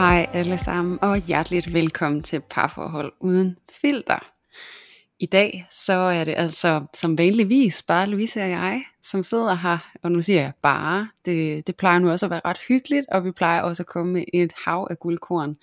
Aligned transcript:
Hej 0.00 0.30
alle 0.32 0.58
sammen, 0.58 0.98
og 1.02 1.16
hjerteligt 1.16 1.72
velkommen 1.72 2.22
til 2.22 2.40
Parforhold 2.50 3.12
Uden 3.20 3.56
Filter. 3.82 4.30
I 5.18 5.26
dag 5.26 5.66
så 5.72 5.92
er 5.92 6.24
det 6.24 6.34
altså 6.36 6.84
som 6.94 7.18
vanligvis 7.18 7.82
bare 7.82 8.06
Louise 8.06 8.42
og 8.42 8.50
jeg, 8.50 8.82
som 9.02 9.22
sidder 9.22 9.54
her, 9.54 9.78
og 10.02 10.12
nu 10.12 10.22
siger 10.22 10.40
jeg 10.40 10.52
bare, 10.62 11.08
det, 11.24 11.66
det 11.66 11.76
plejer 11.76 11.98
nu 11.98 12.10
også 12.10 12.26
at 12.26 12.30
være 12.30 12.40
ret 12.44 12.58
hyggeligt, 12.68 13.06
og 13.12 13.24
vi 13.24 13.32
plejer 13.32 13.62
også 13.62 13.82
at 13.82 13.86
komme 13.86 14.12
med 14.12 14.24
et 14.34 14.52
hav 14.64 14.86
af 14.90 14.98
guldkorn, 14.98 15.56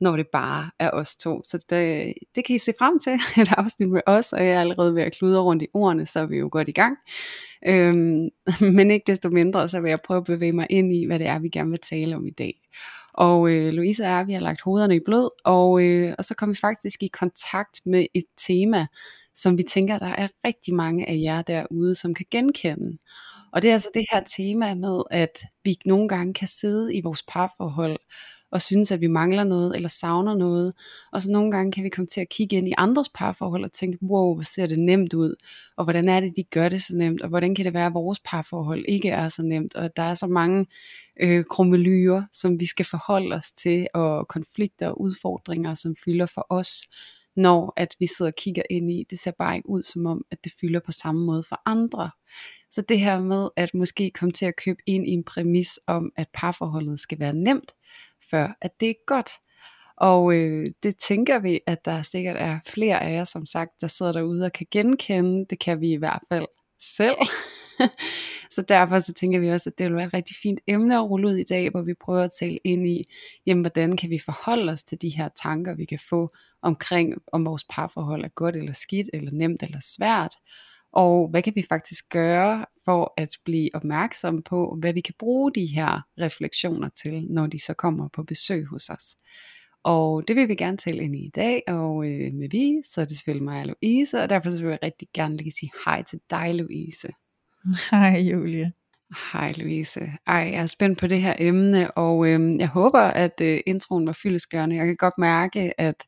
når 0.00 0.16
det 0.16 0.26
bare 0.32 0.70
er 0.78 0.90
os 0.90 1.16
to. 1.16 1.42
Så 1.44 1.66
det, 1.70 2.14
det 2.34 2.44
kan 2.44 2.56
I 2.56 2.58
se 2.58 2.72
frem 2.78 3.00
til, 3.00 3.12
et 3.42 3.48
afsnit 3.56 3.88
med 3.88 4.00
os, 4.06 4.32
og 4.32 4.46
jeg 4.46 4.54
er 4.54 4.60
allerede 4.60 4.94
ved 4.94 5.02
at 5.02 5.18
kludre 5.18 5.40
rundt 5.40 5.62
i 5.62 5.68
ordene, 5.74 6.06
så 6.06 6.20
er 6.20 6.26
vi 6.26 6.38
jo 6.38 6.48
godt 6.52 6.68
i 6.68 6.72
gang. 6.72 6.96
Øhm, 7.66 8.28
men 8.76 8.90
ikke 8.90 9.04
desto 9.06 9.28
mindre, 9.28 9.68
så 9.68 9.80
vil 9.80 9.88
jeg 9.88 10.00
prøve 10.00 10.18
at 10.18 10.24
bevæge 10.24 10.52
mig 10.52 10.66
ind 10.70 10.94
i, 10.94 11.06
hvad 11.06 11.18
det 11.18 11.26
er, 11.26 11.38
vi 11.38 11.48
gerne 11.48 11.70
vil 11.70 11.80
tale 11.80 12.16
om 12.16 12.26
i 12.26 12.30
dag. 12.30 12.54
Og 13.18 13.50
øh, 13.50 13.72
Louise 13.72 14.02
og 14.02 14.08
jeg, 14.08 14.26
vi 14.26 14.32
har 14.32 14.40
lagt 14.40 14.60
hovederne 14.60 14.96
i 14.96 15.00
blød, 15.04 15.28
og, 15.44 15.82
øh, 15.84 16.14
og 16.18 16.24
så 16.24 16.34
kom 16.34 16.50
vi 16.50 16.54
faktisk 16.54 17.02
i 17.02 17.06
kontakt 17.06 17.80
med 17.86 18.06
et 18.14 18.24
tema, 18.46 18.86
som 19.34 19.58
vi 19.58 19.62
tænker, 19.62 19.98
der 19.98 20.06
er 20.06 20.28
rigtig 20.44 20.74
mange 20.74 21.08
af 21.08 21.18
jer 21.22 21.42
derude, 21.42 21.94
som 21.94 22.14
kan 22.14 22.26
genkende. 22.30 22.98
Og 23.52 23.62
det 23.62 23.70
er 23.70 23.74
altså 23.74 23.90
det 23.94 24.04
her 24.12 24.22
tema 24.36 24.74
med, 24.74 25.02
at 25.10 25.42
vi 25.64 25.76
nogle 25.84 26.08
gange 26.08 26.34
kan 26.34 26.48
sidde 26.48 26.94
i 26.94 27.00
vores 27.00 27.22
parforhold 27.28 27.98
og 28.50 28.62
synes, 28.62 28.90
at 28.90 29.00
vi 29.00 29.06
mangler 29.06 29.44
noget 29.44 29.76
eller 29.76 29.88
savner 29.88 30.34
noget. 30.34 30.72
Og 31.12 31.22
så 31.22 31.30
nogle 31.30 31.50
gange 31.50 31.72
kan 31.72 31.84
vi 31.84 31.88
komme 31.88 32.06
til 32.06 32.20
at 32.20 32.28
kigge 32.28 32.56
ind 32.56 32.68
i 32.68 32.74
andres 32.78 33.08
parforhold 33.14 33.64
og 33.64 33.72
tænke, 33.72 33.98
wow, 34.02 34.34
hvor 34.34 34.42
ser 34.42 34.66
det 34.66 34.78
nemt 34.78 35.14
ud, 35.14 35.34
og 35.76 35.84
hvordan 35.84 36.08
er 36.08 36.20
det, 36.20 36.36
de 36.36 36.42
gør 36.42 36.68
det 36.68 36.82
så 36.82 36.96
nemt, 36.96 37.22
og 37.22 37.28
hvordan 37.28 37.54
kan 37.54 37.64
det 37.64 37.74
være, 37.74 37.86
at 37.86 37.94
vores 37.94 38.20
parforhold 38.24 38.84
ikke 38.88 39.08
er 39.08 39.28
så 39.28 39.42
nemt, 39.42 39.74
og 39.74 39.96
der 39.96 40.02
er 40.02 40.14
så 40.14 40.26
mange 40.26 40.66
øh, 41.20 41.44
krummelyer, 41.44 42.22
som 42.32 42.60
vi 42.60 42.66
skal 42.66 42.86
forholde 42.86 43.36
os 43.36 43.52
til, 43.52 43.86
og 43.94 44.28
konflikter 44.28 44.88
og 44.88 45.00
udfordringer, 45.00 45.74
som 45.74 45.96
fylder 46.04 46.26
for 46.26 46.46
os, 46.50 46.88
når 47.36 47.72
at 47.76 47.96
vi 47.98 48.06
sidder 48.06 48.30
og 48.30 48.36
kigger 48.36 48.62
ind 48.70 48.90
i, 48.90 49.04
det 49.10 49.18
ser 49.18 49.30
bare 49.38 49.56
ikke 49.56 49.68
ud 49.68 49.82
som 49.82 50.06
om, 50.06 50.24
at 50.30 50.44
det 50.44 50.52
fylder 50.60 50.80
på 50.80 50.92
samme 50.92 51.26
måde 51.26 51.42
for 51.48 51.62
andre. 51.66 52.10
Så 52.70 52.82
det 52.82 53.00
her 53.00 53.20
med 53.20 53.48
at 53.56 53.74
måske 53.74 54.10
komme 54.10 54.32
til 54.32 54.46
at 54.46 54.56
købe 54.56 54.78
ind 54.86 55.06
i 55.06 55.10
en 55.10 55.24
præmis 55.24 55.80
om, 55.86 56.12
at 56.16 56.28
parforholdet 56.34 57.00
skal 57.00 57.18
være 57.18 57.34
nemt, 57.36 57.72
før 58.30 58.48
at 58.62 58.80
det 58.80 58.90
er 58.90 58.94
godt. 59.06 59.30
Og 59.96 60.34
øh, 60.34 60.66
det 60.82 60.96
tænker 60.96 61.38
vi, 61.38 61.60
at 61.66 61.84
der 61.84 62.02
sikkert 62.02 62.36
er 62.38 62.58
flere 62.66 63.02
af 63.02 63.12
jer, 63.12 63.24
som 63.24 63.46
sagt, 63.46 63.70
der 63.80 63.86
sidder 63.86 64.12
derude 64.12 64.44
og 64.44 64.52
kan 64.52 64.66
genkende. 64.70 65.46
Det 65.50 65.58
kan 65.58 65.80
vi 65.80 65.92
i 65.92 65.96
hvert 65.96 66.22
fald 66.28 66.46
selv. 66.80 67.16
så 68.54 68.62
derfor 68.62 68.98
så 68.98 69.12
tænker 69.12 69.38
vi 69.38 69.50
også, 69.50 69.70
at 69.70 69.78
det 69.78 69.86
vil 69.86 69.96
være 69.96 70.06
et 70.06 70.14
rigtig 70.14 70.36
fint 70.42 70.60
emne 70.66 70.96
at 70.96 71.10
rulle 71.10 71.28
ud 71.28 71.36
i 71.36 71.44
dag, 71.44 71.70
hvor 71.70 71.82
vi 71.82 71.94
prøver 71.94 72.22
at 72.22 72.30
tale 72.40 72.58
ind 72.64 72.86
i, 72.88 73.02
jamen 73.46 73.62
hvordan 73.62 73.96
kan 73.96 74.10
vi 74.10 74.18
forholde 74.24 74.72
os 74.72 74.84
til 74.84 75.02
de 75.02 75.08
her 75.08 75.28
tanker, 75.42 75.74
vi 75.74 75.84
kan 75.84 75.98
få 76.08 76.30
omkring, 76.62 77.14
om 77.32 77.46
vores 77.46 77.64
parforhold 77.70 78.24
er 78.24 78.28
godt 78.28 78.56
eller 78.56 78.72
skidt, 78.72 79.08
eller 79.12 79.30
nemt 79.32 79.62
eller 79.62 79.80
svært. 79.80 80.34
Og 80.92 81.28
hvad 81.28 81.42
kan 81.42 81.52
vi 81.56 81.64
faktisk 81.68 82.04
gøre 82.08 82.64
for 82.84 83.14
at 83.16 83.28
blive 83.44 83.70
opmærksom 83.74 84.42
på, 84.42 84.76
hvad 84.80 84.92
vi 84.92 85.00
kan 85.00 85.14
bruge 85.18 85.52
de 85.54 85.66
her 85.66 86.06
refleksioner 86.20 86.88
til, 87.02 87.26
når 87.30 87.46
de 87.46 87.58
så 87.58 87.74
kommer 87.74 88.08
på 88.12 88.22
besøg 88.22 88.66
hos 88.66 88.88
os. 88.88 89.16
Og 89.84 90.28
det 90.28 90.36
vil 90.36 90.48
vi 90.48 90.54
gerne 90.54 90.76
tale 90.76 91.02
ind 91.02 91.16
i 91.16 91.26
i 91.26 91.30
dag, 91.34 91.62
og 91.68 92.06
øh, 92.06 92.34
med 92.34 92.48
vi, 92.50 92.82
så 92.88 93.00
er 93.00 93.04
det 93.04 93.16
selvfølgelig 93.16 93.44
mig 93.44 93.60
og 93.60 93.66
Louise, 93.66 94.22
og 94.22 94.30
derfor 94.30 94.50
så 94.50 94.56
vil 94.56 94.70
jeg 94.70 94.78
rigtig 94.82 95.08
gerne 95.14 95.36
lige 95.36 95.52
sige 95.52 95.70
hej 95.84 96.02
til 96.02 96.20
dig, 96.30 96.54
Louise. 96.54 97.08
Hej 97.90 98.18
Julie. 98.20 98.72
Hej 99.32 99.52
Louise. 99.56 100.00
Ej, 100.26 100.34
jeg 100.34 100.62
er 100.62 100.66
spændt 100.66 100.98
på 100.98 101.06
det 101.06 101.22
her 101.22 101.34
emne, 101.38 101.90
og 101.90 102.28
øh, 102.28 102.56
jeg 102.58 102.68
håber, 102.68 103.00
at 103.00 103.40
øh, 103.40 103.60
introen 103.66 104.06
var 104.06 104.18
fyldesgørende. 104.22 104.76
Jeg 104.76 104.86
kan 104.86 104.96
godt 104.96 105.18
mærke, 105.18 105.80
at 105.80 106.06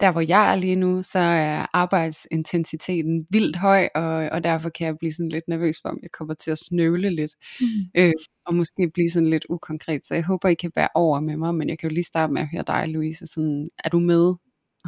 der 0.00 0.12
hvor 0.12 0.20
jeg 0.20 0.52
er 0.52 0.56
lige 0.56 0.76
nu, 0.76 1.02
så 1.02 1.18
er 1.18 1.66
arbejdsintensiteten 1.72 3.26
vildt 3.30 3.56
høj, 3.56 3.88
og, 3.94 4.04
og 4.32 4.44
derfor 4.44 4.68
kan 4.68 4.86
jeg 4.86 4.98
blive 4.98 5.12
sådan 5.12 5.28
lidt 5.28 5.48
nervøs 5.48 5.76
for, 5.82 5.88
om 5.88 5.98
jeg 6.02 6.10
kommer 6.10 6.34
til 6.34 6.50
at 6.50 6.58
snøvle 6.58 7.10
lidt, 7.10 7.32
Mm. 7.60 7.66
øh, 7.94 8.12
og 8.46 8.54
måske 8.54 8.90
blive 8.94 9.10
sådan 9.10 9.30
lidt 9.30 9.46
ukonkret. 9.48 10.06
Så 10.06 10.14
jeg 10.14 10.24
håber, 10.24 10.48
I 10.48 10.54
kan 10.54 10.72
være 10.76 10.88
over 10.94 11.20
med 11.20 11.36
mig, 11.36 11.54
men 11.54 11.68
jeg 11.68 11.78
kan 11.78 11.90
jo 11.90 11.94
lige 11.94 12.04
starte 12.04 12.32
med 12.32 12.42
at 12.42 12.48
høre 12.52 12.64
dig, 12.66 12.88
Louise. 12.88 13.26
Sådan, 13.26 13.68
er 13.84 13.88
du 13.88 13.98
med? 14.00 14.34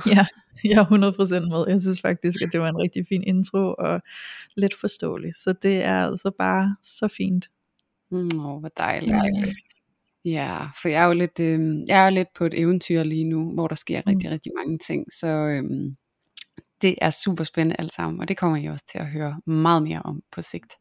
Ja, 0.06 0.26
jeg 0.70 0.78
er 0.78 0.84
100% 0.84 1.48
med. 1.48 1.64
Jeg 1.68 1.80
synes 1.80 2.00
faktisk, 2.00 2.42
at 2.42 2.48
det 2.52 2.60
var 2.60 2.68
en 2.68 2.78
rigtig 2.78 3.06
fin 3.08 3.22
intro 3.26 3.74
og 3.78 4.00
lidt 4.56 4.74
forståelig. 4.80 5.32
Så 5.34 5.52
det 5.62 5.76
er 5.84 5.94
altså 6.06 6.30
bare 6.38 6.76
så 6.82 7.08
fint. 7.08 7.50
Mm, 8.10 8.40
åh, 8.46 8.58
hvor 8.60 8.70
dejligt. 8.76 9.12
Ja. 9.12 9.52
Ja, 10.24 10.58
for 10.82 10.88
jeg 10.88 11.02
er 11.02 11.06
jo 11.06 11.12
lidt, 11.12 11.40
øh, 11.40 11.60
jeg 11.88 12.00
er 12.00 12.04
jo 12.04 12.14
lidt 12.14 12.28
på 12.34 12.44
et 12.44 12.54
eventyr 12.60 13.02
lige 13.02 13.24
nu, 13.24 13.52
hvor 13.54 13.68
der 13.68 13.74
sker 13.74 13.98
Mm. 14.06 14.10
rigtig, 14.10 14.30
rigtig 14.30 14.52
mange 14.56 14.78
ting. 14.78 15.12
Så 15.12 15.26
øhm, 15.26 15.96
det 16.82 16.94
er 17.02 17.10
super 17.10 17.44
spændende 17.44 17.76
alt 17.78 17.92
sammen, 17.92 18.20
og 18.20 18.28
det 18.28 18.36
kommer 18.36 18.56
I 18.58 18.66
også 18.66 18.84
til 18.92 18.98
at 18.98 19.06
høre 19.06 19.40
meget 19.46 19.82
mere 19.82 20.02
om 20.04 20.22
på 20.32 20.42
sigt. 20.42 20.72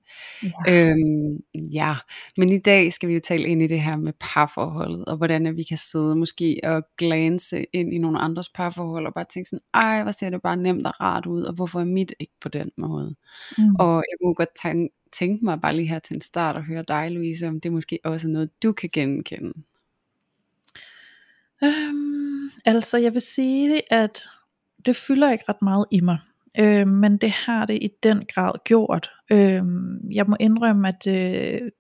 Ja. 0.44 0.50
Øhm, 0.92 1.38
ja, 1.74 1.96
men 2.38 2.50
i 2.50 2.58
dag 2.60 2.94
skal 2.94 3.10
vi 3.10 3.14
jo 3.14 3.20
tale 3.24 3.44
ind 3.48 3.62
i 3.62 3.68
det 3.68 3.82
her 3.82 3.98
med 3.98 4.14
parforholdet, 4.20 5.06
og 5.06 5.18
hvordan 5.18 5.56
vi 5.58 5.64
kan 5.64 5.78
sidde 5.78 6.16
måske 6.16 6.60
og 6.64 6.84
glance 6.98 7.66
ind 7.74 7.94
i 7.94 7.98
nogle 7.98 8.20
andres 8.20 8.50
parforhold, 8.50 9.06
og 9.08 9.14
bare 9.14 9.26
tænke 9.34 9.50
sådan, 9.50 9.64
ej, 9.74 10.04
hvor 10.04 10.12
ser 10.12 10.30
det 10.30 10.42
bare 10.42 10.58
nemt 10.58 10.88
og 10.88 10.94
rart 11.02 11.26
ud, 11.26 11.44
og 11.44 11.54
hvorfor 11.54 11.80
er 11.80 11.86
mit 11.86 12.14
ikke 12.20 12.34
på 12.42 12.50
den 12.50 12.72
måde? 12.78 13.16
Mm. 13.58 13.76
Og 13.80 13.96
jeg 13.96 14.18
kunne 14.24 14.36
godt 14.36 14.50
tænke, 14.64 14.90
tænke 15.12 15.46
mig 15.46 15.62
bare 15.62 15.76
lige 15.76 15.88
her 15.88 16.00
til 16.00 16.16
en 16.16 16.22
start 16.22 16.56
og 16.56 16.64
høre 16.64 16.84
dig, 16.88 17.12
Louise, 17.12 17.48
om 17.48 17.60
det 17.60 17.72
måske 17.72 18.00
også 18.04 18.28
er 18.28 18.32
noget, 18.32 18.64
du 18.64 18.72
kan 18.72 18.90
genkende. 18.94 19.54
Øhm, 21.64 22.50
altså 22.66 22.98
jeg 22.98 23.14
vil 23.14 23.22
sige, 23.22 23.94
at 23.94 24.24
det 24.86 24.96
fylder 24.96 25.32
ikke 25.32 25.44
ret 25.50 25.62
meget 25.62 25.86
i 25.92 26.00
mig. 26.02 26.18
Øh, 26.60 26.88
men 26.88 27.18
det 27.18 27.32
har 27.32 27.66
det 27.66 27.84
i 27.84 27.90
den 28.04 28.26
grad 28.26 28.54
gjort. 28.64 29.12
Øh, 29.32 29.64
jeg 30.14 30.26
må 30.28 30.36
indrømme, 30.40 30.88
at 30.88 31.08
øh, 31.08 31.72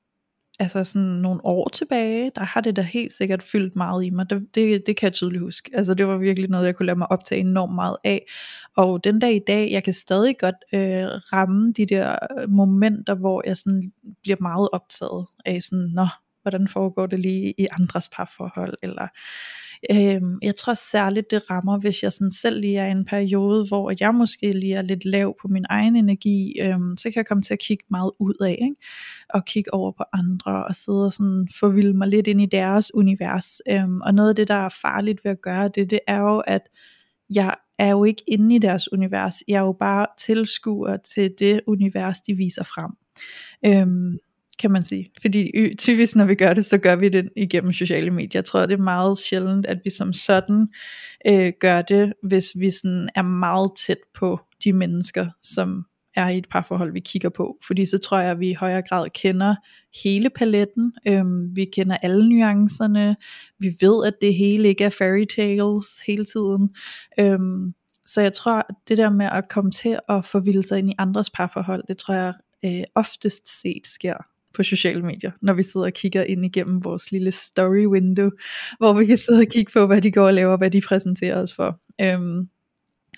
altså 0.60 0.84
sådan 0.84 1.08
nogle 1.08 1.46
år 1.46 1.70
tilbage, 1.70 2.32
der 2.36 2.44
har 2.44 2.62
det 2.62 2.76
da 2.76 2.82
helt 2.82 3.14
sikkert 3.14 3.44
fyldt 3.44 3.76
meget 3.76 4.06
i 4.06 4.10
mig. 4.10 4.30
Det, 4.30 4.56
det, 4.56 4.88
det 4.88 4.98
kan 4.98 5.06
jeg 5.06 5.14
tydeligt 5.14 5.42
huske. 5.42 5.72
Altså 5.74 5.94
det 5.94 6.08
var 6.08 6.18
virkelig 6.18 6.50
noget, 6.50 6.66
jeg 6.66 6.76
kunne 6.76 6.86
lade 6.86 6.98
mig 6.98 7.12
optage 7.12 7.42
enormt 7.42 7.76
meget 7.76 7.98
af. 8.04 8.26
Og 8.78 9.04
den 9.04 9.20
dag 9.20 9.36
i 9.36 9.42
dag, 9.48 9.72
jeg 9.72 9.84
kan 9.84 9.94
stadig 9.94 10.38
godt 10.38 10.56
øh, 10.74 11.08
ramme 11.34 11.74
de 11.74 11.86
der 11.86 12.16
øh, 12.40 12.50
momenter, 12.50 13.16
hvor 13.16 13.44
jeg 13.46 13.58
sådan 13.58 13.92
bliver 14.22 14.38
meget 14.42 14.70
optaget 14.72 15.26
af 15.46 15.62
sådan, 15.62 15.90
nå, 15.94 16.08
hvordan 16.42 16.68
foregår 16.68 17.06
det 17.06 17.20
lige 17.20 17.54
i 17.58 17.68
andres 17.80 18.10
parforhold, 18.16 18.74
eller 18.84 19.08
Øh, 19.92 20.22
jeg 20.42 20.56
tror 20.56 20.74
særligt 20.74 21.32
det 21.32 21.50
rammer, 21.50 21.80
hvis 21.80 22.04
jeg 22.04 22.14
sådan 22.14 22.32
selv 22.32 22.62
lige 22.62 22.78
er 22.78 22.88
i 22.88 22.92
en 22.92 23.06
periode, 23.06 23.68
hvor 23.68 23.94
jeg 24.00 24.16
måske 24.16 24.52
lige 24.52 24.76
er 24.76 24.82
lidt 24.82 25.06
lav 25.06 25.36
på 25.42 25.48
min 25.48 25.66
egen 25.70 25.96
energi, 25.96 26.60
øh, 26.62 26.80
så 26.98 27.04
kan 27.04 27.14
jeg 27.16 27.26
komme 27.26 27.42
til 27.42 27.54
at 27.54 27.60
kigge 27.60 27.84
meget 27.90 28.12
ud 28.20 28.34
af, 28.42 28.58
ikke? 28.62 28.76
og 29.30 29.46
kigge 29.46 29.74
over 29.74 29.92
på 29.92 30.04
andre, 30.14 30.66
og 30.66 30.76
sidde 30.76 31.06
og 31.06 31.14
sådan 31.14 31.48
forvilde 31.60 31.98
mig 31.98 32.08
lidt 32.08 32.28
ind 32.28 32.42
i 32.42 32.46
deres 32.46 32.94
univers. 32.94 33.62
Øh, 33.70 33.90
og 34.02 34.14
noget 34.14 34.30
af 34.30 34.36
det, 34.36 34.48
der 34.48 34.66
er 34.66 34.70
farligt 34.82 35.20
ved 35.24 35.32
at 35.32 35.42
gøre 35.42 35.68
det, 35.68 35.90
det 35.90 36.00
er 36.08 36.20
jo, 36.20 36.40
at 36.40 36.62
jeg 37.34 37.56
er 37.78 37.90
jo 37.90 38.04
ikke 38.04 38.24
inde 38.28 38.56
i 38.56 38.60
deres 38.60 38.92
univers, 38.92 39.36
jeg 39.48 39.56
er 39.56 39.66
jo 39.66 39.76
bare 39.80 40.06
tilskuer 40.18 40.98
til 40.98 41.34
det 41.40 41.62
univers, 41.68 42.22
de 42.22 42.34
viser 42.34 42.64
frem. 42.64 42.92
Øhm, 43.66 44.18
kan 44.60 44.72
man 44.72 44.84
sige. 44.84 45.12
Fordi 45.22 45.52
typisk 45.78 46.16
når 46.16 46.26
vi 46.26 46.36
gør 46.36 46.54
det, 46.54 46.66
så 46.66 46.78
gør 46.78 46.96
vi 46.96 47.10
det 47.10 47.30
igennem 47.36 47.74
sociale 47.74 48.12
medier. 48.12 48.30
Jeg 48.34 48.46
tror 48.46 48.66
det 48.66 48.74
er 48.74 48.84
meget 48.84 49.18
sjældent, 49.18 49.66
at 49.66 49.78
vi 49.84 49.90
som 49.90 50.14
sådan 50.14 50.68
øh, 51.28 51.54
gør 51.60 51.82
det, 51.82 52.14
hvis 52.24 52.52
vi 52.56 52.72
sådan 52.72 53.10
er 53.16 53.22
meget 53.22 53.72
tæt 53.78 53.98
på 54.16 54.40
de 54.64 54.74
mennesker, 54.74 55.28
som 55.44 55.86
er 56.16 56.30
i 56.30 56.38
et 56.38 56.50
parforhold, 56.50 56.94
vi 56.94 57.00
kigger 57.00 57.30
på. 57.30 57.58
Fordi 57.68 57.86
så 57.86 57.98
tror 57.98 58.20
jeg, 58.20 58.32
at 58.32 58.40
vi 58.40 58.50
i 58.50 58.54
højere 58.54 58.82
grad 58.82 59.10
kender 59.10 59.56
hele 60.04 60.30
paletten. 60.30 60.94
Øhm, 61.08 61.56
vi 61.56 61.66
kender 61.66 61.98
alle 61.98 62.30
nuancerne. 62.30 63.16
Vi 63.60 63.76
ved, 63.82 64.06
at 64.06 64.14
det 64.22 64.36
hele 64.36 64.68
ikke 64.68 64.84
er 64.84 64.90
fairy 64.90 65.26
tales 65.36 65.86
hele 66.08 66.26
tiden. 66.26 66.76
Øhm, 67.20 67.74
så 68.06 68.22
jeg 68.22 68.34
tror, 68.34 68.66
at 68.70 68.76
det 68.88 68.98
der 68.98 69.10
med 69.10 69.26
at 69.26 69.50
komme 69.50 69.72
til 69.72 70.00
at 70.10 70.26
forvilde 70.26 70.64
sig 70.64 70.80
ind 70.80 70.90
i 70.90 70.96
andres 70.98 71.30
parforhold, 71.30 71.84
det 71.88 71.98
tror 71.98 72.14
jeg 72.14 72.34
øh, 72.66 72.84
oftest 72.96 73.62
set 73.62 73.88
sker 73.88 74.26
på 74.54 74.64
sociale 74.64 75.02
medier, 75.02 75.32
når 75.42 75.54
vi 75.54 75.64
sidder 75.64 75.86
og 75.86 75.94
kigger 75.94 76.24
ind 76.24 76.46
igennem 76.46 76.84
vores 76.84 77.12
lille 77.12 77.32
story 77.32 77.86
window, 77.86 78.30
hvor 78.78 78.94
vi 78.94 79.06
kan 79.06 79.18
sidde 79.18 79.40
og 79.40 79.48
kigge 79.48 79.72
på, 79.72 79.88
hvad 79.88 80.02
de 80.02 80.12
går 80.12 80.28
og 80.28 80.34
laver, 80.34 80.58
hvad 80.58 80.72
de 80.72 80.82
præsenterer 80.82 81.42
os 81.42 81.54
for. 81.54 81.80
Øhm, 82.02 82.50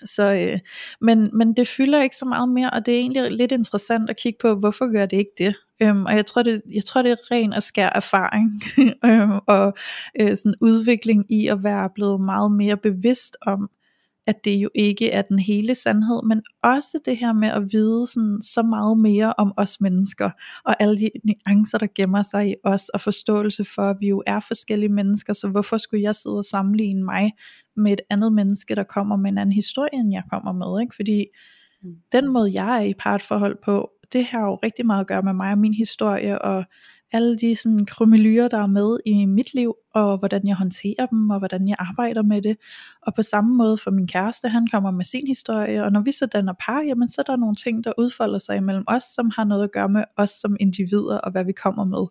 så, 0.04 0.32
øh, 0.32 0.58
men, 1.00 1.30
men 1.38 1.54
det 1.54 1.68
fylder 1.68 2.02
ikke 2.02 2.16
så 2.16 2.24
meget 2.24 2.48
mere, 2.48 2.70
og 2.70 2.86
det 2.86 2.94
er 2.94 2.98
egentlig 2.98 3.32
lidt 3.32 3.52
interessant 3.52 4.10
at 4.10 4.16
kigge 4.16 4.38
på, 4.42 4.54
hvorfor 4.54 4.92
gør 4.92 5.06
det 5.06 5.16
ikke 5.16 5.30
det? 5.38 5.54
Øhm, 5.82 6.04
og 6.04 6.16
jeg 6.16 6.26
tror, 6.26 6.42
det, 6.42 6.62
jeg 6.74 6.84
tror, 6.84 7.02
det 7.02 7.12
er 7.12 7.30
ren 7.30 7.52
og 7.52 7.62
skær 7.62 7.88
erfaring, 7.94 8.62
øhm, 9.10 9.38
og 9.46 9.74
øh, 10.20 10.36
sådan 10.36 10.54
udvikling 10.60 11.32
i 11.32 11.46
at 11.46 11.64
være 11.64 11.90
blevet 11.94 12.20
meget 12.20 12.52
mere 12.52 12.76
bevidst 12.76 13.36
om, 13.46 13.70
at 14.26 14.44
det 14.44 14.56
jo 14.56 14.68
ikke 14.74 15.10
er 15.10 15.22
den 15.22 15.38
hele 15.38 15.74
sandhed, 15.74 16.22
men 16.22 16.42
også 16.62 16.98
det 17.04 17.16
her 17.16 17.32
med 17.32 17.48
at 17.48 17.72
vide 17.72 18.06
sådan, 18.06 18.38
så 18.42 18.62
meget 18.62 18.98
mere 18.98 19.34
om 19.38 19.52
os 19.56 19.80
mennesker, 19.80 20.30
og 20.64 20.82
alle 20.82 20.98
de 20.98 21.10
nuancer, 21.24 21.78
der 21.78 21.86
gemmer 21.94 22.22
sig 22.22 22.50
i 22.50 22.54
os, 22.64 22.88
og 22.88 23.00
forståelse 23.00 23.64
for, 23.64 23.82
at 23.82 23.96
vi 24.00 24.08
jo 24.08 24.22
er 24.26 24.40
forskellige 24.40 24.92
mennesker, 24.92 25.32
så 25.32 25.48
hvorfor 25.48 25.78
skulle 25.78 26.02
jeg 26.02 26.14
sidde 26.14 26.38
og 26.38 26.44
sammenligne 26.44 27.04
mig 27.04 27.30
med 27.76 27.92
et 27.92 28.00
andet 28.10 28.32
menneske, 28.32 28.74
der 28.74 28.84
kommer 28.84 29.16
med 29.16 29.30
en 29.30 29.38
anden 29.38 29.52
historie, 29.52 29.94
end 29.94 30.12
jeg 30.12 30.22
kommer 30.30 30.52
med, 30.52 30.82
ikke? 30.82 30.96
fordi 30.96 31.26
mm. 31.82 31.94
den 32.12 32.28
måde, 32.28 32.52
jeg 32.54 32.76
er 32.78 32.82
i 32.82 32.94
partforhold 32.98 33.56
på, 33.64 33.90
det 34.12 34.24
har 34.24 34.40
jo 34.40 34.54
rigtig 34.54 34.86
meget 34.86 35.00
at 35.00 35.06
gøre 35.06 35.22
med 35.22 35.32
mig 35.32 35.52
og 35.52 35.58
min 35.58 35.74
historie, 35.74 36.42
og 36.42 36.64
alle 37.12 37.36
de 37.36 37.56
sådan 37.56 37.86
krummelyer, 37.86 38.48
der 38.48 38.58
er 38.58 38.66
med 38.66 38.98
i 39.06 39.24
mit 39.24 39.54
liv, 39.54 39.74
og 39.94 40.18
hvordan 40.18 40.46
jeg 40.46 40.56
håndterer 40.56 41.06
dem, 41.06 41.30
og 41.30 41.38
hvordan 41.38 41.68
jeg 41.68 41.76
arbejder 41.78 42.22
med 42.22 42.42
det. 42.42 42.56
Og 43.02 43.14
på 43.14 43.22
samme 43.22 43.56
måde 43.56 43.78
for 43.78 43.90
min 43.90 44.06
kæreste, 44.06 44.48
han 44.48 44.66
kommer 44.66 44.90
med 44.90 45.04
sin 45.04 45.26
historie, 45.26 45.84
og 45.84 45.92
når 45.92 46.00
vi 46.00 46.12
så 46.12 46.26
danner 46.26 46.52
par, 46.66 46.80
jamen 46.80 47.08
så 47.08 47.20
er 47.20 47.22
der 47.32 47.36
nogle 47.36 47.56
ting, 47.56 47.84
der 47.84 47.92
udfolder 47.98 48.38
sig 48.38 48.56
imellem 48.56 48.84
os, 48.86 49.02
som 49.02 49.30
har 49.36 49.44
noget 49.44 49.64
at 49.64 49.72
gøre 49.72 49.88
med 49.88 50.04
os 50.16 50.30
som 50.30 50.56
individer, 50.60 51.18
og 51.18 51.30
hvad 51.32 51.44
vi 51.44 51.52
kommer 51.52 51.84
med. 51.84 52.04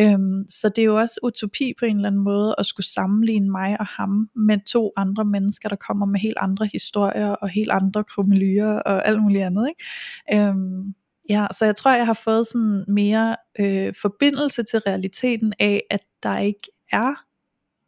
Øhm, 0.00 0.44
så 0.48 0.68
det 0.68 0.82
er 0.82 0.86
jo 0.86 0.98
også 0.98 1.20
utopi 1.22 1.72
på 1.78 1.84
en 1.84 1.96
eller 1.96 2.08
anden 2.08 2.24
måde, 2.24 2.54
at 2.58 2.66
skulle 2.66 2.86
sammenligne 2.86 3.50
mig 3.50 3.80
og 3.80 3.86
ham 3.86 4.28
med 4.36 4.58
to 4.66 4.92
andre 4.96 5.24
mennesker, 5.24 5.68
der 5.68 5.76
kommer 5.76 6.06
med 6.06 6.20
helt 6.20 6.38
andre 6.40 6.68
historier, 6.72 7.28
og 7.28 7.48
helt 7.48 7.70
andre 7.70 8.04
krummelyer, 8.04 8.68
og 8.68 9.08
alt 9.08 9.22
muligt 9.22 9.44
andet. 9.44 9.68
Ikke? 9.68 10.48
Øhm, 10.48 10.94
Ja, 11.28 11.46
så 11.58 11.64
jeg 11.64 11.76
tror, 11.76 11.90
jeg 11.90 12.06
har 12.06 12.20
fået 12.24 12.46
sådan 12.46 12.84
mere 12.88 13.36
øh, 13.58 13.94
forbindelse 14.02 14.62
til 14.62 14.78
realiteten 14.78 15.52
af, 15.58 15.82
at 15.90 16.00
der 16.22 16.38
ikke 16.38 16.70
er 16.92 17.14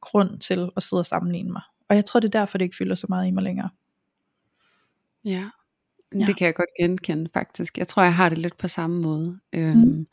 grund 0.00 0.41
til 0.41 0.69
at 0.77 0.83
sidde 0.83 1.00
og 1.00 1.06
sammenligne 1.06 1.53
mig. 1.53 1.62
Og 1.88 1.97
jeg 1.97 2.05
tror, 2.05 2.21
det 2.21 2.35
er 2.35 2.38
derfor, 2.38 2.59
det 2.59 2.65
ikke 2.65 2.77
fylder 2.77 2.94
så 2.94 3.06
meget 3.09 3.27
i 3.27 3.31
mig 3.31 3.43
længere. 3.43 3.71
Ja, 5.25 5.50
ja. 6.15 6.25
det 6.25 6.37
kan 6.37 6.47
jeg 6.47 6.55
godt 6.55 6.69
genkende 6.81 7.31
faktisk. 7.35 7.79
Jeg 7.79 7.88
tror, 7.88 8.03
jeg 8.03 8.15
har 8.15 8.29
det 8.29 8.38
lidt 8.38 8.59
på 8.59 8.69
samme 8.69 9.00
måde. 9.00 9.38
Øhm, 9.53 9.79
mm. 9.79 10.06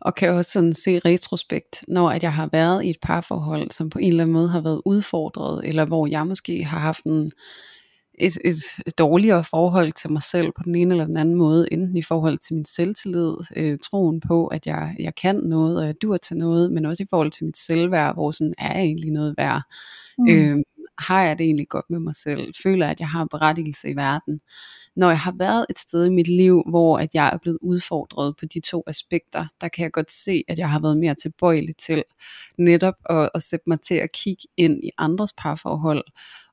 Og 0.00 0.14
kan 0.14 0.30
også 0.30 0.50
sådan 0.50 0.74
se 0.74 0.98
retrospekt, 0.98 1.84
når 1.88 2.10
at 2.10 2.22
jeg 2.22 2.34
har 2.34 2.48
været 2.52 2.84
i 2.84 2.90
et 2.90 2.98
parforhold, 3.02 3.70
som 3.70 3.90
på 3.90 3.98
en 3.98 4.08
eller 4.08 4.22
anden 4.22 4.34
måde 4.34 4.48
har 4.48 4.60
været 4.60 4.82
udfordret, 4.84 5.68
eller 5.68 5.84
hvor 5.84 6.06
jeg 6.06 6.26
måske 6.26 6.64
har 6.64 6.78
haft 6.78 7.04
en 7.04 7.32
et, 8.20 8.38
et, 8.44 8.56
dårligere 8.98 9.44
forhold 9.44 9.92
til 9.92 10.12
mig 10.12 10.22
selv 10.22 10.52
på 10.52 10.62
den 10.64 10.74
ene 10.74 10.94
eller 10.94 11.06
den 11.06 11.16
anden 11.16 11.34
måde, 11.34 11.72
enten 11.72 11.96
i 11.96 12.02
forhold 12.02 12.38
til 12.38 12.54
min 12.54 12.64
selvtillid, 12.64 13.34
øh, 13.56 13.78
troen 13.78 14.20
på, 14.20 14.46
at 14.46 14.66
jeg, 14.66 14.96
jeg 14.98 15.14
kan 15.14 15.36
noget, 15.36 15.78
og 15.78 15.86
jeg 15.86 15.94
dur 16.02 16.16
til 16.16 16.36
noget, 16.36 16.72
men 16.72 16.84
også 16.86 17.02
i 17.02 17.06
forhold 17.10 17.30
til 17.30 17.44
mit 17.44 17.56
selvværd, 17.56 18.14
hvor 18.14 18.30
sådan 18.30 18.54
er 18.58 18.72
jeg 18.72 18.82
egentlig 18.82 19.10
noget 19.10 19.34
værd. 19.38 19.62
Mm. 20.18 20.28
Øh, 20.28 20.58
har 20.98 21.22
jeg 21.22 21.38
det 21.38 21.44
egentlig 21.44 21.68
godt 21.68 21.90
med 21.90 21.98
mig 21.98 22.14
selv? 22.14 22.54
Føler 22.62 22.86
jeg, 22.86 22.90
at 22.90 23.00
jeg 23.00 23.08
har 23.08 23.24
berettigelse 23.24 23.90
i 23.90 23.96
verden? 23.96 24.40
Når 24.96 25.08
jeg 25.08 25.20
har 25.20 25.34
været 25.38 25.66
et 25.70 25.78
sted 25.78 26.06
i 26.06 26.10
mit 26.10 26.28
liv, 26.28 26.62
hvor 26.68 26.98
at 26.98 27.08
jeg 27.14 27.30
er 27.32 27.38
blevet 27.38 27.58
udfordret 27.62 28.36
på 28.36 28.46
de 28.46 28.60
to 28.60 28.82
aspekter, 28.86 29.46
der 29.60 29.68
kan 29.68 29.82
jeg 29.82 29.92
godt 29.92 30.12
se, 30.12 30.44
at 30.48 30.58
jeg 30.58 30.70
har 30.70 30.80
været 30.80 30.98
mere 30.98 31.14
tilbøjelig 31.14 31.76
til 31.76 32.04
netop 32.58 32.94
at, 33.10 33.30
at 33.34 33.42
sætte 33.42 33.64
mig 33.66 33.80
til 33.80 33.94
at 33.94 34.12
kigge 34.12 34.42
ind 34.56 34.84
i 34.84 34.90
andres 34.98 35.32
parforhold, 35.32 36.04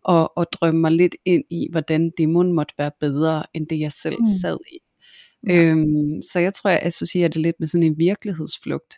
og, 0.05 0.37
og 0.37 0.47
drømme 0.51 0.81
mig 0.81 0.91
lidt 0.91 1.15
ind 1.25 1.43
i, 1.49 1.67
hvordan 1.71 2.11
demon 2.17 2.53
måtte 2.53 2.73
være 2.77 2.91
bedre, 2.99 3.43
end 3.53 3.67
det 3.67 3.79
jeg 3.79 3.91
selv 3.91 4.19
mm. 4.19 4.25
sad 4.41 4.57
i. 4.71 4.77
Ja. 5.47 5.55
Øhm, 5.55 6.21
så 6.31 6.39
jeg 6.39 6.53
tror, 6.53 6.69
jeg 6.69 6.79
associerer 6.83 7.27
det 7.27 7.41
lidt 7.41 7.55
med 7.59 7.67
sådan 7.67 7.83
en 7.83 7.97
virkelighedsflugt. 7.97 8.95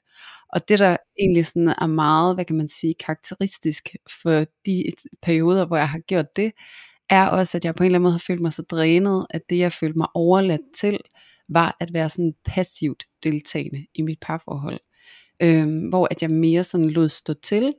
Og 0.54 0.68
det 0.68 0.80
der 0.80 0.98
egentlig 1.20 1.46
sådan 1.46 1.68
er 1.68 1.88
meget, 1.88 2.36
hvad 2.36 2.46
kan 2.46 2.58
man 2.58 2.68
sige, 2.68 2.94
karakteristisk 3.00 3.96
for 4.22 4.46
de 4.66 4.84
perioder, 5.22 5.66
hvor 5.66 5.78
jeg 5.78 5.90
har 5.90 6.00
gjort 6.00 6.36
det, 6.36 6.52
er 7.10 7.28
også, 7.28 7.58
at 7.58 7.66
jeg 7.66 7.76
på 7.76 7.84
en 7.84 7.86
eller 7.86 8.00
anden 8.00 8.04
måde 8.04 8.14
har 8.14 8.24
følt 8.28 8.42
mig 8.42 8.54
så 8.54 8.62
drænet, 8.62 9.26
at 9.30 9.42
det 9.50 9.58
jeg 9.58 9.74
følte 9.74 9.98
mig 9.98 10.08
overladt 10.14 10.62
til, 10.80 11.00
var 11.50 11.78
at 11.80 11.94
være 11.94 12.10
sådan 12.10 12.34
passivt 12.46 13.04
deltagende 13.24 13.86
i 13.96 14.02
mit 14.02 14.18
parforhold. 14.22 14.80
Øhm, 15.42 15.90
hvor 15.90 16.08
at 16.12 16.22
jeg 16.22 16.30
mere 16.30 16.64
sådan 16.64 16.90
lod 16.90 17.10
stå 17.10 17.34
til, 17.34 17.74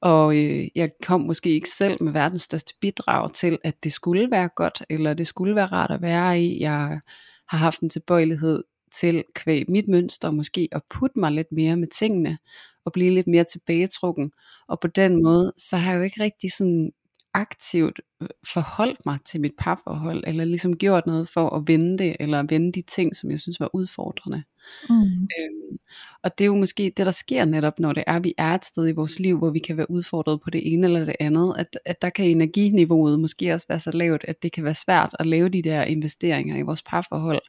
og 0.00 0.36
øh, 0.36 0.68
jeg 0.74 0.90
kom 1.02 1.20
måske 1.20 1.50
ikke 1.50 1.68
selv 1.68 2.02
med 2.02 2.12
verdens 2.12 2.42
største 2.42 2.74
bidrag 2.80 3.32
til, 3.32 3.58
at 3.64 3.84
det 3.84 3.92
skulle 3.92 4.30
være 4.30 4.48
godt, 4.56 4.82
eller 4.90 5.14
det 5.14 5.26
skulle 5.26 5.54
være 5.54 5.66
rart 5.66 5.90
at 5.90 6.02
være 6.02 6.42
i. 6.42 6.60
Jeg 6.60 7.00
har 7.48 7.58
haft 7.58 7.80
en 7.80 7.90
tilbøjelighed 7.90 8.64
til 9.00 9.24
kvæg 9.34 9.64
mit 9.68 9.88
mønster, 9.88 10.30
måske 10.30 10.68
at 10.72 10.82
putte 10.90 11.18
mig 11.20 11.32
lidt 11.32 11.52
mere 11.52 11.76
med 11.76 11.88
tingene, 11.98 12.38
og 12.84 12.92
blive 12.92 13.14
lidt 13.14 13.26
mere 13.26 13.44
tilbagetrukken. 13.44 14.32
Og 14.68 14.80
på 14.80 14.88
den 14.88 15.22
måde, 15.22 15.52
så 15.58 15.76
har 15.76 15.90
jeg 15.90 15.98
jo 15.98 16.02
ikke 16.02 16.22
rigtig 16.22 16.52
sådan 16.52 16.92
aktivt 17.36 18.00
øh, 18.22 18.28
forholdt 18.52 19.06
mig 19.06 19.18
til 19.24 19.40
mit 19.40 19.52
parforhold, 19.58 20.24
eller 20.26 20.44
ligesom 20.44 20.76
gjort 20.76 21.06
noget 21.06 21.28
for 21.28 21.56
at 21.56 21.62
vende 21.66 21.98
det, 21.98 22.16
eller 22.20 22.42
vende 22.42 22.72
de 22.72 22.82
ting, 22.82 23.16
som 23.16 23.30
jeg 23.30 23.40
synes 23.40 23.60
var 23.60 23.70
udfordrende. 23.74 24.42
Mm. 24.90 25.02
Øhm, 25.02 25.78
og 26.22 26.38
det 26.38 26.44
er 26.44 26.46
jo 26.46 26.54
måske 26.54 26.92
det, 26.96 27.06
der 27.06 27.12
sker 27.12 27.44
netop, 27.44 27.78
når 27.78 27.92
det 27.92 28.04
er, 28.06 28.16
at 28.16 28.24
vi 28.24 28.34
er 28.38 28.54
et 28.54 28.64
sted 28.64 28.88
i 28.88 28.92
vores 28.92 29.18
liv, 29.18 29.38
hvor 29.38 29.50
vi 29.50 29.58
kan 29.58 29.76
være 29.76 29.90
udfordret 29.90 30.40
på 30.40 30.50
det 30.50 30.72
ene 30.72 30.86
eller 30.86 31.04
det 31.04 31.16
andet, 31.20 31.54
at, 31.58 31.78
at 31.84 32.02
der 32.02 32.10
kan 32.10 32.24
energiniveauet 32.24 33.20
måske 33.20 33.54
også 33.54 33.66
være 33.68 33.80
så 33.80 33.90
lavt, 33.90 34.24
at 34.28 34.42
det 34.42 34.52
kan 34.52 34.64
være 34.64 34.74
svært 34.74 35.16
at 35.18 35.26
lave 35.26 35.48
de 35.48 35.62
der 35.62 35.82
investeringer 35.82 36.56
i 36.56 36.62
vores 36.62 36.82
parforhold. 36.82 37.42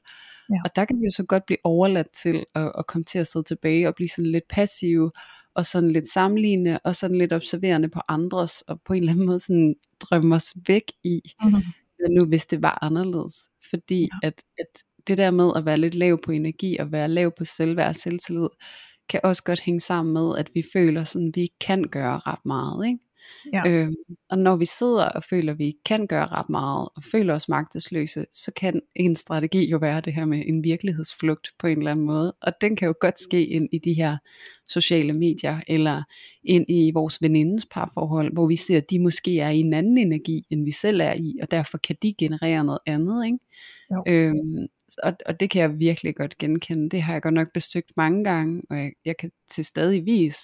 Ja. 0.50 0.56
Og 0.66 0.76
der 0.76 0.86
kan 0.86 1.00
vi 1.00 1.06
jo 1.06 1.12
så 1.12 1.24
godt 1.24 1.46
blive 1.46 1.58
overladt 1.64 2.08
til 2.24 2.46
at, 2.56 2.72
at 2.78 2.88
komme 2.88 3.06
til 3.06 3.20
at 3.20 3.28
sidde 3.28 3.46
tilbage 3.46 3.88
og 3.88 3.96
blive 3.96 4.10
sådan 4.10 4.32
lidt 4.32 4.48
passive, 4.50 5.12
og 5.58 5.66
sådan 5.66 5.92
lidt 5.92 6.08
sammenlignende, 6.08 6.80
og 6.84 6.96
sådan 6.96 7.18
lidt 7.18 7.34
observerende 7.34 7.90
på 7.90 8.00
andres, 8.08 8.62
og 8.62 8.82
på 8.86 8.94
en 8.94 9.00
eller 9.00 9.12
anden 9.12 9.26
måde 9.26 9.40
sådan 9.40 9.76
drømme 10.00 10.36
os 10.36 10.56
væk 10.68 10.84
i, 11.04 11.22
mm-hmm. 11.44 11.62
nu 12.10 12.26
hvis 12.26 12.46
det 12.46 12.62
var 12.62 12.78
anderledes. 12.82 13.50
Fordi 13.70 14.02
ja. 14.02 14.28
at, 14.28 14.42
at 14.60 14.84
det 15.08 15.18
der 15.18 15.32
med 15.32 15.52
at 15.56 15.66
være 15.66 15.78
lidt 15.78 15.94
lav 15.94 16.22
på 16.22 16.32
energi, 16.32 16.78
og 16.78 16.92
være 16.92 17.08
lav 17.08 17.32
på 17.38 17.46
selvværd 17.46 17.90
og 17.90 17.96
selvtillid, 17.96 18.48
kan 19.10 19.20
også 19.24 19.44
godt 19.44 19.60
hænge 19.60 19.80
sammen 19.80 20.14
med, 20.14 20.38
at 20.38 20.50
vi 20.54 20.64
føler 20.74 21.04
sådan, 21.04 21.28
at 21.28 21.36
vi 21.36 21.48
kan 21.60 21.84
gøre 21.84 22.20
ret 22.20 22.46
meget. 22.46 22.88
Ikke? 22.88 23.00
Ja. 23.54 23.64
Øhm, 23.68 23.96
og 24.30 24.38
når 24.38 24.56
vi 24.56 24.66
sidder 24.66 25.06
og 25.06 25.24
føler, 25.24 25.54
at 25.54 25.60
vi 25.60 25.74
kan 25.86 26.08
gøre 26.08 26.28
ret 26.28 26.50
meget, 26.50 26.90
og 26.96 27.04
føler 27.12 27.34
os 27.34 27.50
magtesløse, 27.50 28.26
så 28.32 28.52
kan 28.56 28.82
en 28.96 29.16
strategi 29.16 29.70
jo 29.70 29.78
være 29.78 30.02
det 30.02 30.14
her 30.14 30.26
med 30.26 30.44
en 30.46 30.64
virkelighedsflugt 30.64 31.50
på 31.60 31.68
en 31.68 31.78
eller 31.78 31.92
anden 31.92 32.06
måde. 32.06 32.36
Og 32.42 32.54
den 32.62 32.76
kan 32.76 32.88
jo 32.88 32.94
godt 33.02 33.20
ske 33.20 33.46
ind 33.46 33.70
i 33.72 33.78
de 33.78 33.94
her 33.94 34.18
sociale 34.70 35.14
medier, 35.14 35.60
eller 35.68 36.04
ind 36.44 36.66
i 36.70 36.92
vores 36.94 37.22
venindens 37.22 37.68
parforhold, 37.72 38.34
hvor 38.34 38.48
vi 38.48 38.56
ser, 38.56 38.78
at 38.78 38.90
de 38.90 39.00
måske 39.00 39.40
er 39.40 39.50
i 39.50 39.60
en 39.60 39.74
anden 39.74 39.98
energi, 39.98 40.46
end 40.50 40.64
vi 40.66 40.72
selv 40.72 41.02
er 41.02 41.14
i, 41.14 41.40
og 41.42 41.52
derfor 41.52 41.78
kan 41.78 41.96
de 42.02 42.14
generere 42.20 42.64
noget 42.64 42.80
andet. 42.86 43.26
Ikke? 43.26 43.38
Øhm, 44.08 44.68
og, 45.04 45.14
og 45.26 45.40
det 45.40 45.50
kan 45.50 45.62
jeg 45.62 45.80
virkelig 45.80 46.16
godt 46.16 46.38
genkende. 46.38 46.90
Det 46.90 47.02
har 47.02 47.14
jeg 47.14 47.22
godt 47.22 47.34
nok 47.34 47.48
besøgt 47.54 47.92
mange 47.98 48.24
gange, 48.24 48.62
og 48.70 48.78
jeg, 48.78 48.92
jeg 49.06 49.18
kan 49.18 49.32
til 49.52 49.66
stadig 49.66 50.06
vis. 50.06 50.38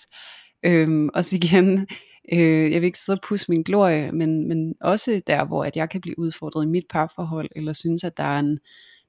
Øhm, 0.66 1.10
også 1.14 1.36
igen, 1.36 1.88
Øh, 2.34 2.72
jeg 2.72 2.82
vil 2.82 2.84
ikke 2.84 3.00
sidde 3.00 3.18
og 3.18 3.24
pusse 3.28 3.46
min 3.50 3.64
glorie, 3.64 4.12
men, 4.12 4.48
men 4.48 4.76
også 4.82 5.22
der, 5.28 5.46
hvor 5.46 5.66
at 5.66 5.76
jeg 5.76 5.90
kan 5.90 6.02
blive 6.02 6.20
udfordret 6.20 6.64
i 6.64 6.68
mit 6.68 6.86
parforhold, 6.90 7.50
eller 7.56 7.74
synes, 7.74 8.04
at 8.04 8.18
der 8.18 8.24
er, 8.24 8.40
en, 8.40 8.60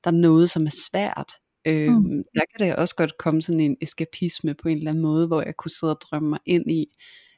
der 0.04 0.10
er 0.10 0.14
noget, 0.14 0.50
som 0.50 0.66
er 0.66 0.74
svært. 0.90 1.32
Øh, 1.64 1.92
mm. 1.92 2.24
Der 2.34 2.44
kan 2.50 2.66
det 2.66 2.76
også 2.76 2.94
godt 2.94 3.18
komme 3.18 3.42
sådan 3.42 3.60
en 3.60 3.76
eskapisme 3.80 4.54
på 4.54 4.68
en 4.68 4.76
eller 4.76 4.90
anden 4.90 5.02
måde, 5.02 5.26
hvor 5.26 5.42
jeg 5.42 5.56
kunne 5.56 5.70
sidde 5.70 5.92
og 5.92 6.00
drømme 6.00 6.28
mig 6.28 6.38
ind 6.46 6.70
i, 6.70 6.86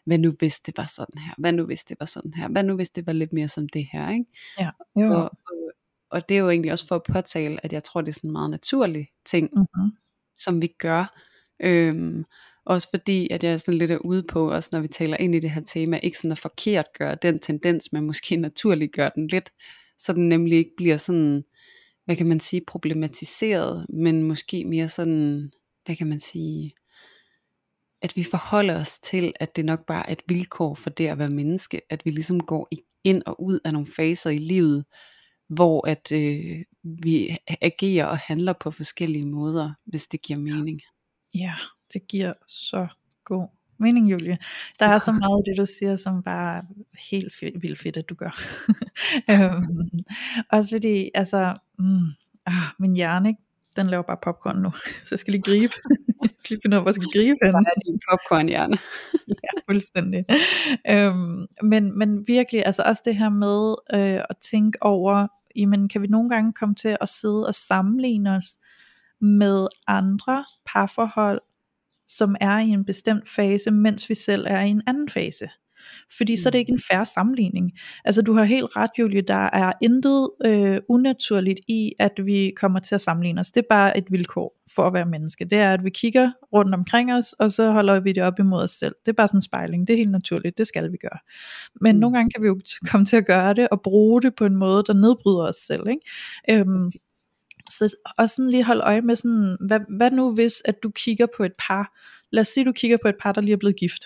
hvad 0.05 0.19
nu 0.19 0.35
hvis 0.39 0.61
det 0.61 0.77
var 0.77 0.87
sådan 0.87 1.21
her, 1.21 1.35
hvad 1.39 1.53
nu 1.53 1.65
hvis 1.65 1.85
det 1.85 1.97
var 2.01 2.07
sådan 2.07 2.35
her, 2.35 2.49
hvad 2.49 2.63
nu 2.63 2.75
hvis 2.75 2.91
det 2.91 3.07
var 3.07 3.13
lidt 3.13 3.33
mere 3.33 3.49
som 3.49 3.69
det 3.69 3.87
her, 3.93 4.11
ikke? 4.11 4.25
Ja, 4.59 4.71
jo. 4.97 5.13
Og, 5.13 5.23
og, 5.23 5.73
og 6.11 6.29
det 6.29 6.37
er 6.37 6.39
jo 6.39 6.51
egentlig 6.51 6.73
også 6.73 6.87
for 6.87 6.95
at 6.95 7.03
påtale, 7.13 7.65
at 7.65 7.73
jeg 7.73 7.85
tror, 7.85 8.01
det 8.01 8.09
er 8.09 8.13
sådan 8.13 8.31
en 8.31 8.33
meget 8.33 8.51
naturlig 8.51 9.09
ting, 9.25 9.51
mm-hmm. 9.57 9.91
som 10.39 10.63
vi 10.63 10.67
gør. 10.67 11.21
Øhm, 11.61 12.25
også 12.67 12.89
fordi, 12.91 13.29
at 13.31 13.45
jeg 13.45 13.61
sådan 13.61 13.79
lidt 13.79 13.91
er 13.91 13.99
ude 13.99 14.23
på, 14.23 14.51
også 14.51 14.69
når 14.73 14.81
vi 14.81 14.89
taler 14.89 15.17
ind 15.17 15.35
i 15.35 15.41
det 15.41 15.51
her 15.51 15.63
tema, 15.65 16.01
ikke 16.03 16.19
sådan 16.19 16.33
at 16.33 16.39
forkert 16.39 16.87
gøre 16.99 17.17
den 17.23 17.39
tendens, 17.39 17.93
men 17.93 18.07
måske 18.07 18.37
naturligt 18.37 18.93
gøre 18.93 19.11
den 19.15 19.27
lidt, 19.27 19.51
så 19.99 20.13
den 20.13 20.29
nemlig 20.29 20.59
ikke 20.59 20.77
bliver 20.77 20.97
sådan, 20.97 21.45
hvad 22.05 22.17
kan 22.17 22.29
man 22.29 22.41
sige, 22.41 22.63
problematiseret, 22.67 23.87
men 23.89 24.23
måske 24.23 24.65
mere 24.65 24.89
sådan, 24.89 25.51
hvad 25.85 25.97
kan 25.97 26.07
man 26.07 26.21
sige, 26.21 26.73
at 28.03 28.17
vi 28.17 28.25
forholder 28.25 28.81
os 28.81 28.99
til, 28.99 29.33
at 29.41 29.57
det 29.57 29.65
nok 29.65 29.87
bare 29.87 30.09
er 30.09 30.13
et 30.13 30.23
vilkår 30.29 30.75
for 30.75 30.91
det 30.91 31.07
at 31.07 31.19
være 31.19 31.29
menneske, 31.29 31.81
at 31.91 32.05
vi 32.05 32.11
ligesom 32.11 32.41
går 32.41 32.69
ind 33.05 33.23
og 33.27 33.43
ud 33.43 33.61
af 33.65 33.73
nogle 33.73 33.89
faser 33.97 34.31
i 34.31 34.39
livet, 34.39 34.85
hvor 35.49 35.87
at 35.87 36.13
øh, 36.13 36.63
vi 37.03 37.37
agerer 37.61 38.07
og 38.07 38.19
handler 38.19 38.53
på 38.61 38.71
forskellige 38.71 39.27
måder, 39.27 39.73
hvis 39.87 40.07
det 40.07 40.23
giver 40.23 40.39
mening. 40.39 40.81
Ja, 41.35 41.55
det 41.93 42.09
giver 42.09 42.33
så 42.47 42.87
god 43.25 43.49
mening, 43.79 44.11
Julie. 44.11 44.39
Der 44.81 44.87
er 44.87 44.99
så 44.99 45.13
meget 45.13 45.39
af 45.39 45.45
det, 45.47 45.59
du 45.59 45.67
siger, 45.79 45.97
som 45.97 46.23
bare 46.23 46.63
helt 47.11 47.35
vildt 47.63 47.79
fedt, 47.79 47.97
at 47.97 48.09
du 48.09 48.15
gør. 48.15 48.41
øhm, 49.31 50.05
også 50.53 50.75
fordi, 50.75 51.11
altså, 51.15 51.55
mm, 51.79 52.07
ah, 52.47 52.63
min 52.79 52.97
hjerne, 52.97 53.29
ikke? 53.29 53.41
den 53.77 53.87
laver 53.87 54.03
bare 54.03 54.17
popcorn 54.23 54.57
nu, 54.57 54.71
så 55.05 55.09
jeg 55.11 55.19
skal 55.19 55.33
lige 55.33 55.43
gribe. 55.43 55.75
jeg 56.23 56.31
skal 56.39 56.55
lige 56.55 56.61
finde 56.63 56.75
ud 56.75 56.79
af, 56.79 56.83
hvor 56.83 56.91
jeg 56.91 56.95
skal 56.95 57.09
gribe 57.15 57.37
henne. 57.43 57.59
Er 57.59 57.81
din 57.87 58.01
popcorn 58.11 58.49
hjerne. 58.49 58.79
ja, 59.45 59.61
fuldstændig. 59.71 60.25
Øhm, 60.91 61.47
men, 61.63 61.99
men 61.99 62.29
virkelig, 62.29 62.67
altså 62.67 62.83
også 62.83 63.03
det 63.05 63.17
her 63.17 63.29
med 63.29 63.75
øh, 63.95 64.25
at 64.31 64.37
tænke 64.51 64.83
over, 64.83 65.27
jamen 65.57 65.89
kan 65.89 66.03
vi 66.03 66.07
nogle 66.07 66.29
gange 66.29 66.53
komme 66.53 66.75
til 66.75 66.97
at 67.01 67.09
sidde 67.09 67.47
og 67.47 67.55
sammenligne 67.55 68.31
os 68.35 68.59
med 69.21 69.67
andre 69.87 70.45
parforhold, 70.67 71.41
som 72.09 72.37
er 72.41 72.59
i 72.59 72.69
en 72.69 72.85
bestemt 72.85 73.29
fase, 73.29 73.71
mens 73.71 74.09
vi 74.09 74.15
selv 74.15 74.45
er 74.49 74.61
i 74.61 74.71
en 74.71 74.83
anden 74.87 75.09
fase. 75.09 75.49
Fordi 76.17 76.33
mm. 76.33 76.37
så 76.37 76.49
er 76.49 76.51
det 76.51 76.59
mm. 76.59 76.61
ikke 76.61 76.73
en 76.73 76.81
færre 76.91 77.07
sammenligning. 77.07 77.73
Altså 78.05 78.23
du 78.23 78.33
har 78.33 78.45
helt 78.45 78.77
ret, 78.77 78.91
Julie, 78.99 79.21
der 79.21 79.51
er 79.53 79.73
intet 79.83 80.31
øh, 80.45 80.81
unaturligt 80.89 81.59
i, 81.69 81.93
at 81.99 82.13
vi 82.25 82.53
kommer 82.57 82.81
til 82.81 82.95
at 82.95 83.01
sammenligne 83.01 83.41
os. 83.41 83.51
Det 83.51 83.61
er 83.61 83.67
bare 83.71 83.99
et 83.99 84.05
vilkår 84.11 84.57
for 84.75 84.87
at 84.87 84.93
være 84.93 85.07
menneske. 85.07 85.45
Det 85.45 85.59
er, 85.59 85.73
at 85.73 85.85
vi 85.85 85.91
kigger 85.91 86.31
rundt 86.53 86.75
omkring 86.75 87.15
os, 87.15 87.33
og 87.33 87.53
så 87.53 87.71
holder 87.71 88.01
vi 88.01 88.13
det 88.13 88.23
op 88.23 88.39
imod 88.39 88.63
os 88.63 88.71
selv. 88.71 88.95
Det 89.07 89.13
er 89.13 89.17
bare 89.17 89.29
sådan 89.29 89.39
en 89.39 89.43
spejling. 89.43 89.89
Det 89.89 89.95
er 89.95 89.99
helt 89.99 90.11
naturligt. 90.11 90.59
Det 90.59 90.67
skal 90.67 90.93
vi 90.93 90.97
gøre. 90.97 91.19
Men 91.81 91.97
mm. 91.97 92.01
nogle 92.01 92.17
gange 92.17 92.31
kan 92.31 92.43
vi 92.43 92.49
jo 92.49 92.61
komme 92.91 93.05
til 93.05 93.17
at 93.17 93.27
gøre 93.27 93.55
det, 93.55 93.69
og 93.69 93.83
bruge 93.83 94.23
det 94.23 94.35
på 94.35 94.45
en 94.45 94.57
måde, 94.57 94.85
der 94.87 94.93
nedbryder 94.93 95.49
os 95.49 95.57
selv. 95.57 95.83
Ikke? 95.89 96.61
Øhm, 96.61 96.81
så 97.71 97.97
også 98.19 98.35
sådan 98.35 98.51
lige 98.51 98.65
holde 98.65 98.83
øje 98.83 99.01
med 99.01 99.17
sådan, 99.17 99.57
hvad, 99.61 99.81
hvad 99.97 100.11
nu 100.11 100.35
hvis, 100.35 100.63
at 100.65 100.83
du 100.83 100.91
kigger 100.91 101.27
på 101.37 101.45
et 101.45 101.53
par, 101.69 101.97
lad 102.33 102.41
os 102.41 102.49
sige, 102.49 102.65
du 102.65 102.73
kigger 102.73 102.97
på 103.03 103.09
et 103.09 103.17
par, 103.21 103.33
der 103.33 103.41
lige 103.41 103.53
er 103.53 103.57
blevet 103.57 103.77
gift, 103.77 104.03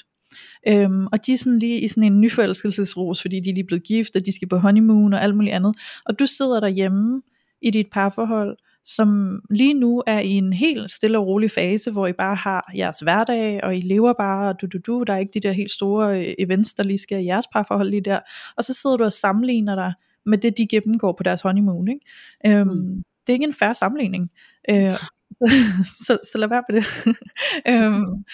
øhm, 0.69 1.07
og 1.07 1.27
de 1.27 1.33
er 1.33 1.39
sådan 1.39 1.59
lige 1.59 1.81
i 1.81 1.89
sådan 1.89 2.03
en 2.03 2.21
nyforelskelsesros, 2.21 3.23
fordi 3.23 3.41
de 3.41 3.51
er 3.51 3.55
lige 3.55 3.67
blevet 3.67 3.85
gift, 3.85 4.17
og 4.17 4.27
de 4.27 4.33
skal 4.33 4.49
på 4.49 4.59
honeymoon 4.59 5.13
og 5.13 5.23
alt 5.23 5.37
muligt 5.37 5.55
andet, 5.55 5.77
og 6.07 6.19
du 6.19 6.27
sidder 6.27 6.61
derhjemme 6.61 7.23
i 7.63 7.71
dit 7.71 7.87
parforhold, 7.93 8.57
som 8.85 9.41
lige 9.51 9.75
nu 9.75 10.03
er 10.07 10.21
i 10.21 10.31
en 10.31 10.53
helt 10.53 10.91
stille 10.91 11.19
og 11.19 11.27
rolig 11.27 11.51
fase, 11.51 11.91
hvor 11.91 12.07
I 12.07 12.13
bare 12.13 12.35
har 12.35 12.73
jeres 12.77 12.99
hverdag, 12.99 13.65
og 13.65 13.77
I 13.77 13.81
lever 13.81 14.13
bare, 14.13 14.49
og 14.49 14.61
du, 14.61 14.67
du, 14.67 14.79
du, 14.87 15.05
der 15.07 15.13
er 15.13 15.19
ikke 15.19 15.33
de 15.35 15.41
der 15.41 15.53
helt 15.53 15.71
store 15.71 16.21
øh, 16.21 16.35
events, 16.39 16.75
der 16.75 16.83
lige 16.83 16.99
skal 16.99 17.23
i 17.23 17.27
jeres 17.27 17.47
parforhold 17.53 17.91
lige 17.91 18.01
der, 18.01 18.19
og 18.57 18.65
så 18.65 18.75
sidder 18.75 18.97
du 18.97 19.05
og 19.05 19.13
sammenligner 19.13 19.75
dig 19.75 19.93
med 20.27 20.39
det, 20.39 20.59
de 20.59 20.67
gennemgår 20.67 21.13
på 21.13 21.23
deres 21.23 21.43
honeymoon, 21.43 21.89
ikke? 21.89 22.07
Øhm, 22.47 22.69
mm 22.69 23.03
det 23.27 23.33
er 23.33 23.35
ikke 23.35 23.45
en 23.45 23.55
færre 23.55 23.75
sammenligning. 23.75 24.31
Øh, 24.71 24.97
så, 25.39 25.47
så, 26.07 26.19
så 26.33 26.39
lad 26.39 26.49
være 26.49 26.63
med 26.69 26.81
det. 26.81 26.87
øhm, 27.71 28.25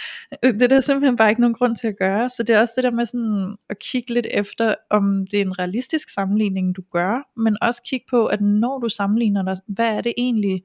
det 0.43 0.62
er 0.62 0.66
der 0.66 0.81
simpelthen 0.81 1.16
bare 1.16 1.28
ikke 1.28 1.40
nogen 1.40 1.55
grund 1.55 1.76
til 1.76 1.87
at 1.87 1.99
gøre. 1.99 2.31
Så 2.31 2.43
det 2.43 2.55
er 2.55 2.61
også 2.61 2.73
det 2.76 2.85
der 2.85 2.90
med 2.90 3.07
sådan 3.07 3.57
at 3.71 3.78
kigge 3.78 4.14
lidt 4.14 4.26
efter, 4.31 4.75
om 4.90 5.26
det 5.31 5.38
er 5.38 5.43
en 5.43 5.59
realistisk 5.59 6.09
sammenligning, 6.14 6.76
du 6.76 6.83
gør, 6.93 7.40
men 7.40 7.57
også 7.62 7.83
kigge 7.83 8.07
på, 8.11 8.26
at 8.26 8.40
når 8.40 8.78
du 8.78 8.88
sammenligner 8.88 9.43
dig, 9.43 9.57
hvad 9.66 9.97
er 9.97 10.00
det 10.00 10.14
egentlig, 10.16 10.62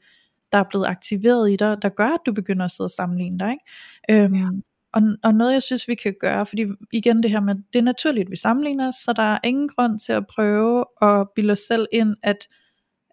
der 0.52 0.58
er 0.58 0.64
blevet 0.70 0.86
aktiveret 0.86 1.52
i 1.52 1.56
dig, 1.56 1.78
der 1.82 1.90
gør, 1.90 2.08
at 2.08 2.20
du 2.26 2.34
begynder 2.34 2.66
at 2.66 2.72
sidde 2.72 2.88
og 2.88 2.92
sammenligne 2.92 3.40
dig. 3.40 3.52
Ikke? 3.52 4.24
Øhm, 4.24 4.36
ja. 4.36 4.48
Og, 4.94 5.02
og 5.24 5.36
noget 5.36 5.54
jeg 5.54 5.64
synes 5.64 5.88
vi 5.88 5.96
kan 5.96 6.16
gøre, 6.20 6.46
fordi 6.46 6.66
igen 6.92 7.24
det 7.24 7.32
her 7.32 7.40
med, 7.40 7.56
det 7.74 7.80
er 7.80 7.84
naturligt 7.84 8.26
at 8.26 8.32
vi 8.32 8.36
sammenligner 8.36 8.88
os, 8.88 8.96
så 8.96 9.14
der 9.14 9.24
er 9.24 9.38
ingen 9.44 9.70
grund 9.70 10.00
til 10.00 10.14
at 10.14 10.28
prøve 10.28 10.86
at 11.02 11.28
bilde 11.36 11.52
os 11.52 11.60
selv 11.60 11.88
ind, 11.92 12.16
at 12.24 12.48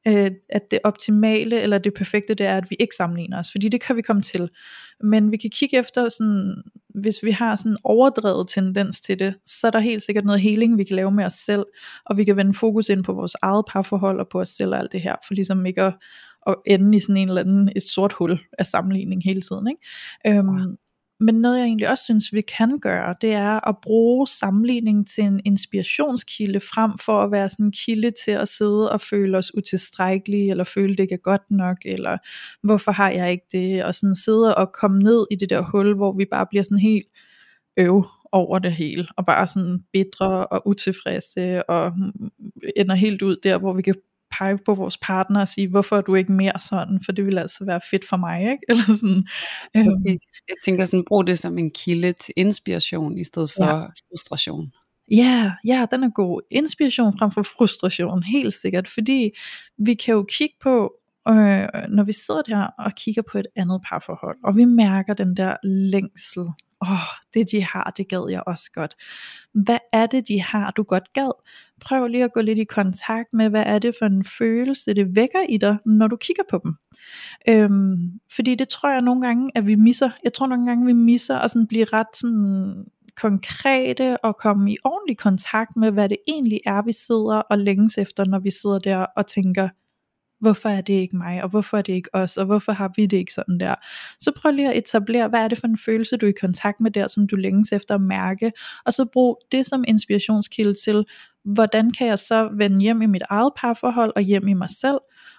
øh, 0.07 0.31
at 0.49 0.71
det 0.71 0.79
optimale 0.85 1.61
eller 1.61 1.79
det 1.79 1.95
perfekte, 1.95 2.35
det 2.35 2.47
er, 2.47 2.57
at 2.57 2.71
vi 2.71 2.77
ikke 2.81 2.95
sammenligner 2.95 3.39
os, 3.39 3.51
fordi 3.51 3.69
det 3.69 3.81
kan 3.81 3.97
vi 3.97 4.03
komme 4.03 4.23
til. 4.23 4.51
Men 5.01 5.33
vi 5.33 5.37
kan 5.37 5.51
kigge 5.51 5.79
efter, 5.79 6.09
sådan, 6.09 6.63
hvis 6.89 7.17
vi 7.23 7.31
har 7.31 7.57
sådan 7.57 7.73
en 7.73 7.79
overdrevet 7.85 8.49
tendens 8.49 9.01
til 9.01 9.19
det, 9.19 9.35
så 9.47 9.67
er 9.67 9.71
der 9.71 9.79
helt 9.79 10.03
sikkert 10.03 10.25
noget 10.25 10.41
healing, 10.41 10.79
vi 10.79 10.85
kan 10.85 10.97
lave 10.97 11.11
med 11.11 11.25
os 11.25 11.33
selv, 11.35 11.65
og 12.07 12.17
vi 12.17 12.25
kan 12.25 12.37
vende 12.37 12.55
fokus 12.55 12.89
ind 12.89 13.05
på 13.05 13.13
vores 13.13 13.37
eget 13.43 13.65
parforhold 13.69 14.21
og 14.21 14.29
på 14.29 14.41
os 14.41 14.49
selv 14.49 14.73
og 14.73 14.79
alt 14.79 14.93
det 14.93 15.01
her, 15.01 15.15
for 15.27 15.35
ligesom 15.35 15.67
ikke 15.67 15.83
at, 15.83 15.95
at 16.47 16.55
ende 16.67 16.97
i 16.97 17.01
sådan 17.01 17.17
en 17.17 17.29
eller 17.29 17.41
anden 17.41 17.73
et 17.77 17.83
sort 17.83 18.13
hul 18.13 18.39
af 18.59 18.67
sammenligning 18.67 19.25
hele 19.25 19.41
tiden. 19.41 19.69
Ikke? 19.69 20.39
Øhm, 20.39 20.77
men 21.21 21.35
noget 21.35 21.59
jeg 21.59 21.65
egentlig 21.65 21.89
også 21.89 22.05
synes 22.05 22.33
vi 22.33 22.41
kan 22.41 22.79
gøre, 22.79 23.15
det 23.21 23.33
er 23.33 23.69
at 23.69 23.77
bruge 23.83 24.27
sammenligning 24.27 25.09
til 25.09 25.25
en 25.25 25.41
inspirationskilde, 25.45 26.61
frem 26.61 26.99
for 26.99 27.23
at 27.23 27.31
være 27.33 27.51
sådan 27.51 27.67
en 27.67 27.73
kilde 27.73 28.13
til 28.25 28.31
at 28.31 28.49
sidde 28.49 28.93
og 28.93 29.01
føle 29.01 29.39
os 29.39 29.55
utilstrækkelige, 29.55 30.51
eller 30.51 30.65
føle 30.65 30.97
det 30.97 31.03
ikke 31.03 31.15
er 31.15 31.19
godt 31.19 31.51
nok, 31.51 31.77
eller 31.85 32.17
hvorfor 32.63 32.93
har 32.93 33.11
jeg 33.11 33.31
ikke 33.31 33.47
det, 33.53 33.85
og 33.85 33.95
sådan 33.95 34.15
sidde 34.15 34.55
og 34.55 34.73
komme 34.73 34.99
ned 35.03 35.27
i 35.31 35.37
det 35.37 35.51
der 35.51 35.63
hul, 35.63 35.95
hvor 35.95 36.13
vi 36.13 36.25
bare 36.25 36.47
bliver 36.51 36.63
sådan 36.63 36.79
helt 36.79 37.07
øv 37.77 38.05
over 38.33 38.59
det 38.59 38.73
hele, 38.73 39.07
og 39.17 39.27
bare 39.27 39.47
sådan 39.47 39.85
bitre 39.93 40.47
og 40.47 40.69
utilfredse, 40.69 41.71
og 41.71 41.93
mm, 41.99 42.31
ender 42.77 42.95
helt 42.95 43.23
ud 43.23 43.37
der, 43.43 43.59
hvor 43.59 43.73
vi 43.73 43.83
kan 43.83 43.95
pege 44.39 44.59
på 44.67 44.75
vores 44.75 44.99
partner 44.99 45.41
og 45.41 45.49
sige, 45.49 45.69
hvorfor 45.69 45.97
er 45.97 46.01
du 46.01 46.15
ikke 46.15 46.33
mere 46.33 46.61
sådan, 46.61 47.01
for 47.05 47.13
det 47.13 47.27
vil 47.27 47.39
altså 47.39 47.65
være 47.65 47.81
fedt 47.91 48.09
for 48.09 48.17
mig, 48.17 48.41
ikke? 48.41 48.63
Eller 48.69 48.85
sådan, 48.85 49.25
øhm. 49.77 49.87
Præcis. 49.87 50.27
Jeg 50.49 50.57
tænker 50.65 50.85
sådan, 50.85 51.05
brug 51.05 51.27
det 51.27 51.39
som 51.39 51.59
en 51.59 51.71
kilde 51.71 52.13
til 52.13 52.35
inspiration, 52.37 53.19
i 53.19 53.25
stedet 53.25 53.53
for 53.53 53.65
ja. 53.65 53.87
frustration. 54.11 54.73
Ja, 55.11 55.53
ja, 55.65 55.87
den 55.91 56.05
er 56.05 56.11
god. 56.11 56.41
Inspiration 56.51 57.19
frem 57.19 57.31
for 57.31 57.43
frustration, 57.43 58.23
helt 58.23 58.55
sikkert, 58.55 58.89
fordi 58.89 59.31
vi 59.79 59.95
kan 59.95 60.15
jo 60.15 60.23
kigge 60.23 60.55
på, 60.63 60.95
øh, 61.29 61.69
når 61.89 62.05
vi 62.05 62.13
sidder 62.13 62.43
der 62.43 62.67
og 62.79 62.93
kigger 62.95 63.23
på 63.23 63.39
et 63.39 63.47
andet 63.57 63.81
parforhold, 63.89 64.37
og 64.45 64.57
vi 64.57 64.65
mærker 64.65 65.15
den 65.15 65.37
der 65.37 65.57
længsel 65.65 66.45
åh, 66.83 66.93
oh, 66.93 66.99
det 67.35 67.51
de 67.51 67.65
har, 67.65 67.93
det 67.97 68.09
gad 68.09 68.27
jeg 68.31 68.43
også 68.47 68.71
godt. 68.75 68.97
Hvad 69.53 69.79
er 69.93 70.07
det, 70.07 70.29
de 70.29 70.43
har, 70.43 70.71
du 70.71 70.83
godt 70.83 71.13
gad? 71.13 71.33
Prøv 71.81 72.07
lige 72.07 72.25
at 72.25 72.33
gå 72.33 72.41
lidt 72.41 72.59
i 72.59 72.65
kontakt 72.65 73.29
med, 73.33 73.49
hvad 73.49 73.63
er 73.67 73.79
det 73.79 73.95
for 73.99 74.07
en 74.07 74.25
følelse, 74.25 74.95
det 74.95 75.17
vækker 75.17 75.41
i 75.49 75.57
dig, 75.57 75.79
når 75.87 76.07
du 76.07 76.17
kigger 76.17 76.43
på 76.51 76.61
dem. 76.65 76.75
Øhm, 77.49 78.21
fordi 78.37 78.55
det 78.55 78.69
tror 78.69 78.91
jeg 78.91 79.03
nogle 79.03 79.23
gange, 79.23 79.51
at 79.55 79.67
vi 79.67 79.75
misser. 79.75 80.11
Jeg 80.25 80.33
tror 80.33 80.47
nogle 80.47 80.67
gange, 80.67 80.87
vi 80.87 80.93
misser 80.93 81.39
at 81.39 81.51
sådan 81.51 81.67
blive 81.67 81.85
ret 81.85 82.17
sådan 82.17 82.85
konkrete 83.17 84.25
og 84.25 84.37
komme 84.37 84.73
i 84.73 84.77
ordentlig 84.85 85.19
kontakt 85.19 85.77
med, 85.77 85.91
hvad 85.91 86.09
det 86.09 86.17
egentlig 86.29 86.61
er, 86.67 86.83
vi 86.83 86.93
sidder 86.93 87.37
og 87.51 87.59
længes 87.59 87.99
efter, 87.99 88.25
når 88.25 88.39
vi 88.39 88.51
sidder 88.51 88.79
der 88.79 89.07
og 89.17 89.27
tænker, 89.27 89.69
hvorfor 90.41 90.69
er 90.69 90.81
det 90.81 90.95
ikke 90.95 91.17
mig, 91.17 91.43
og 91.43 91.49
hvorfor 91.49 91.79
er 91.79 91.83
det 91.83 91.93
ikke 91.93 92.11
os, 92.13 92.37
og 92.37 92.47
hvorfor 92.47 92.73
har 92.73 92.93
vi 92.97 93.07
det 93.07 93.17
ikke 93.17 93.33
sådan 93.33 93.61
der. 93.61 93.75
Så 94.19 94.33
prøv 94.37 94.53
lige 94.53 94.71
at 94.71 94.79
etablere, 94.79 95.29
hvad 95.29 95.41
er 95.41 95.49
det 95.49 95.59
for 95.59 95.67
en 95.67 95.79
følelse, 95.79 96.17
du 96.17 96.27
er 96.27 96.31
i 96.31 96.41
kontakt 96.41 96.81
med 96.81 96.91
der, 96.91 97.07
som 97.07 97.27
du 97.27 97.37
længes 97.37 97.73
efter 97.73 97.95
at 97.95 98.01
mærke, 98.01 98.53
og 98.87 98.93
så 98.93 99.05
brug 99.13 99.41
det 99.53 99.67
som 99.67 99.85
inspirationskilde 99.89 100.75
til, 100.85 101.05
hvordan 101.45 101.91
kan 101.91 102.07
jeg 102.07 102.19
så 102.19 102.51
vende 102.57 102.81
hjem 102.81 103.03
i 103.03 103.07
mit 103.07 103.23
eget 103.31 103.53
parforhold, 103.57 104.13
og 104.17 104.23
hjem 104.23 104.49
i 104.49 104.55
mig 104.55 104.71
selv, 104.71 104.99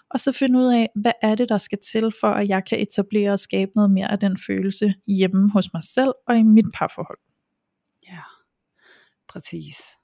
og 0.09 0.19
så 0.19 0.31
finde 0.31 0.59
ud 0.59 0.73
af, 0.73 0.89
hvad 0.95 1.11
er 1.21 1.35
det, 1.35 1.49
der 1.49 1.57
skal 1.57 1.77
til, 1.91 2.11
for 2.21 2.27
at 2.27 2.47
jeg 2.47 2.65
kan 2.65 2.81
etablere 2.81 3.31
og 3.31 3.39
skabe 3.39 3.71
noget 3.75 3.91
mere 3.91 4.11
af 4.11 4.19
den 4.19 4.37
følelse 4.37 4.93
hjemme 5.07 5.51
hos 5.51 5.73
mig 5.73 5.83
selv, 5.83 6.13
og 6.27 6.37
i 6.37 6.43
mit 6.43 6.65
parforhold. 6.73 7.19
Ja, 8.07 8.21
præcis. 9.27 9.98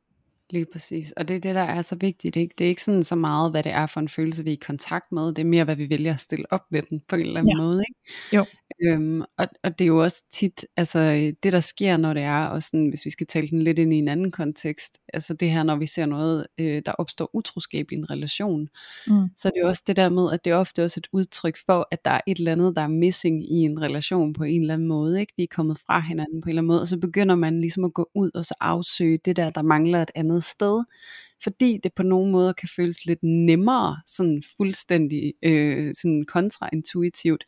Lige 0.49 0.65
præcis. 0.73 1.11
Og 1.11 1.27
det 1.27 1.35
er 1.35 1.39
det, 1.39 1.55
der 1.55 1.61
er 1.61 1.81
så 1.81 1.95
vigtigt. 1.95 2.35
Ikke? 2.35 2.55
Det 2.57 2.65
er 2.65 2.69
ikke 2.69 2.83
sådan 2.83 3.03
så 3.03 3.15
meget, 3.15 3.51
hvad 3.51 3.63
det 3.63 3.71
er 3.71 3.87
for 3.87 3.99
en 3.99 4.09
følelse, 4.09 4.43
vi 4.43 4.49
er 4.49 4.53
i 4.53 4.65
kontakt 4.65 5.11
med. 5.11 5.27
Det 5.27 5.39
er 5.39 5.45
mere, 5.45 5.63
hvad 5.63 5.75
vi 5.75 5.89
vælger 5.89 6.13
at 6.13 6.21
stille 6.21 6.45
op 6.49 6.61
med 6.71 6.81
den 6.81 7.01
på 7.07 7.15
en 7.15 7.21
eller 7.21 7.39
anden 7.39 7.57
ja. 7.57 7.63
måde. 7.63 7.83
Ikke? 7.89 7.99
Jo. 8.35 8.45
Øhm, 8.81 9.21
og, 9.21 9.47
og 9.63 9.79
det 9.79 9.85
er 9.85 9.87
jo 9.87 10.03
også 10.03 10.23
tit, 10.31 10.65
altså 10.77 10.99
det 11.43 11.53
der 11.53 11.59
sker, 11.59 11.97
når 11.97 12.13
det 12.13 12.23
er, 12.23 12.45
og 12.45 12.63
sådan, 12.63 12.89
hvis 12.89 13.05
vi 13.05 13.09
skal 13.09 13.27
tale 13.27 13.47
den 13.47 13.61
lidt 13.61 13.79
ind 13.79 13.93
i 13.93 13.97
en 13.97 14.07
anden 14.07 14.31
kontekst, 14.31 14.99
altså 15.13 15.33
det 15.33 15.51
her, 15.51 15.63
når 15.63 15.75
vi 15.75 15.87
ser 15.87 16.05
noget, 16.05 16.47
øh, 16.57 16.81
der 16.85 16.91
opstår 16.91 17.29
utroskab 17.33 17.91
i 17.91 17.95
en 17.95 18.09
relation, 18.09 18.69
mm. 19.07 19.27
så 19.37 19.47
er 19.47 19.51
det 19.51 19.59
jo 19.63 19.67
også 19.67 19.83
det 19.87 19.95
der 19.95 20.09
med, 20.09 20.31
at 20.33 20.45
det 20.45 20.51
er 20.51 20.55
ofte 20.55 20.83
også 20.83 20.99
et 20.99 21.07
udtryk 21.11 21.57
for, 21.65 21.87
at 21.91 22.05
der 22.05 22.11
er 22.11 22.21
et 22.27 22.37
eller 22.37 22.51
andet, 22.51 22.75
der 22.75 22.81
er 22.81 22.87
missing 22.87 23.51
i 23.51 23.55
en 23.55 23.81
relation 23.81 24.33
på 24.33 24.43
en 24.43 24.61
eller 24.61 24.73
anden 24.73 24.87
måde. 24.87 25.19
Ikke? 25.19 25.33
Vi 25.37 25.43
er 25.43 25.47
kommet 25.55 25.77
fra 25.85 25.99
hinanden 25.99 26.41
på 26.41 26.45
en 26.45 26.49
eller 26.49 26.61
anden 26.61 26.67
måde, 26.67 26.81
og 26.81 26.87
så 26.87 26.97
begynder 26.97 27.35
man 27.35 27.61
ligesom 27.61 27.83
at 27.83 27.93
gå 27.93 28.09
ud 28.15 28.31
og 28.35 28.45
så 28.45 28.53
afsøge 28.59 29.19
det 29.25 29.35
der, 29.35 29.49
der 29.49 29.61
mangler 29.61 30.01
et 30.01 30.11
andet 30.15 30.34
sted 30.43 30.83
fordi 31.43 31.79
det 31.83 31.93
på 31.93 32.03
nogen 32.03 32.31
måde 32.31 32.53
kan 32.53 32.69
føles 32.75 33.05
lidt 33.05 33.23
nemmere, 33.23 33.97
sådan 34.05 34.43
fuldstændig 34.57 35.33
øh, 35.43 35.93
sådan 36.01 36.23
kontraintuitivt, 36.23 37.43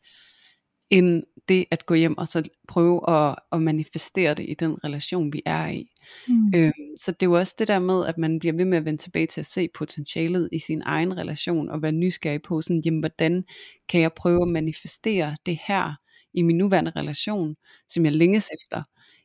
end 0.90 1.24
det 1.48 1.66
at 1.72 1.86
gå 1.86 1.94
hjem 1.94 2.18
og 2.18 2.28
så 2.28 2.44
prøve 2.68 3.10
at, 3.10 3.36
at 3.52 3.62
manifestere 3.62 4.34
det 4.34 4.46
i 4.50 4.54
den 4.54 4.84
relation, 4.84 5.34
vi 5.34 5.42
er 5.46 5.68
i. 5.68 5.90
Mm. 6.28 6.52
Øhm, 6.56 6.98
så 6.98 7.12
det 7.12 7.24
er 7.24 7.28
jo 7.28 7.38
også 7.38 7.56
det 7.60 7.68
der 7.68 7.80
med, 7.80 8.06
at 8.06 8.18
man 8.18 8.40
bliver 8.40 8.54
ved 8.54 8.66
med 8.66 8.78
at 8.78 8.86
vende 8.86 9.02
tilbage 9.02 9.28
til 9.28 9.40
at 9.40 9.46
se 9.46 9.70
potentialet 9.78 10.50
i 10.52 10.60
sin 10.60 10.82
egen 10.86 11.18
relation, 11.18 11.70
og 11.70 11.82
være 11.82 11.92
nysgerrig 11.92 12.42
på, 12.42 12.62
sådan, 12.62 12.82
jamen, 12.86 13.00
hvordan 13.00 13.44
kan 13.90 14.02
jeg 14.02 14.14
prøve 14.14 14.42
at 14.42 14.48
manifestere 14.48 15.36
det 15.46 15.60
her 15.68 15.94
i 16.34 16.42
min 16.42 16.58
nuværende 16.58 16.92
relation, 16.96 17.56
som 17.90 18.06
jeg 18.06 18.14
længes 18.14 18.50
efter, 18.54 18.84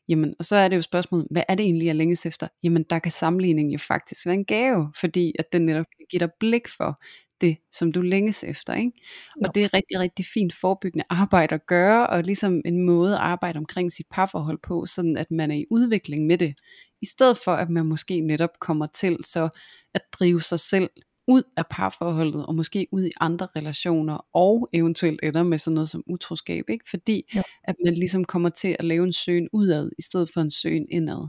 Jamen, 0.09 0.35
og 0.39 0.45
så 0.45 0.57
er 0.57 0.69
det 0.69 0.77
jo 0.77 0.83
spørgsmålet, 0.83 1.27
hvad 1.31 1.43
er 1.49 1.55
det 1.55 1.65
egentlig, 1.65 1.87
jeg 1.87 1.95
længes 1.95 2.27
efter? 2.27 2.49
Jamen, 2.63 2.83
der 2.91 2.99
kan 2.99 3.13
sammenligning 3.13 3.73
jo 3.73 3.79
faktisk 3.79 4.27
være 4.27 4.35
en 4.35 4.45
gave, 4.45 4.93
fordi 4.97 5.33
at 5.39 5.53
den 5.53 5.67
netop 5.67 5.87
kan 5.97 6.07
give 6.11 6.21
dig 6.21 6.31
blik 6.41 6.69
for 6.69 7.01
det, 7.41 7.57
som 7.73 7.93
du 7.93 8.01
længes 8.01 8.45
efter. 8.45 8.75
Ikke? 8.75 8.93
Og 9.37 9.47
Jo. 9.47 9.51
det 9.55 9.65
er 9.65 9.75
rigtig, 9.75 9.99
rigtig 9.99 10.27
fint 10.35 10.55
forebyggende 10.55 11.05
arbejde 11.11 11.55
at 11.55 11.67
gøre, 11.67 12.07
og 12.07 12.23
ligesom 12.23 12.63
en 12.65 12.83
måde 12.83 13.15
at 13.15 13.21
arbejde 13.21 13.57
omkring 13.59 13.93
sit 13.93 14.07
parforhold 14.11 14.59
på, 14.63 14.87
sådan 14.87 15.17
at 15.17 15.31
man 15.31 15.51
er 15.51 15.57
i 15.57 15.67
udvikling 15.71 16.27
med 16.27 16.39
det, 16.39 16.55
i 17.03 17.07
stedet 17.07 17.39
for 17.45 17.53
at 17.53 17.71
man 17.71 17.87
måske 17.87 18.21
netop 18.21 18.51
kommer 18.61 18.87
til 18.87 19.19
så 19.25 19.49
at 19.95 20.03
drive 20.13 20.43
sig 20.43 20.61
selv 20.61 20.91
ud 21.29 21.43
af 21.57 21.65
parforholdet, 21.71 22.47
og 22.47 22.55
måske 22.55 22.87
ud 22.93 23.05
i 23.05 23.11
andre 23.21 23.49
relationer, 23.57 24.27
og 24.37 24.69
eventuelt 24.73 25.21
ender 25.23 25.43
med 25.43 25.59
sådan 25.59 25.75
noget 25.75 25.89
som 25.89 26.03
utroskab, 26.07 26.65
ikke? 26.69 26.85
fordi 26.91 27.25
Jo. 27.37 27.43
at 27.65 27.77
man 27.85 27.95
ligesom 27.95 28.25
kommer 28.25 28.49
til 28.49 28.77
at 28.79 28.85
lave 28.85 29.05
en 29.05 29.13
søgen 29.13 29.49
udad, 29.53 29.91
i 29.99 30.03
stedet 30.03 30.31
for 30.35 30.41
en 30.41 30.51
søgen 30.51 30.87
indad. 30.91 31.29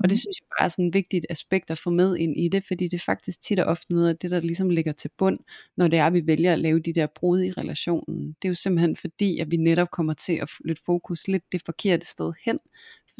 Og 0.00 0.10
det 0.10 0.10
Mhm. 0.10 0.16
synes 0.16 0.40
jeg 0.40 0.46
bare 0.58 0.64
er 0.64 0.68
sådan 0.68 0.88
et 0.88 0.94
vigtigt 0.94 1.26
aspekt 1.30 1.70
at 1.70 1.78
få 1.78 1.90
med 1.90 2.16
ind 2.16 2.36
i 2.40 2.48
det, 2.48 2.64
fordi 2.68 2.84
det 2.84 2.94
er 2.94 3.04
faktisk 3.06 3.40
tit 3.40 3.58
og 3.60 3.66
ofte 3.66 3.92
noget 3.94 4.08
af 4.08 4.16
det, 4.16 4.30
der 4.30 4.40
ligesom 4.40 4.70
ligger 4.70 4.92
til 4.92 5.10
bund, 5.18 5.38
når 5.76 5.88
det 5.88 5.98
er, 5.98 6.06
at 6.06 6.12
vi 6.12 6.26
vælger 6.26 6.52
at 6.52 6.58
lave 6.58 6.80
de 6.80 6.92
der 6.94 7.06
brud 7.16 7.42
i 7.42 7.50
relationen. 7.52 8.28
Det 8.42 8.48
er 8.48 8.50
jo 8.50 8.54
simpelthen 8.54 8.96
fordi, 8.96 9.38
at 9.38 9.50
vi 9.50 9.56
netop 9.56 9.90
kommer 9.90 10.14
til 10.14 10.32
at 10.32 10.50
flytte 10.50 10.82
fokus 10.86 11.28
lidt 11.28 11.42
det 11.52 11.62
forkerte 11.66 12.06
sted 12.06 12.32
hen, 12.44 12.58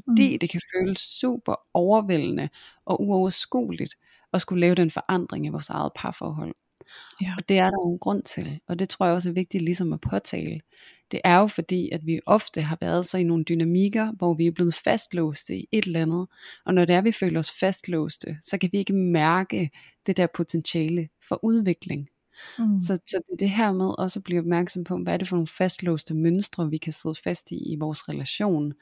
fordi 0.09 0.33
Mm. 0.33 0.39
det 0.39 0.51
kan 0.51 0.61
føles 0.77 0.99
super 0.99 1.55
overvældende 1.75 2.49
og 2.87 3.03
uoverskueligt 3.03 3.95
at 4.35 4.41
skulle 4.41 4.61
lave 4.61 4.75
den 4.75 4.91
forandring 4.91 5.47
i 5.47 5.49
vores 5.49 5.69
eget 5.69 5.93
parforhold. 5.97 6.55
Ja. 7.23 7.35
Og 7.39 7.49
det 7.49 7.59
er 7.59 7.65
der 7.65 7.79
jo 7.85 7.93
en 7.93 7.99
grund 7.99 8.23
til, 8.23 8.61
og 8.69 8.79
det 8.79 8.89
tror 8.89 9.07
jeg 9.07 9.15
også 9.15 9.29
er 9.29 9.33
vigtigt 9.33 9.65
ligesom 9.65 9.93
at 9.93 10.01
påtale. 10.01 10.61
Det 11.11 11.21
er 11.25 11.39
jo 11.39 11.47
fordi, 11.47 11.91
at 11.93 12.07
vi 12.07 12.21
ofte 12.27 12.63
har 12.63 12.79
været 12.81 13.07
så 13.07 13.19
i 13.19 13.23
nogle 13.23 13.45
dynamikker, 13.45 14.13
hvor 14.13 14.35
vi 14.35 14.47
er 14.47 14.51
blevet 14.51 14.75
fastlåste 14.75 15.57
i 15.57 15.69
et 15.73 15.85
eller 15.85 16.03
andet, 16.03 16.27
og 16.67 16.75
når 16.75 16.85
det 16.85 16.95
er, 16.95 17.03
vi 17.03 17.13
føler 17.13 17.39
os 17.41 17.53
fastlåste, 17.53 18.39
så 18.43 18.59
kan 18.59 18.69
vi 18.73 18.79
ikke 18.79 18.93
mærke 18.93 19.71
det 20.07 20.17
der 20.17 20.27
potentiale 20.35 21.09
for 21.29 21.45
udvikling. 21.45 22.09
Mm. 22.59 22.81
Så, 22.81 22.99
så 23.07 23.23
det 23.27 23.33
er 23.33 23.37
det 23.37 23.51
her 23.51 23.73
med 23.73 23.95
også 23.99 24.19
at 24.19 24.25
blive 24.25 24.41
opmærksom 24.41 24.85
på, 24.85 24.99
hvad 24.99 25.13
er 25.13 25.17
det 25.17 25.29
for 25.29 25.37
nogle 25.37 25.47
fastlåste 25.47 26.15
mønstre, 26.15 26.71
vi 26.71 26.77
kan 26.77 26.93
sidde 26.93 27.15
fast 27.15 27.51
i 27.51 27.73
i 27.73 27.77
vores 27.77 28.09
relation, 28.09 28.73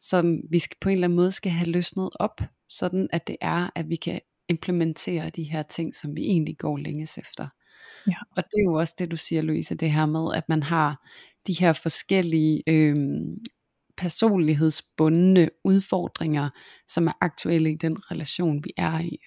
som 0.00 0.40
vi 0.50 0.58
skal, 0.58 0.76
på 0.80 0.88
en 0.88 0.92
eller 0.92 1.06
anden 1.06 1.16
måde 1.16 1.32
skal 1.32 1.52
have 1.52 1.70
løsnet 1.70 2.10
op, 2.14 2.40
sådan 2.68 3.08
at 3.12 3.26
det 3.26 3.36
er, 3.40 3.70
at 3.74 3.88
vi 3.88 3.96
kan 3.96 4.20
implementere 4.48 5.30
de 5.30 5.42
her 5.42 5.62
ting, 5.62 5.94
som 5.94 6.16
vi 6.16 6.22
egentlig 6.22 6.58
går 6.58 6.76
længes 6.76 7.18
efter. 7.18 7.48
Ja. 8.06 8.16
Og 8.36 8.42
det 8.44 8.58
er 8.58 8.64
jo 8.64 8.74
også 8.74 8.94
det, 8.98 9.10
du 9.10 9.16
siger, 9.16 9.42
Louise, 9.42 9.74
det 9.74 9.92
her 9.92 10.06
med, 10.06 10.34
at 10.34 10.48
man 10.48 10.62
har 10.62 11.06
de 11.46 11.52
her 11.52 11.72
forskellige 11.72 12.62
øh, 12.66 12.96
personlighedsbundne 13.96 15.50
udfordringer, 15.64 16.50
som 16.88 17.06
er 17.06 17.12
aktuelle 17.20 17.72
i 17.72 17.76
den 17.76 18.10
relation, 18.10 18.64
vi 18.64 18.70
er 18.76 19.00
i. 19.00 19.18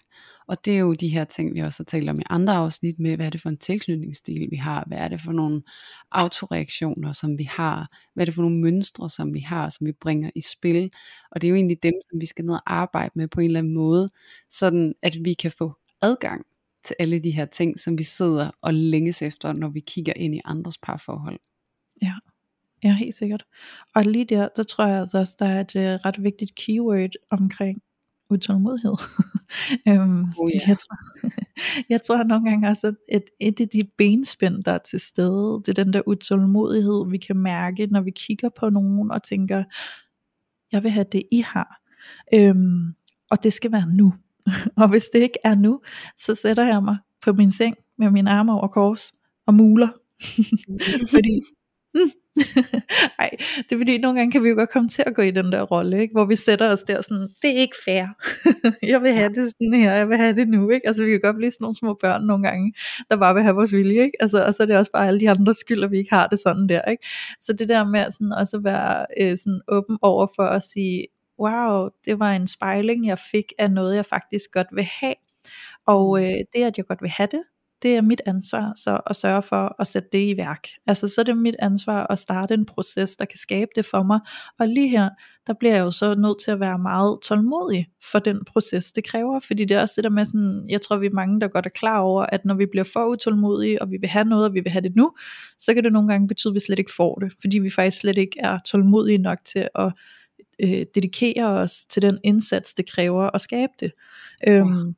Og 0.48 0.66
det 0.66 0.74
er 0.74 0.80
jo 0.80 0.94
de 0.94 1.08
her 1.08 1.24
ting, 1.24 1.56
vi 1.56 1.60
også 1.60 1.80
har 1.80 1.86
talt 1.86 2.10
om 2.10 2.20
i 2.20 2.24
andre 2.30 2.54
afsnit 2.54 3.00
med, 3.00 3.16
hvad 3.16 3.25
er 3.25 3.30
det 3.30 3.42
for 3.42 3.50
en 3.50 3.58
tilknytningsstil, 3.58 4.48
vi 4.51 4.56
har, 4.56 4.84
hvad 4.88 4.98
er 4.98 5.08
det 5.08 5.22
for 5.22 5.32
nogle 5.32 5.62
autoreaktioner, 6.12 7.13
som 7.13 7.38
vi 7.38 7.44
har, 7.44 7.88
hvad 8.13 8.24
er 8.24 8.25
det 8.25 8.34
for 8.34 8.42
nogle 8.42 8.62
mønstre, 8.62 9.10
som 9.10 9.34
vi 9.34 9.39
har, 9.39 9.70
som 9.70 9.88
vi 9.88 9.92
bringer 9.92 10.30
i 10.36 10.42
spil. 10.42 10.92
Og 11.32 11.42
det 11.42 11.48
er 11.48 11.50
jo 11.50 11.56
egentlig 11.56 11.84
dem, 11.84 11.94
som 12.10 12.22
vi 12.22 12.25
skal 12.25 12.46
ned 12.46 12.54
og 12.54 12.62
arbejde 12.66 13.12
med 13.16 13.27
på 13.27 13.39
en 13.39 13.46
eller 13.46 13.60
anden 13.60 13.74
måde, 13.74 14.08
sådan 14.50 14.94
at 15.01 15.18
vi 15.22 15.34
kan 15.34 15.51
få 15.51 15.74
adgang 16.01 16.46
til 16.84 16.96
alle 17.00 17.20
de 17.20 17.32
her 17.32 17.46
ting, 17.46 17.80
som 17.80 17.98
vi 17.98 18.04
sidder 18.04 18.51
og 18.62 18.74
længes 18.74 19.22
efter, 19.22 19.54
når 19.54 19.70
vi 19.70 19.80
kigger 19.88 20.13
ind 20.16 20.36
i 20.36 20.42
andres 20.46 20.77
parforhold. 20.77 21.39
Ja. 22.01 22.13
Ja, 22.84 22.94
helt 22.94 23.16
sikkert. 23.16 23.46
Og 23.96 24.04
lige 24.04 24.25
der, 24.25 24.48
der 24.56 24.63
tror 24.63 24.86
jeg 24.86 25.00
altså 25.00 25.18
også, 25.18 25.36
der 25.39 25.46
er 25.46 25.62
et 25.62 25.75
øh, 25.75 26.00
ret 26.06 26.24
vigtigt 26.24 26.56
keyword 26.56 27.10
omkring 27.30 27.82
utålmodighed. 28.29 28.96
øhm, 29.88 30.25
Oh, 30.38 30.51
ja. 30.53 30.60
jeg, 30.67 30.77
tror, 30.77 30.98
jeg 31.93 32.01
tror 32.01 32.24
nogle 32.24 32.50
gange 32.50 32.67
også, 32.69 32.88
at 32.88 32.96
et, 33.10 33.24
et 33.39 33.60
af 33.60 33.69
de 33.69 33.84
benspænd, 33.98 34.63
der 34.63 34.72
er 34.72 34.77
til 34.77 35.00
stede, 35.00 35.62
det 35.65 35.79
er 35.79 35.84
den 35.84 35.93
der 35.93 36.02
utålmodighed, 36.08 37.10
vi 37.10 37.17
kan 37.17 37.38
mærke, 37.38 37.88
når 37.88 38.02
vi 38.02 38.12
kigger 38.12 38.49
på 38.49 38.69
nogen 38.69 39.12
og 39.12 39.23
tænker, 39.23 39.63
jeg 40.71 40.84
vil 40.84 40.91
have 40.91 41.06
det, 41.12 41.23
I 41.32 41.41
har. 41.41 41.82
Øhm, 42.34 42.93
og 43.32 43.43
det 43.43 43.54
skal 43.54 43.71
være 43.71 43.88
nu. 43.88 44.13
og 44.82 44.89
hvis 44.89 45.06
det 45.13 45.19
ikke 45.19 45.39
er 45.43 45.56
nu, 45.56 45.82
så 46.17 46.36
sætter 46.36 46.63
jeg 46.63 46.84
mig 46.84 46.97
på 47.21 47.34
min 47.34 47.52
seng 47.52 47.75
med 47.97 48.12
mine 48.12 48.32
arme 48.32 48.54
over 48.54 48.67
kors 48.67 49.13
og 49.45 49.54
muler. 49.54 49.89
fordi 51.13 51.41
mm, 51.93 52.12
ej, 53.19 53.30
det 53.39 53.71
er 53.71 53.78
fordi 53.78 53.97
nogle 53.97 54.19
gange 54.19 54.32
kan 54.32 54.43
vi 54.43 54.50
jo 54.50 54.56
godt 54.56 54.69
komme 54.69 54.89
til 54.89 55.04
at 55.06 55.15
gå 55.15 55.21
i 55.21 55.32
den 55.32 55.52
der 55.52 55.62
rolle, 55.62 56.02
ikke? 56.02 56.12
hvor 56.12 56.26
vi 56.26 56.36
sætter 56.36 56.71
os 56.71 56.84
der 56.84 57.02
sådan, 57.02 57.28
det 57.41 57.50
er 57.56 57.60
ikke 57.62 57.76
fair, 57.86 58.06
jeg 58.91 59.02
vil 59.02 59.13
have 59.13 59.30
det 59.30 59.52
sådan 59.52 59.73
her, 59.73 59.93
jeg 59.93 60.10
vil 60.10 60.17
have 60.17 60.36
det 60.36 60.47
nu, 60.47 60.69
ikke? 60.69 60.88
altså 60.88 61.04
vi 61.04 61.12
kan 61.12 61.19
godt 61.19 61.36
blive 61.36 61.52
sådan 61.52 61.63
nogle 61.63 61.76
små 61.76 61.97
børn 62.02 62.23
nogle 62.23 62.47
gange, 62.47 62.73
der 63.10 63.17
bare 63.17 63.34
vil 63.34 63.43
have 63.43 63.56
vores 63.56 63.73
vilje, 63.73 64.04
ikke? 64.04 64.17
Altså, 64.19 64.45
og 64.45 64.54
så 64.54 64.63
er 64.63 64.67
det 64.67 64.78
også 64.78 64.91
bare 64.91 65.08
alle 65.08 65.19
de 65.19 65.30
andre 65.30 65.54
skyld, 65.54 65.84
at 65.84 65.91
vi 65.91 65.97
ikke 65.97 66.13
har 66.13 66.28
det 66.28 66.39
sådan 66.39 66.69
der, 66.69 66.82
ikke? 66.82 67.08
så 67.41 67.54
det 67.54 67.69
der 67.69 67.84
med 67.84 68.12
sådan 68.12 68.34
også 68.34 68.58
at 68.58 68.63
være 68.63 69.06
øh, 69.21 69.38
sådan 69.38 69.62
åben 69.67 69.97
over 70.02 70.28
for 70.36 70.43
at 70.43 70.63
sige, 70.63 71.08
wow, 71.39 71.89
det 72.06 72.19
var 72.19 72.32
en 72.32 72.47
spejling, 72.47 73.08
jeg 73.08 73.17
fik 73.32 73.54
af 73.58 73.71
noget, 73.71 73.95
jeg 73.95 74.06
faktisk 74.06 74.52
godt 74.54 74.67
vil 74.71 74.88
have, 75.02 75.15
og 75.88 76.23
øh, 76.23 76.39
det 76.54 76.63
at 76.63 76.78
jeg 76.78 76.86
godt 76.88 77.02
vil 77.02 77.10
have 77.10 77.28
det, 77.32 77.43
det 77.82 77.96
er 77.96 78.02
mit 78.02 78.22
ansvar 78.26 78.74
så 78.76 79.00
at 79.08 79.16
sørge 79.16 79.42
for 79.42 79.76
at 79.80 79.88
sætte 79.88 80.10
det 80.12 80.30
i 80.30 80.38
værk. 80.38 80.68
Altså 80.88 81.08
så 81.08 81.22
er 81.22 81.26
det 81.26 81.38
mit 81.38 81.56
ansvar 81.60 82.08
at 82.10 82.20
starte 82.20 82.54
en 82.54 82.66
proces, 82.66 83.16
der 83.16 83.26
kan 83.26 83.38
skabe 83.38 83.72
det 83.76 83.86
for 83.86 84.04
mig. 84.04 84.20
Og 84.60 84.68
lige 84.68 84.90
her, 84.90 85.10
der 85.48 85.54
bliver 85.54 85.76
jeg 85.76 85.82
jo 85.82 85.92
så 85.92 86.16
nødt 86.16 86.40
til 86.44 86.52
at 86.52 86.60
være 86.60 86.80
meget 86.80 87.18
tålmodig 87.24 87.88
for 88.12 88.20
den 88.20 88.46
proces, 88.46 88.92
det 88.92 89.08
kræver. 89.08 89.40
Fordi 89.40 89.66
det 89.66 89.78
er 89.78 89.82
også 89.82 89.94
det 89.98 90.04
der 90.04 90.10
med 90.10 90.26
sådan, 90.26 90.66
jeg 90.70 90.82
tror 90.82 90.98
vi 90.98 91.06
er 91.06 91.13
mange, 91.13 91.42
der 91.42 91.48
godt 91.48 91.66
er 91.66 91.70
klar 91.70 92.00
over, 92.00 92.24
at 92.24 92.46
når 92.46 92.56
vi 92.56 92.66
bliver 92.66 92.84
for 92.84 93.06
utålmodige, 93.06 93.82
og 93.82 93.92
vi 93.92 93.98
vil 94.02 94.10
have 94.10 94.26
noget, 94.26 94.46
og 94.46 94.54
vi 94.54 94.60
vil 94.60 94.72
have 94.72 94.82
det 94.82 94.96
nu, 94.96 95.12
så 95.58 95.74
kan 95.74 95.84
det 95.84 95.94
nogle 95.94 96.10
gange 96.10 96.28
betyde, 96.28 96.52
at 96.52 96.56
vi 96.56 96.60
slet 96.60 96.80
ikke 96.80 96.92
får 96.98 97.16
det. 97.16 97.34
Fordi 97.42 97.60
vi 97.60 97.70
faktisk 97.70 97.98
slet 97.98 98.18
ikke 98.18 98.40
er 98.40 98.60
tålmodige 98.66 99.18
nok 99.18 99.38
til 99.46 99.68
at 99.76 99.94
øh, 100.63 100.86
dedikere 100.96 101.46
os 101.46 101.86
til 101.86 102.02
den 102.02 102.20
indsats, 102.24 102.74
det 102.74 102.90
kræver 102.90 103.30
at 103.34 103.42
skabe 103.42 103.74
det. 103.80 103.92
Øhm, 104.48 104.96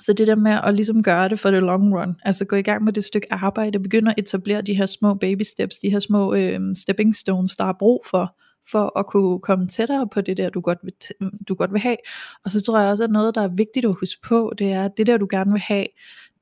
så 0.00 0.12
det 0.12 0.26
der 0.26 0.36
med 0.36 0.58
at 0.64 0.74
ligesom 0.74 1.02
gøre 1.02 1.28
det 1.28 1.40
for 1.40 1.50
the 1.50 1.60
long 1.60 1.94
run, 1.94 2.16
altså 2.24 2.44
gå 2.44 2.56
i 2.56 2.62
gang 2.62 2.84
med 2.84 2.92
det 2.92 3.04
stykke 3.04 3.32
arbejde, 3.32 3.78
begynde 3.78 4.10
at 4.10 4.18
etablere 4.18 4.62
de 4.62 4.74
her 4.74 4.86
små 4.86 5.14
baby 5.14 5.42
steps, 5.42 5.78
de 5.78 5.90
her 5.90 6.00
små 6.00 6.34
øh, 6.34 6.60
stepping 6.76 7.16
stones, 7.16 7.56
der 7.56 7.64
er 7.64 7.72
brug 7.78 8.04
for, 8.10 8.36
for 8.70 8.98
at 8.98 9.06
kunne 9.06 9.40
komme 9.40 9.68
tættere 9.68 10.08
på 10.12 10.20
det 10.20 10.36
der, 10.36 10.50
du 10.50 10.60
godt, 10.60 10.78
vil, 10.82 10.92
du 11.48 11.54
godt 11.54 11.72
vil 11.72 11.80
have. 11.80 11.96
Og 12.44 12.50
så 12.50 12.60
tror 12.60 12.78
jeg 12.78 12.90
også, 12.90 13.04
at 13.04 13.10
noget, 13.10 13.34
der 13.34 13.42
er 13.42 13.48
vigtigt 13.48 13.86
at 13.86 13.96
huske 14.00 14.20
på, 14.22 14.52
det 14.58 14.72
er, 14.72 14.84
at 14.84 14.90
det 14.96 15.06
der, 15.06 15.16
du 15.16 15.28
gerne 15.30 15.52
vil 15.52 15.60
have, 15.60 15.86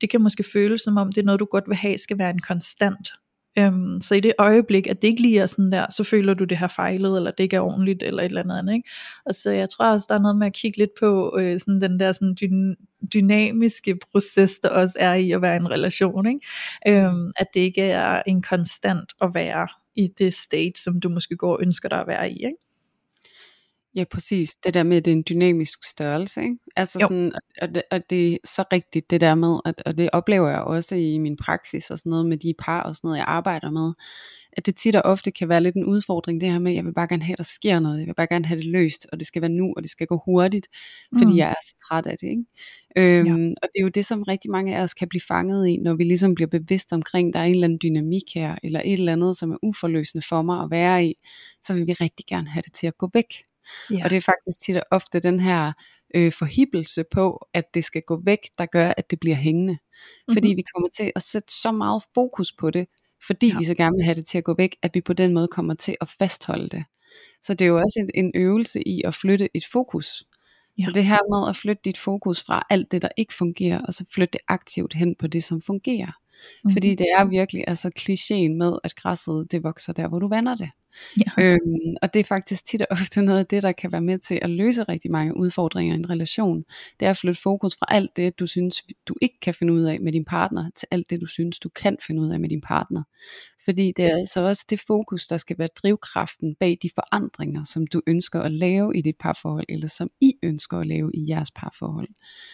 det 0.01 0.09
kan 0.09 0.21
måske 0.21 0.43
føles 0.53 0.81
som 0.81 0.97
om, 0.97 1.11
det 1.11 1.21
er 1.21 1.25
noget, 1.25 1.39
du 1.39 1.45
godt 1.45 1.63
vil 1.67 1.75
have, 1.75 1.97
skal 1.97 2.17
være 2.17 2.29
en 2.29 2.39
konstant. 2.39 3.09
Øhm, 3.59 4.01
så 4.01 4.15
i 4.15 4.19
det 4.19 4.33
øjeblik, 4.37 4.87
at 4.87 5.01
det 5.01 5.07
ikke 5.07 5.21
lige 5.21 5.39
er 5.39 5.45
sådan 5.45 5.71
der, 5.71 5.85
så 5.89 6.03
føler 6.03 6.33
du, 6.33 6.43
det 6.43 6.57
har 6.57 6.67
fejlet, 6.67 7.17
eller 7.17 7.31
det 7.31 7.43
ikke 7.43 7.55
er 7.55 7.61
ordentligt, 7.61 8.03
eller 8.03 8.23
et 8.23 8.25
eller 8.25 8.41
andet 8.41 8.57
andet. 8.57 8.73
Ikke? 8.73 8.89
Og 9.25 9.35
så 9.35 9.51
jeg 9.51 9.69
tror 9.69 9.85
også, 9.85 10.05
der 10.09 10.15
er 10.15 10.19
noget 10.19 10.37
med 10.37 10.47
at 10.47 10.53
kigge 10.53 10.77
lidt 10.77 10.91
på 10.99 11.37
øh, 11.39 11.59
sådan 11.59 11.81
den 11.81 11.99
der 11.99 12.11
sådan 12.11 12.35
dyn- 12.41 13.07
dynamiske 13.13 13.99
proces, 14.11 14.59
der 14.59 14.69
også 14.69 14.97
er 14.99 15.13
i 15.13 15.31
at 15.31 15.41
være 15.41 15.53
i 15.53 15.59
en 15.59 15.71
relation. 15.71 16.27
Ikke? 16.27 16.39
Øhm, 16.87 17.31
at 17.37 17.47
det 17.53 17.59
ikke 17.59 17.81
er 17.81 18.23
en 18.27 18.41
konstant 18.41 19.13
at 19.21 19.29
være 19.33 19.67
i 19.95 20.07
det 20.17 20.33
state, 20.33 20.81
som 20.83 20.99
du 20.99 21.09
måske 21.09 21.35
går 21.35 21.53
og 21.53 21.59
ønsker 21.61 21.89
dig 21.89 21.99
at 21.99 22.07
være 22.07 22.31
i. 22.31 22.35
Ikke? 22.35 22.66
Ja, 23.95 24.03
præcis. 24.11 24.55
Det 24.65 24.73
der 24.73 24.83
med, 24.83 24.97
at 24.97 25.05
det 25.05 25.11
er 25.11 25.15
en 25.15 25.23
dynamisk 25.29 25.79
størrelse. 25.89 26.41
Ikke? 26.43 26.55
Altså 26.75 26.99
Jo. 27.01 27.07
sådan, 27.07 27.31
og, 27.61 27.75
det, 27.75 27.83
og 27.91 28.01
det 28.09 28.33
er 28.33 28.37
så 28.45 28.63
rigtigt 28.71 29.09
det 29.09 29.21
der 29.21 29.35
med, 29.35 29.59
at, 29.65 29.81
og 29.85 29.97
det 29.97 30.09
oplever 30.13 30.49
jeg 30.49 30.61
også 30.61 30.95
i 30.95 31.17
min 31.17 31.37
praksis 31.37 31.89
og 31.91 31.99
sådan 31.99 32.09
noget 32.09 32.25
med 32.25 32.37
de 32.37 32.53
par 32.59 32.81
og 32.81 32.95
sådan 32.95 33.07
noget, 33.07 33.17
jeg 33.17 33.25
arbejder 33.27 33.71
med, 33.71 33.93
at 34.53 34.65
det 34.65 34.75
tit 34.75 34.95
og 34.95 35.01
ofte 35.05 35.31
kan 35.31 35.49
være 35.49 35.61
lidt 35.63 35.75
en 35.75 35.85
udfordring, 35.85 36.41
det 36.41 36.51
her 36.51 36.59
med, 36.59 36.71
at 36.71 36.75
jeg 36.75 36.85
vil 36.85 36.93
bare 36.93 37.07
gerne 37.07 37.23
have, 37.23 37.33
at 37.33 37.37
der 37.37 37.43
sker 37.43 37.79
noget, 37.79 37.99
jeg 37.99 38.07
vil 38.07 38.13
bare 38.15 38.27
gerne 38.27 38.45
have 38.45 38.57
det 38.59 38.65
løst, 38.67 39.07
og 39.11 39.19
det 39.19 39.27
skal 39.27 39.41
være 39.41 39.51
nu, 39.51 39.73
og 39.77 39.83
det 39.83 39.91
skal 39.91 40.07
gå 40.07 40.21
hurtigt, 40.25 40.67
fordi 41.17 41.31
Mm. 41.31 41.37
jeg 41.37 41.49
er 41.49 41.55
så 41.63 41.73
træt 41.87 42.05
af 42.05 42.17
det. 42.17 42.27
Ikke? 42.27 42.43
Øhm, 42.97 43.53
Og 43.63 43.67
det 43.73 43.79
er 43.79 43.83
jo 43.83 43.89
det, 43.89 44.05
som 44.05 44.23
rigtig 44.23 44.51
mange 44.51 44.75
af 44.77 44.83
os 44.83 44.93
kan 44.93 45.09
blive 45.09 45.21
fanget 45.27 45.67
i, 45.67 45.77
når 45.77 45.93
vi 45.95 46.03
ligesom 46.03 46.35
bliver 46.35 46.49
bevidst 46.49 46.93
omkring, 46.93 47.33
der 47.33 47.39
er 47.39 47.43
en 47.43 47.51
eller 47.51 47.63
anden 47.67 47.79
dynamik 47.83 48.23
her, 48.35 48.55
eller 48.63 48.81
et 48.85 48.93
eller 48.93 49.11
andet, 49.13 49.37
som 49.37 49.51
er 49.51 49.57
uforløsende 49.63 50.25
for 50.29 50.41
mig 50.41 50.63
at 50.63 50.71
være 50.71 51.05
i, 51.05 51.13
så 51.63 51.73
vil 51.73 51.87
vi 51.87 51.93
rigtig 51.93 52.25
gerne 52.29 52.47
have 52.47 52.61
det 52.65 52.73
til 52.73 52.87
at 52.87 52.97
gå 52.97 53.09
væk. 53.13 53.46
Ja. 53.91 54.03
Og 54.03 54.09
det 54.09 54.17
er 54.17 54.21
faktisk 54.21 54.59
tit 54.61 54.77
og 54.77 54.83
ofte 54.91 55.19
den 55.19 55.39
her 55.39 55.73
øh, 56.15 56.31
forhibbelse 56.31 57.03
på, 57.11 57.47
at 57.53 57.73
det 57.73 57.83
skal 57.83 58.01
gå 58.01 58.21
væk, 58.25 58.39
der 58.57 58.65
gør, 58.65 58.93
at 58.97 59.09
det 59.11 59.19
bliver 59.19 59.35
hængende. 59.35 59.73
Mm-hmm. 59.73 60.35
Fordi 60.35 60.47
vi 60.47 60.63
kommer 60.75 60.89
til 60.89 61.11
at 61.15 61.21
sætte 61.21 61.53
så 61.53 61.71
meget 61.71 62.03
fokus 62.13 62.51
på 62.51 62.69
det, 62.69 62.87
fordi 63.27 63.47
Ja. 63.47 63.57
vi 63.57 63.65
så 63.65 63.73
gerne 63.75 63.95
vil 63.95 64.05
have 64.05 64.15
det 64.15 64.25
til 64.25 64.37
at 64.37 64.43
gå 64.43 64.53
væk, 64.57 64.75
at 64.81 64.91
vi 64.95 65.01
på 65.01 65.13
den 65.13 65.33
måde 65.33 65.47
kommer 65.47 65.73
til 65.73 65.97
at 66.01 66.09
fastholde 66.09 66.69
det. 66.69 66.83
Så 67.43 67.53
det 67.53 67.65
er 67.65 67.69
jo 67.69 67.77
også 67.77 67.99
en, 68.13 68.25
en 68.25 68.31
øvelse 68.35 68.87
i 68.87 69.01
at 69.05 69.15
flytte 69.15 69.49
et 69.53 69.65
fokus. 69.71 70.23
Ja. 70.79 70.85
Så 70.85 70.91
det 70.91 71.05
her 71.05 71.41
med 71.41 71.49
at 71.49 71.55
flytte 71.57 71.81
dit 71.85 71.97
fokus 71.97 72.43
fra 72.43 72.65
alt 72.69 72.91
det, 72.91 73.01
der 73.01 73.09
ikke 73.17 73.33
fungerer, 73.33 73.81
og 73.81 73.93
så 73.93 74.05
flytte 74.13 74.31
det 74.31 74.41
aktivt 74.47 74.93
hen 74.93 75.15
på 75.15 75.27
det, 75.27 75.43
som 75.43 75.61
fungerer. 75.61 76.11
Mhm. 76.63 76.73
Fordi 76.73 76.95
det 76.95 77.07
er 77.17 77.25
virkelig 77.25 77.63
altså 77.67 77.91
klichéen 77.99 78.57
med, 78.57 78.77
at 78.83 78.95
græsset 78.95 79.51
det 79.51 79.63
vokser 79.63 79.93
der, 79.93 80.07
hvor 80.07 80.19
du 80.19 80.27
vander 80.27 80.55
det. 80.55 80.69
Ja. 81.17 81.43
Øhm, 81.43 81.95
og 82.01 82.13
det 82.13 82.19
er 82.19 82.23
faktisk 82.23 82.65
tit 82.65 82.81
og 82.81 82.87
ofte 82.91 83.21
noget 83.21 83.39
af 83.39 83.45
det, 83.45 83.63
der 83.63 83.71
kan 83.71 83.91
være 83.91 84.01
med 84.01 84.19
til 84.19 84.39
at 84.41 84.49
løse 84.49 84.83
rigtig 84.83 85.11
mange 85.11 85.37
udfordringer 85.37 85.95
i 85.95 85.97
en 85.97 86.09
relation. 86.09 86.63
Det 86.99 87.05
er 87.05 87.09
at 87.09 87.17
flytte 87.17 87.41
fokus 87.41 87.75
fra 87.75 87.85
alt 87.89 88.17
det, 88.17 88.39
du 88.39 88.47
synes, 88.47 88.83
du 89.07 89.15
ikke 89.21 89.39
kan 89.41 89.53
finde 89.53 89.73
ud 89.73 89.83
af 89.83 89.99
med 89.99 90.11
din 90.11 90.25
partner, 90.25 90.69
til 90.75 90.87
alt 90.91 91.09
det, 91.09 91.21
du 91.21 91.25
synes, 91.25 91.59
du 91.59 91.69
kan 91.69 91.97
finde 92.07 92.21
ud 92.21 92.31
af 92.31 92.39
med 92.39 92.49
din 92.49 92.61
partner. 92.61 93.03
Fordi 93.67 93.93
det 93.97 94.05
er 94.05 94.17
altså 94.17 94.39
også 94.39 94.65
det 94.69 94.79
fokus, 94.87 95.27
der 95.27 95.37
skal 95.37 95.57
være 95.59 95.69
drivkraften 95.83 96.55
bag 96.59 96.77
de 96.81 96.89
forandringer, 96.95 97.63
som 97.63 97.87
du 97.87 98.01
ønsker 98.07 98.41
at 98.41 98.51
lave 98.51 98.97
i 98.97 99.01
dit 99.01 99.15
parforhold, 99.19 99.65
eller 99.69 99.87
som 99.87 100.09
I 100.21 100.33
ønsker 100.43 100.79
at 100.79 100.87
lave 100.87 101.11
i 101.13 101.25
jeres 101.29 101.51
parforhold. 101.51 102.09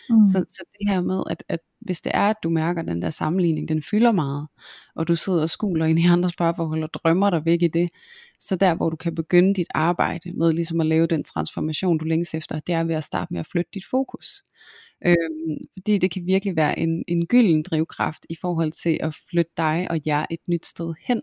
Mm. 0.10 0.26
Så, 0.26 0.46
så 0.50 0.64
det 0.80 0.90
her 0.90 1.02
med, 1.02 1.24
at, 1.30 1.44
at 1.50 1.60
hvis 1.82 2.02
det 2.02 2.12
er, 2.16 2.30
at 2.30 2.36
du 2.44 2.50
mærker, 2.50 2.82
at 2.82 2.88
den 2.88 3.02
der 3.02 3.10
sammenligning, 3.10 3.68
den 3.68 3.84
fylder 3.84 4.12
meget, 4.12 4.48
og 4.96 5.08
du 5.08 5.16
sidder 5.16 5.42
og 5.42 5.50
skuler 5.50 5.86
ind 5.86 6.00
i 6.00 6.08
andres 6.08 6.36
parforhold 6.36 6.84
og 6.84 6.90
drømmer 6.94 7.30
dig 7.30 7.46
væk 7.46 7.62
i 7.62 7.68
det, 7.68 7.90
så 8.40 8.56
der 8.56 8.76
hvor 8.76 8.90
du 8.90 8.96
kan 8.96 9.16
begynde 9.16 9.54
dit 9.54 9.68
arbejde 9.76 10.38
med 10.38 10.52
ligesom 10.52 10.82
at 10.82 10.88
lave 10.88 11.08
den 11.08 11.24
transformation, 11.24 11.98
du 11.98 12.06
længes 12.06 12.34
efter, 12.34 12.60
det 12.60 12.76
er 12.76 12.84
ved 12.84 12.96
at 12.96 13.04
starte 13.04 13.34
med 13.34 13.40
at 13.40 13.48
flytte 13.48 13.72
dit 13.74 13.86
fokus. 13.90 14.44
Øhm, 15.06 15.58
fordi 15.74 15.98
det 15.98 16.12
kan 16.12 16.26
virkelig 16.26 16.56
være 16.56 16.80
en, 16.80 17.04
en 17.08 17.26
gylden 17.28 17.64
drivkraft 17.64 18.26
i 18.30 18.36
forhold 18.42 18.72
til 18.72 18.98
at 19.02 19.16
flytte 19.30 19.52
dig 19.58 19.88
og 19.90 20.00
jer 20.06 20.26
et 20.32 20.40
nyt 20.48 20.66
sted 20.66 20.94
hen. 21.08 21.22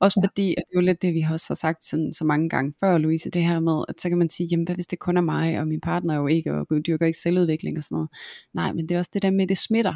Også 0.00 0.20
ja. 0.22 0.26
fordi, 0.28 0.54
at 0.58 0.64
det 0.68 0.76
er 0.76 0.80
jo 0.80 0.86
lidt 0.86 1.02
det, 1.02 1.14
vi 1.14 1.26
også 1.32 1.46
har 1.48 1.54
sagt 1.54 1.84
sådan, 1.84 2.14
så 2.14 2.24
mange 2.24 2.48
gange 2.48 2.74
før, 2.80 2.98
Louise, 2.98 3.30
det 3.30 3.42
her 3.42 3.60
med, 3.60 3.84
at 3.88 4.00
så 4.00 4.08
kan 4.08 4.18
man 4.18 4.28
sige, 4.28 4.46
jamen 4.50 4.64
hvad 4.66 4.74
hvis 4.74 4.86
det 4.86 4.98
kun 4.98 5.16
er 5.16 5.20
mig, 5.20 5.60
og 5.60 5.68
min 5.68 5.80
partner 5.80 6.14
er 6.14 6.18
jo 6.18 6.26
ikke, 6.26 6.52
og 6.54 6.66
dyrker 6.86 7.06
ikke 7.06 7.18
selvudvikling 7.18 7.76
og 7.78 7.84
sådan 7.84 7.96
noget. 7.96 8.08
Nej, 8.54 8.72
men 8.72 8.88
det 8.88 8.94
er 8.94 8.98
også 8.98 9.10
det 9.14 9.22
der 9.22 9.30
med, 9.30 9.42
at 9.42 9.48
det 9.48 9.58
smitter. 9.58 9.94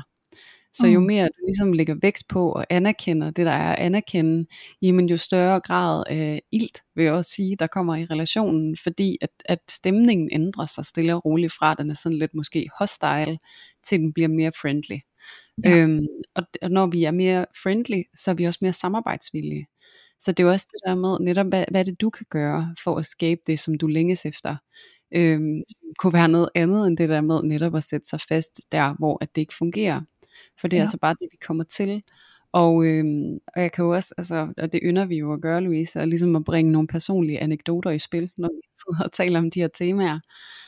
Så 0.74 0.87
jo 0.87 1.00
mm. 1.00 1.06
mere 1.06 1.24
du 1.24 1.46
ligesom 1.46 1.72
lægger 1.72 1.94
vægt 2.02 2.28
på 2.28 2.52
og 2.52 2.66
anerkender 2.70 3.30
det, 3.30 3.46
der 3.46 3.52
er 3.52 3.72
at 3.72 3.78
anerkende, 3.78 4.46
jamen 4.82 5.08
jo 5.08 5.16
større 5.16 5.61
grad 5.61 6.04
af 6.08 6.42
ilt, 6.52 6.82
vil 6.94 7.04
jeg 7.04 7.12
også 7.12 7.30
sige, 7.30 7.56
der 7.56 7.66
kommer 7.66 7.96
i 7.96 8.04
relationen, 8.04 8.76
fordi 8.82 9.18
at, 9.20 9.30
at 9.44 9.58
stemningen 9.70 10.28
ændrer 10.32 10.66
sig 10.66 10.87
stille 10.87 11.14
og 11.14 11.24
roligt 11.24 11.52
fra, 11.52 11.74
den 11.74 11.90
er 11.90 11.94
sådan 11.94 12.18
lidt 12.18 12.35
måske 12.35 12.68
hostile, 12.78 13.38
til 13.85 13.98
den 13.98 14.12
bliver 14.12 14.28
mere 14.28 14.52
friendly. 14.61 14.98
Ja. 15.64 15.76
Øhm, 15.76 16.06
og, 16.35 16.42
og 16.62 16.70
når 16.70 16.87
vi 16.87 17.04
er 17.04 17.11
mere 17.11 17.46
friendly, 17.62 18.02
så 18.16 18.30
er 18.30 18.35
vi 18.35 18.44
også 18.44 18.58
mere 18.62 18.72
samarbejdsvillige. 18.72 19.66
Så 20.20 20.32
det 20.32 20.40
er 20.40 20.44
jo 20.44 20.52
også 20.52 20.66
det 20.72 20.80
der 20.87 20.96
med, 20.96 21.18
netop 21.20 21.46
hvad, 21.46 21.64
hvad 21.70 21.85
det 21.85 22.00
du 22.00 22.11
kan 22.11 22.26
gøre, 22.30 22.74
for 22.85 22.98
at 22.98 23.06
skabe 23.06 23.40
det, 23.46 23.61
som 23.61 23.78
du 23.78 23.87
længes 23.87 24.26
efter. 24.26 24.56
Øhm, 25.14 25.62
kunne 25.98 26.12
være 26.12 26.28
noget 26.28 26.48
andet 26.54 26.87
end 26.87 26.96
det 26.96 27.08
der 27.08 27.20
med 27.20 27.42
netop 27.42 27.74
at 27.74 27.85
sætte 27.85 28.08
sig 28.08 28.20
fast 28.20 28.61
der, 28.72 28.94
hvor 28.98 29.18
at 29.20 29.35
det 29.35 29.40
ikke 29.40 29.54
fungerer. 29.54 30.00
For 30.61 30.68
det 30.68 30.77
er 30.77 30.81
ja. 30.81 30.85
altså 30.85 30.99
bare 30.99 31.16
det, 31.21 31.29
vi 31.33 31.37
kommer 31.47 31.64
til. 31.64 32.03
Og, 32.53 32.87
øhm, 32.87 33.38
og 33.57 33.62
jeg 33.62 33.73
kan 33.73 33.85
jo 33.85 33.95
også, 33.95 34.14
altså, 34.18 34.53
og 34.59 34.73
det 34.73 34.81
ynder 34.83 35.05
vi 35.05 35.16
jo 35.16 35.33
at 35.33 35.40
gøre, 35.40 35.61
Louise, 35.61 36.01
og 36.01 36.09
ligesom 36.09 36.37
at 36.37 36.45
bringe 36.45 36.73
nogle 36.73 36.88
personlige 36.88 37.40
anekdoter 37.40 37.90
i 37.90 37.99
spil, 37.99 38.31
når 38.38 38.49
vi 38.49 38.61
sidder 38.81 39.05
og 39.05 39.12
taler 39.12 39.38
om 39.38 39.51
de 39.51 39.61
her 39.61 39.68
temaer. 39.68 40.21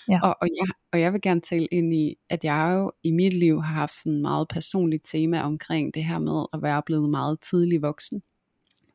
Ja. 0.09 0.21
Og, 0.23 0.37
og, 0.41 0.49
jeg, 0.49 0.67
og 0.93 1.01
jeg 1.01 1.13
vil 1.13 1.21
gerne 1.21 1.41
tale 1.41 1.67
ind 1.67 1.95
i, 1.95 2.17
at 2.31 2.45
jeg 2.45 2.73
jo 2.75 2.93
i 3.03 3.11
mit 3.11 3.33
liv 3.33 3.63
har 3.63 3.75
haft 3.75 3.95
sådan 3.95 4.21
meget 4.21 4.49
personligt 4.49 5.03
tema 5.05 5.41
omkring 5.41 5.95
det 5.95 6.05
her 6.05 6.19
med 6.19 6.45
at 6.53 6.63
være 6.63 6.83
blevet 6.87 7.11
meget 7.11 7.41
tidlig 7.41 7.83
voksen. 7.83 8.23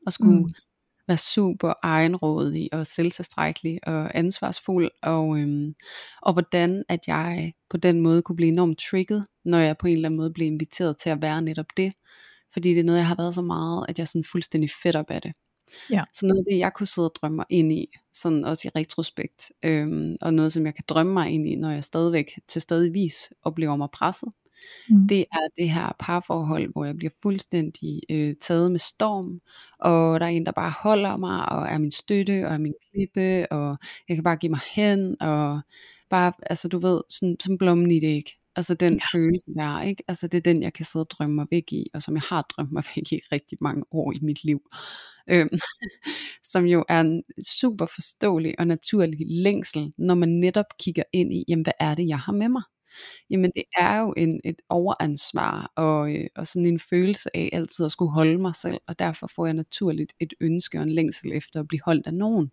Og 0.05 0.13
skulle 0.13 0.39
mm. 0.39 0.49
Være 1.09 1.17
super 1.17 1.73
egenrådig 1.83 2.69
og 2.71 2.87
selvtilstrækkelig 2.87 3.79
og 3.87 4.17
ansvarsfuld. 4.17 4.91
Og, 5.01 5.39
øhm, 5.39 5.75
og 6.21 6.33
hvordan 6.33 6.83
at 6.89 6.99
jeg 7.07 7.53
på 7.69 7.77
den 7.77 8.01
måde 8.01 8.21
kunne 8.21 8.35
blive 8.35 8.51
enormt 8.51 8.79
trigget, 8.79 9.25
når 9.45 9.59
jeg 9.59 9.77
på 9.77 9.87
en 9.87 9.93
eller 9.93 10.07
anden 10.07 10.17
måde 10.17 10.33
blev 10.33 10.47
inviteret 10.47 10.97
til 10.97 11.09
at 11.09 11.21
være 11.21 11.41
netop 11.41 11.65
det. 11.77 11.93
Fordi 12.53 12.69
det 12.69 12.79
er 12.79 12.83
noget, 12.83 12.99
jeg 12.99 13.07
har 13.07 13.15
været 13.15 13.35
så 13.35 13.41
meget, 13.41 13.85
at 13.89 13.97
jeg 13.97 14.03
er 14.03 14.07
sådan 14.07 14.23
fuldstændig 14.23 14.69
fedt 14.83 14.95
op 14.95 15.11
af 15.11 15.21
det. 15.21 15.31
Ja. 15.91 16.03
Så 16.13 16.25
noget 16.25 16.39
af 16.39 16.45
det, 16.51 16.59
jeg 16.59 16.73
kunne 16.73 16.87
sidde 16.87 17.07
og 17.09 17.15
drømme 17.15 17.35
mig 17.35 17.45
ind 17.49 17.71
i, 17.71 17.87
sådan 18.13 18.45
også 18.45 18.67
i 18.67 18.71
retrospekt, 18.79 19.51
øhm, 19.63 20.15
og 20.21 20.33
noget, 20.33 20.53
som 20.53 20.65
jeg 20.65 20.75
kan 20.75 20.83
drømme 20.87 21.13
mig 21.13 21.29
ind 21.29 21.47
i, 21.47 21.55
når 21.55 21.71
jeg 21.71 21.83
stadigvæk 21.83 22.39
til 22.47 22.61
stadigvis 22.61 23.29
oplever 23.43 23.75
mig 23.75 23.87
presset, 23.93 24.29
mm. 24.89 25.07
det 25.07 25.25
er 25.31 25.47
det 25.57 25.69
her 25.69 25.95
parforhold, 25.99 26.71
hvor 26.71 26.85
jeg 26.85 26.97
bliver 26.97 27.11
fuldstændig 27.21 28.01
øh, 28.11 28.35
taget 28.41 28.71
med 28.71 28.79
storm, 28.79 29.41
og 29.79 30.19
der 30.19 30.25
er 30.25 30.29
en, 30.29 30.45
der 30.45 30.51
bare 30.51 30.73
holder 30.83 31.17
mig, 31.17 31.49
og 31.49 31.67
er 31.67 31.77
min 31.77 31.91
støtte, 31.91 32.47
og 32.47 32.53
er 32.53 32.57
min 32.57 32.73
klippe, 32.91 33.51
og 33.51 33.77
jeg 34.09 34.17
kan 34.17 34.23
bare 34.23 34.37
give 34.37 34.49
mig 34.49 34.59
hen, 34.75 35.21
og 35.21 35.61
bare, 36.09 36.33
altså 36.41 36.67
du 36.67 36.79
ved, 36.79 37.01
sådan, 37.09 37.37
som 37.39 37.57
blommen 37.57 37.91
i 37.91 37.99
det 37.99 38.07
ikke. 38.07 38.39
Altså 38.55 38.73
den 38.73 38.93
ja. 38.93 39.17
følelse 39.17 39.53
der, 39.55 39.81
ikke? 39.81 40.03
Altså 40.07 40.27
det 40.27 40.37
er 40.37 40.41
den, 40.41 40.63
jeg 40.63 40.73
kan 40.73 40.85
sidde 40.85 41.03
og 41.03 41.09
drømme 41.09 41.35
mig 41.35 41.45
væk 41.51 41.73
i, 41.73 41.87
og 41.93 42.01
som 42.01 42.13
jeg 42.13 42.21
har 42.29 42.41
drømt 42.41 42.71
mig 42.71 42.83
væk 42.95 43.11
i 43.11 43.19
rigtig 43.31 43.57
mange 43.61 43.83
år 43.91 44.11
i 44.11 44.19
mit 44.21 44.43
liv. 44.43 44.61
Øhm, 45.29 45.49
som 46.51 46.65
jo 46.65 46.85
er 46.89 46.99
en 47.01 47.23
super 47.45 47.85
forståelig 47.85 48.59
og 48.59 48.67
naturlig 48.67 49.25
længsel, 49.29 49.93
når 49.97 50.15
man 50.15 50.29
netop 50.29 50.65
kigger 50.79 51.03
ind 51.13 51.33
i, 51.33 51.43
jamen 51.47 51.63
hvad 51.63 51.73
er 51.79 51.95
det, 51.95 52.07
jeg 52.07 52.19
har 52.19 52.33
med 52.33 52.49
mig? 52.49 52.63
Jamen 53.29 53.51
det 53.55 53.63
er 53.77 53.99
jo 53.99 54.13
en, 54.17 54.41
et 54.43 54.61
overansvar 54.69 55.71
og, 55.75 56.15
øh, 56.15 56.27
og 56.35 56.47
sådan 56.47 56.65
en 56.65 56.79
følelse 56.79 57.29
af 57.37 57.49
altid 57.53 57.85
at 57.85 57.91
skulle 57.91 58.11
holde 58.11 58.37
mig 58.37 58.55
selv, 58.55 58.77
og 58.87 58.99
derfor 58.99 59.31
får 59.35 59.45
jeg 59.45 59.53
naturligt 59.53 60.13
et 60.19 60.33
ønske 60.39 60.77
og 60.77 60.83
en 60.83 60.91
længsel 60.91 61.31
efter 61.33 61.59
at 61.59 61.67
blive 61.67 61.81
holdt 61.85 62.07
af 62.07 62.13
nogen. 62.13 62.51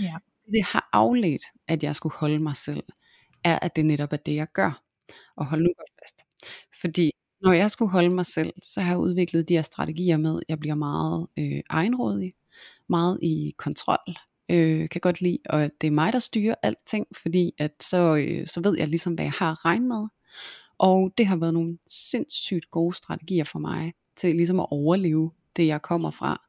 Ja. 0.00 0.14
Det 0.52 0.64
har 0.64 0.88
afledt, 0.92 1.42
at 1.68 1.82
jeg 1.82 1.96
skulle 1.96 2.16
holde 2.16 2.38
mig 2.38 2.56
selv, 2.56 2.82
er 3.44 3.58
at 3.58 3.76
det 3.76 3.86
netop 3.86 4.12
er 4.12 4.16
det, 4.16 4.34
jeg 4.34 4.46
gør. 4.52 4.82
Og 5.36 5.46
hold 5.46 5.62
nu 5.62 5.68
godt 5.76 5.90
fast. 6.02 6.48
Fordi 6.80 7.10
når 7.40 7.52
jeg 7.52 7.70
skulle 7.70 7.90
holde 7.90 8.14
mig 8.14 8.26
selv, 8.26 8.52
så 8.62 8.80
har 8.80 8.90
jeg 8.90 8.98
udviklet 8.98 9.48
de 9.48 9.54
her 9.54 9.62
strategier 9.62 10.16
med, 10.16 10.36
at 10.36 10.44
jeg 10.48 10.58
bliver 10.58 10.74
meget 10.74 11.26
øh, 11.38 11.60
egenrådig, 11.70 12.34
meget 12.88 13.18
i 13.22 13.54
kontrol, 13.58 14.16
øh, 14.48 14.88
kan 14.88 15.00
godt 15.00 15.20
lide, 15.20 15.38
og 15.48 15.70
det 15.80 15.86
er 15.86 15.90
mig, 15.90 16.12
der 16.12 16.18
styrer 16.18 16.54
alting, 16.62 17.06
fordi 17.22 17.52
at 17.58 17.72
så, 17.80 18.14
øh, 18.14 18.46
så 18.46 18.60
ved 18.60 18.78
jeg 18.78 18.88
ligesom, 18.88 19.14
hvad 19.14 19.24
jeg 19.24 19.32
har 19.32 19.52
at 19.52 19.64
regne 19.64 19.88
med. 19.88 20.06
Og 20.78 21.12
det 21.18 21.26
har 21.26 21.36
været 21.36 21.54
nogle 21.54 21.78
sindssygt 21.88 22.70
gode 22.70 22.94
strategier 22.96 23.44
for 23.44 23.58
mig, 23.58 23.92
til 24.16 24.36
ligesom 24.36 24.60
at 24.60 24.66
overleve 24.70 25.30
det, 25.56 25.66
jeg 25.66 25.82
kommer 25.82 26.10
fra. 26.10 26.46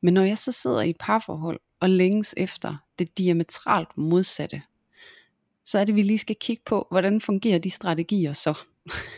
Men 0.00 0.14
når 0.14 0.22
jeg 0.22 0.38
så 0.38 0.52
sidder 0.52 0.80
i 0.80 0.90
et 0.90 0.96
parforhold, 1.00 1.60
og 1.80 1.90
længes 1.90 2.34
efter 2.36 2.74
det 2.98 3.18
diametralt 3.18 3.88
modsatte, 3.96 4.62
så 5.64 5.78
er 5.78 5.84
det, 5.84 5.94
vi 5.94 6.02
lige 6.02 6.18
skal 6.18 6.36
kigge 6.40 6.62
på, 6.66 6.86
hvordan 6.90 7.20
fungerer 7.20 7.58
de 7.58 7.70
strategier 7.70 8.32
så, 8.32 8.58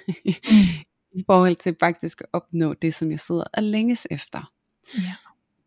i 1.18 1.24
forhold 1.26 1.56
til 1.56 1.76
faktisk 1.80 2.20
at 2.20 2.26
opnå 2.32 2.74
det, 2.74 2.94
som 2.94 3.10
jeg 3.10 3.20
sidder 3.20 3.44
og 3.52 3.62
længes 3.62 4.06
efter. 4.10 4.52
Ja. 4.94 5.14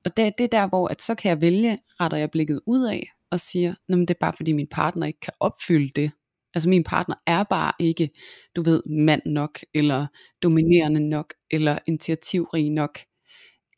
Og 0.07 0.17
det, 0.17 0.33
det 0.37 0.43
er 0.43 0.47
der, 0.47 0.67
hvor 0.67 0.87
at 0.87 1.01
så 1.01 1.15
kan 1.15 1.29
jeg 1.29 1.41
vælge, 1.41 1.77
retter 1.99 2.17
jeg 2.17 2.31
blikket 2.31 2.61
ud 2.65 2.85
af, 2.85 3.11
og 3.31 3.39
siger, 3.39 3.73
men 3.89 4.01
det 4.01 4.09
er 4.09 4.19
bare 4.19 4.33
fordi 4.37 4.53
min 4.53 4.67
partner 4.71 5.07
ikke 5.07 5.19
kan 5.19 5.33
opfylde 5.39 5.91
det. 5.95 6.11
Altså 6.53 6.69
min 6.69 6.83
partner 6.83 7.15
er 7.25 7.43
bare 7.43 7.71
ikke, 7.79 8.09
du 8.55 8.61
ved, 8.61 8.83
mand 8.85 9.21
nok, 9.25 9.59
eller 9.73 10.07
dominerende 10.43 11.09
nok, 11.09 11.33
eller 11.51 11.79
initiativrig 11.87 12.71
nok. 12.71 12.99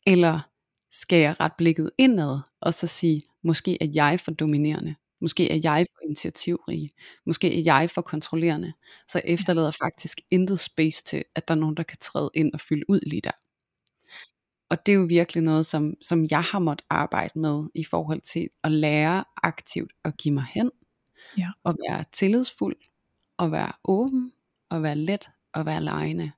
Eller 0.06 0.48
skal 0.92 1.18
jeg 1.18 1.40
ret 1.40 1.52
blikket 1.58 1.90
indad, 1.98 2.38
og 2.60 2.74
så 2.74 2.86
sige, 2.86 3.22
måske 3.44 3.78
er 3.82 3.88
jeg 3.94 4.20
for 4.24 4.30
dominerende. 4.30 4.94
Måske 5.20 5.50
er 5.50 5.60
jeg 5.64 5.86
for 5.94 6.06
initiativrig. 6.06 6.88
Måske 7.26 7.58
er 7.58 7.62
jeg 7.64 7.90
for 7.90 8.02
kontrollerende. 8.02 8.72
Så 9.08 9.20
efterlader 9.24 9.70
faktisk 9.70 10.20
intet 10.30 10.60
space 10.60 11.04
til, 11.04 11.24
at 11.34 11.48
der 11.48 11.54
er 11.54 11.58
nogen, 11.58 11.76
der 11.76 11.82
kan 11.82 11.98
træde 12.00 12.30
ind 12.34 12.54
og 12.54 12.60
fylde 12.60 12.84
ud 12.88 13.00
lige 13.06 13.20
der. 13.20 13.49
Og 14.70 14.86
det 14.86 14.92
er 14.92 14.96
jo 14.96 15.06
virkelig 15.08 15.42
noget, 15.42 15.66
som, 15.66 15.94
som 16.02 16.26
jeg 16.30 16.40
har 16.40 16.58
måttet 16.58 16.86
arbejde 16.90 17.40
med 17.40 17.64
i 17.74 17.84
forhold 17.84 18.20
til 18.20 18.48
at 18.64 18.72
lære 18.72 19.24
aktivt 19.42 19.92
at 20.04 20.16
give 20.16 20.34
mig 20.34 20.46
hen. 20.50 20.70
Ja. 21.38 21.48
Og 21.64 21.76
være 21.88 22.04
tillidsfuld. 22.12 22.76
Og 23.38 23.52
være 23.52 23.72
åben. 23.84 24.32
Og 24.70 24.82
være 24.82 24.96
let. 24.96 25.30
Og 25.52 25.66
være 25.66 25.82
lejende. 25.82 26.32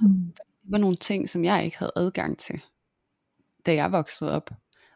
Mm. 0.00 0.32
Det 0.36 0.72
var 0.72 0.78
nogle 0.78 0.96
ting, 0.96 1.28
som 1.28 1.44
jeg 1.44 1.64
ikke 1.64 1.78
havde 1.78 1.92
adgang 1.96 2.38
til, 2.38 2.62
da 3.66 3.74
jeg 3.74 3.92
voksede 3.92 4.32
op. 4.32 4.50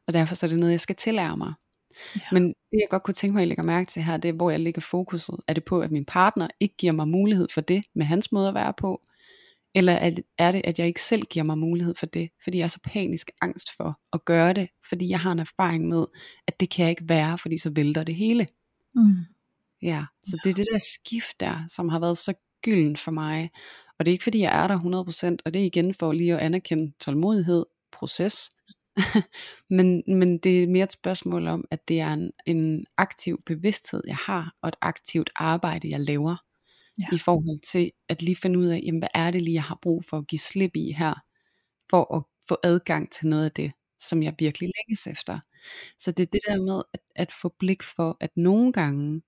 Og 0.07 0.13
derfor 0.13 0.35
så 0.35 0.47
er 0.47 0.51
det 0.51 0.59
noget, 0.59 0.73
jeg 0.73 0.81
skal 0.81 0.97
tillære 0.97 1.37
mig. 1.37 1.53
Ja. 2.17 2.21
Men 2.33 2.49
det 2.49 2.79
jeg 2.81 2.87
godt 2.91 3.03
kunne 3.03 3.15
tænke 3.15 3.35
mig 3.35 3.43
at 3.43 3.49
lægge 3.49 3.63
mærke 3.63 3.91
til 3.91 4.03
her, 4.03 4.17
det 4.17 4.29
er 4.29 4.33
hvor 4.33 4.51
jeg 4.51 4.61
lægger 4.61 4.81
fokuset. 4.81 5.37
Er 5.47 5.53
det 5.53 5.65
på 5.65 5.81
at 5.81 5.91
min 5.91 6.05
partner 6.05 6.49
ikke 6.61 6.77
giver 6.77 6.93
mig 6.93 7.09
mulighed 7.09 7.49
for 7.55 7.61
det 7.61 7.85
med 7.95 8.07
hans 8.07 8.33
måde 8.33 8.49
at 8.49 8.55
være 8.55 8.73
på? 8.79 9.03
Eller 9.75 9.93
er 10.39 10.53
det 10.53 10.61
at 10.65 10.79
jeg 10.79 10.87
ikke 10.87 11.03
selv 11.03 11.23
giver 11.23 11.45
mig 11.45 11.59
mulighed 11.59 11.95
for 11.95 12.07
det? 12.07 12.31
Fordi 12.45 12.59
jeg 12.59 12.65
er 12.65 12.69
så 12.69 12.81
panisk 12.85 13.31
angst 13.41 13.77
for 13.77 14.01
at 14.13 14.25
gøre 14.25 14.53
det. 14.53 14.69
Fordi 14.89 15.09
jeg 15.09 15.21
har 15.21 15.33
en 15.33 15.39
erfaring 15.39 15.89
med 15.89 16.07
at 16.47 16.61
det 16.61 16.71
kan 16.71 16.83
jeg 16.83 16.91
ikke 16.91 17.09
være 17.09 17.39
Fordi 17.39 17.59
så 17.59 17.71
vælter 17.75 18.05
det 18.05 18.15
hele 18.15 18.47
mm. 18.95 19.17
Ja, 19.83 20.03
så 20.25 20.37
ja. 20.37 20.39
det 20.45 20.51
er 20.51 20.55
det 20.55 20.67
der 20.73 20.79
skift 20.79 21.41
der 21.41 21.65
Som 21.69 21.89
har 21.89 22.01
været 22.01 22.19
så 22.19 22.35
gylden 22.63 22.97
for 22.97 23.11
mig 23.11 23.51
Og 23.99 24.05
det 24.05 24.11
er 24.11 24.13
ikke 24.13 24.25
fordi 24.25 24.41
jeg 24.41 24.65
er 24.65 24.67
der 24.67 24.79
100% 25.35 25.37
Og 25.45 25.55
det 25.55 25.63
er 25.63 25.67
igen 25.67 25.95
for 25.95 26.13
lige 26.13 26.35
at 26.35 26.39
anerkende 26.39 26.93
tålmodighed 27.01 27.65
Proces 27.93 28.51
men, 29.71 30.03
men 30.07 30.39
det 30.39 30.63
er 30.63 30.67
mere 30.67 30.85
et 30.85 30.93
spørgsmål 30.93 31.47
om, 31.47 31.65
at 31.71 31.89
det 31.89 32.01
er 32.01 32.13
en, 32.13 32.33
en 32.47 32.87
aktiv 32.97 33.43
bevidsthed, 33.47 34.03
jeg 34.07 34.17
har, 34.17 34.55
og 34.63 34.69
et 34.69 34.77
aktivt 34.81 35.31
arbejde, 35.37 35.91
jeg 35.91 36.01
laver, 36.01 36.37
ja. 36.99 37.07
i 37.13 37.19
forhold 37.19 37.61
til 37.61 37.93
at 38.09 38.23
lige 38.23 38.37
finde 38.37 38.59
ud 38.59 38.67
af, 38.67 38.81
jamen, 38.87 38.99
hvad 38.99 39.09
er 39.15 39.31
det 39.31 39.43
lige, 39.43 39.55
jeg 39.55 39.63
har 39.63 39.79
brug 39.83 40.05
for 40.05 40.19
at 40.19 40.27
give 40.27 40.39
slip 40.39 40.77
i 40.77 40.93
her, 40.93 41.15
for 41.91 42.17
at 42.17 42.23
få 42.49 42.57
adgang 42.63 43.13
til 43.13 43.27
noget 43.29 43.45
af 43.45 43.53
det, 43.53 43.73
som 44.01 44.23
jeg 44.23 44.35
virkelig 44.39 44.71
længes 44.79 45.07
efter. 45.07 45.39
Så 45.99 46.11
det 46.13 46.23
er 46.23 46.31
det 46.33 46.41
der 46.49 46.63
med 46.63 46.83
at, 46.95 47.01
at 47.17 47.33
få 47.33 47.55
blik 47.59 47.83
for, 47.83 48.17
at 48.21 48.31
nogle 48.37 48.73
gange, 48.73 49.23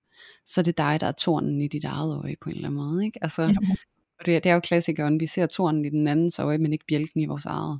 så 0.45 0.61
er 0.61 0.63
det 0.63 0.77
dig, 0.77 0.99
der 0.99 1.07
er 1.07 1.11
tornen 1.11 1.61
i 1.61 1.67
dit 1.67 1.83
eget 1.83 2.15
øje 2.23 2.35
på 2.41 2.49
en 2.49 2.55
eller 2.55 2.67
anden 2.67 2.81
måde. 2.83 3.05
Ikke? 3.05 3.23
Altså, 3.23 3.41
Ja. 3.41 3.55
og 4.19 4.25
det, 4.25 4.43
det 4.43 4.49
er 4.49 4.53
jo 4.53 4.59
klassikeren, 4.59 5.19
vi 5.19 5.27
ser 5.27 5.45
tornen 5.45 5.85
i 5.85 5.89
den 5.89 6.07
andens 6.07 6.39
øje, 6.39 6.57
men 6.57 6.73
ikke 6.73 6.85
bjælken 6.87 7.21
i 7.21 7.25
vores 7.25 7.45
eget. 7.45 7.79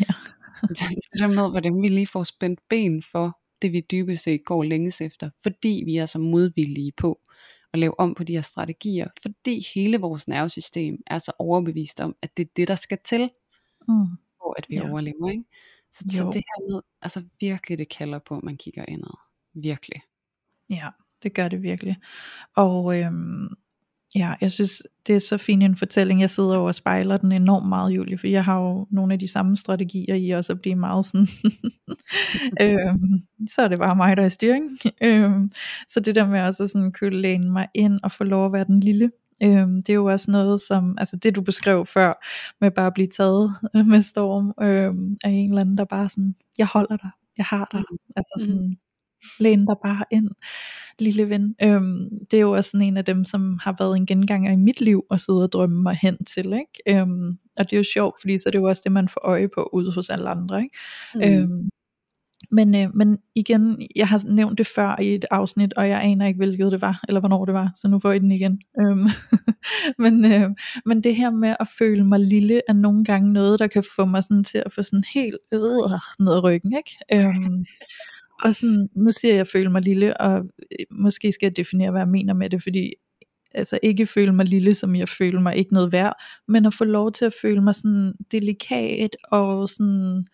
Ja. 0.00 0.04
det 0.68 0.78
det 1.12 1.20
der 1.20 1.26
med, 1.26 1.50
hvordan 1.50 1.82
vi 1.82 1.88
lige 1.88 2.06
får 2.06 2.22
spændt 2.22 2.60
ben 2.68 3.02
for 3.02 3.38
det, 3.62 3.72
vi 3.72 3.80
dybest 3.90 4.24
set 4.24 4.44
går 4.44 4.62
længes 4.62 5.00
efter, 5.00 5.30
fordi 5.42 5.82
vi 5.86 5.96
er 5.96 6.06
så 6.06 6.18
modvillige 6.18 6.92
på 6.96 7.20
at 7.72 7.78
lave 7.78 8.00
om 8.00 8.14
på 8.14 8.24
de 8.24 8.32
her 8.32 8.42
strategier, 8.42 9.08
fordi 9.22 9.66
hele 9.74 9.98
vores 9.98 10.28
nervesystem 10.28 11.02
er 11.06 11.18
så 11.18 11.32
overbevist 11.38 12.00
om, 12.00 12.16
at 12.22 12.36
det 12.36 12.42
er 12.46 12.50
det, 12.56 12.68
der 12.68 12.74
skal 12.74 12.98
til, 13.04 13.30
Mm. 13.88 14.06
for 14.38 14.54
at 14.58 14.66
vi 14.68 14.74
Ja. 14.76 14.90
overlever. 14.90 15.28
Ikke? 15.30 15.44
Så, 15.92 16.04
så 16.10 16.24
det 16.24 16.34
her 16.34 16.72
med, 16.72 16.80
altså 17.02 17.22
virkelig 17.40 17.78
det 17.78 17.88
kalder 17.88 18.18
på, 18.18 18.34
at 18.36 18.42
man 18.42 18.56
kigger 18.56 18.84
indad. 18.88 19.16
Virkelig. 19.54 20.02
Ja, 20.70 20.88
det 21.22 21.34
gør 21.34 21.48
det 21.48 21.62
virkelig. 21.62 21.96
Og 22.56 22.98
øhm, 23.00 23.48
ja, 24.16 24.34
jeg 24.40 24.52
synes, 24.52 24.82
det 25.06 25.14
er 25.14 25.18
så 25.18 25.38
fin 25.38 25.62
en 25.62 25.76
fortælling. 25.76 26.20
Jeg 26.20 26.30
sidder 26.30 26.56
over 26.56 26.66
og 26.68 26.74
spejler 26.74 27.16
den 27.16 27.32
enormt 27.32 27.68
meget, 27.68 27.90
Julie, 27.90 28.18
for 28.18 28.26
jeg 28.26 28.44
har 28.44 28.60
jo 28.60 28.86
nogle 28.90 29.12
af 29.12 29.18
de 29.18 29.28
samme 29.28 29.56
strategier 29.56 30.14
i 30.14 30.30
også 30.30 30.52
at 30.52 30.60
blive 30.60 30.74
meget 30.76 31.04
sådan, 31.06 31.28
øhm, 32.62 33.22
så 33.48 33.62
er 33.62 33.68
det 33.68 33.78
bare 33.78 33.96
mig, 33.96 34.16
der 34.16 34.22
er 34.22 34.26
i 34.26 34.30
styring. 34.30 34.78
Øhm, 35.02 35.50
så 35.88 36.00
det 36.00 36.14
der 36.14 36.26
med 36.26 36.40
også 36.40 36.62
at 36.62 36.70
sådan 36.70 36.92
kunne 36.92 37.20
læne 37.20 37.50
mig 37.50 37.68
ind 37.74 38.00
og 38.02 38.12
få 38.12 38.24
lov 38.24 38.46
at 38.46 38.52
være 38.52 38.64
den 38.64 38.80
lille, 38.80 39.10
Øhm, 39.44 39.76
det 39.82 39.88
er 39.88 39.94
jo 39.94 40.04
også 40.04 40.30
noget 40.30 40.60
som, 40.60 40.94
altså 40.98 41.16
det 41.16 41.36
du 41.36 41.42
beskrev 41.42 41.86
før, 41.86 42.24
med 42.60 42.70
bare 42.70 42.86
at 42.86 42.94
blive 42.94 43.08
taget 43.08 43.54
med 43.92 44.02
storm 44.02 44.52
øhm, 44.62 45.16
af 45.24 45.30
en 45.30 45.48
eller 45.48 45.60
anden, 45.60 45.78
der 45.78 45.84
bare 45.84 46.08
sådan, 46.08 46.34
jeg 46.58 46.66
holder 46.66 46.96
dig, 46.96 47.10
jeg 47.38 47.44
har 47.46 47.68
dig, 47.72 47.80
Mm. 47.90 47.98
altså 48.16 48.32
sådan, 48.38 48.76
læn 49.40 49.66
dig 49.66 49.76
bare 49.84 50.04
ind, 50.10 50.28
lille 50.98 51.28
ven. 51.28 51.54
Øhm, 51.62 52.08
det 52.30 52.36
er 52.36 52.40
jo 52.40 52.52
også 52.52 52.70
sådan 52.70 52.86
en 52.86 52.96
af 52.96 53.04
dem, 53.04 53.24
som 53.24 53.58
har 53.62 53.76
været 53.78 53.96
en 53.96 54.06
genganger 54.06 54.52
i 54.52 54.56
mit 54.56 54.80
liv, 54.80 55.04
og 55.10 55.20
sidde 55.20 55.42
og 55.42 55.52
drømme 55.52 55.82
mig 55.82 55.98
hen 56.02 56.24
til, 56.24 56.52
ikke? 56.52 57.00
Øhm, 57.00 57.38
og 57.56 57.64
det 57.64 57.72
er 57.72 57.76
jo 57.76 57.84
sjovt, 57.94 58.20
fordi 58.20 58.38
så 58.38 58.44
er 58.46 58.50
det 58.50 58.58
jo 58.58 58.64
også 58.64 58.82
det, 58.84 58.92
man 58.92 59.08
får 59.08 59.20
øje 59.24 59.48
på 59.54 59.70
ude 59.72 59.92
hos 59.92 60.10
alle 60.10 60.28
andre, 60.28 60.62
ikke? 60.62 60.76
Mm. 61.14 61.22
Øhm, 61.22 61.68
men, 62.50 62.74
øh, 62.74 62.94
men 62.94 63.18
igen, 63.34 63.86
jeg 63.96 64.08
har 64.08 64.22
nævnt 64.26 64.58
det 64.58 64.66
før 64.66 65.00
i 65.00 65.14
et 65.14 65.24
afsnit, 65.30 65.72
og 65.74 65.88
jeg 65.88 66.02
aner 66.02 66.26
ikke, 66.26 66.38
hvilket 66.38 66.72
det 66.72 66.80
var, 66.80 67.04
eller 67.08 67.20
hvornår 67.20 67.44
det 67.44 67.54
var, 67.54 67.70
så 67.74 67.88
nu 67.88 68.00
får 68.00 68.12
I 68.12 68.18
den 68.18 68.32
igen. 68.32 68.60
Øhm, 68.80 69.06
men, 70.04 70.24
øh, 70.24 70.50
men 70.86 71.02
det 71.02 71.16
her 71.16 71.30
med 71.30 71.56
at 71.60 71.68
føle 71.78 72.04
mig 72.04 72.20
lille, 72.20 72.60
er 72.68 72.72
nogle 72.72 73.04
gange 73.04 73.32
noget, 73.32 73.58
der 73.58 73.66
kan 73.66 73.84
få 73.96 74.04
mig 74.04 74.24
sådan 74.24 74.44
til 74.44 74.62
at 74.66 74.72
få 74.72 74.82
sådan 74.82 75.04
helt 75.14 75.36
øh, 75.52 75.60
ned 76.18 76.32
ad 76.32 76.44
ryggen, 76.44 76.74
ikke? 76.76 76.98
Øhm, 77.26 77.64
og 78.42 78.54
sådan, 78.54 78.88
nu 78.96 79.10
siger 79.10 79.32
jeg, 79.32 79.40
at 79.40 79.46
jeg 79.46 79.46
føler 79.46 79.70
mig 79.70 79.82
lille, 79.82 80.20
og 80.20 80.36
øh, 80.36 80.86
måske 80.90 81.32
skal 81.32 81.46
jeg 81.46 81.56
definere, 81.56 81.90
hvad 81.90 82.00
jeg 82.00 82.08
mener 82.08 82.34
med 82.34 82.50
det, 82.50 82.62
fordi 82.62 82.92
altså 83.54 83.78
ikke 83.82 84.06
føle 84.06 84.32
mig 84.32 84.46
lille, 84.46 84.74
som 84.74 84.96
jeg 84.96 85.08
føler 85.08 85.40
mig 85.40 85.56
ikke 85.56 85.74
noget 85.74 85.92
værd, 85.92 86.22
men 86.48 86.66
at 86.66 86.74
få 86.74 86.84
lov 86.84 87.12
til 87.12 87.24
at 87.24 87.34
føle 87.42 87.60
mig 87.60 87.74
sådan 87.74 88.14
delikat 88.32 89.16
og 89.30 89.68
sådan 89.68 90.26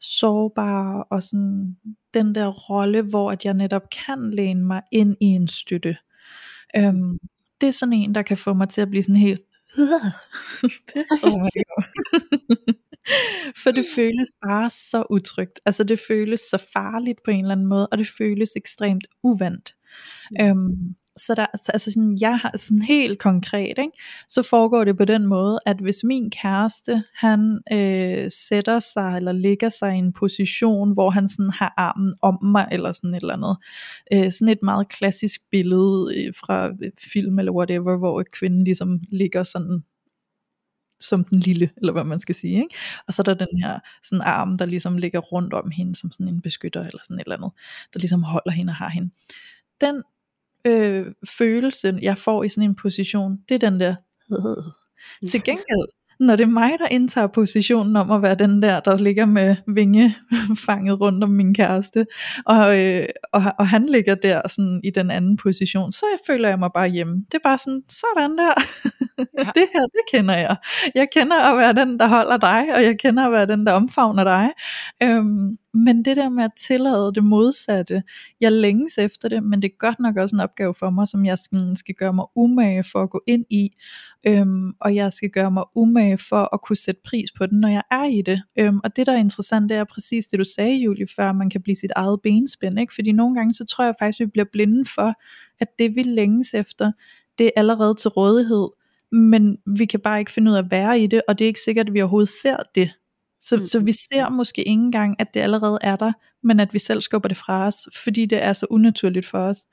sårbar 0.00 1.06
og 1.10 1.22
sådan 1.22 1.76
den 2.14 2.34
der 2.34 2.48
rolle, 2.48 3.02
hvor 3.02 3.30
at 3.32 3.44
jeg 3.44 3.54
netop 3.54 3.82
kan 4.06 4.30
læne 4.30 4.64
mig 4.64 4.82
ind 4.92 5.16
i 5.20 5.26
en 5.26 5.48
støtte. 5.48 5.96
Øhm, 6.76 7.18
det 7.60 7.66
er 7.66 7.70
sådan 7.72 7.92
en, 7.92 8.14
der 8.14 8.22
kan 8.22 8.36
få 8.36 8.54
mig 8.54 8.68
til 8.68 8.80
at 8.80 8.90
blive 8.90 9.02
sådan 9.02 9.16
helt 9.16 9.42
det 10.94 11.04
mig 11.22 11.50
ikke 11.56 11.72
om. 11.76 11.84
For 13.62 13.70
det 13.70 13.86
føles 13.94 14.28
bare 14.46 14.70
så 14.70 15.04
utrygt. 15.10 15.60
Altså 15.66 15.84
det 15.84 16.00
føles 16.08 16.40
så 16.40 16.66
farligt 16.72 17.18
på 17.24 17.30
en 17.30 17.40
eller 17.40 17.52
anden 17.52 17.66
måde, 17.66 17.86
og 17.86 17.98
det 17.98 18.08
føles 18.18 18.50
ekstremt 18.56 19.06
uvandt. 19.22 19.74
Mm. 20.30 20.46
Øhm, 20.46 20.94
så 21.16 21.34
der, 21.34 21.46
så, 21.62 21.72
altså 21.72 21.90
sådan, 21.90 22.18
jeg 22.20 22.38
har 22.38 22.56
sådan 22.56 22.82
helt 22.82 23.18
konkret, 23.18 23.78
ikke? 23.78 23.92
så 24.28 24.42
foregår 24.42 24.84
det 24.84 24.96
på 24.96 25.04
den 25.04 25.26
måde, 25.26 25.58
at 25.66 25.76
hvis 25.76 26.04
min 26.04 26.30
kæreste, 26.30 27.02
han 27.14 27.60
øh, 27.72 28.30
sætter 28.48 28.78
sig, 28.78 29.16
eller 29.16 29.32
ligger 29.32 29.68
sig 29.68 29.94
i 29.94 29.98
en 29.98 30.12
position, 30.12 30.92
hvor 30.92 31.10
han 31.10 31.28
sådan 31.28 31.50
har 31.50 31.74
armen 31.76 32.14
om 32.22 32.38
mig, 32.42 32.68
eller 32.72 32.92
sådan 32.92 33.14
et 33.14 33.20
eller 33.20 33.34
andet, 33.34 33.56
øh, 34.12 34.32
sådan 34.32 34.48
et 34.48 34.62
meget 34.62 34.88
klassisk 34.88 35.40
billede 35.50 36.14
øh, 36.16 36.34
fra 36.34 36.68
øh, 36.68 36.90
film, 37.12 37.38
eller 37.38 37.52
whatever, 37.52 37.96
hvor 37.96 38.24
kvinden 38.32 38.64
ligesom 38.64 39.00
ligger 39.12 39.42
sådan 39.42 39.82
som 41.00 41.24
den 41.24 41.40
lille, 41.40 41.70
eller 41.76 41.92
hvad 41.92 42.04
man 42.04 42.20
skal 42.20 42.34
sige, 42.34 42.56
ikke? 42.56 42.74
og 43.06 43.14
så 43.14 43.22
er 43.22 43.24
der 43.24 43.46
den 43.46 43.62
her 43.62 43.78
sådan 44.04 44.22
arm, 44.24 44.58
der 44.58 44.66
ligesom 44.66 44.98
ligger 44.98 45.20
rundt 45.20 45.54
om 45.54 45.70
hende, 45.70 45.96
som 45.96 46.12
sådan 46.12 46.28
en 46.28 46.40
beskytter, 46.40 46.80
eller 46.80 46.98
sådan 47.04 47.16
et 47.16 47.22
eller 47.26 47.36
andet, 47.36 47.50
der 47.94 48.00
ligesom 48.00 48.22
holder 48.22 48.50
hende 48.50 48.70
og 48.70 48.74
har 48.74 48.88
hende. 48.88 49.10
Den 49.80 50.02
øh, 50.64 51.06
følelse, 51.38 51.98
jeg 52.02 52.18
får 52.18 52.44
i 52.44 52.48
sådan 52.48 52.70
en 52.70 52.76
position, 52.76 53.38
det 53.48 53.54
er 53.54 53.70
den 53.70 53.80
der, 53.80 53.94
til 55.30 55.42
gengæld, 55.44 55.88
når 56.20 56.36
det 56.36 56.44
er 56.44 56.48
mig, 56.48 56.70
der 56.78 56.86
indtager 56.90 57.26
positionen 57.26 57.96
om 57.96 58.10
at 58.10 58.22
være 58.22 58.34
den 58.34 58.62
der, 58.62 58.80
der 58.80 58.96
ligger 58.96 59.26
med 59.26 59.56
vinge 59.66 60.16
fanget 60.66 61.00
rundt 61.00 61.24
om 61.24 61.30
min 61.30 61.54
kæreste, 61.54 62.06
og, 62.46 62.80
øh, 62.80 63.06
og, 63.32 63.42
og 63.58 63.68
han 63.68 63.86
ligger 63.86 64.14
der 64.14 64.48
sådan 64.48 64.80
i 64.84 64.90
den 64.90 65.10
anden 65.10 65.36
position, 65.36 65.92
så 65.92 66.04
føler 66.26 66.48
jeg 66.48 66.58
mig 66.58 66.70
bare 66.74 66.88
hjemme. 66.88 67.14
Det 67.14 67.34
er 67.34 67.48
bare 67.48 67.58
sådan, 67.58 67.82
sådan 67.88 68.38
der, 68.38 68.52
ja. 69.18 69.50
det 69.60 69.68
her, 69.72 69.86
det 69.86 70.00
kender 70.12 70.38
jeg. 70.38 70.56
Jeg 70.94 71.08
kender 71.12 71.36
at 71.42 71.58
være 71.58 71.72
den, 71.72 71.98
der 71.98 72.06
holder 72.06 72.36
dig, 72.36 72.74
og 72.74 72.84
jeg 72.84 72.98
kender 72.98 73.26
at 73.26 73.32
være 73.32 73.46
den, 73.46 73.66
der 73.66 73.72
omfavner 73.72 74.24
dig. 74.24 74.50
Øhm, 75.02 75.58
men 75.74 76.04
det 76.04 76.16
der 76.16 76.28
med 76.28 76.44
at 76.44 76.50
tillade 76.66 77.12
det 77.14 77.24
modsatte, 77.24 78.02
jeg 78.40 78.52
længes 78.52 78.98
efter 78.98 79.28
det, 79.28 79.42
men 79.42 79.62
det 79.62 79.68
er 79.68 79.78
godt 79.78 80.00
nok 80.00 80.16
også 80.16 80.36
en 80.36 80.40
opgave 80.40 80.74
for 80.74 80.90
mig, 80.90 81.08
som 81.08 81.26
jeg 81.26 81.38
skal, 81.38 81.76
skal 81.76 81.94
gøre 81.94 82.12
mig 82.12 82.24
umage 82.36 82.84
for 82.92 83.02
at 83.02 83.10
gå 83.10 83.22
ind 83.26 83.44
i, 83.50 83.70
øhm, 84.26 84.72
og 84.80 84.94
jeg 84.94 85.12
skal 85.12 85.30
gøre 85.30 85.50
mig 85.50 85.64
umage 85.74 86.18
for 86.18 86.54
at 86.54 86.62
kunne 86.62 86.76
sætte 86.76 87.00
pris 87.04 87.32
på 87.38 87.46
den, 87.46 87.60
når 87.60 87.68
jeg 87.68 87.82
er 87.90 88.04
i 88.04 88.22
det. 88.22 88.42
Øhm, 88.58 88.80
og 88.84 88.96
det 88.96 89.06
der 89.06 89.12
er 89.12 89.16
interessant, 89.16 89.70
det 89.70 89.76
er 89.76 89.84
præcis 89.84 90.26
det 90.26 90.38
du 90.38 90.44
sagde, 90.44 90.76
Julie, 90.76 91.06
før 91.16 91.32
man 91.32 91.50
kan 91.50 91.62
blive 91.62 91.76
sit 91.76 91.92
eget 91.96 92.20
benspænd, 92.22 92.80
ikke? 92.80 92.94
fordi 92.94 93.12
nogle 93.12 93.34
gange 93.34 93.54
så 93.54 93.64
tror 93.64 93.84
jeg 93.84 93.94
faktisk, 93.98 94.20
vi 94.20 94.26
bliver 94.26 94.46
blinde 94.52 94.84
for, 94.94 95.14
at 95.60 95.68
det 95.78 95.96
vi 95.96 96.02
længes 96.02 96.54
efter, 96.54 96.92
det 97.38 97.46
er 97.46 97.50
allerede 97.56 97.94
til 97.94 98.10
rådighed, 98.10 98.68
men 99.12 99.58
vi 99.76 99.84
kan 99.84 100.00
bare 100.00 100.18
ikke 100.18 100.32
finde 100.32 100.50
ud 100.50 100.56
af 100.56 100.62
at 100.62 100.70
være 100.70 101.00
i 101.00 101.06
det, 101.06 101.22
og 101.28 101.38
det 101.38 101.44
er 101.44 101.48
ikke 101.48 101.60
sikkert, 101.64 101.86
at 101.86 101.94
vi 101.94 102.00
overhovedet 102.00 102.28
ser 102.42 102.56
det. 102.74 102.90
Så, 103.40 103.56
mm. 103.56 103.66
så 103.66 103.80
vi 103.80 103.92
ser 103.92 104.28
måske 104.28 104.62
ikke 104.62 104.82
engang, 104.82 105.16
at 105.18 105.34
det 105.34 105.40
allerede 105.40 105.78
er 105.80 105.96
der, 105.96 106.12
men 106.42 106.60
at 106.60 106.74
vi 106.74 106.78
selv 106.78 107.00
skubber 107.00 107.28
det 107.28 107.36
fra 107.36 107.66
os, 107.66 107.88
fordi 108.04 108.26
det 108.26 108.42
er 108.42 108.52
så 108.52 108.66
unaturligt 108.70 109.26
for 109.26 109.38
os. 109.38 109.66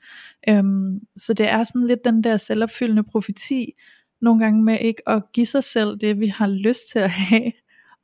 Øhm, 0.48 1.00
så 1.16 1.34
det 1.34 1.48
er 1.48 1.64
sådan 1.64 1.86
lidt 1.86 2.04
den 2.04 2.24
der 2.24 2.36
selvopfyldende 2.36 3.02
profeti, 3.02 3.72
nogle 4.22 4.40
gange 4.40 4.62
med 4.62 4.78
ikke 4.80 5.08
at 5.08 5.22
give 5.32 5.46
sig 5.46 5.64
selv 5.64 5.96
det, 5.96 6.20
vi 6.20 6.26
har 6.26 6.46
lyst 6.46 6.82
til 6.92 6.98
at 6.98 7.10
have, 7.10 7.52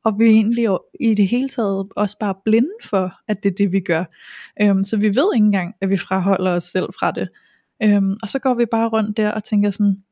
og 0.04 0.18
vi 0.18 0.24
er 0.24 0.30
egentlig 0.30 0.64
jo 0.64 0.80
i 1.00 1.14
det 1.14 1.28
hele 1.28 1.48
taget 1.48 1.88
også 1.96 2.16
bare 2.20 2.34
blinde 2.44 2.72
for, 2.84 3.12
at 3.28 3.42
det 3.42 3.50
er 3.50 3.54
det, 3.54 3.72
vi 3.72 3.80
gør. 3.80 4.04
Øhm, 4.62 4.84
så 4.84 4.96
vi 4.96 5.08
ved 5.08 5.34
ikke 5.34 5.44
engang, 5.44 5.74
at 5.80 5.90
vi 5.90 5.96
fraholder 5.96 6.50
os 6.50 6.64
selv 6.64 6.86
fra 6.98 7.10
det. 7.10 7.28
Øhm, 7.82 8.16
og 8.22 8.28
så 8.28 8.38
går 8.38 8.54
vi 8.54 8.66
bare 8.66 8.88
rundt 8.88 9.16
der 9.16 9.30
og 9.30 9.44
tænker 9.44 9.70
sådan, 9.70 10.02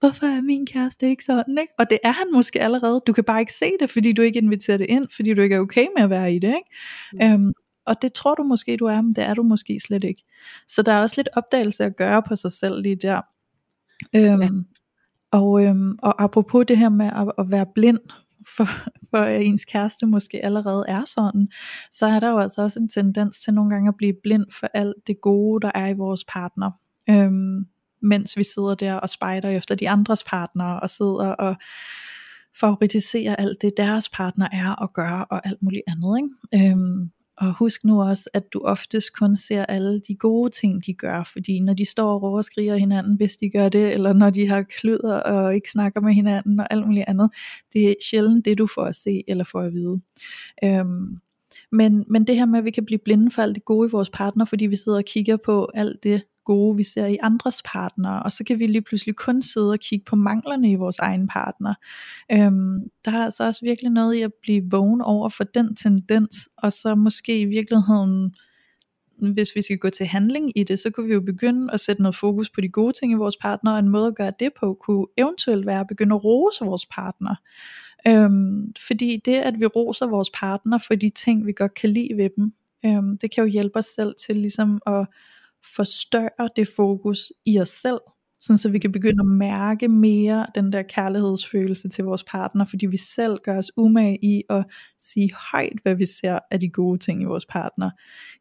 hvorfor 0.00 0.26
er 0.26 0.40
min 0.40 0.66
kæreste 0.66 1.10
ikke 1.10 1.24
sådan, 1.24 1.58
ikke? 1.60 1.72
Og 1.78 1.90
det 1.90 1.98
er 2.04 2.12
han 2.12 2.26
måske 2.32 2.60
allerede, 2.60 3.00
du 3.06 3.12
kan 3.12 3.24
bare 3.24 3.40
ikke 3.40 3.54
se 3.54 3.72
det, 3.80 3.90
fordi 3.90 4.12
du 4.12 4.22
ikke 4.22 4.38
inviterer 4.38 4.76
det 4.76 4.86
ind, 4.88 5.06
fordi 5.16 5.34
du 5.34 5.42
ikke 5.42 5.54
er 5.54 5.60
okay 5.60 5.86
med 5.96 6.04
at 6.04 6.10
være 6.10 6.34
i 6.34 6.38
det, 6.38 6.48
ikke? 6.48 6.70
Mm. 7.12 7.44
Øhm, 7.44 7.52
og 7.86 8.02
det 8.02 8.12
tror 8.12 8.34
du 8.34 8.42
måske, 8.42 8.76
du 8.76 8.84
er, 8.84 9.00
men 9.00 9.12
det 9.12 9.24
er 9.24 9.34
du 9.34 9.42
måske 9.42 9.80
slet 9.80 10.04
ikke. 10.04 10.24
Så 10.68 10.82
der 10.82 10.92
er 10.92 11.00
også 11.00 11.14
lidt 11.18 11.28
opdagelse 11.36 11.84
at 11.84 11.96
gøre 11.96 12.22
på 12.22 12.36
sig 12.36 12.52
selv 12.52 12.82
lige 12.82 12.96
der. 12.96 13.20
Øhm, 14.16 14.42
ja 14.42 14.48
og, 15.30 15.64
øhm, 15.64 15.98
og 16.02 16.22
apropos 16.22 16.64
det 16.68 16.78
her 16.78 16.88
med 16.88 17.06
at, 17.06 17.32
at 17.38 17.50
være 17.50 17.66
blind, 17.74 17.98
for, 18.56 18.68
for 19.10 19.22
øh, 19.22 19.46
ens 19.46 19.64
kæreste 19.64 20.06
måske 20.06 20.44
allerede 20.44 20.84
er 20.88 21.04
sådan, 21.04 21.48
så 21.90 22.06
er 22.06 22.20
der 22.20 22.30
jo 22.30 22.38
altså 22.38 22.62
også 22.62 22.78
en 22.78 22.88
tendens 22.88 23.40
til 23.40 23.54
nogle 23.54 23.70
gange 23.70 23.88
at 23.88 23.96
blive 23.96 24.14
blind 24.22 24.46
for 24.52 24.68
alt 24.74 24.94
det 25.06 25.20
gode, 25.20 25.60
der 25.66 25.70
er 25.74 25.86
i 25.86 25.92
vores 25.92 26.24
partner. 26.24 26.70
Øhm, 27.10 27.66
mens 28.02 28.36
vi 28.36 28.44
sidder 28.44 28.74
der 28.74 28.94
og 28.94 29.08
spejder 29.08 29.48
efter 29.48 29.74
de 29.74 29.88
andres 29.88 30.24
partnere, 30.24 30.80
og 30.80 30.90
sidder 30.90 31.26
og 31.28 31.56
favoritiserer 32.60 33.36
alt 33.36 33.62
det 33.62 33.72
deres 33.76 34.08
partner 34.08 34.48
er 34.52 34.72
og 34.72 34.92
gør, 34.92 35.26
og 35.30 35.46
alt 35.46 35.62
muligt 35.62 35.82
andet. 35.86 36.18
Ikke? 36.18 36.70
Øhm, 36.70 37.10
og 37.40 37.54
husk 37.58 37.84
nu 37.84 38.02
også, 38.02 38.30
at 38.32 38.52
du 38.52 38.60
oftest 38.60 39.16
kun 39.16 39.36
ser 39.36 39.64
alle 39.64 40.00
de 40.08 40.14
gode 40.14 40.50
ting, 40.50 40.86
de 40.86 40.94
gør, 40.94 41.30
fordi 41.32 41.60
når 41.60 41.74
de 41.74 41.84
står 41.84 42.14
og 42.14 42.22
råber 42.22 42.38
og 42.38 42.44
skriger 42.44 42.76
hinanden, 42.76 43.16
hvis 43.16 43.36
de 43.36 43.50
gør 43.50 43.68
det, 43.68 43.92
eller 43.92 44.12
når 44.12 44.30
de 44.30 44.48
har 44.48 44.62
kluder 44.62 45.14
og 45.14 45.54
ikke 45.54 45.70
snakker 45.70 46.00
med 46.00 46.12
hinanden 46.12 46.60
og 46.60 46.66
alt 46.70 46.86
muligt 46.86 47.04
andet, 47.08 47.30
det 47.72 47.90
er 47.90 47.94
sjældent 48.10 48.44
det, 48.44 48.58
du 48.58 48.66
får 48.66 48.84
at 48.84 48.96
se 48.96 49.24
eller 49.28 49.44
får 49.44 49.60
at 49.60 49.72
vide. 49.72 50.00
Øhm, 50.64 51.18
men, 51.72 52.04
men 52.08 52.26
det 52.26 52.36
her 52.36 52.46
med, 52.46 52.58
at 52.58 52.64
vi 52.64 52.70
kan 52.70 52.84
blive 52.84 52.98
blinde 52.98 53.30
for 53.30 53.42
alt 53.42 53.54
det 53.54 53.64
gode 53.64 53.88
i 53.88 53.90
vores 53.90 54.10
partner, 54.10 54.44
fordi 54.44 54.66
vi 54.66 54.76
sidder 54.76 54.98
og 54.98 55.04
kigger 55.04 55.36
på 55.36 55.70
alt 55.74 56.02
det 56.02 56.22
gode, 56.48 56.76
vi 56.76 56.82
ser 56.82 57.06
i 57.06 57.18
andres 57.22 57.62
partnere, 57.64 58.22
og 58.22 58.32
så 58.32 58.44
kan 58.44 58.58
vi 58.58 58.66
lige 58.66 58.82
pludselig 58.82 59.16
kun 59.16 59.42
sidde 59.42 59.70
og 59.70 59.78
kigge 59.78 60.04
på 60.04 60.16
manglerne 60.16 60.70
i 60.70 60.74
vores 60.74 60.98
egen 60.98 61.26
partner. 61.26 61.74
Øhm, 62.32 62.80
der 63.04 63.10
er 63.10 63.24
altså 63.24 63.44
også 63.44 63.60
virkelig 63.64 63.90
noget 63.90 64.14
i 64.14 64.22
at 64.22 64.32
blive 64.42 64.62
vågen 64.70 65.00
over 65.00 65.28
for 65.28 65.44
den 65.44 65.76
tendens, 65.76 66.48
og 66.56 66.72
så 66.72 66.94
måske 66.94 67.40
i 67.40 67.44
virkeligheden 67.44 68.34
hvis 69.34 69.56
vi 69.56 69.62
skal 69.62 69.78
gå 69.78 69.90
til 69.90 70.06
handling 70.06 70.58
i 70.58 70.64
det, 70.64 70.78
så 70.78 70.90
kunne 70.90 71.06
vi 71.06 71.12
jo 71.12 71.20
begynde 71.20 71.72
at 71.72 71.80
sætte 71.80 72.02
noget 72.02 72.16
fokus 72.16 72.50
på 72.50 72.60
de 72.60 72.68
gode 72.68 72.92
ting 72.92 73.12
i 73.12 73.14
vores 73.14 73.36
partner, 73.36 73.72
og 73.72 73.78
en 73.78 73.88
måde 73.88 74.06
at 74.06 74.16
gøre 74.16 74.32
det 74.40 74.50
på, 74.60 74.78
kunne 74.80 75.06
eventuelt 75.16 75.66
være 75.66 75.80
at 75.80 75.86
begynde 75.86 76.14
at 76.14 76.24
rose 76.24 76.64
vores 76.64 76.86
partner. 76.86 77.34
Øhm, 78.06 78.72
fordi 78.86 79.22
det, 79.24 79.34
at 79.34 79.54
vi 79.60 79.66
roser 79.66 80.06
vores 80.06 80.30
partner 80.34 80.78
for 80.78 80.94
de 80.94 81.10
ting, 81.10 81.46
vi 81.46 81.52
godt 81.52 81.74
kan 81.74 81.90
lide 81.90 82.16
ved 82.16 82.30
dem, 82.36 82.52
øhm, 82.84 83.18
det 83.18 83.34
kan 83.34 83.44
jo 83.44 83.50
hjælpe 83.50 83.78
os 83.78 83.86
selv 83.86 84.14
til 84.26 84.36
ligesom 84.36 84.80
at 84.86 85.06
forstørre 85.76 86.48
det 86.56 86.68
fokus 86.76 87.32
i 87.46 87.60
os 87.60 87.68
selv, 87.68 87.98
sådan 88.40 88.58
så 88.58 88.68
vi 88.68 88.78
kan 88.78 88.92
begynde 88.92 89.20
at 89.20 89.26
mærke 89.26 89.88
mere 89.88 90.46
den 90.54 90.72
der 90.72 90.82
kærlighedsfølelse 90.82 91.88
til 91.88 92.04
vores 92.04 92.24
partner, 92.24 92.64
fordi 92.64 92.86
vi 92.86 92.96
selv 92.96 93.38
gør 93.44 93.56
os 93.58 93.70
umage 93.76 94.18
i 94.22 94.42
at 94.50 94.64
sige 95.00 95.34
højt, 95.52 95.78
hvad 95.82 95.94
vi 95.94 96.06
ser 96.06 96.38
af 96.50 96.60
de 96.60 96.68
gode 96.68 96.98
ting 96.98 97.22
i 97.22 97.24
vores 97.24 97.46
partner, 97.46 97.90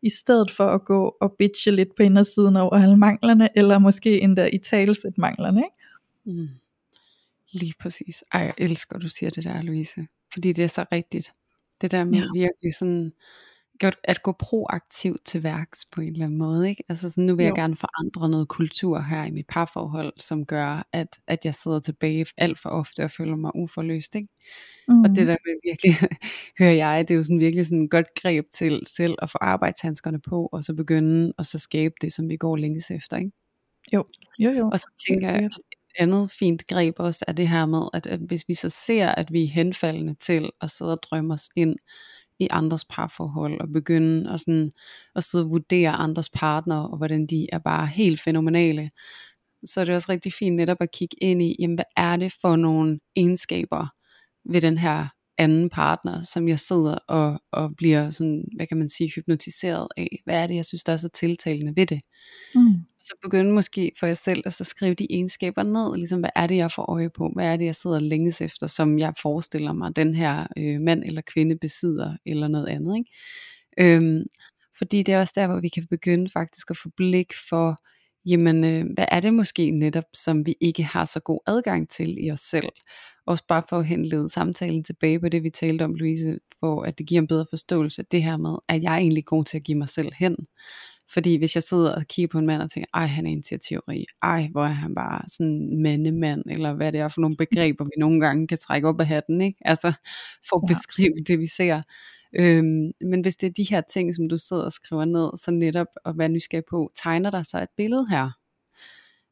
i 0.02 0.10
stedet 0.10 0.52
for 0.52 0.68
at 0.68 0.86
gå 0.86 1.16
og 1.22 1.36
bitche 1.40 1.72
lidt 1.72 1.96
på 1.98 2.04
indersiden 2.04 2.56
over 2.56 2.74
alle 2.74 2.98
manglerne, 2.98 3.50
eller 3.56 3.80
måske 3.80 4.22
endda 4.22 4.50
i 4.54 4.58
talsæt 4.58 5.18
manglerne, 5.18 5.60
ikke? 5.60 6.42
Mm. 6.42 6.50
Lige 7.52 7.74
præcis. 7.80 8.24
Ej, 8.34 8.42
jeg 8.42 8.54
elsker, 8.58 8.98
du 8.98 9.10
siger 9.10 9.30
det 9.30 9.44
der, 9.44 9.62
Louise. 9.62 10.08
Fordi 10.34 10.52
det 10.52 10.64
er 10.64 10.68
så 10.68 10.86
rigtigt. 10.92 11.34
Det 11.82 11.92
der 11.92 12.04
med 12.04 12.20
ja. 12.20 12.28
virkelig 12.34 12.74
sådan, 12.80 13.14
at 14.04 14.24
gå 14.24 14.32
proaktivt 14.32 15.26
til 15.26 15.44
værks 15.44 15.86
på 15.92 16.02
en 16.02 16.12
eller 16.12 16.26
anden 16.26 16.38
måde. 16.38 16.70
Ikke? 16.70 16.84
Altså 16.90 17.10
sådan, 17.10 17.24
nu 17.24 17.36
vil 17.36 17.44
jo. 17.44 17.48
jeg 17.48 17.56
gerne 17.56 17.76
forandre 17.76 18.30
noget 18.30 18.48
kultur 18.48 19.00
her 19.00 19.26
i 19.26 19.32
mit 19.32 19.46
parforhold, 19.50 20.14
som 20.18 20.46
gør, 20.46 20.88
at, 20.94 21.08
at 21.28 21.46
jeg 21.46 21.56
sidder 21.56 21.80
tilbage 21.80 22.26
alt 22.38 22.60
for 22.60 22.70
ofte 22.70 23.04
og 23.04 23.12
føler 23.12 23.36
mig 23.36 23.52
uforløst. 23.56 24.16
Ikke? 24.16 24.28
Mm. 24.88 25.02
Og 25.02 25.10
det 25.10 25.28
der 25.28 25.38
med 25.46 25.60
virkelig, 25.64 26.10
hører 26.60 26.74
jeg, 26.74 27.08
det 27.08 27.14
er 27.14 27.18
jo 27.18 27.24
sådan 27.24 27.40
virkelig 27.40 27.66
sådan 27.66 27.84
et 27.84 27.92
godt 27.92 28.08
greb 28.22 28.46
til 28.54 28.82
selv 28.98 29.16
at 29.22 29.30
få 29.32 29.38
arbejdshandskerne 29.42 30.20
på, 30.22 30.50
og 30.52 30.64
så 30.64 30.74
begynde 30.74 31.34
at 31.40 31.46
så 31.46 31.60
skabe 31.60 31.94
det, 32.02 32.14
som 32.14 32.30
vi 32.30 32.38
går 32.38 32.56
længes 32.56 32.92
efter. 32.92 33.18
Ikke? 33.18 33.32
Jo, 33.94 34.06
jo, 34.40 34.52
jo. 34.52 34.70
Og 34.74 34.80
så 34.80 35.06
tænker 35.08 35.30
jeg, 35.30 35.50
andet 36.00 36.32
fint 36.32 36.68
greb 36.68 36.96
også 37.00 37.26
er 37.28 37.32
det 37.32 37.48
her 37.48 37.66
med, 37.66 37.82
at, 37.94 38.08
at 38.08 38.20
hvis 38.20 38.48
vi 38.48 38.54
så 38.54 38.70
ser, 38.70 39.08
at 39.08 39.34
vi 39.34 39.44
er 39.44 39.48
henfaldende 39.48 40.14
til 40.14 40.50
at 40.62 40.72
sidde 40.72 40.92
og 40.92 41.00
drømme 41.04 41.34
os 41.34 41.50
ind 41.56 41.76
i 42.40 42.48
andres 42.52 42.86
parforhold, 42.86 43.62
og 43.62 43.68
begynde 43.74 44.34
at, 44.34 44.40
sådan, 44.40 44.72
at 45.16 45.24
sidde 45.24 45.46
og 45.46 45.50
vurdere 45.50 45.92
andres 45.92 46.30
partnere, 46.30 46.90
og 46.90 46.98
hvordan 46.98 47.28
de 47.28 47.48
er 47.52 47.60
bare 47.60 47.88
helt 47.88 48.22
fænomenale, 48.22 48.90
så 49.66 49.82
er 49.82 49.86
det 49.86 49.96
også 49.96 50.12
rigtig 50.12 50.34
fint 50.34 50.56
netop 50.56 50.78
at 50.82 50.92
kigge 50.92 51.18
ind 51.22 51.42
i, 51.42 51.56
jamen 51.60 51.76
hvad 51.76 51.86
er 51.98 52.16
det 52.16 52.34
for 52.42 52.56
nogle 52.56 53.00
egenskaber 53.16 53.88
ved 54.46 54.62
den 54.62 54.78
her 54.78 55.08
anden 55.38 55.70
partner, 55.70 56.24
som 56.24 56.48
jeg 56.48 56.60
sidder 56.60 56.96
og, 57.08 57.42
og 57.52 57.76
bliver 57.78 58.10
sådan, 58.10 58.46
hvad 58.56 58.68
kan 58.68 58.78
man 58.78 58.90
sige, 58.90 59.12
hypnotiseret 59.16 59.88
af. 59.98 60.22
Hvad 60.26 60.44
er 60.44 60.48
det, 60.48 60.56
jeg 60.56 60.66
synes, 60.66 60.84
der 60.84 60.94
er 60.94 60.98
så 60.98 61.10
tiltalende 61.10 61.74
ved 61.76 61.86
det? 61.86 62.02
Mm. 62.56 62.74
Så 63.02 63.14
begynde 63.24 63.52
måske 63.52 63.92
for 64.00 64.08
jer 64.08 64.14
selv 64.14 64.44
at 64.46 64.54
så 64.54 64.64
skrive 64.64 64.94
de 64.94 65.08
egenskaber 65.10 65.64
ned, 65.64 65.98
ligesom 65.98 66.20
hvad 66.20 66.30
er 66.36 66.48
det, 66.48 66.58
jeg 66.58 66.72
får 66.72 66.92
øje 66.92 67.10
på? 67.10 67.32
Hvad 67.36 67.46
er 67.46 67.58
det, 67.58 67.66
jeg 67.66 67.76
sidder 67.76 68.00
længes 68.00 68.42
efter, 68.42 68.68
som 68.68 69.00
jeg 69.00 69.14
forestiller 69.22 69.74
mig, 69.74 69.96
den 69.96 70.16
her 70.16 70.48
øh, 70.58 70.82
mand 70.82 71.04
eller 71.04 71.22
kvinde 71.22 71.58
besidder, 71.62 72.18
eller 72.26 72.48
noget 72.48 72.68
andet. 72.68 72.98
Ikke? 72.98 73.12
Øhm, 73.80 74.24
fordi 74.78 75.04
det 75.04 75.14
er 75.14 75.20
også 75.20 75.34
der, 75.36 75.48
hvor 75.48 75.60
vi 75.60 75.70
kan 75.70 75.88
begynde 75.90 76.30
faktisk 76.30 76.72
at 76.72 76.78
få 76.78 76.90
blik 76.98 77.34
for, 77.50 77.78
jamen 78.28 78.64
øh, 78.64 78.86
hvad 78.94 79.06
er 79.12 79.20
det 79.20 79.34
måske 79.34 79.72
netop, 79.72 80.04
som 80.14 80.46
vi 80.46 80.56
ikke 80.62 80.84
har 80.84 81.06
så 81.06 81.20
god 81.20 81.40
adgang 81.48 81.90
til 81.90 82.26
i 82.26 82.32
os 82.32 82.40
selv. 82.40 82.70
Også 83.26 83.44
bare 83.48 83.64
for 83.70 83.80
at 83.80 83.86
henlede 83.86 84.30
samtalen 84.30 84.84
tilbage 84.84 85.20
på 85.20 85.30
det, 85.30 85.44
vi 85.44 85.50
talte 85.50 85.84
om, 85.84 85.94
Louise, 85.94 86.40
for 86.60 86.84
at 86.84 86.98
det 86.98 87.08
giver 87.08 87.22
en 87.22 87.28
bedre 87.28 87.46
forståelse 87.50 88.02
af 88.02 88.06
det 88.12 88.24
her 88.24 88.38
med, 88.38 88.58
at 88.68 88.84
jeg 88.84 88.94
er 88.94 88.98
egentlig 88.98 89.26
god 89.26 89.46
til 89.46 89.58
at 89.58 89.64
give 89.64 89.78
mig 89.78 89.90
selv 89.90 90.12
hen. 90.16 90.36
Fordi 91.14 91.38
hvis 91.38 91.56
jeg 91.56 91.64
sidder 91.64 91.96
og 91.96 92.08
kigger 92.08 92.28
på 92.32 92.38
en 92.40 92.48
mand 92.48 92.62
og 92.62 92.72
tænker, 92.72 92.88
ej 92.94 93.06
han 93.06 93.26
er 93.26 93.32
initiativrig, 93.32 94.06
ej 94.24 94.48
hvor 94.52 94.64
er 94.64 94.68
han 94.68 94.96
bare 94.96 95.22
sådan 95.28 95.82
mandemand, 95.82 96.44
eller 96.50 96.74
hvad 96.74 96.92
det 96.92 97.00
er 97.00 97.08
for 97.08 97.22
nogle 97.22 97.38
begreber, 97.38 97.86
vi 97.86 97.92
nogle 97.98 98.20
gange 98.22 98.48
kan 98.48 98.58
trække 98.58 98.88
op 98.88 99.00
af 99.00 99.08
hatten, 99.08 99.42
ikke? 99.42 99.58
Altså 99.66 99.94
for 100.50 100.58
at 100.58 100.68
beskrive 100.68 101.24
det, 101.28 101.40
vi 101.40 101.48
ser. 101.48 101.82
Øhm, 102.34 102.92
men 103.02 103.22
hvis 103.22 103.36
det 103.36 103.48
er 103.48 103.52
de 103.52 103.64
her 103.64 103.82
ting, 103.82 104.16
som 104.16 104.30
du 104.30 104.38
sidder 104.38 104.64
og 104.64 104.72
skriver 104.72 105.06
ned, 105.06 105.30
så 105.38 105.52
netop 105.52 105.88
at 106.06 106.18
være 106.18 106.30
nysgerrig 106.30 106.66
på, 106.70 106.92
tegner 107.04 107.30
der 107.30 107.44
så 107.44 107.62
et 107.62 107.70
billede 107.78 108.08
her? 108.10 108.32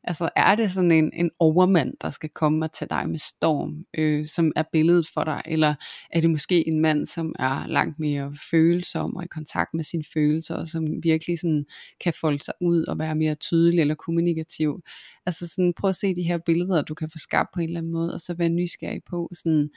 Altså 0.08 0.30
er 0.36 0.56
det 0.56 0.72
sådan 0.72 0.92
en, 0.92 1.12
en 1.14 1.32
overmand, 1.40 1.94
der 2.02 2.10
skal 2.10 2.30
komme 2.30 2.66
og 2.66 2.74
tage 2.74 2.90
dig 2.90 3.10
med 3.10 3.20
storm, 3.20 3.86
øh, 3.98 4.28
som 4.28 4.52
er 4.56 4.64
billedet 4.72 5.08
for 5.14 5.24
dig, 5.24 5.42
eller 5.46 5.76
er 6.10 6.22
det 6.22 6.30
måske 6.30 6.68
en 6.68 6.82
mand, 6.82 7.06
som 7.06 7.36
er 7.40 7.68
langt 7.68 8.00
mere 8.00 8.36
følsom 8.52 9.16
og 9.16 9.24
i 9.24 9.28
kontakt 9.28 9.70
med 9.74 9.84
sine 9.84 10.04
følelser, 10.14 10.56
og 10.56 10.68
som 10.68 11.04
virkelig 11.04 11.40
sådan 11.40 11.66
kan 12.04 12.14
folde 12.22 12.44
sig 12.44 12.54
ud 12.62 12.84
og 12.84 13.00
være 13.00 13.16
mere 13.16 13.36
tydelig 13.36 13.82
eller 13.82 13.96
kommunikativ. 13.96 14.82
Altså 15.26 15.48
sådan 15.48 15.74
prøv 15.74 15.90
at 15.90 15.96
se 15.96 16.16
de 16.16 16.24
her 16.24 16.38
billeder, 16.46 16.82
du 16.82 16.94
kan 16.94 17.10
få 17.10 17.18
skabt 17.18 17.50
på 17.54 17.60
en 17.60 17.70
eller 17.70 17.80
anden 17.80 17.94
måde, 17.94 18.14
og 18.14 18.20
så 18.20 18.34
være 18.34 18.50
nysgerrig 18.50 19.02
på 19.10 19.30
sådan, 19.34 19.70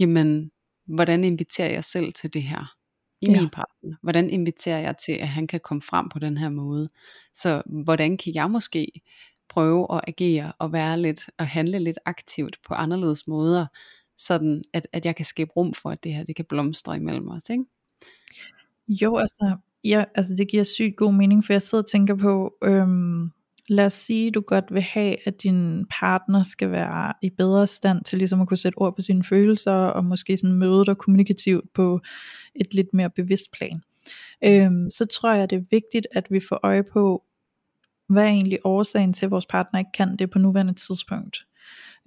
jamen 0.00 0.50
hvordan 0.88 1.24
inviterer 1.24 1.70
jeg 1.70 1.84
selv 1.84 2.12
til 2.12 2.34
det 2.34 2.42
her? 2.42 2.78
i 3.20 3.26
ja. 3.26 3.40
min 3.40 3.50
partner? 3.50 3.96
Hvordan 4.02 4.30
inviterer 4.30 4.78
jeg 4.78 4.96
til, 4.96 5.12
at 5.12 5.28
han 5.28 5.46
kan 5.46 5.60
komme 5.60 5.82
frem 5.82 6.08
på 6.08 6.18
den 6.18 6.38
her 6.38 6.48
måde? 6.48 6.88
Så 7.34 7.62
hvordan 7.66 8.16
kan 8.16 8.34
jeg 8.34 8.50
måske 8.50 9.00
prøve 9.48 9.86
at 9.94 10.00
agere 10.08 10.52
og 10.58 10.72
være 10.72 11.00
lidt 11.00 11.30
og 11.38 11.46
handle 11.46 11.78
lidt 11.78 11.98
aktivt 12.04 12.58
på 12.68 12.74
anderledes 12.74 13.28
måder, 13.28 13.66
sådan 14.18 14.64
at, 14.72 14.86
at 14.92 15.06
jeg 15.06 15.16
kan 15.16 15.24
skabe 15.24 15.50
rum 15.56 15.74
for, 15.74 15.90
at 15.90 16.04
det 16.04 16.14
her 16.14 16.24
det 16.24 16.36
kan 16.36 16.44
blomstre 16.44 16.96
imellem 16.96 17.28
os, 17.28 17.50
ikke? 17.50 17.64
Jo, 18.88 19.16
altså, 19.16 19.56
ja, 19.84 20.04
altså 20.14 20.34
det 20.34 20.48
giver 20.48 20.64
sygt 20.64 20.96
god 20.96 21.12
mening, 21.12 21.44
for 21.44 21.52
jeg 21.52 21.62
sidder 21.62 21.84
og 21.84 21.90
tænker 21.90 22.14
på, 22.14 22.54
øhm, 22.64 23.30
lad 23.68 23.86
os 23.86 23.92
sige, 23.92 24.30
du 24.30 24.40
godt 24.40 24.64
vil 24.70 24.82
have, 24.82 25.16
at 25.24 25.42
din 25.42 25.86
partner 25.90 26.42
skal 26.42 26.70
være 26.70 27.12
i 27.22 27.30
bedre 27.30 27.66
stand 27.66 28.04
til 28.04 28.18
ligesom 28.18 28.40
at 28.40 28.48
kunne 28.48 28.56
sætte 28.56 28.78
ord 28.78 28.96
på 28.96 29.02
sine 29.02 29.24
følelser, 29.24 29.72
og 29.72 30.04
måske 30.04 30.36
sådan 30.36 30.56
møde 30.56 30.84
dig 30.84 30.96
kommunikativt 30.96 31.72
på 31.74 32.00
et 32.54 32.74
lidt 32.74 32.94
mere 32.94 33.10
bevidst 33.10 33.52
plan. 33.52 33.80
Øhm, 34.44 34.90
så 34.90 35.06
tror 35.06 35.32
jeg, 35.32 35.50
det 35.50 35.56
er 35.56 35.64
vigtigt, 35.70 36.06
at 36.12 36.26
vi 36.30 36.40
får 36.48 36.60
øje 36.62 36.82
på, 36.82 37.24
hvad 38.08 38.24
er 38.24 38.28
egentlig 38.28 38.58
årsagen 38.64 39.12
til, 39.12 39.26
at 39.26 39.30
vores 39.30 39.46
partner 39.46 39.78
ikke 39.78 39.92
kan 39.94 40.16
det 40.16 40.30
på 40.30 40.38
nuværende 40.38 40.74
tidspunkt. 40.74 41.47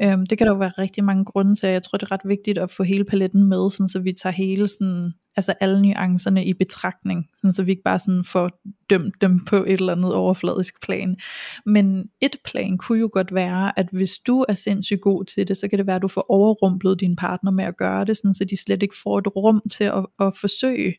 Øhm, 0.02 0.26
det 0.26 0.38
kan 0.38 0.48
der 0.48 0.54
jo 0.54 0.60
være 0.60 0.74
rigtig 0.78 1.04
mange 1.04 1.26
grunde 1.26 1.56
til, 1.56 1.70
jeg 1.70 1.84
tror 1.84 1.98
det 1.98 2.08
er 2.08 2.12
ret 2.12 2.22
vigtigt 2.26 2.58
at 2.58 2.72
få 2.72 2.84
hele 2.84 3.04
paletten 3.04 3.44
med, 3.44 3.72
sådan, 3.72 3.88
så 3.88 4.00
vi 4.00 4.14
tager 4.14 4.34
hele 4.34 4.68
sådan, 4.68 5.14
altså 5.38 5.54
alle 5.60 5.82
nuancerne 5.82 6.46
i 6.46 6.54
betragtning, 6.54 7.26
sådan, 7.36 7.54
så 7.54 7.64
vi 7.64 7.72
ikke 7.72 7.84
bare 7.84 8.00
sådan 8.00 8.24
får 8.24 8.62
dømt 8.90 9.22
dem 9.22 9.46
på 9.46 9.56
et 9.56 9.74
eller 9.74 9.96
andet 9.96 10.14
overfladisk 10.14 10.82
plan. 10.82 11.18
Men 11.66 12.10
et 12.22 12.36
plan 12.46 12.78
kunne 12.78 13.00
jo 13.00 13.10
godt 13.14 13.34
være, 13.34 13.80
at 13.80 13.88
hvis 13.92 14.18
du 14.18 14.46
er 14.50 14.54
sindssygt 14.54 15.02
god 15.02 15.26
til 15.26 15.48
det, 15.48 15.58
så 15.58 15.68
kan 15.68 15.80
det 15.80 15.88
være, 15.88 15.96
at 15.96 16.02
du 16.02 16.08
får 16.08 16.26
overrumplet 16.30 17.00
din 17.00 17.16
partner 17.16 17.52
med 17.52 17.64
at 17.64 17.78
gøre 17.78 18.06
det, 18.06 18.18
sådan, 18.18 18.34
så 18.34 18.46
de 18.46 18.58
slet 18.58 18.84
ikke 18.84 18.96
får 19.04 19.20
et 19.20 19.36
rum 19.36 19.62
til 19.72 19.84
at, 19.84 20.06
at 20.20 20.38
forsøge 20.38 20.96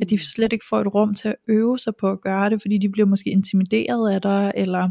at 0.00 0.10
de 0.10 0.18
slet 0.18 0.52
ikke 0.52 0.64
får 0.68 0.80
et 0.80 0.94
rum 0.94 1.14
til 1.14 1.28
at 1.28 1.36
øve 1.48 1.78
sig 1.78 1.92
på 2.00 2.10
at 2.10 2.20
gøre 2.20 2.50
det, 2.50 2.62
fordi 2.62 2.78
de 2.78 2.88
bliver 2.88 3.06
måske 3.06 3.30
intimideret 3.30 4.14
af 4.14 4.22
dig, 4.22 4.52
eller 4.54 4.90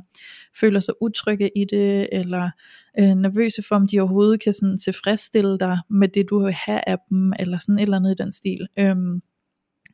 føler 0.60 0.80
sig 0.80 0.94
utrygge 1.02 1.52
i 1.58 1.66
det, 1.66 2.10
eller 2.12 2.50
øh, 3.00 3.16
nervøse 3.16 3.64
for, 3.68 3.76
om 3.76 3.88
de 3.88 4.00
overhovedet 4.00 4.44
kan 4.44 4.54
sådan 4.54 4.78
tilfredsstille 4.78 5.58
dig 5.60 5.78
med 5.90 6.08
det, 6.08 6.30
du 6.30 6.44
vil 6.44 6.54
have 6.54 6.82
af 6.88 6.98
dem, 7.10 7.34
eller 7.40 7.58
sådan 7.58 7.76
et 7.76 7.82
eller 7.82 7.98
andet 7.98 8.12
i 8.12 8.24
den 8.24 8.32
stil. 8.32 8.68
Øhm, 8.80 9.22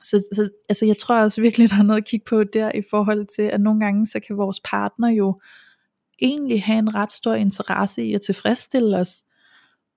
så, 0.04 0.24
så 0.34 0.50
altså 0.70 0.86
jeg 0.86 0.98
tror 0.98 1.22
også 1.22 1.42
virkelig, 1.42 1.70
der 1.72 1.78
er 1.80 1.84
noget 1.84 2.02
at 2.02 2.08
kigge 2.08 2.26
på 2.30 2.44
der, 2.44 2.72
i 2.72 2.82
forhold 2.90 3.26
til, 3.36 3.42
at 3.42 3.62
nogle 3.62 3.80
gange, 3.80 4.06
så 4.06 4.20
kan 4.28 4.38
vores 4.38 4.60
partner 4.60 5.10
jo 5.10 5.42
egentlig 6.22 6.64
have 6.64 6.80
en 6.80 6.96
ret 6.96 7.12
stor 7.12 7.34
interesse 7.34 8.06
i 8.06 8.14
at 8.14 8.22
tilfredsstille 8.22 8.98
os, 8.98 9.24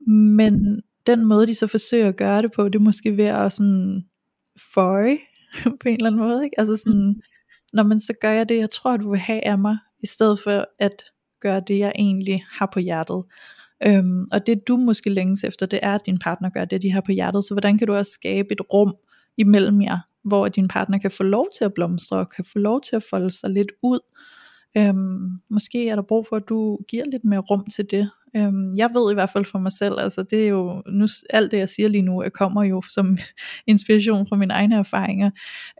men 0.06 0.82
den 1.06 1.24
måde, 1.24 1.46
de 1.46 1.54
så 1.54 1.66
forsøger 1.66 2.08
at 2.08 2.16
gøre 2.16 2.42
det 2.42 2.52
på, 2.52 2.68
det 2.68 2.74
er 2.74 2.82
måske 2.82 3.16
ved 3.16 3.24
at 3.24 3.52
sådan 3.52 4.04
føje 4.74 5.18
på 5.80 5.88
en 5.88 5.94
eller 5.94 6.06
anden 6.06 6.20
måde. 6.20 6.44
Ikke? 6.44 6.60
Altså 6.60 6.76
sådan, 6.76 7.06
mm. 7.06 7.20
når 7.72 7.82
man 7.82 8.00
så 8.00 8.12
gør 8.20 8.30
jeg 8.30 8.48
det, 8.48 8.56
jeg 8.56 8.70
tror, 8.70 8.96
du 8.96 9.10
vil 9.10 9.20
have 9.20 9.46
af 9.46 9.58
mig, 9.58 9.78
i 10.02 10.06
stedet 10.06 10.40
for 10.40 10.64
at 10.78 11.04
gøre 11.40 11.62
det, 11.66 11.78
jeg 11.78 11.92
egentlig 11.94 12.44
har 12.50 12.70
på 12.72 12.80
hjertet. 12.80 13.22
Øhm, 13.86 14.26
og 14.32 14.46
det 14.46 14.68
du 14.68 14.76
måske 14.76 15.10
længes 15.10 15.44
efter, 15.44 15.66
det 15.66 15.78
er, 15.82 15.94
at 15.94 16.06
din 16.06 16.18
partner 16.18 16.50
gør 16.50 16.64
det, 16.64 16.82
de 16.82 16.92
har 16.92 17.00
på 17.00 17.12
hjertet. 17.12 17.44
Så 17.44 17.54
hvordan 17.54 17.78
kan 17.78 17.86
du 17.86 17.94
også 17.94 18.12
skabe 18.12 18.52
et 18.52 18.60
rum 18.72 18.94
imellem 19.36 19.82
jer, 19.82 19.98
hvor 20.24 20.48
din 20.48 20.68
partner 20.68 20.98
kan 20.98 21.10
få 21.10 21.22
lov 21.22 21.48
til 21.58 21.64
at 21.64 21.74
blomstre, 21.74 22.16
og 22.16 22.30
kan 22.36 22.44
få 22.44 22.58
lov 22.58 22.80
til 22.80 22.96
at 22.96 23.04
folde 23.10 23.30
sig 23.30 23.50
lidt 23.50 23.72
ud. 23.82 23.98
Øhm, 24.76 25.28
måske 25.50 25.88
er 25.88 25.94
der 25.94 26.02
brug 26.02 26.26
for, 26.28 26.36
at 26.36 26.48
du 26.48 26.78
giver 26.88 27.04
lidt 27.04 27.24
mere 27.24 27.40
rum 27.40 27.66
til 27.66 27.86
det, 27.90 28.10
Øhm, 28.36 28.72
jeg 28.76 28.90
ved 28.94 29.10
i 29.10 29.14
hvert 29.14 29.30
fald 29.30 29.44
for 29.44 29.58
mig 29.58 29.72
selv, 29.72 30.00
altså 30.00 30.22
det 30.22 30.44
er 30.44 30.48
jo, 30.48 30.82
nu, 30.86 31.06
alt 31.30 31.50
det 31.50 31.58
jeg 31.58 31.68
siger 31.68 31.88
lige 31.88 32.02
nu, 32.02 32.22
øh, 32.22 32.30
kommer 32.30 32.62
jo 32.62 32.82
som 32.90 33.18
inspiration 33.66 34.26
fra 34.28 34.36
mine 34.36 34.54
egne 34.54 34.76
erfaringer. 34.76 35.30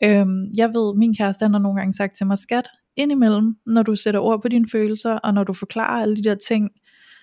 Øhm, 0.05 0.45
jeg 0.57 0.69
ved, 0.69 0.97
min 0.97 1.17
kæreste 1.17 1.45
han 1.45 1.53
har 1.53 1.61
nogle 1.61 1.79
gange 1.79 1.93
sagt 1.93 2.17
til 2.17 2.27
mig, 2.27 2.39
skat, 2.39 2.69
indimellem, 2.99 3.57
når 3.67 3.83
du 3.83 3.97
sætter 3.97 4.21
ord 4.21 4.43
på 4.43 4.49
dine 4.49 4.69
følelser, 4.69 5.13
og 5.13 5.35
når 5.35 5.45
du 5.45 5.53
forklarer 5.53 6.03
alle 6.03 6.17
de 6.17 6.23
der 6.23 6.35
ting, 6.35 6.71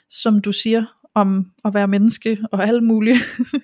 som 0.10 0.42
du 0.42 0.52
siger 0.52 0.86
om 1.16 1.52
at 1.66 1.74
være 1.74 1.88
menneske 1.88 2.38
og 2.52 2.68
alt 2.68 2.84
muligt, 2.84 3.18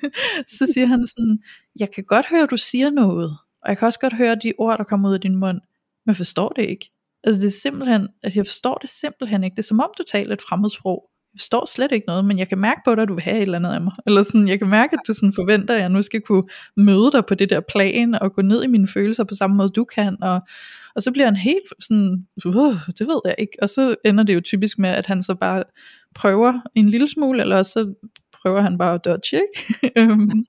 så 0.58 0.72
siger 0.74 0.86
han 0.86 1.08
sådan, 1.08 1.40
jeg 1.80 1.92
kan 1.92 2.04
godt 2.04 2.26
høre, 2.30 2.46
du 2.46 2.58
siger 2.58 2.90
noget, 2.90 3.38
og 3.64 3.70
jeg 3.70 3.78
kan 3.78 3.86
også 3.86 4.00
godt 4.00 4.14
høre 4.14 4.36
de 4.36 4.54
ord, 4.58 4.78
der 4.78 4.84
kommer 4.84 5.10
ud 5.10 5.14
af 5.14 5.22
din 5.22 5.36
mund, 5.36 5.62
men 6.06 6.16
forstår 6.16 6.50
det 6.50 6.70
ikke. 6.70 6.92
Altså 7.24 7.42
det 7.42 7.48
er 7.48 7.60
simpelthen, 7.60 8.08
altså 8.24 8.40
jeg 8.40 8.48
forstår 8.48 8.76
det 8.76 8.90
simpelthen 8.90 9.44
ikke. 9.44 9.56
Det 9.56 9.62
er 9.62 9.68
som 9.68 9.80
om 9.80 9.92
du 9.98 10.04
taler 10.04 10.34
et 10.34 10.42
fremmedsprog. 10.42 11.11
Jeg 11.34 11.40
forstår 11.40 11.66
slet 11.66 11.92
ikke 11.92 12.08
noget, 12.08 12.26
men 12.26 12.40
jeg 12.40 12.50
kan 12.50 12.58
mærke 12.58 12.82
på 12.86 12.96
dig, 12.96 13.02
at 13.02 13.08
du 13.08 13.14
vil 13.14 13.24
have 13.24 13.38
et 13.38 13.42
eller 13.42 13.58
andet 13.58 13.74
af 13.74 13.82
mig. 13.82 13.94
Eller 14.06 14.24
sådan, 14.24 14.48
jeg 14.48 14.60
kan 14.60 14.70
mærke, 14.70 14.94
at 14.94 15.00
du 15.08 15.14
sådan 15.14 15.34
forventer, 15.34 15.74
at 15.74 15.82
jeg 15.82 15.90
nu 15.90 16.02
skal 16.02 16.22
kunne 16.22 16.44
møde 16.78 17.12
dig 17.12 17.26
på 17.26 17.36
det 17.36 17.50
der 17.50 17.60
plan, 17.60 18.16
og 18.16 18.34
gå 18.34 18.42
ned 18.42 18.64
i 18.64 18.68
mine 18.68 18.88
følelser 18.88 19.24
på 19.24 19.36
samme 19.36 19.56
måde, 19.56 19.70
du 19.70 19.84
kan. 19.84 20.18
Og, 20.22 20.42
og 20.96 21.04
så 21.04 21.12
bliver 21.12 21.26
han 21.26 21.36
helt 21.36 21.74
sådan, 21.80 22.26
uh, 22.46 22.76
det 23.00 23.08
ved 23.08 23.20
jeg 23.26 23.36
ikke. 23.38 23.58
Og 23.62 23.70
så 23.70 23.96
ender 24.06 24.24
det 24.24 24.36
jo 24.36 24.42
typisk 24.42 24.80
med, 24.80 24.90
at 24.90 25.06
han 25.06 25.24
så 25.24 25.36
bare 25.36 25.64
prøver 26.16 26.54
en 26.76 26.90
lille 26.90 27.08
smule, 27.08 27.42
eller 27.42 27.64
så 27.64 27.94
prøver 28.42 28.62
han 28.62 28.78
bare 28.78 28.94
at 28.94 29.06
dodge, 29.06 29.36
ikke? 29.36 29.92
Øhm, 30.02 30.46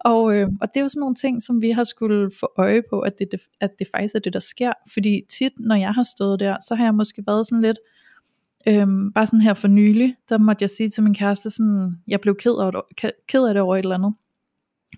og, 0.00 0.34
øh, 0.36 0.48
og 0.60 0.68
det 0.68 0.80
er 0.80 0.84
jo 0.84 0.88
sådan 0.88 1.00
nogle 1.00 1.14
ting, 1.14 1.42
som 1.42 1.62
vi 1.62 1.70
har 1.70 1.84
skulle 1.84 2.30
få 2.40 2.52
øje 2.58 2.82
på, 2.90 3.00
at 3.00 3.12
det, 3.18 3.40
at 3.60 3.70
det 3.78 3.86
faktisk 3.94 4.14
er 4.14 4.18
det, 4.18 4.32
der 4.32 4.40
sker. 4.40 4.72
Fordi 4.92 5.22
tit, 5.38 5.52
når 5.60 5.74
jeg 5.74 5.92
har 5.94 6.02
stået 6.16 6.40
der, 6.40 6.56
så 6.68 6.74
har 6.74 6.84
jeg 6.84 6.94
måske 6.94 7.22
været 7.26 7.46
sådan 7.46 7.62
lidt, 7.62 7.78
øhm, 8.68 9.12
bare 9.12 9.26
sådan 9.26 9.40
her 9.40 9.54
for 9.54 9.68
nylig, 9.68 10.14
der 10.28 10.38
måtte 10.38 10.62
jeg 10.62 10.70
sige 10.70 10.90
til 10.90 11.02
min 11.02 11.14
kæreste, 11.14 11.50
sådan, 11.50 12.02
jeg 12.06 12.20
blev 12.20 12.36
ked 12.36 12.54
af, 12.60 12.72
det, 12.72 13.10
ked 13.28 13.44
af 13.46 13.54
det 13.54 13.60
over 13.60 13.76
et 13.76 13.82
eller 13.82 13.94
andet. 13.94 14.14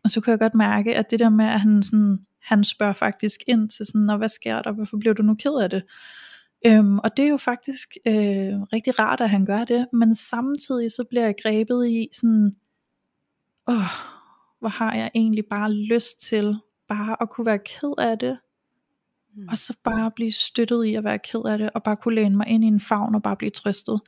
Og 0.05 0.11
så 0.11 0.21
kunne 0.21 0.31
jeg 0.31 0.39
godt 0.39 0.55
mærke, 0.55 0.97
at 0.97 1.11
det 1.11 1.19
der 1.19 1.29
med, 1.29 1.45
at 1.45 1.61
han, 1.61 1.83
sådan, 1.83 2.19
han 2.43 2.65
spørger 2.65 2.93
faktisk 2.93 3.41
ind 3.47 3.69
til 3.69 3.87
sådan, 3.87 4.19
hvad 4.19 4.29
sker 4.29 4.63
der, 4.63 4.73
hvorfor 4.73 4.97
blev 4.97 5.15
du 5.15 5.23
nu 5.23 5.35
ked 5.35 5.55
af 5.63 5.71
det? 5.71 5.83
Øhm, 6.67 6.99
og 6.99 7.17
det 7.17 7.25
er 7.25 7.29
jo 7.29 7.37
faktisk 7.37 7.89
øh, 8.07 8.15
rigtig 8.73 8.99
rart, 8.99 9.21
at 9.21 9.31
han 9.31 9.47
gør 9.47 9.65
det, 9.65 9.87
men 9.93 10.15
samtidig 10.15 10.91
så 10.93 11.05
bliver 11.11 11.25
jeg 11.25 11.35
grebet 11.43 11.89
i 11.89 12.09
sådan, 12.15 12.53
åh, 13.69 13.91
hvor 14.61 14.69
har 14.69 14.95
jeg 14.95 15.11
egentlig 15.15 15.45
bare 15.51 15.73
lyst 15.73 16.21
til 16.21 16.57
bare 16.89 17.23
at 17.23 17.31
kunne 17.31 17.47
være 17.47 17.59
ked 17.59 17.93
af 17.99 18.19
det, 18.19 18.39
mm. 19.39 19.49
og 19.51 19.59
så 19.59 19.77
bare 19.85 20.11
blive 20.11 20.33
støttet 20.33 20.85
i 20.85 20.95
at 20.95 21.05
være 21.05 21.19
ked 21.19 21.43
af 21.47 21.59
det, 21.59 21.71
og 21.75 21.83
bare 21.83 21.97
kunne 21.97 22.15
læne 22.15 22.37
mig 22.37 22.49
ind 22.49 22.65
i 22.65 22.67
en 22.67 22.81
favn 22.81 23.15
og 23.15 23.23
bare 23.23 23.37
blive 23.37 23.51
trøstet. 23.51 24.01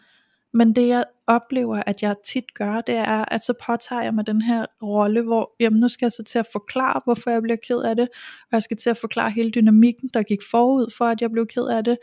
Men 0.54 0.76
det 0.76 0.88
jeg 0.88 1.04
oplever, 1.26 1.82
at 1.86 2.02
jeg 2.02 2.16
tit 2.26 2.54
gør, 2.54 2.80
det 2.80 2.94
er, 2.94 3.24
at 3.24 3.44
så 3.44 3.54
påtager 3.66 4.02
jeg 4.02 4.14
mig 4.14 4.26
den 4.26 4.42
her 4.42 4.66
rolle, 4.82 5.22
hvor 5.22 5.54
jamen, 5.60 5.80
nu 5.80 5.88
skal 5.88 6.06
jeg 6.06 6.12
så 6.12 6.22
til 6.22 6.38
at 6.38 6.46
forklare, 6.52 7.00
hvorfor 7.04 7.30
jeg 7.30 7.42
bliver 7.42 7.56
ked 7.56 7.78
af 7.78 7.96
det, 7.96 8.08
og 8.42 8.52
jeg 8.52 8.62
skal 8.62 8.76
til 8.76 8.90
at 8.90 8.96
forklare 8.96 9.30
hele 9.30 9.50
dynamikken, 9.50 10.10
der 10.14 10.22
gik 10.22 10.38
forud 10.50 10.94
for, 10.98 11.04
at 11.04 11.22
jeg 11.22 11.30
blev 11.30 11.46
ked 11.46 11.66
af 11.66 11.84
det, 11.84 11.98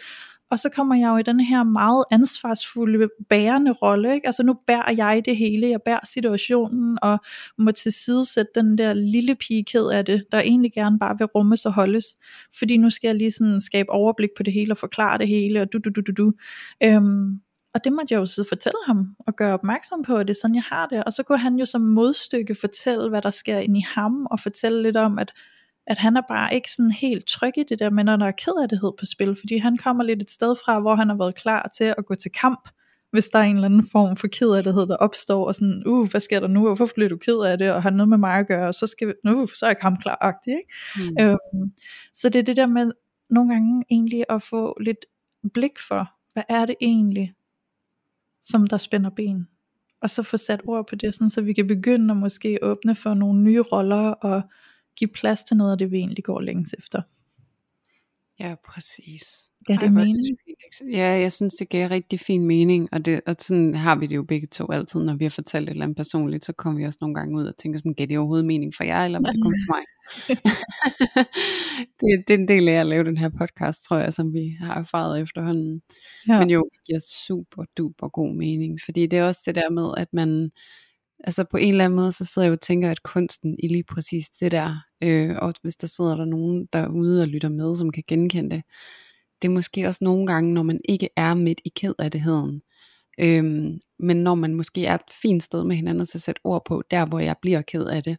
og 0.51 0.59
så 0.59 0.69
kommer 0.69 0.95
jeg 0.95 1.07
jo 1.07 1.17
i 1.17 1.23
den 1.23 1.39
her 1.39 1.63
meget 1.63 2.05
ansvarsfulde 2.11 3.09
bærende 3.29 3.71
rolle, 3.71 4.13
ikke? 4.13 4.27
altså 4.27 4.43
nu 4.43 4.53
bærer 4.53 4.91
jeg 4.91 5.21
det 5.25 5.37
hele, 5.37 5.69
jeg 5.69 5.81
bærer 5.81 6.05
situationen, 6.05 6.97
og 7.01 7.19
må 7.57 7.71
tilsidesætte 7.71 8.51
den 8.55 8.77
der 8.77 8.93
lille 8.93 9.35
pige 9.35 9.63
ked 9.63 9.87
af 9.87 10.05
det, 10.05 10.25
der 10.31 10.39
egentlig 10.39 10.73
gerne 10.73 10.99
bare 10.99 11.17
vil 11.17 11.25
rummes 11.25 11.65
og 11.65 11.73
holdes, 11.73 12.05
fordi 12.59 12.77
nu 12.77 12.89
skal 12.89 13.07
jeg 13.07 13.15
lige 13.15 13.31
sådan 13.31 13.61
skabe 13.61 13.89
overblik 13.89 14.29
på 14.37 14.43
det 14.43 14.53
hele, 14.53 14.73
og 14.73 14.77
forklare 14.77 15.17
det 15.17 15.27
hele, 15.27 15.61
og 15.61 15.73
du 15.73 15.77
du 15.77 15.89
du 15.89 16.01
du 16.01 16.11
du. 16.11 16.33
Øhm, 16.83 17.41
og 17.73 17.83
det 17.83 17.93
måtte 17.93 18.13
jeg 18.13 18.19
jo 18.19 18.25
så 18.25 18.45
fortælle 18.49 18.77
ham, 18.85 19.15
og 19.19 19.35
gøre 19.35 19.53
opmærksom 19.53 20.03
på, 20.03 20.15
at 20.15 20.27
det 20.27 20.33
er 20.33 20.39
sådan, 20.41 20.55
jeg 20.55 20.63
har 20.63 20.85
det. 20.87 21.03
Og 21.03 21.13
så 21.13 21.23
kunne 21.23 21.37
han 21.37 21.55
jo 21.55 21.65
som 21.65 21.81
modstykke 21.81 22.55
fortælle, 22.55 23.09
hvad 23.09 23.21
der 23.21 23.29
sker 23.29 23.57
ind 23.57 23.77
i 23.77 23.85
ham, 23.87 24.27
og 24.31 24.39
fortælle 24.39 24.83
lidt 24.83 24.97
om, 24.97 25.19
at 25.19 25.33
at 25.87 25.97
han 25.97 26.17
er 26.17 26.21
bare 26.27 26.53
ikke 26.53 26.71
sådan 26.71 26.91
helt 26.91 27.27
tryg 27.27 27.57
i 27.57 27.63
det 27.69 27.79
der 27.79 27.89
med, 27.89 28.03
når 28.03 28.15
der 28.15 28.25
er 28.25 28.31
kederlighed 28.31 28.91
på 28.99 29.05
spil, 29.05 29.35
fordi 29.39 29.57
han 29.57 29.77
kommer 29.77 30.03
lidt 30.03 30.21
et 30.21 30.31
sted 30.31 30.55
fra, 30.65 30.79
hvor 30.79 30.95
han 30.95 31.09
har 31.09 31.15
været 31.15 31.35
klar 31.35 31.71
til 31.77 31.83
at 31.83 32.05
gå 32.05 32.15
til 32.15 32.31
kamp, 32.31 32.69
hvis 33.11 33.29
der 33.29 33.39
er 33.39 33.43
en 33.43 33.55
eller 33.55 33.65
anden 33.65 33.87
form 33.91 34.15
for 34.15 34.27
kederlighed, 34.27 34.87
der 34.87 34.95
opstår, 34.95 35.47
og 35.47 35.55
sådan, 35.55 35.83
uh, 35.85 36.09
hvad 36.09 36.21
sker 36.21 36.39
der 36.39 36.47
nu, 36.47 36.61
hvorfor 36.61 36.89
bliver 36.95 37.09
du 37.09 37.17
ked 37.17 37.39
af 37.39 37.57
det, 37.57 37.71
og 37.71 37.83
har 37.83 37.89
noget 37.89 38.09
med 38.09 38.17
mig 38.17 38.33
at 38.33 38.47
gøre, 38.47 38.67
og 38.67 38.73
så, 38.73 38.87
skal 38.87 39.07
vi, 39.07 39.13
nu, 39.23 39.47
så 39.47 39.65
er 39.65 39.69
jeg 39.69 39.79
kampklar 39.79 40.39
ikke? 40.47 40.61
Mm. 40.95 41.23
Øhm, 41.25 41.71
så 42.13 42.29
det 42.29 42.39
er 42.39 42.43
det 42.43 42.57
der 42.57 42.67
med, 42.67 42.91
nogle 43.29 43.53
gange 43.53 43.83
egentlig 43.89 44.23
at 44.29 44.43
få 44.43 44.77
lidt 44.81 45.05
blik 45.53 45.79
for, 45.87 46.11
hvad 46.33 46.43
er 46.49 46.65
det 46.65 46.75
egentlig, 46.81 47.33
som 48.43 48.67
der 48.67 48.77
spænder 48.77 49.09
ben, 49.09 49.47
og 50.01 50.09
så 50.09 50.23
få 50.23 50.37
sat 50.37 50.61
ord 50.67 50.87
på 50.87 50.95
det, 50.95 51.15
sådan, 51.15 51.29
så 51.29 51.41
vi 51.41 51.53
kan 51.53 51.67
begynde 51.67 52.11
at 52.11 52.17
måske 52.17 52.59
åbne 52.61 52.95
for 52.95 53.13
nogle 53.13 53.41
nye 53.41 53.61
roller, 53.61 54.09
og 54.09 54.41
give 54.97 55.07
plads 55.07 55.43
til 55.43 55.57
noget 55.57 55.71
af 55.71 55.77
det, 55.77 55.91
vi 55.91 55.97
egentlig 55.97 56.23
går 56.23 56.41
længes 56.41 56.73
efter. 56.77 57.01
Ja, 58.39 58.55
præcis. 58.67 59.23
Ja, 59.69 59.73
det 59.73 59.83
er 59.83 59.91
mening. 59.91 60.37
Ja, 60.91 61.07
jeg 61.07 61.31
synes, 61.31 61.53
det 61.53 61.69
giver 61.69 61.91
rigtig 61.91 62.19
fin 62.19 62.45
mening, 62.45 62.89
og, 62.91 63.05
det, 63.05 63.21
og 63.25 63.35
sådan 63.39 63.75
har 63.75 63.95
vi 63.95 64.07
det 64.07 64.15
jo 64.15 64.23
begge 64.23 64.47
to 64.47 64.71
altid, 64.71 65.03
når 65.03 65.15
vi 65.15 65.25
har 65.25 65.29
fortalt 65.29 65.63
et 65.63 65.69
eller 65.69 65.83
andet 65.83 65.97
personligt, 65.97 66.45
så 66.45 66.53
kommer 66.53 66.79
vi 66.79 66.85
også 66.85 66.97
nogle 67.01 67.15
gange 67.15 67.37
ud 67.37 67.45
og 67.45 67.57
tænker 67.57 67.79
sådan, 67.79 67.93
giver 67.93 68.07
det 68.07 68.17
overhovedet 68.17 68.45
mening 68.45 68.75
for 68.75 68.83
jer, 68.83 69.05
eller 69.05 69.19
hvad 69.19 69.31
det 69.33 69.43
kommer 69.43 69.57
for 69.67 69.75
mig? 69.75 69.83
det, 71.99 72.27
det 72.27 72.33
er 72.33 72.37
en 72.37 72.47
del 72.47 72.69
af 72.69 72.73
at 72.73 72.85
lave 72.85 73.03
den 73.03 73.17
her 73.17 73.29
podcast, 73.29 73.83
tror 73.83 73.97
jeg, 73.97 74.13
som 74.13 74.33
vi 74.33 74.57
har 74.59 74.75
erfaret 74.75 75.21
efterhånden. 75.21 75.81
Ja. 76.27 76.39
Men 76.39 76.49
jo, 76.49 76.69
det 76.73 76.79
giver 76.87 76.99
super 77.27 77.63
duper 77.77 78.09
god 78.09 78.35
mening, 78.35 78.79
fordi 78.85 79.05
det 79.05 79.19
er 79.19 79.23
også 79.23 79.41
det 79.45 79.55
der 79.55 79.69
med, 79.69 79.93
at 79.97 80.07
man, 80.13 80.51
altså 81.23 81.43
på 81.51 81.57
en 81.57 81.69
eller 81.69 81.85
anden 81.85 81.99
måde, 81.99 82.11
så 82.11 82.25
sidder 82.25 82.45
jeg 82.45 82.49
jo 82.49 82.53
og 82.53 82.61
tænker, 82.61 82.91
at 82.91 83.03
kunsten 83.03 83.55
i 83.63 83.67
lige 83.67 83.83
præcis 83.83 84.29
det 84.29 84.51
der, 84.51 84.86
øh, 85.03 85.35
og 85.41 85.53
hvis 85.61 85.75
der 85.75 85.87
sidder 85.87 86.15
der 86.15 86.25
nogen 86.25 86.67
derude 86.73 87.21
og 87.21 87.27
lytter 87.27 87.49
med, 87.49 87.75
som 87.75 87.91
kan 87.91 88.03
genkende 88.07 88.55
det, 88.55 88.63
det 89.41 89.47
er 89.47 89.51
måske 89.51 89.87
også 89.87 90.03
nogle 90.03 90.27
gange, 90.27 90.53
når 90.53 90.63
man 90.63 90.81
ikke 90.89 91.09
er 91.15 91.33
midt 91.33 91.61
i 91.65 91.69
ked 91.69 91.93
af 91.99 92.19
heden, 92.19 92.61
øhm, 93.19 93.79
men 93.99 94.17
når 94.17 94.35
man 94.35 94.53
måske 94.53 94.85
er 94.85 94.95
et 94.95 95.01
fint 95.21 95.43
sted 95.43 95.63
med 95.63 95.75
hinanden 95.75 96.05
til 96.05 96.17
at 96.17 96.21
sætte 96.21 96.41
ord 96.43 96.65
på, 96.65 96.83
der 96.91 97.05
hvor 97.05 97.19
jeg 97.19 97.35
bliver 97.41 97.61
ked 97.61 97.85
af 97.85 98.03
det, 98.03 98.17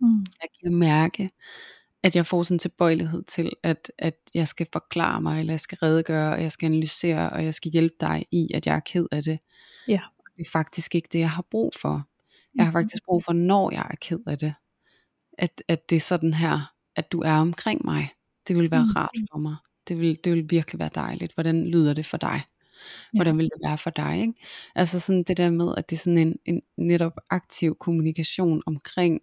mm. 0.00 0.18
jeg 0.18 0.48
kan 0.62 0.74
mærke, 0.74 1.30
at 2.02 2.16
jeg 2.16 2.26
får 2.26 2.42
sådan 2.42 2.54
en 2.54 2.58
tilbøjelighed 2.58 3.22
til, 3.22 3.52
at, 3.62 3.92
at 3.98 4.16
jeg 4.34 4.48
skal 4.48 4.66
forklare 4.72 5.20
mig, 5.20 5.40
eller 5.40 5.52
jeg 5.52 5.60
skal 5.60 5.78
redegøre, 5.82 6.32
og 6.32 6.42
jeg 6.42 6.52
skal 6.52 6.66
analysere, 6.66 7.30
og 7.30 7.44
jeg 7.44 7.54
skal 7.54 7.70
hjælpe 7.72 7.94
dig 8.00 8.26
i, 8.30 8.48
at 8.54 8.66
jeg 8.66 8.76
er 8.76 8.80
ked 8.80 9.06
af 9.12 9.22
det. 9.22 9.38
Ja. 9.88 10.00
Det 10.36 10.46
er 10.46 10.50
faktisk 10.50 10.94
ikke 10.94 11.08
det, 11.12 11.18
jeg 11.18 11.30
har 11.30 11.46
brug 11.50 11.72
for. 11.80 11.88
Jeg 11.88 12.64
har 12.64 12.70
mm-hmm. 12.70 12.72
faktisk 12.72 13.04
brug 13.04 13.24
for, 13.24 13.32
når 13.32 13.70
jeg 13.72 13.86
er 13.90 13.96
ked 14.00 14.18
af 14.26 14.38
det, 14.38 14.54
at, 15.38 15.62
at 15.68 15.90
det 15.90 15.96
er 15.96 16.00
sådan 16.00 16.34
her, 16.34 16.72
at 16.96 17.12
du 17.12 17.20
er 17.20 17.34
omkring 17.34 17.84
mig. 17.84 18.08
Det 18.48 18.56
vil 18.56 18.70
være 18.70 18.84
mm. 18.84 18.92
rart 18.96 19.16
for 19.32 19.38
mig. 19.38 19.56
Det 19.88 20.00
vil, 20.00 20.18
det 20.24 20.32
vil 20.32 20.46
virkelig 20.50 20.78
være 20.78 20.90
dejligt. 20.94 21.34
Hvordan 21.34 21.66
lyder 21.66 21.94
det 21.94 22.06
for 22.06 22.16
dig? 22.16 22.42
Hvordan 23.12 23.38
vil 23.38 23.44
det 23.44 23.68
være 23.68 23.78
for 23.78 23.90
dig? 23.90 24.20
Ikke? 24.20 24.34
Altså 24.74 25.00
sådan 25.00 25.22
det 25.22 25.36
der 25.36 25.50
med, 25.50 25.74
at 25.76 25.90
det 25.90 25.96
er 25.96 26.00
sådan 26.00 26.18
en, 26.18 26.36
en 26.44 26.62
netop 26.76 27.12
aktiv 27.30 27.76
kommunikation 27.80 28.62
omkring, 28.66 29.20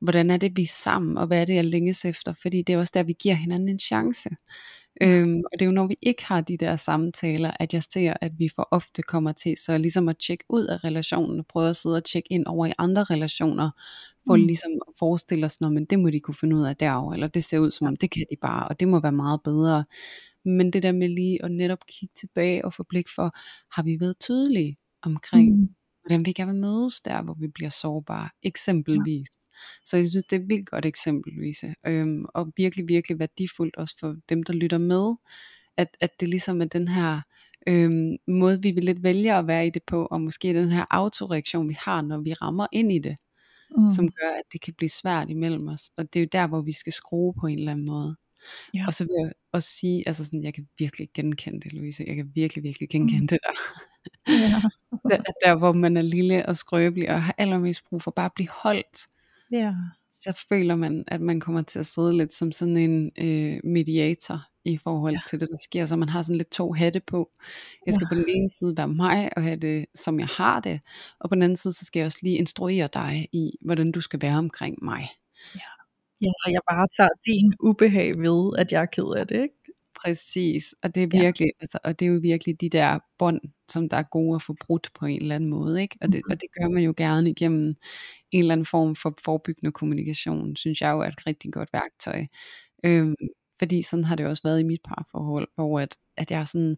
hvordan 0.00 0.30
er 0.30 0.36
det 0.36 0.56
vi 0.56 0.62
er 0.62 0.66
sammen, 0.66 1.18
og 1.18 1.26
hvad 1.26 1.40
er 1.40 1.44
det 1.44 1.54
jeg 1.54 1.64
længes 1.64 2.04
efter, 2.04 2.34
fordi 2.42 2.62
det 2.62 2.72
er 2.72 2.78
også 2.78 2.92
der 2.94 3.02
vi 3.02 3.12
giver 3.12 3.34
hinanden 3.34 3.68
en 3.68 3.78
chance. 3.78 4.30
Øhm, 5.02 5.42
og 5.44 5.50
det 5.52 5.62
er 5.62 5.66
jo 5.66 5.72
når 5.72 5.86
vi 5.86 5.96
ikke 6.02 6.24
har 6.24 6.40
de 6.40 6.56
der 6.56 6.76
samtaler, 6.76 7.50
at 7.60 7.74
jeg 7.74 7.82
ser, 7.82 8.14
at 8.20 8.32
vi 8.38 8.48
for 8.54 8.68
ofte 8.70 9.02
kommer 9.02 9.32
til 9.32 9.56
så 9.56 9.78
ligesom 9.78 10.08
at 10.08 10.16
tjekke 10.18 10.44
ud 10.48 10.64
af 10.64 10.84
relationen, 10.84 11.40
og 11.40 11.46
prøve 11.46 11.70
at 11.70 11.76
sidde 11.76 11.96
og 11.96 12.04
tjekke 12.04 12.32
ind 12.32 12.46
over 12.46 12.66
i 12.66 12.72
andre 12.78 13.04
relationer, 13.04 13.70
for 14.26 14.36
mm. 14.36 14.46
ligesom 14.46 14.72
at 14.88 14.94
forestille 14.98 15.46
os, 15.46 15.60
men 15.60 15.84
det 15.84 16.00
må 16.00 16.10
de 16.10 16.20
kunne 16.20 16.34
finde 16.34 16.56
ud 16.56 16.62
af 16.62 16.76
derovre, 16.76 17.14
eller 17.14 17.26
det 17.26 17.44
ser 17.44 17.58
ud 17.58 17.70
som 17.70 17.86
om, 17.86 17.96
det 17.96 18.10
kan 18.10 18.26
de 18.30 18.36
bare, 18.40 18.68
og 18.68 18.80
det 18.80 18.88
må 18.88 19.00
være 19.00 19.12
meget 19.12 19.40
bedre. 19.44 19.84
Men 20.44 20.70
det 20.72 20.82
der 20.82 20.92
med 20.92 21.08
lige 21.08 21.44
at 21.44 21.52
netop 21.52 21.86
kigge 21.88 22.12
tilbage 22.16 22.64
og 22.64 22.74
få 22.74 22.82
blik 22.82 23.08
for, 23.14 23.36
har 23.74 23.82
vi 23.82 23.96
været 24.00 24.18
tydelige 24.18 24.76
omkring, 25.02 25.56
mm. 25.56 25.68
hvordan 26.02 26.26
vi 26.26 26.32
gerne 26.32 26.52
vil 26.52 26.60
mødes 26.60 27.00
der, 27.00 27.22
hvor 27.22 27.36
vi 27.40 27.48
bliver 27.48 27.70
sårbare, 27.70 28.28
eksempelvis. 28.42 29.28
Ja. 29.42 29.48
Så 29.84 29.96
jeg 29.96 30.10
synes, 30.10 30.24
det 30.30 30.36
er 30.36 30.40
et 30.40 30.48
vildt 30.48 30.70
godt 30.70 30.86
eksempel, 30.86 31.32
Louise. 31.32 31.74
Øhm, 31.86 32.24
og 32.34 32.52
virkelig, 32.56 32.88
virkelig 32.88 33.18
værdifuldt 33.18 33.76
også 33.76 33.96
for 34.00 34.16
dem, 34.28 34.42
der 34.42 34.52
lytter 34.52 34.78
med, 34.78 35.14
at, 35.76 35.96
at 36.00 36.20
det 36.20 36.28
ligesom 36.28 36.60
er 36.60 36.64
den 36.64 36.88
her 36.88 37.20
øhm, 37.66 38.16
måde, 38.28 38.62
vi 38.62 38.70
vil 38.70 38.84
lidt 38.84 39.02
vælge 39.02 39.34
at 39.34 39.46
være 39.46 39.66
i 39.66 39.70
det 39.70 39.82
på, 39.86 40.06
og 40.06 40.20
måske 40.20 40.54
den 40.54 40.68
her 40.68 40.84
autoreaktion, 40.90 41.68
vi 41.68 41.76
har, 41.78 42.02
når 42.02 42.18
vi 42.20 42.32
rammer 42.32 42.66
ind 42.72 42.92
i 42.92 42.98
det, 42.98 43.16
mm. 43.76 43.88
som 43.88 44.08
gør, 44.08 44.30
at 44.30 44.42
det 44.52 44.60
kan 44.60 44.74
blive 44.74 44.88
svært 44.88 45.30
imellem 45.30 45.68
os. 45.68 45.90
Og 45.96 46.12
det 46.12 46.20
er 46.20 46.24
jo 46.24 46.28
der, 46.32 46.46
hvor 46.46 46.60
vi 46.60 46.72
skal 46.72 46.92
skrue 46.92 47.34
på 47.40 47.46
en 47.46 47.58
eller 47.58 47.72
anden 47.72 47.86
måde. 47.86 48.16
Ja. 48.74 48.84
Og 48.86 48.94
så 48.94 49.04
vil 49.04 49.14
jeg 49.24 49.32
også 49.52 49.68
sige, 49.68 50.08
altså 50.08 50.24
sådan, 50.24 50.42
jeg 50.42 50.54
kan 50.54 50.68
virkelig 50.78 51.08
genkende 51.14 51.60
det, 51.60 51.72
Louise. 51.72 52.04
Jeg 52.06 52.16
kan 52.16 52.32
virkelig, 52.34 52.64
virkelig 52.64 52.88
genkende 52.88 53.20
mm. 53.20 53.28
det 53.28 53.38
der. 53.42 53.54
Ja. 54.32 54.62
der. 55.16 55.32
Der, 55.44 55.54
hvor 55.54 55.72
man 55.72 55.96
er 55.96 56.02
lille 56.02 56.46
og 56.46 56.56
skrøbelig, 56.56 57.10
og 57.10 57.22
har 57.22 57.34
allermest 57.38 57.84
brug 57.88 58.02
for 58.02 58.10
bare 58.10 58.26
at 58.26 58.32
blive 58.34 58.48
holdt 58.48 59.06
ja. 59.52 59.74
så 60.12 60.44
føler 60.48 60.76
man, 60.76 61.04
at 61.06 61.20
man 61.20 61.40
kommer 61.40 61.62
til 61.62 61.78
at 61.78 61.86
sidde 61.86 62.16
lidt 62.16 62.32
som 62.32 62.52
sådan 62.52 62.76
en 62.76 63.12
øh, 63.18 63.60
mediator 63.64 64.51
i 64.64 64.76
forhold 64.76 65.14
ja. 65.14 65.20
til 65.30 65.40
det, 65.40 65.48
der 65.48 65.56
sker. 65.56 65.86
Så 65.86 65.96
man 65.96 66.08
har 66.08 66.22
sådan 66.22 66.36
lidt 66.36 66.50
to 66.50 66.72
hatte 66.72 67.00
på. 67.00 67.30
Jeg 67.86 67.94
skal 67.94 68.04
ja. 68.10 68.14
på 68.14 68.14
den 68.14 68.28
ene 68.28 68.50
side 68.50 68.76
være 68.76 68.88
mig 68.88 69.30
og 69.36 69.42
have 69.42 69.56
det, 69.56 69.86
som 69.94 70.20
jeg 70.20 70.28
har 70.28 70.60
det. 70.60 70.80
Og 71.20 71.28
på 71.28 71.34
den 71.34 71.42
anden 71.42 71.56
side, 71.56 71.72
så 71.72 71.84
skal 71.84 72.00
jeg 72.00 72.06
også 72.06 72.18
lige 72.22 72.38
instruere 72.38 72.88
dig 72.94 73.28
i, 73.32 73.50
hvordan 73.60 73.92
du 73.92 74.00
skal 74.00 74.22
være 74.22 74.38
omkring 74.38 74.78
mig. 74.82 75.08
Ja, 75.54 75.70
ja 76.20 76.32
og 76.46 76.52
jeg 76.52 76.60
bare 76.70 76.88
tager 76.96 77.10
din 77.26 77.54
ubehag 77.60 78.18
ved, 78.18 78.52
at 78.58 78.72
jeg 78.72 78.82
er 78.82 78.86
ked 78.86 79.14
af 79.16 79.26
det, 79.26 79.42
ikke? 79.42 79.54
Præcis, 80.04 80.74
og 80.82 80.94
det 80.94 81.02
er 81.02 81.06
virkelig, 81.06 81.46
ja. 81.46 81.60
altså, 81.60 81.78
og 81.84 81.98
det 81.98 82.06
er 82.06 82.10
jo 82.10 82.18
virkelig 82.22 82.60
de 82.60 82.68
der 82.68 82.98
bånd, 83.18 83.40
som 83.68 83.88
der 83.88 83.96
er 83.96 84.02
gode 84.02 84.34
at 84.34 84.42
få 84.42 84.56
brudt 84.60 84.90
på 84.94 85.06
en 85.06 85.22
eller 85.22 85.34
anden 85.34 85.50
måde, 85.50 85.82
ikke? 85.82 85.96
Og 86.00 86.12
det, 86.12 86.22
og 86.30 86.40
det 86.40 86.48
gør 86.60 86.68
man 86.68 86.82
jo 86.82 86.94
gerne 86.96 87.30
igennem 87.30 87.74
en 88.30 88.40
eller 88.40 88.52
anden 88.52 88.66
form 88.66 88.96
for 88.96 89.18
forebyggende 89.24 89.72
kommunikation, 89.72 90.56
synes 90.56 90.80
jeg 90.80 90.92
jo 90.92 91.00
er 91.00 91.08
et 91.08 91.26
rigtig 91.26 91.52
godt 91.52 91.68
værktøj. 91.72 92.24
Øhm, 92.84 93.14
fordi 93.62 93.82
sådan 93.82 94.04
har 94.04 94.16
det 94.16 94.26
også 94.26 94.42
været 94.44 94.60
i 94.60 94.64
mit 94.64 94.80
parforhold, 94.84 95.48
hvor 95.54 95.80
at, 95.80 95.96
at 96.16 96.30
jeg 96.30 96.46
sådan, 96.46 96.76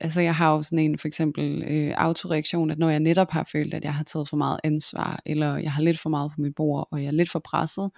altså 0.00 0.20
jeg 0.20 0.34
har 0.34 0.54
jo 0.54 0.62
sådan 0.62 0.78
en 0.78 0.98
for 0.98 1.08
eksempel 1.08 1.64
øh, 1.68 1.94
autoreaktion, 1.96 2.70
at 2.70 2.78
når 2.78 2.90
jeg 2.90 3.00
netop 3.00 3.30
har 3.30 3.48
følt, 3.52 3.74
at 3.74 3.84
jeg 3.84 3.94
har 3.94 4.04
taget 4.04 4.28
for 4.28 4.36
meget 4.36 4.60
ansvar, 4.64 5.20
eller 5.26 5.56
jeg 5.56 5.72
har 5.72 5.82
lidt 5.82 6.00
for 6.00 6.10
meget 6.10 6.30
på 6.30 6.40
mit 6.40 6.54
bord, 6.54 6.88
og 6.92 7.02
jeg 7.02 7.06
er 7.06 7.12
lidt 7.12 7.30
for 7.30 7.38
presset, 7.38 7.90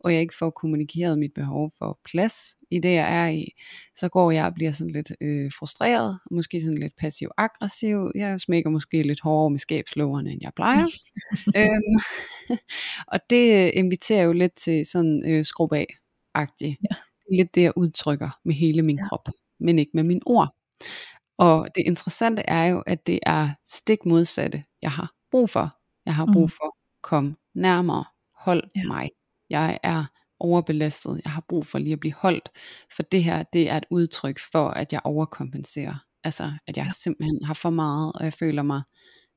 og 0.00 0.12
jeg 0.12 0.20
ikke 0.20 0.34
får 0.38 0.50
kommunikeret 0.50 1.18
mit 1.18 1.30
behov 1.34 1.72
for 1.78 1.98
plads 2.04 2.34
i 2.70 2.78
det, 2.78 2.92
jeg 2.92 3.24
er 3.24 3.28
i, 3.28 3.48
så 3.96 4.08
går 4.08 4.30
jeg 4.30 4.46
og 4.46 4.54
bliver 4.54 4.72
sådan 4.72 4.92
lidt 4.92 5.12
øh, 5.20 5.50
frustreret, 5.58 6.18
måske 6.30 6.60
sådan 6.60 6.78
lidt 6.78 6.96
passiv-aggressiv, 6.98 8.10
jeg 8.14 8.40
smækker 8.40 8.70
måske 8.70 9.02
lidt 9.02 9.20
hårdere 9.20 9.50
med 9.50 9.58
skabslågerne, 9.58 10.30
end 10.30 10.40
jeg 10.42 10.52
plejer. 10.56 10.86
øhm, 11.58 12.00
og 13.12 13.20
det 13.30 13.70
inviterer 13.74 14.22
jo 14.22 14.32
lidt 14.32 14.56
til 14.56 14.86
sådan 14.86 15.22
øh, 15.26 15.44
skrub 15.44 15.72
af-agtigt. 15.72 16.76
Ja. 16.90 16.96
Er 17.30 17.36
lidt 17.36 17.54
det, 17.54 17.62
jeg 17.62 17.72
udtrykker 17.76 18.30
med 18.44 18.54
hele 18.54 18.82
min 18.82 18.96
ja. 18.96 19.08
krop, 19.08 19.28
men 19.60 19.78
ikke 19.78 19.90
med 19.94 20.02
min 20.02 20.22
ord. 20.26 20.54
Og 21.38 21.68
det 21.74 21.82
interessante 21.86 22.42
er 22.42 22.64
jo, 22.64 22.82
at 22.86 23.06
det 23.06 23.18
er 23.22 23.48
stik 23.66 24.06
modsatte, 24.06 24.62
jeg 24.82 24.90
har 24.90 25.12
brug 25.30 25.50
for. 25.50 25.68
Jeg 26.06 26.14
har 26.14 26.26
brug 26.32 26.42
mm. 26.42 26.48
for, 26.48 26.76
kom 27.02 27.36
nærmere, 27.54 28.04
hold 28.34 28.64
ja. 28.76 28.86
mig. 28.86 29.10
Jeg 29.50 29.78
er 29.82 30.04
overbelastet, 30.40 31.20
jeg 31.24 31.32
har 31.32 31.44
brug 31.48 31.66
for 31.66 31.78
lige 31.78 31.92
at 31.92 32.00
blive 32.00 32.14
holdt. 32.14 32.48
For 32.96 33.02
det 33.02 33.24
her, 33.24 33.42
det 33.42 33.70
er 33.70 33.76
et 33.76 33.84
udtryk 33.90 34.40
for, 34.52 34.68
at 34.68 34.92
jeg 34.92 35.00
overkompenserer. 35.04 36.04
Altså, 36.24 36.52
at 36.66 36.76
jeg 36.76 36.84
ja. 36.84 36.90
simpelthen 36.90 37.44
har 37.44 37.54
for 37.54 37.70
meget, 37.70 38.12
og 38.12 38.24
jeg 38.24 38.32
føler 38.32 38.62
mig 38.62 38.82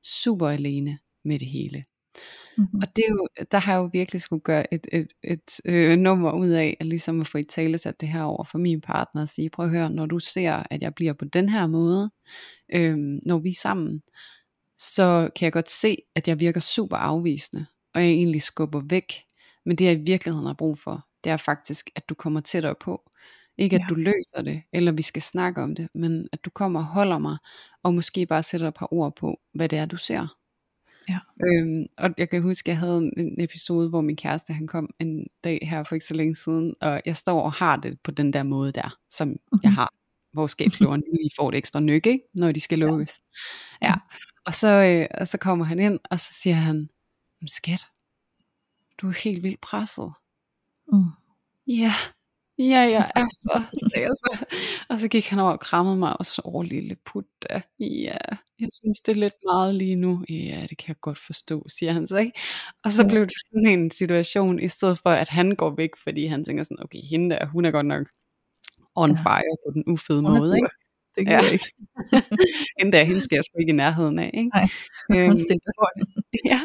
super 0.04 0.48
alene 0.48 0.98
med 1.24 1.38
det 1.38 1.48
hele. 1.48 1.82
Mm-hmm. 2.56 2.80
Og 2.82 2.96
det 2.96 3.04
er 3.08 3.10
jo, 3.10 3.28
der 3.52 3.58
har 3.58 3.72
jeg 3.72 3.78
jo 3.78 3.90
virkelig 3.92 4.20
skulle 4.20 4.42
gøre 4.42 4.74
et, 4.74 4.86
et, 4.92 5.12
et 5.22 5.60
øh, 5.64 5.98
nummer 5.98 6.32
ud 6.32 6.48
af, 6.48 6.76
at 6.80 6.86
ligesom 6.86 7.20
at 7.20 7.28
få 7.28 7.38
i 7.38 7.44
tale 7.44 7.78
sat 7.78 8.00
det 8.00 8.08
her 8.08 8.22
over 8.22 8.44
for 8.44 8.58
min 8.58 8.80
partner, 8.80 9.22
og 9.22 9.28
sige, 9.28 9.50
prøv 9.50 9.64
at 9.64 9.70
høre, 9.70 9.90
når 9.90 10.06
du 10.06 10.18
ser, 10.18 10.62
at 10.70 10.82
jeg 10.82 10.94
bliver 10.94 11.12
på 11.12 11.24
den 11.24 11.48
her 11.48 11.66
måde, 11.66 12.10
øh, 12.74 12.96
når 12.98 13.38
vi 13.38 13.48
er 13.48 13.60
sammen, 13.62 14.02
så 14.78 15.30
kan 15.36 15.44
jeg 15.44 15.52
godt 15.52 15.70
se, 15.70 15.96
at 16.14 16.28
jeg 16.28 16.40
virker 16.40 16.60
super 16.60 16.96
afvisende, 16.96 17.66
og 17.94 18.00
jeg 18.00 18.10
egentlig 18.10 18.42
skubber 18.42 18.82
væk. 18.88 19.12
Men 19.66 19.76
det 19.76 19.84
jeg 19.84 19.92
i 19.92 20.04
virkeligheden 20.06 20.46
har 20.46 20.54
brug 20.54 20.78
for, 20.78 21.00
det 21.24 21.32
er 21.32 21.36
faktisk, 21.36 21.90
at 21.96 22.08
du 22.08 22.14
kommer 22.14 22.40
tættere 22.40 22.74
på. 22.80 23.10
Ikke 23.58 23.76
at 23.76 23.82
ja. 23.82 23.86
du 23.88 23.94
løser 23.94 24.42
det, 24.44 24.62
eller 24.72 24.92
vi 24.92 25.02
skal 25.02 25.22
snakke 25.22 25.62
om 25.62 25.74
det, 25.74 25.88
men 25.94 26.28
at 26.32 26.44
du 26.44 26.50
kommer 26.50 26.80
og 26.80 26.86
holder 26.86 27.18
mig, 27.18 27.36
og 27.82 27.94
måske 27.94 28.26
bare 28.26 28.42
sætter 28.42 28.68
et 28.68 28.74
par 28.74 28.92
ord 28.92 29.16
på, 29.16 29.40
hvad 29.54 29.68
det 29.68 29.78
er, 29.78 29.86
du 29.86 29.96
ser. 29.96 30.39
Ja. 31.08 31.18
Øhm, 31.44 31.86
og 31.96 32.10
jeg 32.18 32.30
kan 32.30 32.42
huske, 32.42 32.66
at 32.66 32.68
jeg 32.68 32.78
havde 32.78 33.10
en 33.16 33.40
episode, 33.40 33.88
hvor 33.88 34.00
min 34.00 34.16
kæreste 34.16 34.52
han 34.52 34.66
kom 34.66 34.90
en 34.98 35.26
dag 35.44 35.68
her 35.70 35.82
for 35.82 35.94
ikke 35.94 36.06
så 36.06 36.14
længe 36.14 36.36
siden, 36.36 36.74
og 36.80 37.02
jeg 37.06 37.16
står 37.16 37.42
og 37.42 37.52
har 37.52 37.76
det 37.76 38.00
på 38.00 38.10
den 38.10 38.32
der 38.32 38.42
måde 38.42 38.72
der, 38.72 38.96
som 39.10 39.28
mm-hmm. 39.28 39.60
jeg 39.62 39.72
har, 39.72 39.94
hvor 40.32 40.46
skabslåren 40.46 41.02
lige 41.12 41.30
får 41.38 41.48
et 41.48 41.54
ekstra 41.54 41.80
nyk, 41.80 42.06
ikke? 42.06 42.24
når 42.34 42.52
de 42.52 42.60
skal 42.60 42.78
lukkes. 42.78 43.18
Ja. 43.82 43.86
ja. 43.86 43.94
Og, 44.46 44.54
så, 44.54 44.68
øh, 44.68 45.06
og 45.20 45.28
så 45.28 45.38
kommer 45.38 45.64
han 45.64 45.78
ind, 45.78 45.98
og 46.10 46.20
så 46.20 46.28
siger 46.32 46.56
han, 46.56 46.88
skat, 47.46 47.86
du 48.98 49.08
er 49.08 49.22
helt 49.24 49.42
vildt 49.42 49.60
presset. 49.60 50.12
Mm. 50.92 51.04
Ja, 51.66 51.92
Ja, 52.60 52.80
jeg 52.80 53.10
er 53.14 53.26
så, 53.30 53.62
så. 54.22 54.44
Og 54.88 55.00
så 55.00 55.08
gik 55.08 55.26
han 55.28 55.38
over 55.38 55.52
og 55.52 55.60
krammede 55.60 55.96
mig, 55.96 56.18
og 56.18 56.26
så 56.26 56.42
over 56.44 56.62
lille 56.62 56.96
putte. 57.04 57.62
Ja, 57.78 58.18
jeg 58.60 58.68
synes 58.72 59.00
det 59.00 59.12
er 59.12 59.16
lidt 59.16 59.34
meget 59.44 59.74
lige 59.74 59.94
nu. 59.94 60.24
Ja, 60.28 60.66
det 60.70 60.78
kan 60.78 60.88
jeg 60.88 60.96
godt 61.00 61.18
forstå, 61.18 61.66
siger 61.68 61.92
han 61.92 62.06
så, 62.06 62.16
ikke? 62.16 62.40
Og 62.84 62.92
så 62.92 63.08
blev 63.08 63.22
det 63.22 63.32
sådan 63.50 63.66
en 63.66 63.90
situation, 63.90 64.60
i 64.60 64.68
stedet 64.68 64.98
for 64.98 65.10
at 65.10 65.28
han 65.28 65.54
går 65.56 65.70
væk, 65.70 65.90
fordi 66.04 66.26
han 66.26 66.44
tænker 66.44 66.64
sådan, 66.64 66.84
okay, 66.84 66.98
hende 67.10 67.30
der, 67.36 67.46
hun 67.46 67.64
er 67.64 67.70
godt 67.70 67.86
nok 67.86 68.06
on 68.94 69.16
fire 69.16 69.56
på 69.66 69.72
den 69.74 69.84
ufede 69.86 70.22
måde, 70.22 70.56
ikke? 70.56 70.68
Det 71.14 71.26
kan 71.26 71.32
ja. 71.32 71.42
jeg 71.42 71.52
ikke. 71.52 71.64
Der, 72.92 73.04
hende 73.04 73.20
skal 73.20 73.36
jeg 73.36 73.44
sgu 73.44 73.58
ikke 73.60 73.72
i 73.72 73.76
nærheden 73.76 74.18
af. 74.18 74.30
Ikke? 74.34 74.50
Nej, 74.54 74.68
øhm, 75.12 75.38
ja, 76.52 76.60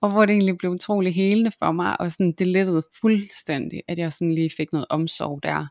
og 0.00 0.10
hvor 0.10 0.26
det 0.26 0.32
egentlig 0.32 0.58
blev 0.58 0.72
utrolig 0.72 1.14
helende 1.14 1.50
for 1.58 1.72
mig, 1.72 2.00
og 2.00 2.12
sådan, 2.12 2.32
det 2.38 2.46
lettede 2.46 2.82
fuldstændig, 3.00 3.82
at 3.88 3.98
jeg 3.98 4.12
sådan 4.12 4.34
lige 4.34 4.50
fik 4.56 4.72
noget 4.72 4.86
omsorg 4.90 5.42
der. 5.42 5.66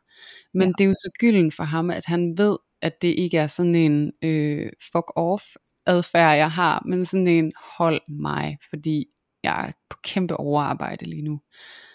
Men 0.53 0.67
ja. 0.67 0.73
det 0.78 0.84
er 0.84 0.88
jo 0.88 0.93
så 0.93 1.09
gylden 1.19 1.51
for 1.51 1.63
ham, 1.63 1.89
at 1.89 2.05
han 2.05 2.38
ved, 2.38 2.57
at 2.82 3.01
det 3.01 3.07
ikke 3.17 3.38
er 3.38 3.47
sådan 3.47 3.76
en 3.76 4.11
øh, 4.21 4.71
fuck 4.93 5.11
off 5.15 5.43
adfærd, 5.86 6.38
jeg 6.38 6.51
har, 6.51 6.84
men 6.86 7.05
sådan 7.05 7.28
en 7.28 7.51
hold 7.78 8.01
mig, 8.09 8.57
fordi 8.69 9.05
jeg 9.43 9.67
er 9.67 9.71
på 9.89 9.97
kæmpe 10.03 10.38
overarbejde 10.38 11.05
lige 11.05 11.23
nu. 11.23 11.41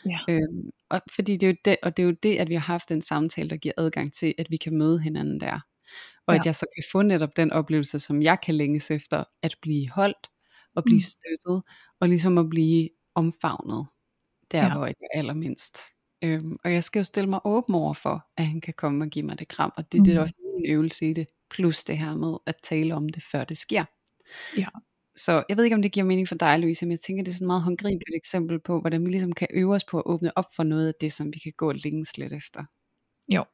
Ja. 0.07 0.19
Øhm, 0.29 0.71
og 0.91 1.01
fordi 1.15 1.37
det 1.37 1.47
er 1.47 1.51
jo 1.51 1.57
det, 1.65 1.77
og 1.83 1.97
det 1.97 2.03
er 2.03 2.07
jo 2.07 2.17
det, 2.23 2.37
at 2.37 2.49
vi 2.49 2.55
har 2.55 2.61
haft 2.61 2.91
en 2.91 3.03
samtale, 3.03 3.51
der 3.51 3.57
giver 3.57 3.75
adgang 3.77 4.13
til, 4.15 4.35
at 4.39 4.47
vi 4.51 4.57
kan 4.57 4.79
møde 4.79 5.01
hinanden 5.01 5.41
der 5.41 5.61
og 6.31 6.35
ja. 6.35 6.41
at 6.41 6.47
jeg 6.47 6.55
så 6.55 6.67
kan 6.75 6.85
få 6.93 7.03
netop 7.03 7.37
den 7.37 7.53
oplevelse, 7.53 7.99
som 7.99 8.23
jeg 8.23 8.39
kan 8.41 8.55
længes 8.55 8.91
efter, 8.91 9.25
at 9.43 9.55
blive 9.63 9.91
holdt, 9.91 10.31
og 10.77 10.85
blive 10.85 10.97
mm. 10.97 11.01
støttet, 11.01 11.63
og 12.01 12.09
ligesom 12.09 12.39
at 12.39 12.49
blive 12.51 12.89
omfavnet, 13.15 13.87
der 14.53 14.63
ja. 14.63 14.75
hvor 14.75 14.87
jeg 14.87 14.95
er 15.15 15.19
allermindst. 15.19 15.79
Øhm, 16.25 16.57
og 16.65 16.73
jeg 16.73 16.85
skal 16.85 17.01
jo 17.01 17.05
stille 17.05 17.31
mig 17.31 17.41
åben 17.45 17.75
over 17.75 17.95
for, 17.95 18.27
at 18.37 18.47
han 18.47 18.61
kan 18.61 18.75
komme 18.75 19.05
og 19.05 19.09
give 19.09 19.27
mig 19.27 19.39
det 19.39 19.49
kram, 19.49 19.73
og 19.77 19.93
det, 19.93 20.01
mm. 20.01 20.05
det 20.05 20.15
er 20.15 20.19
mm. 20.19 20.23
også 20.23 20.37
en 20.59 20.71
øvelse 20.73 21.11
i 21.11 21.13
det, 21.13 21.27
plus 21.51 21.85
det 21.85 21.99
her 21.99 22.17
med 22.17 22.37
at 22.47 22.55
tale 22.63 22.95
om 22.95 23.09
det, 23.09 23.23
før 23.33 23.45
det 23.45 23.59
sker. 23.59 23.85
Ja. 24.57 24.67
Så 25.17 25.45
jeg 25.49 25.57
ved 25.57 25.65
ikke, 25.65 25.77
om 25.77 25.83
det 25.83 25.93
giver 25.93 26.07
mening 26.07 26.29
for 26.29 26.35
dig, 26.35 26.59
Louise, 26.59 26.87
men 26.87 26.93
jeg 26.93 27.01
tænker, 27.01 27.25
det 27.25 27.31
er 27.31 27.35
sådan 27.35 27.45
et 27.45 27.47
meget 27.47 27.63
håndgribeligt 27.63 28.17
eksempel 28.17 28.61
på, 28.61 28.81
hvordan 28.81 29.05
vi 29.05 29.11
ligesom 29.11 29.33
kan 29.33 29.49
øve 29.51 29.75
os 29.75 29.85
på 29.85 29.99
at 29.99 30.03
åbne 30.07 30.39
op 30.39 30.47
for 30.57 30.63
noget 30.63 30.89
af 30.89 30.95
det, 31.01 31.13
som 31.13 31.35
vi 31.35 31.39
kan 31.39 31.53
gå 31.57 31.73
længes 31.73 32.19
lidt 32.19 32.33
efter. 32.33 32.65
Jo, 33.31 33.45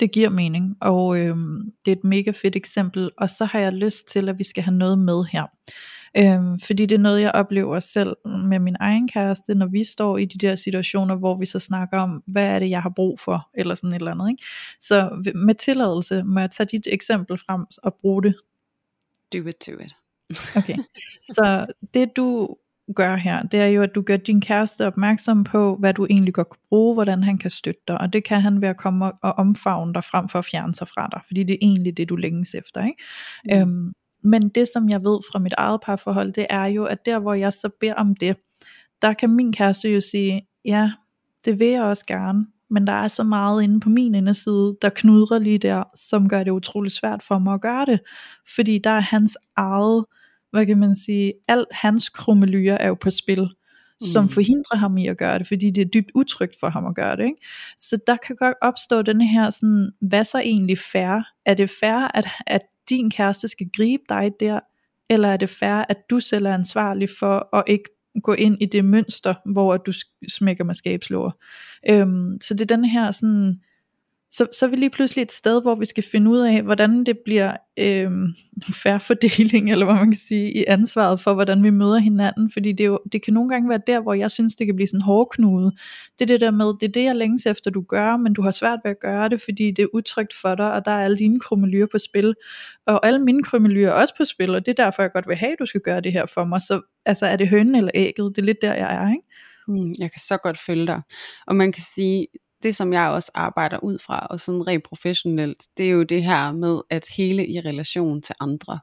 det 0.00 0.12
giver 0.12 0.28
mening, 0.28 0.76
og 0.80 1.18
øhm, 1.18 1.72
det 1.84 1.92
er 1.92 1.96
et 1.96 2.04
mega 2.04 2.30
fedt 2.30 2.56
eksempel, 2.56 3.10
og 3.18 3.30
så 3.30 3.44
har 3.44 3.58
jeg 3.58 3.72
lyst 3.72 4.08
til, 4.08 4.28
at 4.28 4.38
vi 4.38 4.44
skal 4.44 4.62
have 4.62 4.76
noget 4.76 4.98
med 4.98 5.24
her. 5.32 5.46
Øhm, 6.16 6.60
fordi 6.60 6.86
det 6.86 6.94
er 6.94 7.02
noget, 7.02 7.20
jeg 7.20 7.30
oplever 7.34 7.80
selv 7.80 8.16
med 8.24 8.58
min 8.58 8.76
egen 8.80 9.08
kæreste, 9.08 9.54
når 9.54 9.66
vi 9.66 9.84
står 9.84 10.18
i 10.18 10.24
de 10.24 10.38
der 10.38 10.56
situationer, 10.56 11.14
hvor 11.14 11.38
vi 11.38 11.46
så 11.46 11.58
snakker 11.58 11.98
om, 11.98 12.22
hvad 12.26 12.46
er 12.46 12.58
det, 12.58 12.70
jeg 12.70 12.82
har 12.82 12.92
brug 12.96 13.18
for, 13.20 13.50
eller 13.54 13.74
sådan 13.74 13.90
et 13.90 13.94
eller 13.94 14.10
andet. 14.10 14.30
Ikke? 14.30 14.44
Så 14.80 15.22
med 15.34 15.54
tilladelse 15.54 16.22
må 16.22 16.40
jeg 16.40 16.50
tage 16.50 16.66
dit 16.66 16.88
eksempel 16.90 17.38
frem 17.38 17.66
og 17.82 17.94
bruge 17.94 18.22
det. 18.22 18.34
Do 19.32 19.38
it, 19.38 19.66
do 19.66 19.72
it. 19.72 19.96
okay, 20.56 20.76
så 21.36 21.66
det 21.94 22.16
du 22.16 22.56
gør 22.96 23.16
her, 23.16 23.42
det 23.42 23.60
er 23.60 23.66
jo, 23.66 23.82
at 23.82 23.94
du 23.94 24.02
gør 24.02 24.16
din 24.16 24.40
kæreste 24.40 24.86
opmærksom 24.86 25.44
på, 25.44 25.76
hvad 25.76 25.94
du 25.94 26.06
egentlig 26.10 26.34
godt 26.34 26.48
kunne 26.48 26.68
bruge, 26.68 26.94
hvordan 26.94 27.22
han 27.22 27.38
kan 27.38 27.50
støtte 27.50 27.80
dig, 27.88 28.00
og 28.00 28.12
det 28.12 28.24
kan 28.24 28.40
han 28.40 28.60
ved 28.60 28.68
at 28.68 28.76
komme 28.76 29.12
og 29.12 29.32
omfavne 29.32 29.94
dig 29.94 30.04
frem 30.04 30.28
for 30.28 30.38
at 30.38 30.44
fjerne 30.44 30.74
sig 30.74 30.88
fra 30.88 31.08
dig, 31.12 31.20
fordi 31.26 31.42
det 31.42 31.54
er 31.54 31.58
egentlig 31.62 31.96
det, 31.96 32.08
du 32.08 32.16
længes 32.16 32.54
efter. 32.54 32.84
Ikke? 32.84 33.02
Mm. 33.44 33.60
Øhm, 33.60 33.92
men 34.22 34.48
det, 34.48 34.68
som 34.72 34.88
jeg 34.88 35.04
ved 35.04 35.20
fra 35.32 35.38
mit 35.38 35.54
eget 35.58 35.80
parforhold, 35.80 36.32
det 36.32 36.46
er 36.50 36.66
jo, 36.66 36.84
at 36.84 37.06
der, 37.06 37.18
hvor 37.18 37.34
jeg 37.34 37.52
så 37.52 37.70
beder 37.80 37.94
om 37.94 38.16
det, 38.16 38.36
der 39.02 39.12
kan 39.12 39.30
min 39.30 39.52
kæreste 39.52 39.88
jo 39.88 40.00
sige, 40.00 40.46
ja, 40.64 40.92
det 41.44 41.60
vil 41.60 41.68
jeg 41.68 41.82
også 41.82 42.06
gerne, 42.06 42.46
men 42.70 42.86
der 42.86 42.92
er 42.92 43.08
så 43.08 43.22
meget 43.22 43.62
inde 43.62 43.80
på 43.80 43.88
min 43.88 44.14
inderside, 44.14 44.76
der 44.82 44.88
knudrer 44.88 45.38
lige 45.38 45.58
der, 45.58 45.82
som 45.94 46.28
gør 46.28 46.44
det 46.44 46.50
utroligt 46.50 46.94
svært 46.94 47.22
for 47.22 47.38
mig 47.38 47.54
at 47.54 47.60
gøre 47.60 47.86
det, 47.86 48.00
fordi 48.54 48.78
der 48.78 48.90
er 48.90 49.00
hans 49.00 49.38
eget 49.56 50.04
hvad 50.54 50.66
kan 50.66 50.78
man 50.78 50.94
sige, 50.94 51.32
alt 51.48 51.68
hans 51.70 52.08
krummelyre 52.08 52.82
er 52.82 52.88
jo 52.88 52.94
på 52.94 53.10
spil, 53.10 53.40
mm. 53.42 54.06
som 54.12 54.28
forhindrer 54.28 54.76
ham 54.76 54.96
i 54.96 55.06
at 55.06 55.18
gøre 55.18 55.38
det, 55.38 55.46
fordi 55.46 55.70
det 55.70 55.80
er 55.80 55.88
dybt 55.88 56.10
utrygt 56.14 56.56
for 56.60 56.68
ham 56.68 56.86
at 56.86 56.94
gøre 56.94 57.16
det. 57.16 57.24
Ikke? 57.24 57.46
Så 57.78 57.98
der 58.06 58.16
kan 58.26 58.36
godt 58.36 58.54
opstå 58.62 59.02
den 59.02 59.20
her 59.20 59.50
sådan, 59.50 59.90
hvad 60.00 60.24
så 60.24 60.38
egentlig 60.38 60.78
fair? 60.78 61.22
Er 61.46 61.54
det 61.54 61.70
fair, 61.80 62.16
at, 62.16 62.26
at 62.46 62.62
din 62.88 63.10
kæreste 63.10 63.48
skal 63.48 63.66
gribe 63.76 64.02
dig 64.08 64.30
der, 64.40 64.60
eller 65.10 65.28
er 65.28 65.36
det 65.36 65.50
fair, 65.50 65.84
at 65.88 66.10
du 66.10 66.20
selv 66.20 66.46
er 66.46 66.54
ansvarlig 66.54 67.08
for 67.18 67.56
at 67.56 67.64
ikke 67.66 67.90
gå 68.22 68.32
ind 68.32 68.56
i 68.60 68.66
det 68.66 68.84
mønster, 68.84 69.34
hvor 69.52 69.76
du 69.76 69.92
smækker 70.28 70.64
med 70.64 70.74
skabslåger. 70.74 71.30
Øhm, 71.90 72.38
så 72.40 72.54
det 72.54 72.60
er 72.60 72.76
den 72.76 72.84
her 72.84 73.10
sådan, 73.10 73.60
så, 74.36 74.46
så 74.52 74.66
er 74.66 74.70
vi 74.70 74.76
lige 74.76 74.90
pludselig 74.90 75.22
et 75.22 75.32
sted, 75.32 75.62
hvor 75.62 75.74
vi 75.74 75.84
skal 75.84 76.04
finde 76.04 76.30
ud 76.30 76.38
af, 76.38 76.62
hvordan 76.62 77.04
det 77.04 77.18
bliver 77.24 77.56
øh, 77.78 78.10
færre 78.82 79.00
fordeling, 79.00 79.70
eller 79.72 79.84
hvad 79.86 79.94
man 79.94 80.10
kan 80.10 80.20
sige, 80.28 80.52
i 80.52 80.64
ansvaret 80.68 81.20
for, 81.20 81.34
hvordan 81.34 81.62
vi 81.62 81.70
møder 81.70 81.98
hinanden, 81.98 82.50
fordi 82.50 82.72
det, 82.72 82.84
er 82.84 82.88
jo, 82.88 82.98
det 83.12 83.24
kan 83.24 83.34
nogle 83.34 83.48
gange 83.50 83.68
være 83.68 83.80
der, 83.86 84.00
hvor 84.00 84.14
jeg 84.14 84.30
synes, 84.30 84.56
det 84.56 84.66
kan 84.66 84.76
blive 84.76 84.88
sådan 84.88 85.00
hårdknude. 85.00 85.72
Det 86.18 86.22
er 86.22 86.26
det 86.26 86.40
der 86.40 86.50
med, 86.50 86.66
det 86.80 86.88
er 86.88 86.92
det, 86.92 87.04
jeg 87.04 87.16
længes 87.16 87.46
efter, 87.46 87.70
du 87.70 87.80
gør, 87.88 88.16
men 88.16 88.32
du 88.32 88.42
har 88.42 88.50
svært 88.50 88.78
ved 88.84 88.90
at 88.90 89.00
gøre 89.00 89.28
det, 89.28 89.40
fordi 89.40 89.70
det 89.70 89.82
er 89.82 89.94
utrygt 89.94 90.34
for 90.40 90.54
dig, 90.54 90.72
og 90.72 90.84
der 90.84 90.90
er 90.90 91.04
alle 91.04 91.16
dine 91.16 91.40
krummelyer 91.40 91.86
på 91.92 91.98
spil, 91.98 92.34
og 92.86 93.06
alle 93.06 93.18
mine 93.18 93.42
krummelyer 93.42 93.88
er 93.88 93.92
også 93.92 94.14
på 94.16 94.24
spil, 94.24 94.54
og 94.54 94.66
det 94.66 94.78
er 94.78 94.84
derfor, 94.84 95.02
jeg 95.02 95.12
godt 95.12 95.28
vil 95.28 95.36
have, 95.36 95.52
at 95.52 95.58
du 95.58 95.66
skal 95.66 95.80
gøre 95.80 96.00
det 96.00 96.12
her 96.12 96.26
for 96.26 96.44
mig. 96.44 96.62
Så 96.62 96.80
altså, 97.06 97.26
er 97.26 97.36
det 97.36 97.48
hønen 97.48 97.74
eller 97.74 97.90
ægget? 97.94 98.36
Det 98.36 98.42
er 98.42 98.46
lidt 98.46 98.62
der, 98.62 98.74
jeg 98.74 98.94
er, 98.94 99.08
ikke? 99.08 99.24
Mm, 99.68 99.94
jeg 99.98 100.10
kan 100.10 100.20
så 100.20 100.36
godt 100.36 100.58
følge 100.58 100.86
dig. 100.86 101.00
Og 101.46 101.56
man 101.56 101.72
kan 101.72 101.82
sige, 101.94 102.26
det 102.64 102.76
som 102.76 102.92
jeg 102.92 103.08
også 103.08 103.30
arbejder 103.34 103.78
ud 103.78 103.98
fra, 103.98 104.26
og 104.30 104.40
sådan 104.40 104.66
rent 104.66 104.84
professionelt, 104.84 105.62
det 105.76 105.86
er 105.86 105.90
jo 105.90 106.02
det 106.02 106.24
her 106.24 106.52
med 106.52 106.80
at 106.90 107.06
hele 107.16 107.46
i 107.46 107.60
relation 107.60 108.22
til 108.22 108.34
andre. 108.40 108.78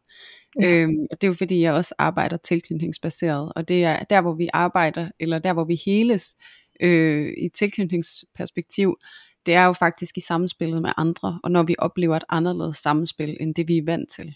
Ja. 0.61 0.71
Øhm, 0.71 1.07
og 1.11 1.21
det 1.21 1.27
er 1.27 1.31
jo 1.31 1.33
fordi, 1.33 1.61
jeg 1.61 1.73
også 1.73 1.95
arbejder 1.97 2.37
tilknytningsbaseret, 2.37 3.53
og 3.55 3.67
det 3.67 3.83
er 3.83 4.03
der, 4.03 4.21
hvor 4.21 4.33
vi 4.33 4.49
arbejder, 4.53 5.09
eller 5.19 5.39
der, 5.39 5.53
hvor 5.53 5.63
vi 5.63 5.79
heles 5.85 6.35
øh, 6.81 7.33
i 7.37 7.49
tilknytningsperspektiv, 7.49 8.97
det 9.45 9.53
er 9.53 9.65
jo 9.65 9.73
faktisk 9.73 10.17
i 10.17 10.21
samspillet 10.21 10.81
med 10.81 10.91
andre, 10.97 11.39
og 11.43 11.51
når 11.51 11.63
vi 11.63 11.75
oplever 11.79 12.15
et 12.15 12.23
anderledes 12.29 12.77
samspil, 12.77 13.37
end 13.39 13.55
det 13.55 13.67
vi 13.67 13.77
er 13.77 13.85
vant 13.85 14.09
til. 14.11 14.35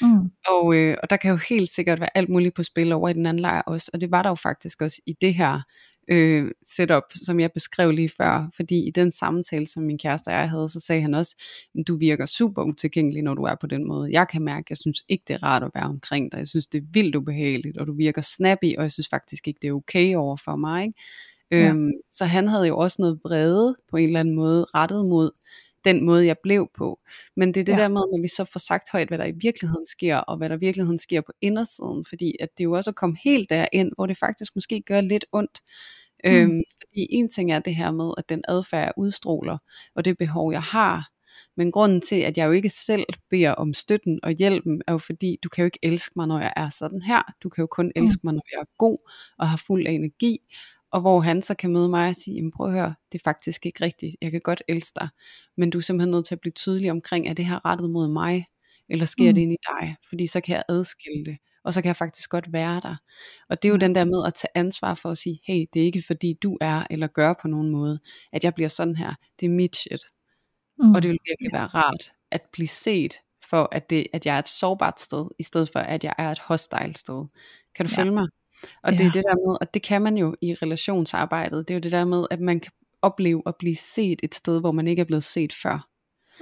Mm. 0.00 0.30
Og, 0.48 0.74
øh, 0.76 0.96
og 1.02 1.10
der 1.10 1.16
kan 1.16 1.30
jo 1.30 1.38
helt 1.48 1.70
sikkert 1.70 2.00
være 2.00 2.16
alt 2.16 2.28
muligt 2.28 2.54
på 2.54 2.62
spil 2.62 2.92
over 2.92 3.08
i 3.08 3.12
den 3.12 3.26
anden 3.26 3.40
lejr 3.40 3.62
også, 3.62 3.90
og 3.94 4.00
det 4.00 4.10
var 4.10 4.22
der 4.22 4.30
jo 4.30 4.34
faktisk 4.34 4.82
også 4.82 5.02
i 5.06 5.12
det 5.20 5.34
her 5.34 5.60
øh, 6.08 6.50
setup, 6.66 7.02
som 7.14 7.40
jeg 7.40 7.52
beskrev 7.52 7.90
lige 7.90 8.08
før, 8.08 8.50
fordi 8.56 8.86
i 8.86 8.90
den 8.90 9.12
samtale, 9.12 9.66
som 9.66 9.82
min 9.82 9.98
kæreste 9.98 10.28
og 10.28 10.34
jeg 10.34 10.50
havde, 10.50 10.68
så 10.68 10.80
sagde 10.80 11.02
han 11.02 11.14
også, 11.14 11.36
du 11.86 11.96
virker 11.96 12.26
super 12.26 12.62
utilgængelig, 12.62 13.22
når 13.22 13.34
du 13.34 13.42
er 13.42 13.54
på 13.60 13.66
den 13.66 13.88
måde. 13.88 14.12
Jeg 14.12 14.28
kan 14.28 14.44
mærke, 14.44 14.66
jeg 14.70 14.78
synes 14.78 15.02
ikke, 15.08 15.24
det 15.28 15.34
er 15.34 15.42
rart 15.42 15.62
at 15.62 15.70
være 15.74 15.84
omkring 15.84 16.32
dig. 16.32 16.38
Jeg 16.38 16.48
synes, 16.48 16.66
det 16.66 16.78
er 16.78 16.86
vildt 16.92 17.16
ubehageligt, 17.16 17.78
og 17.78 17.86
du 17.86 17.96
virker 17.96 18.22
snappy, 18.22 18.76
og 18.76 18.82
jeg 18.82 18.92
synes 18.92 19.08
faktisk 19.08 19.48
ikke, 19.48 19.58
det 19.62 19.68
er 19.68 19.72
okay 19.72 20.14
over 20.14 20.36
for 20.44 20.56
mig. 20.56 20.82
Ikke? 20.84 20.98
Ja. 21.50 21.68
Øhm, 21.68 21.92
så 22.10 22.24
han 22.24 22.48
havde 22.48 22.66
jo 22.66 22.78
også 22.78 22.96
noget 22.98 23.20
brede 23.22 23.74
på 23.90 23.96
en 23.96 24.06
eller 24.06 24.20
anden 24.20 24.34
måde 24.34 24.66
rettet 24.74 25.06
mod 25.06 25.30
den 25.86 26.04
måde, 26.04 26.26
jeg 26.26 26.36
blev 26.42 26.68
på. 26.78 27.00
Men 27.36 27.54
det 27.54 27.60
er 27.60 27.64
det 27.64 27.72
ja. 27.72 27.78
der 27.78 27.88
med, 27.88 28.00
når 28.00 28.22
vi 28.22 28.28
så 28.28 28.44
får 28.44 28.60
sagt 28.60 28.90
højt, 28.92 29.08
hvad 29.08 29.18
der 29.18 29.24
i 29.24 29.32
virkeligheden 29.40 29.86
sker, 29.86 30.16
og 30.16 30.36
hvad 30.36 30.48
der 30.48 30.56
i 30.56 30.60
virkeligheden 30.60 30.98
sker 30.98 31.20
på 31.20 31.32
indersiden, 31.40 32.04
fordi 32.08 32.36
at 32.40 32.48
det 32.58 32.64
er 32.64 32.64
jo 32.64 32.72
også 32.72 32.90
at 32.90 32.96
komme 32.96 33.16
helt 33.24 33.50
derind, 33.50 33.92
hvor 33.94 34.06
det 34.06 34.18
faktisk 34.18 34.54
måske 34.54 34.82
gør 34.86 35.00
lidt 35.00 35.24
ondt. 35.32 35.60
Mm. 36.24 36.30
Øhm, 36.30 36.62
fordi 36.80 37.06
en 37.10 37.28
ting 37.28 37.52
er 37.52 37.58
det 37.58 37.74
her 37.74 37.90
med, 37.92 38.12
at 38.18 38.28
den 38.28 38.42
adfærd 38.48 38.82
jeg 38.82 38.92
udstråler, 38.96 39.58
og 39.94 40.04
det 40.04 40.18
behov 40.18 40.52
jeg 40.52 40.62
har, 40.62 41.08
men 41.56 41.72
grunden 41.72 42.00
til, 42.00 42.16
at 42.16 42.38
jeg 42.38 42.46
jo 42.46 42.52
ikke 42.52 42.68
selv 42.68 43.04
beder 43.30 43.50
om 43.50 43.74
støtten 43.74 44.20
og 44.22 44.32
hjælpen, 44.32 44.82
er 44.86 44.92
jo 44.92 44.98
fordi, 44.98 45.38
du 45.42 45.48
kan 45.48 45.62
jo 45.62 45.66
ikke 45.66 45.78
elske 45.82 46.12
mig, 46.16 46.26
når 46.26 46.40
jeg 46.40 46.52
er 46.56 46.68
sådan 46.68 47.02
her. 47.02 47.22
Du 47.42 47.48
kan 47.48 47.62
jo 47.62 47.66
kun 47.66 47.86
mm. 47.86 48.02
elske 48.02 48.20
mig, 48.24 48.34
når 48.34 48.42
jeg 48.52 48.60
er 48.60 48.70
god 48.78 48.96
og 49.38 49.48
har 49.48 49.62
fuld 49.66 49.86
af 49.86 49.92
energi 49.92 50.38
og 50.96 51.00
hvor 51.00 51.20
han 51.20 51.42
så 51.42 51.54
kan 51.54 51.72
møde 51.72 51.88
mig 51.88 52.08
og 52.08 52.16
sige, 52.16 52.34
jamen 52.34 52.50
prøv 52.50 52.66
at 52.66 52.72
høre, 52.72 52.94
det 53.12 53.18
er 53.18 53.22
faktisk 53.24 53.66
ikke 53.66 53.84
rigtigt, 53.84 54.16
jeg 54.22 54.30
kan 54.30 54.40
godt 54.40 54.62
elske 54.68 55.00
dig, 55.00 55.08
men 55.56 55.70
du 55.70 55.78
er 55.78 55.82
simpelthen 55.82 56.10
nødt 56.10 56.26
til 56.26 56.34
at 56.34 56.40
blive 56.40 56.52
tydelig 56.52 56.90
omkring, 56.90 57.28
er 57.28 57.32
det 57.32 57.44
her 57.44 57.64
rettet 57.64 57.90
mod 57.90 58.08
mig, 58.08 58.44
eller 58.88 59.06
sker 59.06 59.30
mm. 59.30 59.34
det 59.34 59.42
ind 59.42 59.52
i 59.52 59.56
dig, 59.70 59.96
fordi 60.08 60.26
så 60.26 60.40
kan 60.40 60.54
jeg 60.54 60.62
adskille 60.68 61.24
det, 61.24 61.36
og 61.64 61.74
så 61.74 61.82
kan 61.82 61.88
jeg 61.88 61.96
faktisk 61.96 62.30
godt 62.30 62.52
være 62.52 62.80
der. 62.80 62.96
Og 63.48 63.62
det 63.62 63.68
er 63.68 63.70
jo 63.70 63.76
mm. 63.76 63.80
den 63.80 63.94
der 63.94 64.04
med 64.04 64.24
at 64.26 64.34
tage 64.34 64.50
ansvar 64.54 64.94
for 64.94 65.10
at 65.10 65.18
sige, 65.18 65.40
hey, 65.46 65.64
det 65.74 65.82
er 65.82 65.86
ikke 65.86 66.02
fordi 66.06 66.38
du 66.42 66.58
er, 66.60 66.86
eller 66.90 67.06
gør 67.06 67.34
på 67.42 67.48
nogen 67.48 67.70
måde, 67.70 67.98
at 68.32 68.44
jeg 68.44 68.54
bliver 68.54 68.68
sådan 68.68 68.96
her, 68.96 69.14
det 69.40 69.46
er 69.46 69.50
mit 69.50 69.76
shit. 69.76 70.04
Mm. 70.78 70.94
Og 70.94 71.02
det 71.02 71.08
vil 71.08 71.18
virkelig 71.28 71.50
være 71.52 71.66
rart, 71.66 72.12
at 72.30 72.42
blive 72.52 72.68
set, 72.68 73.18
for 73.50 73.68
at, 73.72 73.90
det, 73.90 74.06
at 74.12 74.26
jeg 74.26 74.34
er 74.34 74.38
et 74.38 74.48
sårbart 74.48 75.00
sted, 75.00 75.26
i 75.38 75.42
stedet 75.42 75.70
for 75.72 75.78
at 75.78 76.04
jeg 76.04 76.14
er 76.18 76.30
et 76.30 76.38
hostile 76.38 76.96
sted. 76.96 77.24
Kan 77.74 77.86
du 77.86 77.92
ja. 77.96 78.02
følge 78.02 78.12
mig? 78.12 78.28
Og 78.82 78.92
ja. 78.92 78.98
det 78.98 79.06
er 79.06 79.12
det 79.12 79.24
der 79.24 79.48
med, 79.48 79.56
og 79.60 79.74
det 79.74 79.82
kan 79.82 80.02
man 80.02 80.16
jo 80.16 80.36
i 80.40 80.54
relationsarbejdet, 80.54 81.68
det 81.68 81.74
er 81.74 81.78
jo 81.78 81.80
det 81.80 81.92
der 81.92 82.04
med, 82.04 82.26
at 82.30 82.40
man 82.40 82.60
kan 82.60 82.72
opleve 83.02 83.42
at 83.46 83.54
blive 83.58 83.76
set 83.76 84.20
et 84.22 84.34
sted, 84.34 84.60
hvor 84.60 84.72
man 84.72 84.88
ikke 84.88 85.00
er 85.00 85.04
blevet 85.04 85.24
set 85.24 85.52
før. 85.52 85.88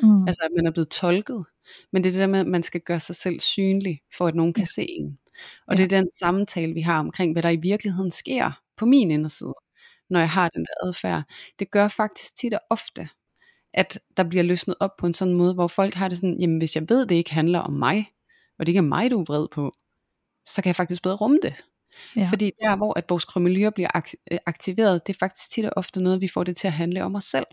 Mm. 0.02 0.28
Altså 0.28 0.42
at 0.44 0.50
man 0.56 0.66
er 0.66 0.70
blevet 0.70 0.88
tolket. 0.88 1.44
Men 1.92 2.04
det 2.04 2.10
er 2.10 2.12
det 2.12 2.20
der 2.20 2.26
med, 2.26 2.40
at 2.40 2.46
man 2.46 2.62
skal 2.62 2.80
gøre 2.80 3.00
sig 3.00 3.16
selv 3.16 3.40
synlig, 3.40 4.00
for 4.16 4.26
at 4.26 4.34
nogen 4.34 4.52
kan 4.52 4.66
se 4.66 4.86
en. 4.90 5.18
Og 5.66 5.76
ja. 5.76 5.82
det 5.82 5.92
er 5.92 6.00
den 6.00 6.10
samtale, 6.18 6.74
vi 6.74 6.80
har 6.80 6.98
omkring, 6.98 7.32
hvad 7.32 7.42
der 7.42 7.50
i 7.50 7.56
virkeligheden 7.56 8.10
sker 8.10 8.60
på 8.76 8.86
min 8.86 9.10
inderside, 9.10 9.54
når 10.10 10.20
jeg 10.20 10.30
har 10.30 10.48
den 10.48 10.60
der 10.62 10.88
adfærd. 10.88 11.22
Det 11.58 11.70
gør 11.70 11.88
faktisk 11.88 12.36
tit 12.36 12.54
og 12.54 12.60
ofte, 12.70 13.08
at 13.74 14.00
der 14.16 14.24
bliver 14.24 14.42
løsnet 14.42 14.76
op 14.80 14.96
på 14.98 15.06
en 15.06 15.14
sådan 15.14 15.34
måde, 15.34 15.54
hvor 15.54 15.66
folk 15.66 15.94
har 15.94 16.08
det 16.08 16.16
sådan, 16.16 16.40
jamen 16.40 16.58
hvis 16.58 16.74
jeg 16.74 16.88
ved, 16.88 17.06
det 17.06 17.14
ikke 17.14 17.34
handler 17.34 17.58
om 17.58 17.72
mig, 17.72 18.08
og 18.58 18.66
det 18.66 18.68
ikke 18.68 18.78
er 18.78 18.82
mig, 18.82 19.10
du 19.10 19.20
er 19.20 19.24
vred 19.24 19.46
på, 19.52 19.72
så 20.46 20.62
kan 20.62 20.68
jeg 20.68 20.76
faktisk 20.76 21.02
bedre 21.02 21.16
rumme 21.16 21.38
det. 21.42 21.64
Ja. 22.16 22.28
Fordi 22.30 22.50
der 22.60 22.76
hvor 22.76 22.98
at 22.98 23.04
vores 23.08 23.24
kromelyre 23.24 23.72
bliver 23.72 24.00
øh, 24.32 24.38
aktiveret, 24.46 25.06
det 25.06 25.14
er 25.14 25.18
faktisk 25.18 25.50
tit 25.50 25.64
og 25.64 25.72
ofte 25.76 26.00
noget, 26.00 26.20
vi 26.20 26.28
får 26.28 26.44
det 26.44 26.56
til 26.56 26.66
at 26.66 26.72
handle 26.72 27.04
om 27.04 27.14
os 27.14 27.24
selv. 27.24 27.46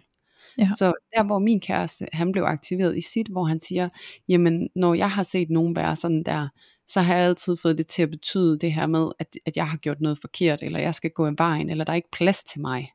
Ja. 0.57 0.69
Så 0.77 0.93
der 1.15 1.23
hvor 1.23 1.39
min 1.39 1.59
kæreste, 1.61 2.07
han 2.13 2.31
blev 2.31 2.43
aktiveret 2.43 2.97
i 2.97 3.01
sit, 3.01 3.27
hvor 3.27 3.43
han 3.43 3.61
siger, 3.61 3.89
jamen 4.27 4.69
når 4.75 4.93
jeg 4.93 5.11
har 5.11 5.23
set 5.23 5.49
nogen 5.49 5.75
være 5.75 5.95
sådan 5.95 6.23
der, 6.23 6.47
så 6.87 7.01
har 7.01 7.15
jeg 7.15 7.25
altid 7.25 7.57
fået 7.57 7.77
det 7.77 7.87
til 7.87 8.01
at 8.01 8.09
betyde 8.09 8.59
det 8.59 8.73
her 8.73 8.87
med, 8.87 9.11
at, 9.19 9.27
at 9.45 9.57
jeg 9.57 9.69
har 9.69 9.77
gjort 9.77 10.01
noget 10.01 10.17
forkert, 10.21 10.59
eller 10.61 10.79
jeg 10.79 10.95
skal 10.95 11.11
gå 11.11 11.27
en 11.27 11.37
vejen, 11.37 11.69
eller 11.69 11.83
der 11.83 11.91
er 11.91 11.95
ikke 11.95 12.11
plads 12.11 12.43
til 12.43 12.61
mig. 12.61 12.91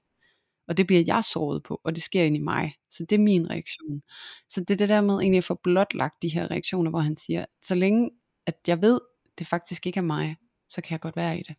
Og 0.68 0.76
det 0.76 0.86
bliver 0.86 1.02
jeg 1.06 1.24
såret 1.24 1.62
på, 1.62 1.80
og 1.84 1.94
det 1.94 2.02
sker 2.02 2.22
ind 2.22 2.36
i 2.36 2.40
mig. 2.40 2.74
Så 2.90 3.04
det 3.10 3.16
er 3.16 3.20
min 3.20 3.50
reaktion. 3.50 4.02
Så 4.48 4.60
det 4.60 4.70
er 4.70 4.76
det 4.76 4.88
der 4.88 5.00
med 5.00 5.14
egentlig 5.14 5.38
at 5.38 5.44
få 5.44 5.60
blotlagt 5.62 6.22
de 6.22 6.28
her 6.28 6.50
reaktioner, 6.50 6.90
hvor 6.90 7.00
han 7.00 7.16
siger, 7.16 7.44
så 7.62 7.74
længe 7.74 8.10
at 8.46 8.56
jeg 8.66 8.82
ved, 8.82 9.00
det 9.38 9.46
faktisk 9.46 9.86
ikke 9.86 9.98
er 9.98 10.04
mig, 10.04 10.36
så 10.68 10.80
kan 10.80 10.92
jeg 10.92 11.00
godt 11.00 11.16
være 11.16 11.38
i 11.38 11.42
det. 11.42 11.56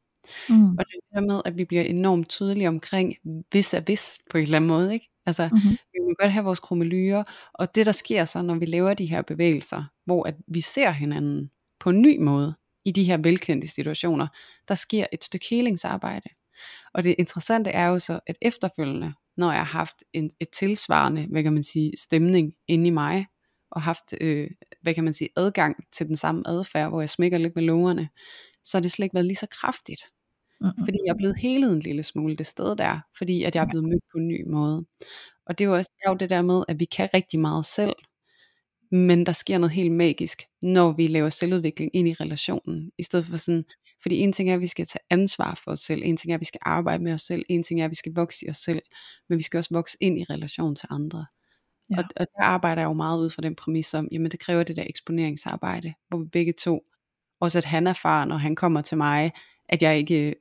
Mm. 0.49 0.71
Og 0.71 0.85
det 0.85 0.99
der 1.13 1.21
med, 1.21 1.41
at 1.45 1.57
vi 1.57 1.65
bliver 1.65 1.83
enormt 1.83 2.29
tydelige 2.29 2.67
omkring, 2.67 3.15
hvis 3.49 3.73
er 3.73 3.79
hvis, 3.79 4.19
på 4.29 4.37
en 4.37 4.43
eller 4.43 4.55
anden 4.55 4.67
måde, 4.67 4.93
ikke? 4.93 5.09
Altså, 5.25 5.49
mm-hmm. 5.51 5.77
vi 5.93 5.99
må 6.01 6.13
godt 6.19 6.31
have 6.31 6.45
vores 6.45 6.59
krumelyre, 6.59 7.23
og 7.53 7.75
det 7.75 7.85
der 7.85 7.91
sker 7.91 8.25
så, 8.25 8.41
når 8.41 8.55
vi 8.55 8.65
laver 8.65 8.93
de 8.93 9.05
her 9.05 9.21
bevægelser, 9.21 9.83
hvor 10.05 10.27
at 10.27 10.35
vi 10.47 10.61
ser 10.61 10.91
hinanden 10.91 11.51
på 11.79 11.89
en 11.89 12.01
ny 12.01 12.17
måde, 12.17 12.55
i 12.87 12.91
de 12.91 13.03
her 13.03 13.17
velkendte 13.17 13.67
situationer, 13.67 14.27
der 14.67 14.75
sker 14.75 15.05
et 15.11 15.23
stykke 15.23 15.45
helingsarbejde. 15.49 16.29
Og 16.93 17.03
det 17.03 17.15
interessante 17.17 17.69
er 17.69 17.87
jo 17.87 17.99
så, 17.99 18.19
at 18.27 18.37
efterfølgende, 18.41 19.13
når 19.37 19.51
jeg 19.51 19.59
har 19.59 19.79
haft 19.79 20.03
en, 20.13 20.31
et 20.39 20.49
tilsvarende, 20.49 21.27
hvad 21.31 21.43
kan 21.43 21.53
man 21.53 21.63
sige, 21.63 21.91
stemning 21.97 22.53
inde 22.67 22.87
i 22.87 22.89
mig, 22.89 23.25
og 23.71 23.81
haft, 23.81 24.13
øh, 24.21 24.49
hvad 24.81 24.93
kan 24.93 25.03
man 25.03 25.13
sige, 25.13 25.29
adgang 25.35 25.75
til 25.93 26.07
den 26.07 26.17
samme 26.17 26.43
adfærd, 26.47 26.89
hvor 26.89 27.01
jeg 27.01 27.09
smækker 27.09 27.37
lidt 27.37 27.55
med 27.55 27.63
lungerne, 27.63 28.09
så 28.67 28.77
har 28.77 28.81
det 28.81 28.91
slet 28.91 29.05
ikke 29.05 29.13
været 29.13 29.25
lige 29.25 29.35
så 29.35 29.47
kraftigt. 29.51 30.01
Mm-hmm. 30.61 30.85
Fordi 30.85 30.97
jeg 31.05 31.11
er 31.11 31.17
blevet 31.17 31.39
helet 31.39 31.73
en 31.73 31.79
lille 31.79 32.03
smule 32.03 32.35
det 32.35 32.45
sted 32.45 32.75
der, 32.75 32.99
fordi 33.17 33.43
at 33.43 33.55
jeg 33.55 33.61
er 33.61 33.67
blevet 33.67 33.89
mødt 33.89 34.03
på 34.11 34.17
en 34.17 34.27
ny 34.27 34.49
måde. 34.49 34.85
Og 35.45 35.57
det 35.57 35.63
er 35.63 35.69
jo 35.69 35.75
også 35.75 35.91
det, 35.93 36.01
er 36.05 36.11
jo 36.11 36.17
det 36.17 36.29
der 36.29 36.41
med, 36.41 36.63
at 36.67 36.79
vi 36.79 36.85
kan 36.85 37.09
rigtig 37.13 37.39
meget 37.39 37.65
selv, 37.65 37.95
men 38.91 39.25
der 39.25 39.31
sker 39.31 39.57
noget 39.57 39.71
helt 39.71 39.91
magisk, 39.91 40.43
når 40.61 40.91
vi 40.91 41.07
laver 41.07 41.29
selvudvikling 41.29 41.91
ind 41.93 42.07
i 42.07 42.13
relationen, 42.13 42.91
i 42.97 43.03
stedet 43.03 43.25
for 43.25 43.37
sådan, 43.37 43.65
fordi 44.01 44.17
en 44.17 44.33
ting 44.33 44.49
er, 44.49 44.53
at 44.53 44.61
vi 44.61 44.67
skal 44.67 44.87
tage 44.87 45.03
ansvar 45.09 45.61
for 45.63 45.71
os 45.71 45.79
selv, 45.79 46.01
en 46.05 46.17
ting 46.17 46.31
er, 46.31 46.35
at 46.35 46.41
vi 46.41 46.45
skal 46.45 46.59
arbejde 46.61 47.03
med 47.03 47.13
os 47.13 47.21
selv, 47.21 47.45
en 47.49 47.63
ting 47.63 47.81
er, 47.81 47.85
at 47.85 47.91
vi 47.91 47.95
skal 47.95 48.13
vokse 48.15 48.45
i 48.45 48.49
os 48.49 48.57
selv, 48.57 48.81
men 49.29 49.37
vi 49.37 49.43
skal 49.43 49.57
også 49.57 49.73
vokse 49.73 49.97
ind 50.01 50.19
i 50.19 50.23
relation 50.23 50.75
til 50.75 50.87
andre. 50.91 51.25
Ja. 51.89 51.97
Og, 51.97 52.03
og 52.15 52.27
der 52.37 52.43
arbejder 52.43 52.81
jeg 52.81 52.87
jo 52.87 52.93
meget 52.93 53.19
ud 53.19 53.29
fra 53.29 53.41
den 53.41 53.55
præmis 53.55 53.93
om, 53.93 54.07
jamen 54.11 54.31
det 54.31 54.39
kræver 54.39 54.63
det 54.63 54.75
der 54.75 54.83
eksponeringsarbejde, 54.89 55.93
hvor 56.09 56.17
vi 56.17 56.25
begge 56.25 56.53
to 56.53 56.85
også 57.39 57.57
at 57.57 57.65
han 57.65 57.87
erfarer, 57.87 58.25
når 58.25 58.37
han 58.37 58.55
kommer 58.55 58.81
til 58.81 58.97
mig, 58.97 59.31
at 59.69 59.81
jeg 59.81 59.97
ikke 59.97 60.29
øh, 60.29 60.35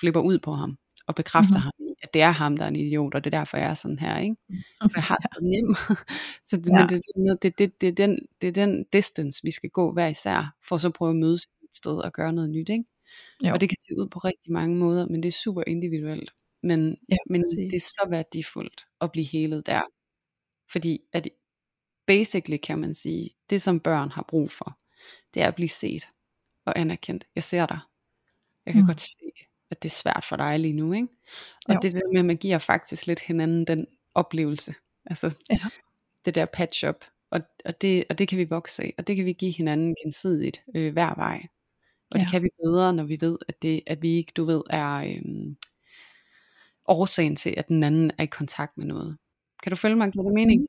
flipper 0.00 0.20
ud 0.20 0.38
på 0.38 0.52
ham, 0.52 0.76
og 1.06 1.14
bekræfter 1.14 1.58
mm-hmm. 1.58 1.62
ham 1.62 1.90
at 2.02 2.14
det 2.14 2.22
er 2.22 2.30
ham, 2.30 2.56
der 2.56 2.64
er 2.64 2.68
en 2.68 2.76
idiot, 2.76 3.14
og 3.14 3.24
det 3.24 3.34
er 3.34 3.38
derfor, 3.38 3.56
jeg 3.56 3.70
er 3.70 3.74
sådan 3.74 3.98
her, 3.98 4.18
ikke? 4.18 4.36
For 4.82 4.90
jeg 4.94 5.02
har 5.02 5.16
det 5.16 5.42
nem. 5.42 5.74
så 6.48 6.56
det, 6.56 6.68
ja. 6.68 6.78
men 6.78 6.88
det, 6.88 7.42
det, 7.42 7.58
det, 7.58 7.80
det, 7.80 7.88
er 7.88 7.92
den, 7.92 8.18
det 8.40 8.48
er 8.48 8.52
den 8.52 8.84
distance, 8.92 9.40
vi 9.42 9.50
skal 9.50 9.70
gå 9.70 9.92
hver 9.92 10.08
især, 10.08 10.56
for 10.68 10.78
så 10.78 10.90
prøve 10.90 11.10
at 11.10 11.16
mødes 11.16 11.42
et 11.42 11.76
sted 11.76 11.96
og 11.96 12.12
gøre 12.12 12.32
noget 12.32 12.50
nyt, 12.50 12.68
ikke? 12.68 12.84
Jo. 13.44 13.52
Og 13.52 13.60
det 13.60 13.68
kan 13.68 13.76
se 13.76 13.98
ud 13.98 14.08
på 14.08 14.18
rigtig 14.18 14.52
mange 14.52 14.76
måder, 14.76 15.06
men 15.06 15.22
det 15.22 15.28
er 15.28 15.32
super 15.32 15.62
individuelt. 15.66 16.30
Men, 16.62 16.96
ja, 17.08 17.16
men 17.30 17.42
det 17.42 17.76
er 17.76 17.80
så 17.80 18.06
værdifuldt 18.10 18.86
at 19.00 19.12
blive 19.12 19.26
helet 19.26 19.66
der. 19.66 19.82
Fordi 20.72 21.00
at 21.12 21.28
basically 22.06 22.56
kan 22.56 22.78
man 22.78 22.94
sige, 22.94 23.30
det 23.50 23.62
som 23.62 23.80
børn 23.80 24.10
har 24.10 24.24
brug 24.28 24.50
for, 24.50 24.78
det 25.34 25.42
er 25.42 25.48
at 25.48 25.54
blive 25.54 25.68
set 25.68 26.06
og 26.70 26.78
anerkendt. 26.78 27.26
Jeg 27.34 27.42
ser 27.42 27.66
dig. 27.66 27.78
Jeg 28.66 28.74
kan 28.74 28.82
mm. 28.82 28.86
godt 28.86 29.00
se, 29.00 29.16
at 29.70 29.82
det 29.82 29.88
er 29.88 29.94
svært 29.94 30.24
for 30.28 30.36
dig 30.36 30.60
lige 30.60 30.74
nu. 30.74 30.92
Ikke? 30.92 31.08
Og 31.68 31.74
jo. 31.74 31.80
det 31.82 31.92
der 31.92 32.12
med, 32.12 32.18
at 32.18 32.24
man 32.24 32.36
giver 32.36 32.58
faktisk 32.58 33.06
lidt 33.06 33.20
hinanden 33.20 33.64
den 33.64 33.86
oplevelse. 34.14 34.74
Altså 35.06 35.30
ja. 35.50 35.58
det 36.24 36.34
der 36.34 36.46
patch 36.46 36.88
up. 36.88 37.04
Og, 37.30 37.40
og, 37.64 37.80
det, 37.80 38.04
og 38.10 38.18
det 38.18 38.28
kan 38.28 38.38
vi 38.38 38.44
vokse 38.44 38.82
af. 38.82 38.94
Og 38.98 39.06
det 39.06 39.16
kan 39.16 39.24
vi 39.24 39.32
give 39.32 39.52
hinanden 39.52 39.96
gensidigt 40.04 40.62
øh, 40.74 40.92
hver 40.92 41.14
vej. 41.14 41.46
Og 42.10 42.18
ja. 42.18 42.20
det 42.20 42.30
kan 42.30 42.42
vi 42.42 42.48
bedre, 42.64 42.92
når 42.92 43.04
vi 43.04 43.20
ved, 43.20 43.38
at, 43.48 43.62
det, 43.62 43.82
at 43.86 44.02
vi 44.02 44.08
ikke, 44.08 44.32
du 44.36 44.44
ved, 44.44 44.62
er 44.70 44.94
øhm, 44.94 45.56
årsagen 46.86 47.36
til, 47.36 47.54
at 47.56 47.68
den 47.68 47.82
anden 47.82 48.10
er 48.18 48.22
i 48.22 48.26
kontakt 48.26 48.78
med 48.78 48.86
noget. 48.86 49.16
Kan 49.62 49.70
du 49.70 49.76
følge 49.76 49.96
mig? 49.96 50.12
Giver 50.12 50.24
det 50.24 50.34
mening? 50.34 50.66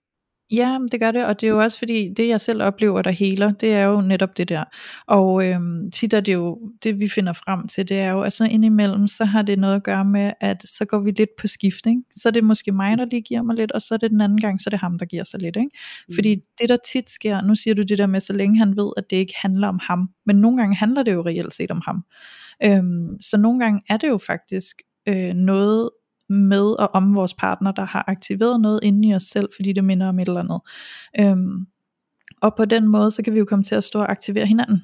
Ja, 0.51 0.77
det 0.91 0.99
gør 0.99 1.11
det, 1.11 1.25
og 1.25 1.41
det 1.41 1.47
er 1.47 1.51
jo 1.51 1.59
også 1.59 1.77
fordi, 1.79 2.13
det 2.17 2.27
jeg 2.27 2.41
selv 2.41 2.63
oplever, 2.63 3.01
der 3.01 3.11
heler, 3.11 3.51
det 3.51 3.73
er 3.73 3.83
jo 3.83 4.01
netop 4.01 4.37
det 4.37 4.49
der. 4.49 4.63
Og 5.07 5.45
øhm, 5.45 5.91
tit 5.91 6.13
er 6.13 6.19
det 6.19 6.33
jo, 6.33 6.71
det 6.83 6.99
vi 6.99 7.07
finder 7.07 7.33
frem 7.33 7.67
til, 7.67 7.89
det 7.89 7.99
er 7.99 8.11
jo, 8.11 8.21
at 8.21 8.33
så 8.33 8.45
indimellem, 8.45 9.07
så 9.07 9.25
har 9.25 9.41
det 9.41 9.59
noget 9.59 9.75
at 9.75 9.83
gøre 9.83 10.05
med, 10.05 10.31
at 10.41 10.63
så 10.65 10.85
går 10.85 10.99
vi 10.99 11.11
lidt 11.11 11.29
på 11.39 11.47
skift, 11.47 11.85
ikke? 11.85 12.01
Så 12.11 12.29
er 12.29 12.31
det 12.31 12.43
måske 12.43 12.71
mig, 12.71 12.97
der 12.97 13.05
lige 13.05 13.21
giver 13.21 13.41
mig 13.41 13.55
lidt, 13.55 13.71
og 13.71 13.81
så 13.81 13.93
er 13.93 13.97
det 13.97 14.11
den 14.11 14.21
anden 14.21 14.41
gang, 14.41 14.61
så 14.61 14.63
er 14.67 14.71
det 14.71 14.79
ham, 14.79 14.99
der 14.99 15.05
giver 15.05 15.23
sig 15.23 15.41
lidt, 15.41 15.55
ikke? 15.55 15.69
Mm. 16.07 16.15
Fordi 16.15 16.35
det 16.61 16.69
der 16.69 16.77
tit 16.91 17.09
sker, 17.09 17.41
nu 17.41 17.55
siger 17.55 17.73
du 17.73 17.81
det 17.81 17.97
der 17.97 18.07
med, 18.07 18.19
så 18.19 18.33
længe 18.33 18.59
han 18.59 18.77
ved, 18.77 18.91
at 18.97 19.03
det 19.09 19.17
ikke 19.17 19.33
handler 19.35 19.67
om 19.67 19.79
ham, 19.83 20.09
men 20.25 20.35
nogle 20.35 20.57
gange 20.57 20.75
handler 20.75 21.03
det 21.03 21.13
jo 21.13 21.21
reelt 21.21 21.53
set 21.53 21.71
om 21.71 21.81
ham. 21.85 22.03
Øhm, 22.63 23.21
så 23.21 23.37
nogle 23.37 23.59
gange 23.59 23.81
er 23.89 23.97
det 23.97 24.07
jo 24.07 24.17
faktisk 24.17 24.81
øh, 25.07 25.33
noget 25.33 25.89
med 26.31 26.79
og 26.79 26.89
om 26.93 27.15
vores 27.15 27.33
partner, 27.33 27.71
der 27.71 27.85
har 27.85 28.03
aktiveret 28.07 28.61
noget 28.61 28.79
inde 28.83 29.07
i 29.07 29.15
os 29.15 29.23
selv, 29.23 29.49
fordi 29.55 29.73
det 29.73 29.83
minder 29.83 30.07
om 30.07 30.19
et 30.19 30.27
eller 30.27 30.39
andet. 30.39 30.61
Øhm, 31.19 31.67
og 32.41 32.55
på 32.55 32.65
den 32.65 32.87
måde, 32.87 33.11
så 33.11 33.23
kan 33.23 33.33
vi 33.33 33.39
jo 33.39 33.45
komme 33.45 33.63
til 33.63 33.75
at 33.75 33.83
stå 33.83 33.99
og 33.99 34.11
aktivere 34.11 34.45
hinanden. 34.45 34.81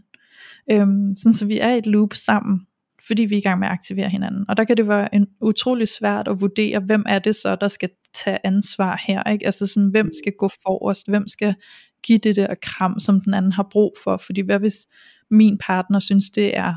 Øhm, 0.71 1.15
sådan 1.15 1.33
så 1.33 1.45
vi 1.45 1.59
er 1.59 1.73
i 1.73 1.77
et 1.77 1.85
loop 1.85 2.13
sammen, 2.13 2.67
fordi 3.07 3.23
vi 3.23 3.35
er 3.35 3.39
i 3.39 3.41
gang 3.41 3.59
med 3.59 3.67
at 3.67 3.73
aktivere 3.73 4.09
hinanden. 4.09 4.45
Og 4.49 4.57
der 4.57 4.63
kan 4.63 4.77
det 4.77 4.87
være 4.87 5.15
en 5.15 5.27
utrolig 5.41 5.87
svært 5.87 6.27
at 6.27 6.41
vurdere, 6.41 6.79
hvem 6.79 7.03
er 7.07 7.19
det 7.19 7.35
så, 7.35 7.55
der 7.55 7.67
skal 7.67 7.89
tage 8.13 8.37
ansvar 8.43 9.03
her, 9.07 9.23
ikke? 9.23 9.45
Altså 9.45 9.67
sådan, 9.67 9.89
hvem 9.89 10.09
skal 10.23 10.33
gå 10.39 10.49
forrest, 10.63 11.09
hvem 11.09 11.27
skal 11.27 11.55
give 12.03 12.17
det 12.17 12.35
der 12.35 12.55
kram, 12.61 12.99
som 12.99 13.21
den 13.21 13.33
anden 13.33 13.51
har 13.51 13.67
brug 13.71 13.95
for, 14.03 14.17
fordi 14.17 14.41
hvad 14.41 14.59
hvis 14.59 14.87
min 15.31 15.57
partner 15.57 15.99
synes, 15.99 16.29
det 16.29 16.57
er 16.57 16.73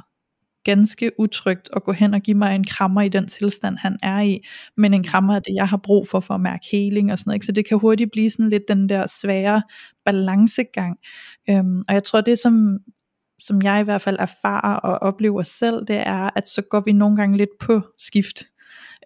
ganske 0.71 1.11
utrygt 1.19 1.71
at 1.77 1.85
gå 1.85 1.93
hen 1.93 2.15
og 2.15 2.21
give 2.21 2.37
mig 2.37 2.55
en 2.55 2.65
krammer 2.65 3.03
i 3.03 3.09
den 3.09 3.29
tilstand, 3.29 3.77
han 3.79 3.99
er 4.03 4.21
i, 4.21 4.47
men 4.77 4.95
en 4.95 5.05
krammer 5.05 5.35
er 5.35 5.41
det, 5.41 5.55
jeg 5.55 5.69
har 5.69 5.77
brug 5.77 6.07
for, 6.11 6.21
for 6.21 6.35
at 6.35 6.41
mærke 6.41 6.67
heling 6.73 7.13
og 7.13 7.19
sådan 7.19 7.29
noget, 7.31 7.37
ikke? 7.37 7.47
så 7.47 7.53
det 7.53 7.69
kan 7.69 7.79
hurtigt 7.79 8.13
blive 8.13 8.31
sådan 8.31 8.49
lidt 8.51 8.63
den 8.69 8.89
der 8.89 9.07
svære 9.07 9.63
balancegang, 10.05 10.99
øhm, 11.51 11.79
og 11.89 11.95
jeg 11.95 12.05
tror 12.05 12.21
det 12.21 12.39
som, 12.39 12.79
som 13.39 13.63
jeg 13.63 13.81
i 13.81 13.85
hvert 13.85 14.03
fald 14.03 14.17
erfarer 14.19 14.77
og 14.77 15.03
oplever 15.09 15.43
selv, 15.43 15.87
det 15.89 15.97
er, 15.97 16.31
at 16.37 16.49
så 16.49 16.63
går 16.71 16.81
vi 16.81 16.93
nogle 16.93 17.17
gange 17.17 17.37
lidt 17.37 17.59
på 17.61 17.81
skift, 17.99 18.45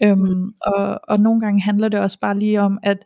øhm, 0.02 0.18
mm. 0.18 0.52
og, 0.66 1.00
og 1.08 1.20
nogle 1.20 1.40
gange 1.40 1.62
handler 1.62 1.88
det 1.88 2.00
også 2.00 2.18
bare 2.20 2.38
lige 2.38 2.60
om, 2.60 2.78
at 2.82 2.98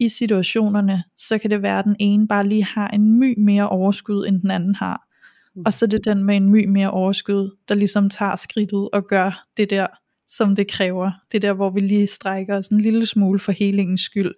i 0.00 0.08
situationerne, 0.08 1.04
så 1.16 1.38
kan 1.38 1.50
det 1.50 1.62
være, 1.62 1.78
at 1.78 1.84
den 1.84 1.96
ene 1.98 2.28
bare 2.28 2.46
lige 2.46 2.64
har 2.64 2.88
en 2.88 3.18
my 3.18 3.34
mere 3.38 3.68
overskud, 3.68 4.26
end 4.26 4.40
den 4.40 4.50
anden 4.50 4.74
har. 4.74 5.09
Mm. 5.54 5.62
Og 5.66 5.72
så 5.72 5.84
er 5.84 5.88
det 5.88 6.04
den 6.04 6.24
med 6.24 6.36
en 6.36 6.48
my 6.48 6.66
mere 6.66 6.90
overskud, 6.90 7.56
der 7.68 7.74
ligesom 7.74 8.10
tager 8.10 8.36
skridtet 8.36 8.88
og 8.92 9.06
gør 9.06 9.46
det 9.56 9.70
der, 9.70 9.86
som 10.28 10.56
det 10.56 10.70
kræver. 10.70 11.10
Det 11.32 11.42
der, 11.42 11.52
hvor 11.52 11.70
vi 11.70 11.80
lige 11.80 12.06
strækker 12.06 12.56
os 12.56 12.68
en 12.68 12.80
lille 12.80 13.06
smule 13.06 13.38
for 13.38 13.52
helingens 13.52 14.00
skyld, 14.00 14.34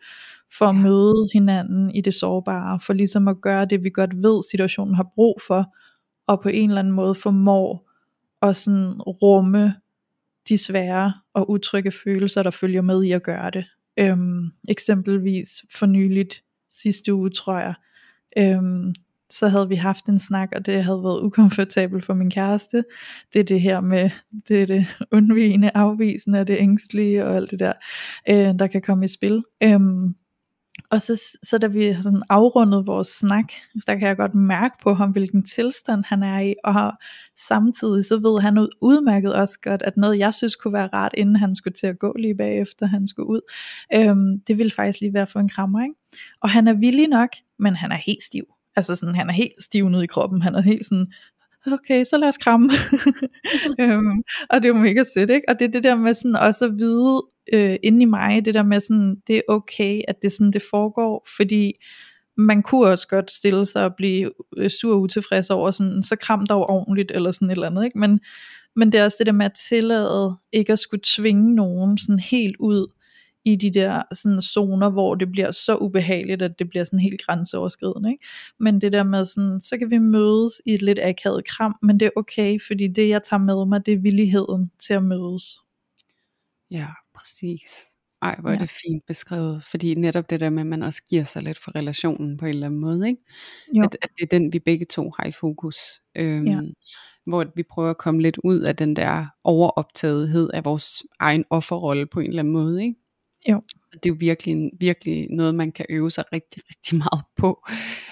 for 0.59 0.67
at 0.67 0.75
møde 0.75 1.29
hinanden 1.33 1.91
i 1.91 2.01
det 2.01 2.15
sårbare, 2.15 2.81
for 2.81 2.93
ligesom 2.93 3.29
at 3.29 3.41
gøre 3.41 3.65
det, 3.65 3.85
vi 3.85 3.91
godt 3.91 4.23
ved, 4.23 4.43
situationen 4.51 4.95
har 4.95 5.07
brug 5.15 5.41
for, 5.47 5.75
og 6.27 6.41
på 6.41 6.49
en 6.49 6.71
eller 6.71 6.79
anden 6.79 6.95
måde 6.95 7.15
formår 7.15 7.91
at 8.43 8.57
sådan 8.57 9.03
rumme 9.03 9.75
de 10.49 10.59
svære 10.59 11.15
og 11.35 11.51
utrygge 11.51 11.93
følelser, 12.05 12.43
der 12.43 12.51
følger 12.51 12.83
med 12.83 13.03
i 13.03 13.13
at 13.13 13.23
gøre 13.23 13.51
det. 13.51 13.65
Øhm, 13.97 14.51
eksempelvis 14.69 15.65
for 15.75 15.87
nyligt 15.87 16.43
sidste 16.71 17.15
uge, 17.15 17.31
tror 17.31 17.59
jeg, 17.59 17.75
øhm, 18.39 18.95
så 19.39 19.49
havde 19.49 19.69
vi 19.69 19.75
haft 19.75 20.07
en 20.07 20.19
snak, 20.19 20.49
og 20.57 20.67
det 20.67 20.85
havde 20.85 21.03
været 21.03 21.23
ukomfortabelt 21.23 22.05
for 22.05 22.15
min 22.15 22.31
kæreste. 22.31 22.85
Det 23.33 23.41
er 23.41 23.45
det 23.45 23.61
her 23.61 23.81
med, 23.81 24.11
det 24.49 24.63
er 24.63 24.67
det 24.67 24.87
undvigende, 25.13 25.71
afvisende, 25.75 26.45
det 26.45 26.57
ængstlige 26.59 27.25
og 27.25 27.37
alt 27.37 27.51
det 27.51 27.61
der, 27.61 27.73
øh, 28.29 28.59
der 28.59 28.67
kan 28.67 28.83
komme 28.83 29.05
i 29.05 29.09
spil. 29.09 29.43
Øhm, 29.63 30.15
og 30.91 31.03
så, 31.03 31.23
så 31.43 31.59
da 31.59 31.67
vi 31.67 31.87
har 31.87 32.03
sådan 32.03 32.23
afrundet 32.31 32.87
vores 32.87 33.09
snak, 33.09 33.53
så 33.79 33.85
der 33.87 33.95
kan 33.95 34.09
jeg 34.09 34.17
godt 34.17 34.35
mærke 34.35 34.75
på 34.83 34.95
ham, 34.95 35.11
hvilken 35.11 35.45
tilstand 35.45 36.05
han 36.07 36.23
er 36.23 36.41
i, 36.41 36.55
og 36.65 36.93
samtidig 37.49 38.05
så 38.05 38.19
ved 38.19 38.41
han 38.41 38.69
udmærket 38.81 39.35
også 39.35 39.59
godt, 39.63 39.83
at 39.83 39.97
noget 39.97 40.19
jeg 40.19 40.35
synes 40.35 40.57
kunne 40.57 40.73
være 40.73 40.89
rart, 40.93 41.15
inden 41.17 41.37
han 41.37 41.55
skulle 41.55 41.75
til 41.75 41.87
at 41.87 41.99
gå 41.99 42.17
lige 42.19 42.35
bagefter, 42.35 42.87
han 42.87 43.07
skulle 43.07 43.29
ud, 43.29 43.41
øhm, 43.95 44.41
det 44.47 44.59
ville 44.59 44.73
faktisk 44.73 45.01
lige 45.01 45.15
være 45.15 45.27
for 45.27 45.41
en 45.41 45.49
krammer, 45.49 45.83
ikke? 45.83 45.95
Og 46.41 46.51
han 46.51 46.69
er 46.69 46.73
villig 46.75 47.09
nok, 47.09 47.31
men 47.59 47.77
han 47.77 47.93
er 47.93 47.97
helt 47.97 48.23
stiv. 48.23 48.45
Altså 48.77 48.97
sådan, 48.97 49.15
han 49.15 49.29
er 49.29 49.33
helt 49.33 49.53
stiv 49.61 49.89
nede 49.89 50.05
i 50.05 50.07
kroppen, 50.07 50.43
han 50.43 50.55
er 50.55 50.63
helt 50.63 50.87
sådan, 50.87 51.07
okay, 51.67 52.05
så 52.05 52.17
lad 52.17 52.29
os 52.29 52.37
kramme. 52.37 52.71
øhm, 53.81 54.23
og 54.51 54.63
det 54.63 54.65
er 54.65 54.69
jo 54.69 54.75
mega 54.75 55.03
sødt, 55.15 55.31
ikke? 55.31 55.49
Og 55.49 55.59
det 55.59 55.65
er 55.65 55.73
det 55.73 55.85
der 55.85 55.95
med 55.95 56.15
sådan 56.15 56.37
også 56.37 56.65
at 56.65 56.73
vide 56.79 57.23
øh, 57.53 57.77
inde 57.83 58.03
i 58.03 58.05
mig, 58.05 58.45
det 58.45 58.55
der 58.55 58.63
med 58.63 58.81
sådan, 58.81 59.17
det 59.27 59.37
er 59.37 59.43
okay, 59.49 60.01
at 60.09 60.17
det 60.23 60.33
sådan, 60.33 60.53
det 60.53 60.63
foregår, 60.71 61.27
fordi 61.37 61.73
man 62.37 62.63
kunne 62.63 62.87
også 62.87 63.09
godt 63.09 63.33
stille 63.33 63.67
sig 63.67 63.85
og 63.85 63.95
blive 63.97 64.31
øh, 64.57 64.71
sur 64.71 64.95
og 64.95 65.01
utilfreds 65.01 65.51
over 65.51 65.71
sådan, 65.71 66.03
så 66.03 66.17
kram 66.17 66.47
dog 66.47 66.71
ordentligt, 66.71 67.11
eller 67.15 67.31
sådan 67.31 67.51
et 67.51 67.53
eller 67.53 67.67
andet, 67.67 67.85
ikke? 67.85 67.99
Men, 67.99 68.21
men 68.77 68.93
det 68.93 69.01
er 69.01 69.05
også 69.05 69.17
det 69.19 69.27
der 69.27 69.33
med 69.33 69.47
at 69.47 69.59
tillade, 69.69 70.37
ikke 70.53 70.73
at 70.73 70.79
skulle 70.79 71.03
tvinge 71.05 71.55
nogen 71.55 71.99
sådan 71.99 72.19
helt 72.19 72.57
ud, 72.61 72.93
i 73.45 73.57
de 73.57 73.71
der 73.71 74.03
sådan 74.13 74.43
zoner, 74.43 74.91
hvor 74.91 75.15
det 75.15 75.33
bliver 75.33 75.51
så 75.51 75.77
ubehageligt, 75.77 76.43
at 76.43 76.59
det 76.59 76.69
bliver 76.69 76.85
sådan 76.85 76.99
helt 76.99 77.23
grænseoverskridende. 77.27 78.11
Ikke? 78.11 78.25
Men 78.61 78.81
det 78.81 78.93
der 78.93 79.03
med 79.03 79.25
sådan, 79.25 79.61
så 79.61 79.79
kan 79.79 79.91
vi 79.91 79.99
mødes 79.99 80.63
i 80.67 80.75
et 80.75 80.83
lidt 80.83 80.99
akavet 81.03 81.45
kram, 81.45 81.75
men 81.83 82.01
det 82.01 82.07
er 82.07 82.11
okay, 82.17 82.59
fordi 82.67 82.89
det 82.89 83.09
jeg 83.09 83.23
tager 83.23 83.41
med 83.41 83.67
mig, 83.67 83.87
det 83.87 83.95
er 83.95 83.99
villigheden 83.99 84.71
til 84.79 84.95
at 84.95 85.03
mødes. 85.03 85.59
Ja, 86.71 86.87
præcis. 87.15 87.93
Ej, 88.23 88.37
hvor 88.41 88.51
er 88.51 88.55
ja. 88.55 88.61
det 88.61 88.71
fint 88.71 89.07
beskrevet, 89.07 89.65
fordi 89.71 89.95
netop 89.95 90.31
det 90.31 90.41
der 90.41 90.51
med, 90.51 90.61
at 90.61 90.67
man 90.67 90.83
også 90.83 91.03
giver 91.03 91.25
sig 91.25 91.43
lidt 91.43 91.59
for 91.59 91.77
relationen 91.77 92.37
på 92.37 92.45
en 92.45 92.51
eller 92.51 92.67
anden 92.67 92.81
måde, 92.81 93.09
ikke? 93.09 93.23
At, 93.85 93.97
at 94.03 94.11
det 94.17 94.23
er 94.23 94.39
den, 94.39 94.53
vi 94.53 94.59
begge 94.59 94.87
to 94.87 95.13
har 95.19 95.27
i 95.27 95.33
fokus. 95.33 95.77
Øhm, 96.17 96.47
ja. 96.47 96.61
Hvor 97.27 97.47
vi 97.57 97.63
prøver 97.63 97.91
at 97.91 97.99
komme 97.99 98.23
lidt 98.23 98.39
ud 98.45 98.61
af 98.61 98.77
den 98.77 98.97
der 98.97 99.27
overoptagethed 99.45 100.51
af 100.55 100.65
vores 100.65 101.03
egen 101.21 101.45
offerrolle 101.51 102.07
på 102.07 102.21
en 102.21 102.27
eller 102.27 102.39
anden 102.39 102.53
måde, 102.53 102.83
ikke? 102.83 103.02
Jo. 103.49 103.63
Det 103.93 104.07
er 104.07 104.09
jo 104.09 104.17
virkelig, 104.19 104.71
virkelig 104.81 105.27
noget, 105.31 105.55
man 105.55 105.73
kan 105.73 105.87
øve 105.89 106.11
sig 106.11 106.25
rigtig, 106.33 106.63
rigtig 106.69 106.99
meget 106.99 107.23
på. 107.37 107.63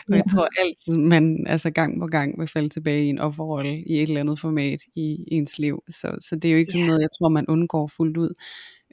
Og 0.08 0.10
ja. 0.10 0.14
jeg 0.14 0.24
tror 0.32 0.48
altid, 0.58 1.02
man 1.02 1.46
altså 1.46 1.70
gang 1.70 2.00
på 2.00 2.06
gang 2.06 2.40
vil 2.40 2.48
falde 2.48 2.68
tilbage 2.68 3.04
i 3.04 3.08
en 3.08 3.18
offerrolle 3.18 3.82
i 3.86 3.92
et 3.92 4.02
eller 4.02 4.20
andet 4.20 4.40
format 4.40 4.80
i 4.94 5.24
ens 5.28 5.58
liv. 5.58 5.82
Så, 5.88 6.16
så 6.20 6.36
det 6.36 6.44
er 6.48 6.52
jo 6.52 6.58
ikke 6.58 6.72
ja. 6.72 6.78
sådan 6.78 6.86
noget, 6.86 7.00
jeg 7.00 7.08
tror, 7.18 7.28
man 7.28 7.46
undgår 7.46 7.86
fuldt 7.86 8.16
ud. 8.16 8.30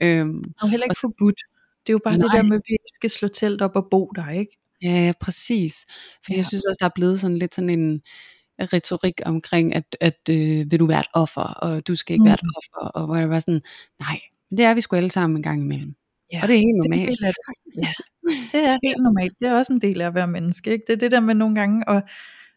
Øhm, 0.02 0.44
og 0.62 0.70
heller 0.70 0.86
ikke 0.86 1.00
forbudt. 1.02 1.40
Det 1.88 1.90
er 1.90 1.94
jo 1.94 2.00
bare 2.04 2.18
Nej. 2.18 2.28
det 2.28 2.38
der 2.38 2.44
med, 2.44 2.56
at 2.56 2.64
vi 2.68 2.76
skal 2.94 3.10
slå 3.10 3.28
telt 3.28 3.62
op 3.62 3.76
og 3.76 3.88
bo 3.92 4.12
der, 4.16 4.30
ikke? 4.30 4.58
Ja, 4.84 5.06
ja 5.06 5.14
præcis. 5.22 5.86
Fordi 6.24 6.34
ja. 6.34 6.38
jeg 6.38 6.46
synes 6.46 6.66
også, 6.66 6.78
der 6.80 6.86
er 6.86 6.96
blevet 6.96 7.20
sådan 7.20 7.38
lidt 7.38 7.56
sådan 7.56 7.70
en 7.70 8.02
retorik 8.60 9.22
omkring, 9.26 9.76
at, 9.76 9.98
at 10.02 10.20
øh, 10.30 10.72
vil 10.72 10.80
du 10.80 10.86
være 10.86 11.00
et 11.00 11.08
offer, 11.14 11.42
og 11.42 11.88
du 11.88 11.96
skal 11.96 12.14
ikke 12.14 12.24
mm. 12.24 12.26
være 12.26 12.34
et 12.34 12.44
mm. 12.44 12.50
offer, 12.58 12.88
og 12.88 13.06
hvor 13.06 13.16
jeg 13.16 13.30
var 13.30 13.40
sådan, 13.40 13.62
nej, 14.00 14.20
det 14.50 14.60
er 14.60 14.74
vi 14.74 14.82
sgu 14.82 14.96
alle 14.96 15.12
sammen 15.12 15.38
en 15.38 15.44
gang 15.44 15.62
imellem. 15.62 15.96
Ja, 16.34 16.42
og 16.42 16.48
det 16.48 16.56
er 16.56 16.60
helt 16.60 16.78
normalt. 16.78 17.20
Det 17.20 17.28
er. 17.28 17.34
Ja, 17.84 17.94
det 18.52 18.66
er 18.68 18.78
helt 18.84 19.04
normalt. 19.04 19.34
Det 19.40 19.48
er 19.48 19.54
også 19.54 19.74
en 19.74 19.82
del 19.82 20.02
af 20.02 20.08
at 20.08 20.16
være 20.16 20.28
menneske. 20.28 20.72
Ikke? 20.72 20.84
Det 20.88 20.94
er 20.94 20.98
det 20.98 21.12
der 21.12 21.20
med 21.20 21.36
nogle 21.36 21.56
gange 21.56 21.90
at 21.90 22.04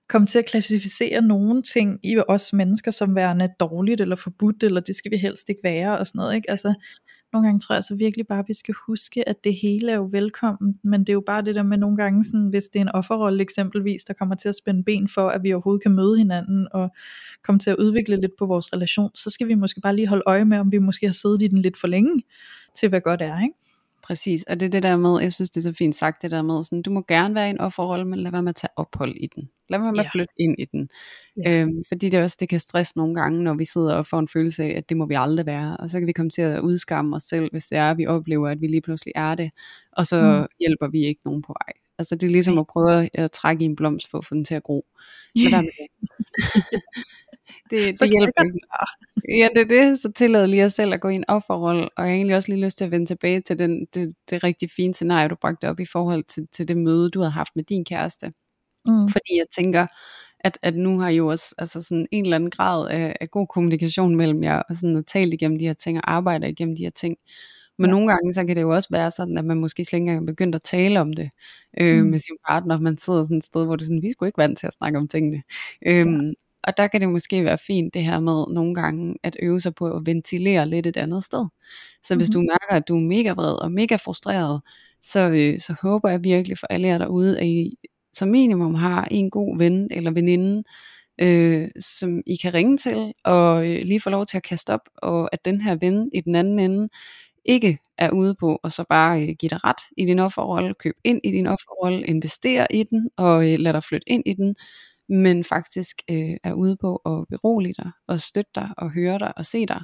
komme 0.09 0.27
til 0.27 0.39
at 0.39 0.47
klassificere 0.47 1.23
nogle 1.23 1.62
ting 1.62 2.01
i 2.03 2.18
os 2.29 2.53
mennesker 2.53 2.91
som 2.91 3.14
værende 3.16 3.49
dårligt 3.61 4.01
eller 4.01 4.16
forbudt, 4.16 4.62
eller 4.62 4.81
det 4.81 4.97
skal 4.97 5.11
vi 5.11 5.16
helst 5.16 5.49
ikke 5.49 5.61
være 5.64 5.99
og 5.99 6.07
sådan 6.07 6.18
noget. 6.18 6.35
Ikke? 6.35 6.51
Altså, 6.51 6.75
nogle 7.33 7.47
gange 7.47 7.61
tror 7.61 7.74
jeg 7.74 7.85
så 7.85 7.95
virkelig 7.95 8.26
bare, 8.26 8.39
at 8.39 8.49
vi 8.49 8.55
skal 8.55 8.74
huske, 8.87 9.28
at 9.28 9.45
det 9.45 9.55
hele 9.55 9.93
er 9.93 9.97
jo 9.97 10.09
velkommen, 10.12 10.78
men 10.83 11.01
det 11.01 11.09
er 11.09 11.12
jo 11.12 11.22
bare 11.26 11.43
det 11.43 11.55
der 11.55 11.62
med 11.62 11.78
nogle 11.78 11.97
gange, 11.97 12.24
sådan, 12.24 12.49
hvis 12.49 12.64
det 12.64 12.78
er 12.78 12.81
en 12.81 12.89
offerrolle 12.89 13.43
eksempelvis, 13.43 14.05
der 14.05 14.14
kommer 14.14 14.35
til 14.35 14.49
at 14.49 14.57
spænde 14.57 14.85
ben 14.85 15.09
for, 15.09 15.28
at 15.28 15.43
vi 15.43 15.53
overhovedet 15.53 15.83
kan 15.83 15.93
møde 15.93 16.18
hinanden 16.18 16.68
og 16.72 16.91
komme 17.43 17.59
til 17.59 17.70
at 17.70 17.76
udvikle 17.76 18.20
lidt 18.20 18.33
på 18.39 18.47
vores 18.47 18.72
relation, 18.72 19.11
så 19.14 19.31
skal 19.31 19.49
vi 19.49 19.55
måske 19.55 19.81
bare 19.81 19.97
lige 19.97 20.09
holde 20.09 20.22
øje 20.26 20.45
med, 20.45 20.59
om 20.59 20.72
vi 20.72 20.78
måske 20.78 21.07
har 21.07 21.12
siddet 21.12 21.43
i 21.43 21.49
den 21.49 21.59
lidt 21.59 21.76
for 21.76 21.87
længe, 21.87 22.22
til 22.74 22.89
hvad 22.89 23.01
godt 23.01 23.22
er, 23.22 23.43
ikke? 23.43 23.55
Præcis, 24.03 24.42
og 24.42 24.61
det 24.61 24.66
er 24.66 24.70
det 24.70 24.82
der 24.82 24.96
med, 24.96 25.20
jeg 25.20 25.32
synes 25.32 25.51
det 25.51 25.61
er 25.61 25.70
så 25.70 25.76
fint 25.78 25.94
sagt, 25.94 26.22
det 26.22 26.30
der 26.30 26.42
med, 26.42 26.64
sådan, 26.64 26.82
du 26.82 26.90
må 26.90 27.05
gerne 27.09 27.34
være 27.34 27.46
i 27.46 27.51
en 27.51 27.61
offerrolle, 27.61 28.05
men 28.05 28.18
lad 28.18 28.30
være 28.30 28.42
med 28.42 28.48
at 28.48 28.57
tage 28.57 28.70
ophold 28.76 29.16
i 29.16 29.26
den. 29.34 29.51
Lad 29.68 29.78
være 29.78 29.92
med 29.92 30.01
ja. 30.01 30.05
at 30.05 30.11
flytte 30.12 30.34
ind 30.36 30.57
i 30.59 30.64
den. 30.64 30.88
Ja. 31.44 31.61
Øhm, 31.61 31.82
fordi 31.88 32.09
det 32.09 32.22
også, 32.22 32.36
det 32.40 32.48
kan 32.48 32.61
stresse 32.61 32.92
nogle 32.96 33.14
gange, 33.14 33.42
når 33.42 33.55
vi 33.55 33.64
sidder 33.64 33.94
og 33.94 34.07
får 34.07 34.18
en 34.18 34.28
følelse 34.28 34.64
af, 34.64 34.76
at 34.76 34.88
det 34.88 34.96
må 34.96 35.07
vi 35.07 35.14
aldrig 35.18 35.46
være. 35.46 35.76
Og 35.76 35.90
så 35.90 35.98
kan 35.98 36.07
vi 36.07 36.12
komme 36.12 36.30
til 36.30 36.42
at 36.42 36.61
udskamme 36.61 37.16
os 37.16 37.22
selv, 37.22 37.51
hvis 37.51 37.64
det 37.64 37.78
er, 37.78 37.90
at 37.90 37.98
vi 37.98 38.07
oplever, 38.07 38.48
at 38.48 38.61
vi 38.61 38.66
lige 38.66 38.80
pludselig 38.80 39.12
er 39.16 39.34
det. 39.34 39.51
Og 39.92 40.07
så 40.07 40.40
mm. 40.40 40.57
hjælper 40.61 40.88
vi 40.88 41.07
ikke 41.07 41.20
nogen 41.24 41.42
på 41.42 41.53
vej. 41.53 41.72
Altså 41.98 42.14
det 42.14 42.26
er 42.26 42.30
ligesom 42.30 42.59
at 42.59 42.66
prøve 42.66 43.09
at 43.14 43.32
trække 43.32 43.62
i 43.62 43.66
en 43.66 43.76
blomst 43.76 44.11
for 44.11 44.18
at 44.18 44.26
få 44.26 44.34
den 44.34 44.44
til 44.44 44.55
at 44.55 44.62
gro. 44.62 44.86
Så 45.36 45.48
der 45.51 45.61
det, 45.62 46.82
så 47.70 48.05
det 48.05 48.12
hjælper 48.12 48.44
ikke. 48.44 48.59
Ja, 49.28 49.48
det 49.55 49.61
er 49.61 49.82
det. 49.84 50.01
Så 50.01 50.12
tillad 50.12 50.46
lige 50.46 50.64
os 50.64 50.72
selv 50.72 50.94
at 50.94 51.01
gå 51.01 51.09
i 51.09 51.14
en 51.14 51.24
offerrolle. 51.28 51.88
Og 51.96 52.05
jeg 52.05 52.11
har 52.11 52.14
egentlig 52.14 52.36
også 52.36 52.53
lige 52.53 52.64
lyst 52.64 52.78
til 52.78 52.84
at 52.84 52.90
vende 52.90 53.07
tilbage 53.07 53.40
til 53.40 53.59
den, 53.59 53.86
det, 53.94 54.14
det 54.30 54.44
rigtig 54.44 54.70
fine 54.70 54.94
scenarie, 54.94 55.28
du 55.28 55.36
bragte 55.40 55.68
op 55.68 55.80
i 55.80 55.86
forhold 55.86 56.24
til, 56.24 56.48
til 56.53 56.68
det 56.68 56.80
møde, 56.80 57.11
du 57.11 57.20
havde 57.20 57.32
haft 57.32 57.57
med 57.57 57.64
din 57.64 57.84
kæreste. 57.84 58.32
Mm. 58.86 59.09
Fordi 59.09 59.36
jeg 59.36 59.46
tænker, 59.57 59.86
at, 60.40 60.59
at 60.62 60.76
nu 60.76 60.98
har 60.98 61.11
jo 61.11 61.26
også 61.26 61.55
altså 61.59 61.82
sådan 61.82 62.07
en 62.11 62.24
eller 62.24 62.36
anden 62.36 62.51
grad 62.51 62.88
af, 62.88 63.16
af 63.20 63.28
god 63.30 63.46
kommunikation 63.46 64.16
mellem 64.16 64.42
jer, 64.42 64.62
og 64.68 64.76
sådan 64.76 64.96
at 64.96 65.07
tale 65.07 65.34
igennem 65.34 65.59
de 65.59 65.66
her 65.66 65.74
ting, 65.74 65.98
og 65.98 66.12
arbejde 66.12 66.51
igennem 66.51 66.76
de 66.76 66.82
her 66.82 66.90
ting. 66.90 67.16
Men 67.78 67.90
ja. 67.90 67.90
nogle 67.90 68.09
gange, 68.09 68.34
så 68.34 68.44
kan 68.44 68.57
det 68.57 68.62
jo 68.62 68.74
også 68.74 68.88
være 68.90 69.11
sådan, 69.11 69.38
at 69.38 69.44
man 69.44 69.61
måske 69.61 69.84
slet 69.84 69.96
ikke 69.98 70.03
engang 70.03 70.22
er 70.22 70.32
begyndt 70.32 70.55
at 70.55 70.62
tale 70.62 71.01
om 71.01 71.12
det 71.12 71.30
øh, 71.78 72.03
mm. 72.03 72.11
med 72.11 72.18
sin 72.18 72.36
partner. 72.48 72.78
Man 72.78 72.98
sidder 72.98 73.24
sådan 73.24 73.36
et 73.36 73.44
sted, 73.44 73.64
hvor 73.64 73.76
det 73.76 73.86
sådan, 73.86 74.03
vi 74.03 74.12
skulle 74.12 74.28
ikke 74.28 74.38
vant 74.38 74.59
til 74.59 74.66
at 74.66 74.72
snakke 74.72 74.98
om 74.98 75.09
tingene. 75.09 75.42
Øh, 75.86 75.96
ja. 75.96 76.32
Og 76.62 76.76
der 76.76 76.86
kan 76.86 77.00
det 77.00 77.08
måske 77.08 77.44
være 77.44 77.58
fint 77.58 77.94
det 77.94 78.04
her 78.04 78.20
med 78.20 78.44
nogle 78.54 78.74
gange 78.74 79.14
at 79.22 79.36
øve 79.42 79.61
sig 79.61 79.74
på 79.74 79.96
at 79.96 80.06
ventilere 80.06 80.68
lidt 80.68 80.86
et 80.86 80.96
andet 80.96 81.24
sted. 81.24 81.46
Så 82.02 82.16
hvis 82.16 82.28
mm-hmm. 82.28 82.46
du 82.46 82.52
mærker, 82.52 82.76
at 82.76 82.88
du 82.88 82.96
er 82.96 83.00
mega 83.00 83.32
vred 83.32 83.62
og 83.62 83.72
mega 83.72 83.96
frustreret, 83.96 84.61
så, 85.02 85.20
øh, 85.20 85.61
så 85.61 85.74
håber 85.82 86.08
jeg 86.08 86.24
virkelig 86.24 86.58
for 86.58 86.66
alle 86.66 86.88
jer 86.88 86.98
derude, 86.98 87.40
at 87.40 87.46
I 87.46 87.78
som 88.12 88.28
minimum 88.28 88.74
har 88.74 89.08
en 89.11 89.30
god 89.30 89.58
ven 89.58 89.88
eller 89.90 90.11
veninde, 90.11 90.62
øh, 91.18 91.68
som 91.80 92.22
I 92.26 92.36
kan 92.36 92.54
ringe 92.54 92.78
til, 92.78 93.12
og 93.24 93.68
øh, 93.68 93.84
lige 93.84 94.00
få 94.00 94.11
lov 94.11 94.26
til 94.26 94.36
at 94.36 94.42
kaste 94.42 94.70
op, 94.70 94.88
og 94.96 95.28
at 95.32 95.44
den 95.44 95.61
her 95.61 95.76
ven 95.80 96.11
i 96.14 96.20
den 96.20 96.34
anden 96.34 96.58
ende, 96.58 96.88
ikke 97.44 97.78
er 97.98 98.11
ude 98.11 98.34
på, 98.34 98.58
og 98.62 98.72
så 98.72 98.84
bare 98.88 99.22
øh, 99.22 99.28
give 99.38 99.50
dig 99.50 99.64
ret 99.64 99.82
i 99.96 100.06
din 100.06 100.18
offerrolle, 100.18 100.74
køb 100.74 100.94
ind 101.04 101.20
i 101.24 101.30
din 101.30 101.46
offerrolle, 101.46 102.06
investere 102.06 102.66
i 102.74 102.82
den, 102.82 103.11
og 103.16 103.52
øh, 103.52 103.58
lad 103.58 103.72
dig 103.72 103.84
flytte 103.84 104.08
ind 104.08 104.22
i 104.26 104.34
den, 104.34 104.56
men 105.11 105.44
faktisk 105.44 106.02
øh, 106.11 106.36
er 106.42 106.52
ude 106.52 106.76
på 106.76 106.96
at 106.96 107.26
berolige 107.28 107.74
dig, 107.78 107.90
og 108.08 108.20
støtte 108.20 108.50
dig, 108.54 108.68
og 108.76 108.90
høre 108.90 109.18
dig, 109.18 109.32
og 109.38 109.46
se 109.46 109.66
dig. 109.66 109.80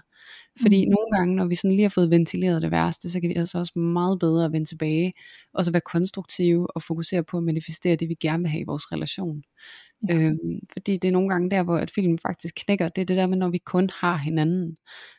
Fordi 0.60 0.86
mm. 0.86 0.90
nogle 0.90 1.18
gange, 1.18 1.36
når 1.36 1.44
vi 1.46 1.54
sådan 1.54 1.70
lige 1.70 1.82
har 1.82 1.88
fået 1.88 2.10
ventileret 2.10 2.62
det 2.62 2.70
værste, 2.70 3.10
så 3.10 3.20
kan 3.20 3.30
vi 3.30 3.34
altså 3.34 3.58
også 3.58 3.78
meget 3.78 4.18
bedre 4.18 4.52
vende 4.52 4.66
tilbage, 4.66 5.12
og 5.54 5.64
så 5.64 5.70
være 5.70 5.80
konstruktive, 5.80 6.76
og 6.76 6.82
fokusere 6.82 7.24
på 7.24 7.38
at 7.38 7.44
manifestere 7.44 7.96
det, 7.96 8.08
vi 8.08 8.14
gerne 8.14 8.42
vil 8.42 8.50
have 8.50 8.60
i 8.60 8.66
vores 8.66 8.92
relation. 8.92 9.42
Ja. 10.08 10.14
Øhm, 10.14 10.60
fordi 10.72 10.96
det 10.96 11.08
er 11.08 11.12
nogle 11.12 11.28
gange 11.28 11.50
der, 11.50 11.62
hvor 11.62 11.76
at 11.76 11.90
filmen 11.90 12.18
faktisk 12.18 12.54
knækker, 12.54 12.88
det 12.88 13.02
er 13.02 13.06
det 13.06 13.16
der 13.16 13.26
med, 13.26 13.36
når 13.36 13.48
vi 13.48 13.58
kun 13.58 13.90
har 14.00 14.16
hinanden, 14.16 14.76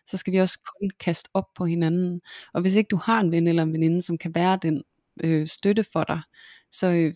så 0.08 0.18
skal 0.18 0.34
vi 0.34 0.38
også 0.38 0.60
kun 0.60 0.90
kaste 1.00 1.30
op 1.34 1.48
på 1.58 1.66
hinanden. 1.66 2.22
Og 2.54 2.62
hvis 2.62 2.76
ikke 2.76 2.88
du 2.88 3.00
har 3.04 3.20
en 3.20 3.32
ven 3.32 3.48
eller 3.48 3.64
en 3.64 3.74
veninde, 3.74 4.02
som 4.02 4.18
kan 4.18 4.36
være 4.36 4.60
den 4.62 4.84
øh, 5.24 5.48
støtte 5.48 5.84
for 5.94 6.04
dig, 6.04 6.22
så 6.72 6.88
øh, 6.88 7.14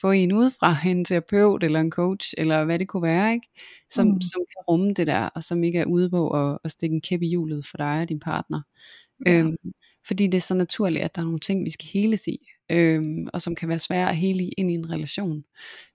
få 0.00 0.10
en 0.10 0.32
udefra, 0.32 0.76
en 0.86 1.04
terapeut 1.04 1.62
eller 1.62 1.80
en 1.80 1.90
coach, 1.90 2.34
eller 2.38 2.64
hvad 2.64 2.78
det 2.78 2.88
kunne 2.88 3.02
være, 3.02 3.34
ikke? 3.34 3.46
Som, 3.90 4.06
mm. 4.06 4.20
som 4.20 4.40
kan 4.40 4.64
rumme 4.68 4.92
det 4.92 5.06
der, 5.06 5.28
og 5.34 5.44
som 5.44 5.64
ikke 5.64 5.78
er 5.78 5.84
ude 5.84 6.10
på 6.10 6.30
at, 6.30 6.58
at 6.64 6.70
stikke 6.70 6.94
en 6.94 7.00
kæp 7.00 7.22
i 7.22 7.26
hjulet 7.26 7.66
for 7.66 7.76
dig 7.76 8.00
og 8.00 8.08
din 8.08 8.20
partner. 8.20 8.60
Ja. 9.26 9.32
Øhm, 9.32 9.56
fordi 10.06 10.26
det 10.26 10.36
er 10.36 10.42
så 10.42 10.54
naturligt, 10.54 11.04
at 11.04 11.14
der 11.14 11.20
er 11.20 11.26
nogle 11.26 11.40
ting, 11.40 11.64
vi 11.64 11.70
skal 11.70 11.88
heles 11.92 12.26
i, 12.26 12.38
øhm, 12.70 13.28
og 13.32 13.42
som 13.42 13.54
kan 13.54 13.68
være 13.68 13.78
svære 13.78 14.10
at 14.10 14.16
hele 14.16 14.44
ind 14.44 14.70
i 14.70 14.74
en 14.74 14.90
relation. 14.90 15.44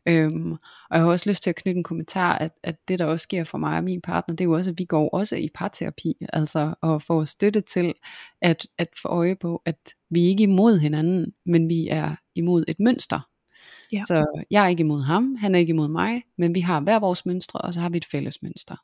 Øhm, 0.05 0.51
og 0.51 0.97
jeg 0.97 1.01
har 1.01 1.09
også 1.09 1.29
lyst 1.29 1.43
til 1.43 1.49
at 1.49 1.55
knytte 1.55 1.77
en 1.77 1.83
kommentar, 1.83 2.37
at, 2.37 2.51
at 2.63 2.75
det 2.87 2.99
der 2.99 3.05
også 3.05 3.23
sker 3.23 3.43
for 3.43 3.57
mig 3.57 3.77
og 3.77 3.83
min 3.83 4.01
partner, 4.01 4.35
det 4.35 4.43
er 4.43 4.47
jo 4.47 4.55
også, 4.55 4.71
at 4.71 4.79
vi 4.79 4.85
går 4.85 5.09
også 5.09 5.35
i 5.35 5.49
parterapi, 5.53 6.13
altså 6.33 6.73
og 6.81 7.03
får 7.03 7.23
støtte 7.23 7.61
til 7.61 7.93
at, 8.41 8.67
at 8.77 8.87
få 9.01 9.07
øje 9.07 9.35
på, 9.35 9.61
at 9.65 9.79
vi 10.09 10.21
ikke 10.21 10.43
er 10.43 10.47
imod 10.47 10.79
hinanden, 10.79 11.33
men 11.45 11.69
vi 11.69 11.87
er 11.87 12.15
imod 12.35 12.63
et 12.67 12.79
mønster. 12.79 13.19
Ja. 13.91 14.01
Så 14.01 14.43
jeg 14.51 14.63
er 14.63 14.67
ikke 14.67 14.83
imod 14.83 15.01
ham, 15.01 15.35
han 15.35 15.55
er 15.55 15.59
ikke 15.59 15.71
imod 15.71 15.87
mig, 15.87 16.23
men 16.37 16.55
vi 16.55 16.59
har 16.59 16.79
hver 16.79 16.99
vores 16.99 17.25
mønstre, 17.25 17.61
og 17.61 17.73
så 17.73 17.79
har 17.79 17.89
vi 17.89 17.97
et 17.97 18.05
fælles 18.05 18.41
mønster. 18.41 18.75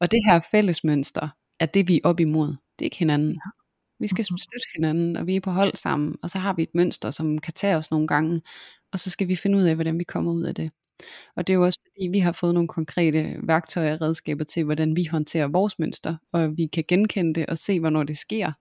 Og 0.00 0.10
det 0.10 0.20
her 0.26 0.40
fælles 0.50 0.84
mønster, 0.84 1.28
er 1.60 1.66
det 1.66 1.88
vi 1.88 1.96
er 1.96 2.00
op 2.04 2.20
imod, 2.20 2.48
det 2.48 2.80
er 2.80 2.84
ikke 2.84 2.98
hinanden. 2.98 3.32
Ja. 3.32 3.61
Vi 4.02 4.08
skal 4.08 4.24
støtte 4.24 4.66
hinanden, 4.74 5.16
og 5.16 5.26
vi 5.26 5.36
er 5.36 5.40
på 5.40 5.50
hold 5.50 5.76
sammen, 5.76 6.16
og 6.22 6.30
så 6.30 6.38
har 6.38 6.54
vi 6.54 6.62
et 6.62 6.74
mønster, 6.74 7.10
som 7.10 7.38
kan 7.38 7.54
tage 7.54 7.76
os 7.76 7.90
nogle 7.90 8.06
gange, 8.06 8.42
og 8.92 9.00
så 9.00 9.10
skal 9.10 9.28
vi 9.28 9.36
finde 9.36 9.58
ud 9.58 9.62
af, 9.62 9.74
hvordan 9.74 9.98
vi 9.98 10.04
kommer 10.04 10.32
ud 10.32 10.42
af 10.42 10.54
det. 10.54 10.70
Og 11.36 11.46
det 11.46 11.52
er 11.52 11.56
jo 11.56 11.64
også 11.64 11.78
fordi, 11.82 12.08
vi 12.08 12.18
har 12.18 12.32
fået 12.32 12.54
nogle 12.54 12.68
konkrete 12.68 13.36
værktøjer 13.42 13.94
og 13.94 14.00
redskaber 14.00 14.44
til, 14.44 14.64
hvordan 14.64 14.96
vi 14.96 15.04
håndterer 15.04 15.48
vores 15.48 15.78
mønster, 15.78 16.16
og 16.32 16.56
vi 16.56 16.66
kan 16.66 16.84
genkende 16.88 17.34
det 17.34 17.46
og 17.46 17.58
se, 17.58 17.80
hvornår 17.80 18.02
det 18.02 18.18
sker, 18.18 18.52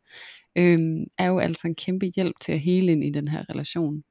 øhm, 0.58 1.04
er 1.18 1.28
jo 1.28 1.40
altså 1.40 1.68
en 1.68 1.76
kæmpe 1.76 2.12
hjælp 2.16 2.36
til 2.42 2.52
at 2.52 2.60
hele 2.60 2.92
ind 2.92 3.04
i 3.04 3.10
den 3.10 3.28
her 3.28 3.50
relation. 3.50 4.04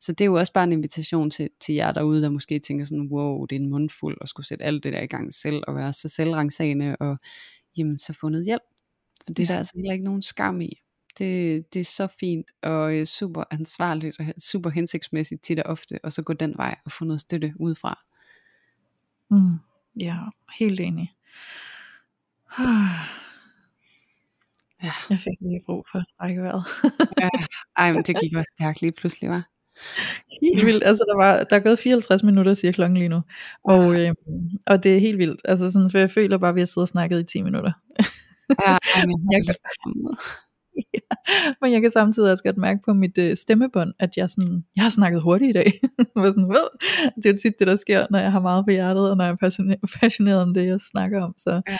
Så 0.00 0.12
det 0.12 0.20
er 0.20 0.26
jo 0.26 0.34
også 0.34 0.52
bare 0.52 0.64
en 0.64 0.72
invitation 0.72 1.30
til, 1.30 1.50
til 1.60 1.74
jer 1.74 1.92
derude, 1.92 2.22
der 2.22 2.30
måske 2.30 2.58
tænker 2.58 2.84
sådan, 2.84 3.08
wow, 3.12 3.46
det 3.46 3.56
er 3.56 3.60
en 3.60 3.70
mundfuld 3.70 4.18
at 4.20 4.28
skulle 4.28 4.46
sætte 4.46 4.64
alt 4.64 4.84
det 4.84 4.92
der 4.92 5.02
i 5.02 5.06
gang 5.06 5.34
selv, 5.34 5.62
og 5.68 5.74
være 5.74 5.92
så 5.92 6.08
selvrensagende, 6.08 6.96
og 7.00 7.18
jamen, 7.76 7.98
så 7.98 8.12
fundet 8.12 8.44
hjælp. 8.44 8.62
For 9.26 9.34
det 9.34 9.42
er 9.42 9.46
der 9.46 9.58
altså 9.58 9.72
heller 9.76 9.92
ikke 9.92 10.04
nogen 10.04 10.22
skam 10.22 10.60
i. 10.60 10.80
Det, 11.18 11.74
det 11.74 11.80
er 11.80 11.84
så 11.84 12.08
fint 12.20 12.46
og 12.62 12.94
øh, 12.94 13.06
super 13.06 13.44
ansvarligt 13.50 14.20
og 14.20 14.26
super 14.38 14.70
hensigtsmæssigt 14.70 15.42
tit 15.42 15.58
og 15.58 15.70
ofte, 15.70 15.98
og 16.02 16.12
så 16.12 16.22
gå 16.22 16.32
den 16.32 16.54
vej 16.56 16.76
og 16.84 16.92
få 16.92 17.04
noget 17.04 17.20
støtte 17.20 17.54
udefra. 17.56 18.02
Mm, 19.30 19.58
ja, 20.00 20.16
helt 20.58 20.80
enig. 20.80 21.12
Ja. 24.82 24.92
Jeg 25.10 25.18
fik 25.18 25.40
lige 25.40 25.62
brug 25.66 25.86
for 25.92 25.98
at 25.98 26.06
strække 26.06 26.42
vejret. 26.42 26.64
ja, 27.22 27.28
ej, 27.76 27.92
men 27.92 28.02
det 28.02 28.20
gik 28.20 28.36
også 28.36 28.54
stærkt 28.58 28.80
lige 28.80 28.92
pludselig, 28.92 29.30
var. 29.30 29.48
Helt 30.42 30.66
vildt, 30.66 30.84
altså 30.84 31.04
der, 31.08 31.16
var, 31.16 31.44
der 31.44 31.56
er 31.56 31.60
gået 31.60 31.78
54 31.78 32.22
minutter, 32.22 32.54
siger 32.54 32.72
klokken 32.72 32.96
lige 32.96 33.08
nu, 33.08 33.22
og, 33.64 34.00
øh, 34.00 34.14
og 34.66 34.82
det 34.82 34.96
er 34.96 35.00
helt 35.00 35.18
vildt, 35.18 35.40
altså 35.44 35.70
sådan, 35.70 35.90
for 35.90 35.98
jeg 35.98 36.10
føler 36.10 36.38
bare, 36.38 36.48
at 36.48 36.54
vi 36.54 36.60
har 36.60 36.66
siddet 36.66 36.82
og 36.82 36.88
snakket 36.88 37.20
i 37.20 37.24
10 37.24 37.42
minutter. 37.42 37.72
ja, 38.50 38.78
men 39.08 39.18
jeg 39.32 39.40
kan, 39.46 39.54
ja, 40.94 41.16
men 41.62 41.72
jeg 41.72 41.80
kan 41.82 41.90
samtidig 41.90 42.30
også 42.32 42.44
godt 42.44 42.56
mærke 42.56 42.80
på 42.84 42.92
mit 42.92 43.18
øh, 43.18 43.36
stemmebånd, 43.36 43.92
at 43.98 44.16
jeg, 44.16 44.30
sådan, 44.30 44.64
jeg 44.76 44.82
har 44.82 44.90
snakket 44.90 45.22
hurtigt 45.22 45.50
i 45.50 45.52
dag. 45.52 45.72
sådan, 46.32 46.48
Ved? 46.48 46.68
det 47.16 47.26
er 47.26 47.30
jo 47.30 47.38
tit 47.42 47.58
det, 47.58 47.66
der 47.66 47.76
sker, 47.76 48.06
når 48.10 48.18
jeg 48.18 48.32
har 48.32 48.40
meget 48.40 48.64
på 48.64 48.70
hjertet, 48.70 49.10
og 49.10 49.16
når 49.16 49.24
jeg 49.24 49.32
er 49.32 49.36
passioneret, 49.36 49.80
passioneret 50.00 50.42
om 50.42 50.54
det, 50.54 50.66
jeg 50.66 50.80
snakker 50.80 51.22
om. 51.22 51.34
Så 51.36 51.62
ja. 51.68 51.78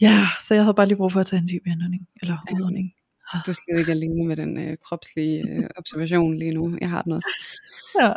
ja, 0.00 0.26
så 0.48 0.54
jeg 0.54 0.62
havde 0.64 0.74
bare 0.74 0.86
lige 0.86 0.96
brug 0.96 1.12
for 1.12 1.20
at 1.20 1.26
tage 1.26 1.40
en 1.40 1.48
dyb 1.48 1.66
indånding, 1.66 2.06
eller 2.22 2.36
udånding. 2.52 2.92
Du 3.32 3.50
er 3.50 3.52
slet 3.52 3.78
ikke 3.78 3.92
alene 3.92 4.26
med 4.26 4.36
den 4.36 4.60
øh, 4.60 4.76
kropslige 4.84 5.48
øh, 5.48 5.64
observation 5.80 6.38
lige 6.38 6.54
nu. 6.54 6.78
Jeg 6.80 6.90
har 6.90 7.02
den 7.02 7.12
også. 7.12 7.28
Ja. 8.00 8.12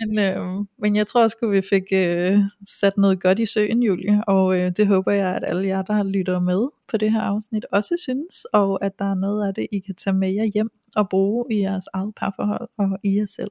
Men, 0.00 0.18
øh, 0.18 0.64
men 0.78 0.96
jeg 0.96 1.06
tror 1.06 1.22
også, 1.22 1.36
at 1.42 1.50
vi 1.50 1.62
fik 1.62 1.82
øh, 1.92 2.38
sat 2.80 2.96
noget 2.96 3.22
godt 3.22 3.38
i 3.38 3.46
søen, 3.46 3.82
Julie. 3.82 4.24
Og 4.26 4.58
øh, 4.58 4.72
det 4.76 4.86
håber 4.86 5.12
jeg, 5.12 5.34
at 5.34 5.44
alle 5.46 5.68
jer, 5.68 5.82
der 5.82 6.02
lytter 6.02 6.40
med 6.40 6.68
på 6.88 6.96
det 6.96 7.12
her 7.12 7.20
afsnit, 7.20 7.66
også 7.72 7.96
synes. 7.96 8.44
Og 8.52 8.84
at 8.84 8.98
der 8.98 9.10
er 9.10 9.14
noget 9.14 9.48
af 9.48 9.54
det, 9.54 9.66
I 9.72 9.78
kan 9.78 9.94
tage 9.94 10.14
med 10.14 10.32
jer 10.32 10.44
hjem 10.44 10.70
og 10.96 11.08
bruge 11.08 11.54
i 11.54 11.60
jeres 11.60 11.84
eget 11.92 12.14
parforhold 12.14 12.68
og 12.78 12.98
i 13.02 13.18
jer 13.18 13.26
selv. 13.26 13.50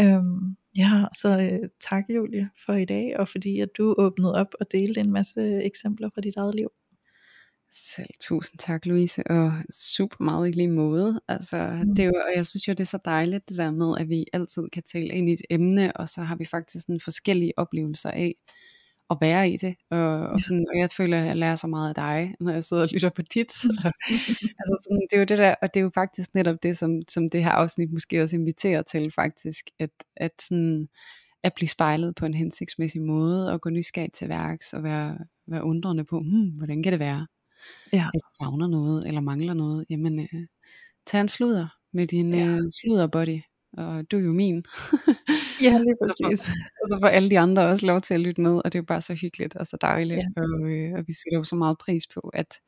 Øhm, 0.00 0.56
ja, 0.76 1.04
så 1.16 1.28
øh, 1.28 1.68
tak 1.80 2.04
Julie 2.08 2.50
for 2.66 2.72
i 2.72 2.84
dag, 2.84 3.18
og 3.18 3.28
fordi 3.28 3.60
at 3.60 3.68
du 3.78 3.94
åbnede 3.98 4.34
op 4.34 4.54
og 4.60 4.72
delte 4.72 5.00
en 5.00 5.12
masse 5.12 5.62
eksempler 5.62 6.08
fra 6.14 6.20
dit 6.20 6.36
eget 6.36 6.54
liv. 6.54 6.68
Selv 7.70 8.08
tusind 8.20 8.58
tak 8.58 8.86
Louise, 8.86 9.26
og 9.26 9.52
super 9.70 10.24
meget 10.24 10.48
i 10.48 10.52
lige 10.52 10.68
måde. 10.68 11.20
Altså, 11.28 11.80
mm. 11.84 11.94
det 11.94 12.02
er 12.02 12.06
jo, 12.06 12.12
og 12.26 12.36
jeg 12.36 12.46
synes 12.46 12.68
jo, 12.68 12.72
det 12.72 12.80
er 12.80 12.84
så 12.84 12.98
dejligt 13.04 13.48
det 13.48 13.58
der 13.58 13.70
med, 13.70 13.94
at 13.98 14.08
vi 14.08 14.24
altid 14.32 14.68
kan 14.72 14.82
tale 14.82 15.08
ind 15.08 15.28
i 15.28 15.32
et 15.32 15.42
emne, 15.50 15.96
og 15.96 16.08
så 16.08 16.22
har 16.22 16.36
vi 16.36 16.44
faktisk 16.44 16.84
sådan 16.86 17.00
forskellige 17.00 17.52
oplevelser 17.56 18.10
af 18.10 18.34
at 19.10 19.18
være 19.20 19.50
i 19.50 19.56
det. 19.56 19.76
Og, 19.90 20.28
og, 20.28 20.40
sådan, 20.42 20.66
og 20.72 20.78
jeg 20.78 20.88
føler, 20.96 21.20
at 21.20 21.26
jeg 21.26 21.36
lærer 21.36 21.56
så 21.56 21.66
meget 21.66 21.88
af 21.88 21.94
dig, 21.94 22.34
når 22.40 22.52
jeg 22.52 22.64
sidder 22.64 22.82
og 22.82 22.88
lytter 22.92 23.10
på 23.10 23.22
dit. 23.22 23.52
Så, 23.52 23.68
altså 24.60 24.76
sådan, 24.82 25.06
det 25.10 25.16
er 25.16 25.18
jo 25.18 25.24
det 25.24 25.38
der, 25.38 25.54
og 25.62 25.74
det 25.74 25.80
er 25.80 25.84
jo 25.84 25.90
faktisk 25.94 26.34
netop 26.34 26.62
det, 26.62 26.78
som, 26.78 27.02
som 27.08 27.30
det 27.30 27.44
her 27.44 27.50
afsnit 27.50 27.92
måske 27.92 28.22
også 28.22 28.36
inviterer 28.36 28.82
til 28.82 29.12
faktisk, 29.14 29.64
at, 29.78 29.90
at 30.16 30.32
sådan, 30.42 30.88
at 31.42 31.52
blive 31.54 31.68
spejlet 31.68 32.14
på 32.14 32.26
en 32.26 32.34
hensigtsmæssig 32.34 33.02
måde, 33.02 33.52
og 33.52 33.60
gå 33.60 33.70
nysgerrig 33.70 34.12
til 34.12 34.28
værks, 34.28 34.72
og 34.72 34.82
være, 34.82 35.18
være 35.46 35.64
undrende 35.64 36.04
på, 36.04 36.18
hmm, 36.18 36.50
hvordan 36.50 36.82
kan 36.82 36.92
det 36.92 37.00
være? 37.00 37.26
Ja. 37.92 38.06
du 38.14 38.18
savner 38.38 38.66
noget, 38.66 39.08
eller 39.08 39.20
mangler 39.20 39.54
noget, 39.54 39.86
jamen 39.90 40.20
øh, 40.20 40.46
tag 41.06 41.20
en 41.20 41.28
sludder 41.28 41.68
med 41.92 42.06
din 42.06 42.34
ja. 42.34 42.46
øh, 42.46 42.60
sludderbody, 42.70 43.40
og 43.72 44.10
du 44.10 44.16
er 44.16 44.20
jo 44.20 44.30
min. 44.30 44.64
ja, 45.62 45.78
lige 45.84 45.96
præcis. 46.04 46.40
så, 46.40 46.46
og 46.82 46.88
så 46.88 46.98
får 47.02 47.08
alle 47.08 47.30
de 47.30 47.38
andre 47.38 47.62
også 47.66 47.86
lov 47.86 48.00
til 48.00 48.14
at 48.14 48.20
lytte 48.20 48.40
med, 48.40 48.50
og 48.50 48.64
det 48.64 48.74
er 48.74 48.82
jo 48.82 48.86
bare 48.86 49.02
så 49.02 49.14
hyggeligt 49.14 49.56
og 49.56 49.66
så 49.66 49.76
dejligt, 49.80 50.18
ja. 50.18 50.42
og, 50.42 50.70
øh, 50.70 50.92
og 50.92 51.04
vi 51.06 51.12
sætter 51.12 51.38
jo 51.38 51.44
så 51.44 51.56
meget 51.56 51.78
pris 51.78 52.06
på, 52.14 52.20
at, 52.20 52.60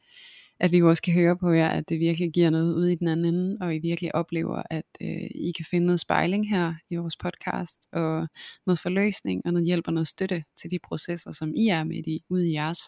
at 0.60 0.72
vi 0.72 0.82
også 0.82 1.02
kan 1.02 1.14
høre 1.14 1.36
på 1.38 1.50
jer, 1.50 1.68
at 1.68 1.88
det 1.88 2.00
virkelig 2.00 2.32
giver 2.32 2.50
noget 2.50 2.74
ud 2.74 2.86
i 2.86 2.94
den 2.94 3.08
anden 3.08 3.34
ende, 3.34 3.56
og 3.60 3.74
I 3.74 3.78
virkelig 3.78 4.14
oplever, 4.14 4.62
at 4.70 4.84
øh, 5.00 5.28
I 5.34 5.52
kan 5.56 5.64
finde 5.70 5.86
noget 5.86 6.00
spejling 6.00 6.50
her 6.50 6.74
i 6.90 6.96
vores 6.96 7.16
podcast, 7.16 7.88
og 7.92 8.28
noget 8.66 8.80
forløsning, 8.80 9.42
og 9.44 9.52
noget 9.52 9.66
hjælp 9.66 9.86
og 9.86 9.92
noget 9.92 10.08
støtte 10.08 10.44
til 10.60 10.70
de 10.70 10.78
processer, 10.84 11.32
som 11.32 11.52
I 11.54 11.68
er 11.68 11.84
med 11.84 12.06
i, 12.06 12.24
ude 12.30 12.48
i 12.48 12.52
jeres 12.52 12.80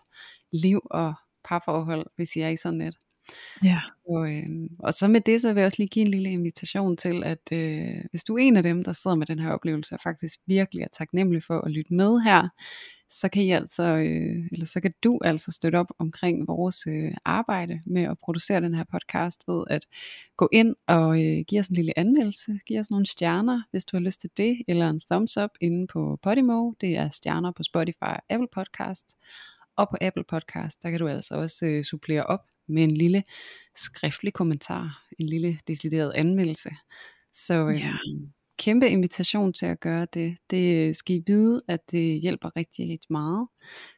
liv 0.53 0.80
og 0.90 1.14
parforhold, 1.53 2.07
hvis 2.16 2.36
I 2.36 2.40
er 2.40 2.48
i 2.48 2.57
sådan 2.57 2.80
et. 2.80 2.96
Ja. 3.64 3.80
Og, 4.09 4.32
øh, 4.32 4.46
og 4.78 4.94
så 4.94 5.09
med 5.09 5.20
det, 5.20 5.40
så 5.40 5.53
vil 5.53 5.61
jeg 5.61 5.66
også 5.66 5.78
lige 5.78 5.88
give 5.88 6.05
en 6.05 6.11
lille 6.11 6.30
invitation 6.30 6.96
til, 6.96 7.24
at 7.24 7.53
øh, 7.53 8.05
hvis 8.11 8.24
du 8.24 8.34
er 8.34 8.38
en 8.38 8.57
af 8.57 8.62
dem, 8.62 8.84
der 8.84 8.92
sidder 8.92 9.16
med 9.16 9.26
den 9.26 9.38
her 9.38 9.50
oplevelse, 9.50 9.94
og 9.94 10.00
faktisk 10.03 10.38
virkelig 10.46 10.82
er 10.82 10.88
taknemmelig 10.98 11.44
for 11.44 11.61
at 11.61 11.70
lytte 11.70 11.94
med 11.94 12.20
her, 12.20 12.48
så 13.11 13.28
kan 13.28 13.42
I 13.42 13.50
altså, 13.50 13.82
øh, 13.82 14.48
eller 14.53 14.66
så 14.66 14.80
kan 14.80 14.94
du 15.05 15.20
altså 15.24 15.53
støtte 15.53 15.76
op 15.76 15.86
omkring 15.98 16.48
vores 16.48 16.86
øh, 16.86 17.12
arbejde 17.24 17.80
med 17.86 18.03
at 18.03 18.18
producere 18.18 18.61
den 18.61 18.74
her 18.74 18.84
podcast 18.92 19.48
ved 19.48 19.64
at 19.70 19.86
gå 20.36 20.48
ind 20.53 20.74
og 20.86 21.24
øh, 21.24 21.44
give 21.48 21.61
os 21.61 21.68
en 21.68 21.76
lille 21.76 21.98
anmeldelse, 21.98 22.61
give 22.66 22.80
os 22.80 22.90
nogle 22.90 23.07
stjerner, 23.07 23.62
hvis 23.70 23.84
du 23.84 23.96
har 23.96 24.03
lyst 24.03 24.20
til 24.20 24.30
det, 24.36 24.62
eller 24.68 24.88
en 24.88 25.00
thumbs 25.11 25.36
up 25.36 25.50
inde 25.61 25.86
på 25.86 26.18
Podimo, 26.22 26.72
det 26.80 26.96
er 26.96 27.09
stjerner 27.09 27.53
på 27.57 27.62
Spotify 27.62 28.16
Apple 28.30 28.48
Podcast, 28.53 29.16
og 29.76 29.88
på 29.90 29.96
Apple 30.00 30.24
Podcast, 30.28 30.82
der 30.82 30.90
kan 30.90 31.00
du 31.00 31.08
altså 31.08 31.34
også 31.34 31.66
øh, 31.66 31.84
supplere 31.84 32.24
op 32.24 32.40
med 32.68 32.84
en 32.84 32.96
lille 32.96 33.22
skriftlig 33.76 34.32
kommentar, 34.32 35.06
en 35.18 35.28
lille 35.28 35.58
decideret 35.68 36.12
anmeldelse. 36.14 36.70
Så 37.34 37.68
øh, 37.68 37.80
ja. 37.80 37.92
kæmpe 38.58 38.88
invitation 38.88 39.52
til 39.52 39.66
at 39.66 39.80
gøre 39.80 40.06
det. 40.14 40.38
Det 40.50 40.96
skal 40.96 41.16
I 41.16 41.22
vide, 41.26 41.60
at 41.68 41.90
det 41.90 42.20
hjælper 42.20 42.56
rigtig, 42.56 42.90
rigtig 42.90 43.12
meget. 43.12 43.48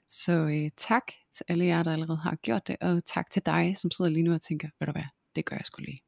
Så 0.09 0.33
øh, 0.33 0.71
tak 0.77 1.13
til 1.35 1.45
alle 1.49 1.65
jer, 1.65 1.83
der 1.83 1.93
allerede 1.93 2.19
har 2.19 2.37
gjort 2.37 2.67
det, 2.67 2.77
og 2.81 3.05
tak 3.07 3.31
til 3.31 3.43
dig, 3.47 3.77
som 3.77 3.91
sidder 3.91 4.11
lige 4.11 4.23
nu 4.23 4.33
og 4.33 4.43
tænker, 4.43 4.69
ved 4.79 4.87
du 4.87 4.93
hvad, 4.93 5.05
det 5.37 5.45
gør 5.45 5.57
jeg 5.57 5.67
sgu 5.67 5.83
lige. 5.83 5.99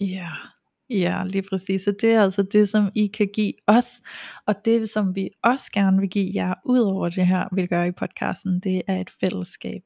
Ja, 0.00 0.28
Ja, 0.90 1.24
lige 1.26 1.42
præcis. 1.50 1.82
Så 1.82 1.94
det 2.00 2.12
er 2.12 2.22
altså 2.22 2.42
det, 2.42 2.68
som 2.68 2.90
I 2.94 3.06
kan 3.06 3.28
give 3.34 3.52
os, 3.66 4.02
og 4.46 4.54
det, 4.64 4.88
som 4.88 5.16
vi 5.16 5.28
også 5.42 5.70
gerne 5.74 6.00
vil 6.00 6.10
give 6.10 6.30
jer, 6.34 6.54
ud 6.64 6.78
over 6.80 7.08
det 7.08 7.26
her, 7.26 7.48
vi 7.54 7.66
gør 7.66 7.84
i 7.84 7.92
podcasten, 7.92 8.60
det 8.60 8.82
er 8.86 9.00
et 9.00 9.10
fællesskab. 9.10 9.82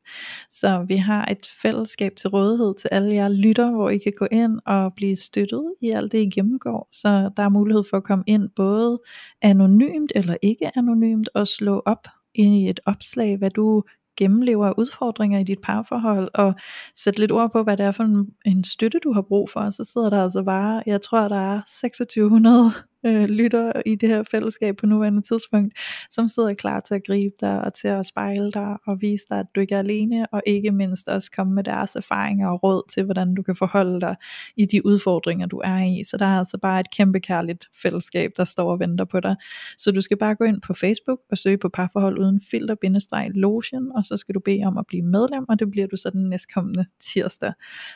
Så 0.50 0.84
vi 0.88 0.96
har 0.96 1.24
et 1.24 1.46
fællesskab 1.62 2.12
til 2.16 2.30
rådighed 2.30 2.74
til 2.80 2.88
alle 2.92 3.14
jer 3.14 3.28
lytter, 3.28 3.74
hvor 3.74 3.90
I 3.90 3.98
kan 3.98 4.12
gå 4.16 4.26
ind 4.30 4.58
og 4.66 4.94
blive 4.94 5.16
støttet 5.16 5.74
i 5.80 5.90
alt 5.90 6.12
det, 6.12 6.18
I 6.18 6.30
gennemgår. 6.30 6.86
Så 6.90 7.30
der 7.36 7.42
er 7.42 7.48
mulighed 7.48 7.84
for 7.90 7.96
at 7.96 8.04
komme 8.04 8.24
ind 8.26 8.48
både 8.56 9.00
anonymt 9.42 10.12
eller 10.14 10.36
ikke 10.42 10.78
anonymt, 10.78 11.28
og 11.34 11.48
slå 11.48 11.82
op 11.86 12.06
i 12.34 12.68
et 12.68 12.80
opslag, 12.86 13.36
hvad 13.36 13.50
du 13.50 13.82
gennemlever 14.18 14.78
udfordringer 14.78 15.38
i 15.38 15.44
dit 15.44 15.60
parforhold, 15.62 16.28
og 16.34 16.54
sætte 16.96 17.20
lidt 17.20 17.32
ord 17.32 17.52
på, 17.52 17.62
hvad 17.62 17.76
det 17.76 17.86
er 17.86 17.92
for 17.92 18.04
en, 18.04 18.26
en 18.44 18.64
støtte, 18.64 18.98
du 19.04 19.12
har 19.12 19.22
brug 19.22 19.50
for, 19.50 19.70
så 19.70 19.84
sidder 19.92 20.10
der 20.10 20.22
altså 20.22 20.42
bare, 20.42 20.82
jeg 20.86 21.02
tror, 21.02 21.28
der 21.28 21.54
er 21.54 21.60
2600 21.82 22.72
øh, 23.06 23.24
lytter 23.24 23.72
i 23.86 23.94
det 23.94 24.08
her 24.08 24.22
fællesskab 24.22 24.76
på 24.76 24.86
nuværende 24.86 25.22
tidspunkt, 25.22 25.78
som 26.10 26.28
sidder 26.28 26.54
klar 26.54 26.80
til 26.80 26.94
at 26.94 27.04
gribe 27.06 27.34
dig 27.40 27.64
og 27.64 27.74
til 27.74 27.88
at 27.88 28.06
spejle 28.06 28.52
dig 28.52 28.76
og 28.86 29.00
vise 29.00 29.24
dig, 29.30 29.38
at 29.38 29.46
du 29.54 29.60
ikke 29.60 29.74
er 29.74 29.78
alene, 29.78 30.26
og 30.26 30.42
ikke 30.46 30.70
mindst 30.70 31.08
også 31.08 31.30
komme 31.30 31.54
med 31.54 31.64
deres 31.64 31.96
erfaringer 31.96 32.48
og 32.48 32.62
råd 32.62 32.82
til, 32.90 33.04
hvordan 33.04 33.34
du 33.34 33.42
kan 33.42 33.56
forholde 33.56 34.00
dig 34.00 34.16
i 34.56 34.64
de 34.64 34.86
udfordringer, 34.86 35.46
du 35.46 35.58
er 35.64 35.78
i. 35.78 36.04
Så 36.04 36.16
der 36.16 36.26
er 36.26 36.38
altså 36.38 36.58
bare 36.58 36.80
et 36.80 36.90
kæmpe 36.90 37.20
kærligt 37.20 37.66
fællesskab, 37.82 38.30
der 38.36 38.44
står 38.44 38.72
og 38.72 38.80
venter 38.80 39.04
på 39.04 39.20
dig. 39.20 39.36
Så 39.76 39.92
du 39.92 40.00
skal 40.00 40.16
bare 40.16 40.34
gå 40.34 40.44
ind 40.44 40.60
på 40.60 40.74
Facebook 40.74 41.18
og 41.30 41.38
søge 41.38 41.58
på 41.58 41.68
parforhold 41.68 42.18
uden 42.18 42.40
filter-lotion, 42.50 43.92
og 43.96 44.04
så 44.04 44.16
skal 44.16 44.34
du 44.34 44.40
bede 44.40 44.64
om 44.64 44.78
at 44.78 44.86
blive 44.86 45.02
medlem, 45.02 45.44
og 45.48 45.58
det 45.58 45.70
bliver 45.70 45.86
du 45.86 45.96
så 45.96 46.10
den 46.10 46.28
næstkommende 46.28 46.86
tirsdag. 47.00 47.52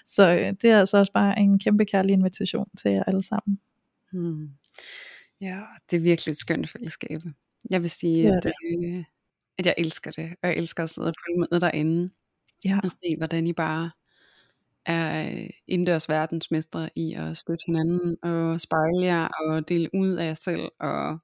Så 0.06 0.36
øh, 0.36 0.52
det 0.62 0.70
er 0.70 0.78
altså 0.78 0.98
også 0.98 1.12
bare 1.12 1.38
en 1.38 1.58
kæmpe 1.58 1.84
kærlig 1.84 2.12
invitation 2.12 2.66
til 2.78 2.90
jer 2.90 3.02
alle 3.06 3.22
sammen. 3.22 3.58
Hmm. 4.12 4.48
Ja, 5.40 5.60
det 5.90 5.96
er 5.96 6.00
virkelig 6.00 6.32
et 6.32 6.38
skønt 6.38 6.70
fællesskab. 6.70 7.18
Jeg 7.70 7.82
vil 7.82 7.90
sige, 7.90 8.28
er 8.28 8.36
at, 8.36 8.46
øh, 8.46 9.04
at 9.58 9.66
jeg 9.66 9.74
elsker 9.78 10.10
det, 10.10 10.30
og 10.42 10.48
jeg 10.48 10.56
elsker 10.56 10.82
at 10.82 10.90
sidde 10.90 11.08
og 11.08 11.14
følge 11.26 11.46
med 11.50 11.60
derinde, 11.60 12.10
Ja, 12.64 12.80
og 12.84 12.90
se, 12.90 13.16
hvordan 13.16 13.46
I 13.46 13.52
bare 13.52 13.90
er 14.86 15.30
øh, 15.32 15.50
indendørs 15.66 16.08
verdensmestre 16.08 16.90
i 16.96 17.14
at 17.14 17.36
støtte 17.36 17.64
hinanden, 17.66 18.16
og 18.22 18.60
spejle 18.60 19.04
jer, 19.04 19.28
og 19.28 19.68
dele 19.68 19.90
ud 19.94 20.16
af 20.16 20.26
jer 20.26 20.34
selv, 20.34 20.68
og 20.80 21.20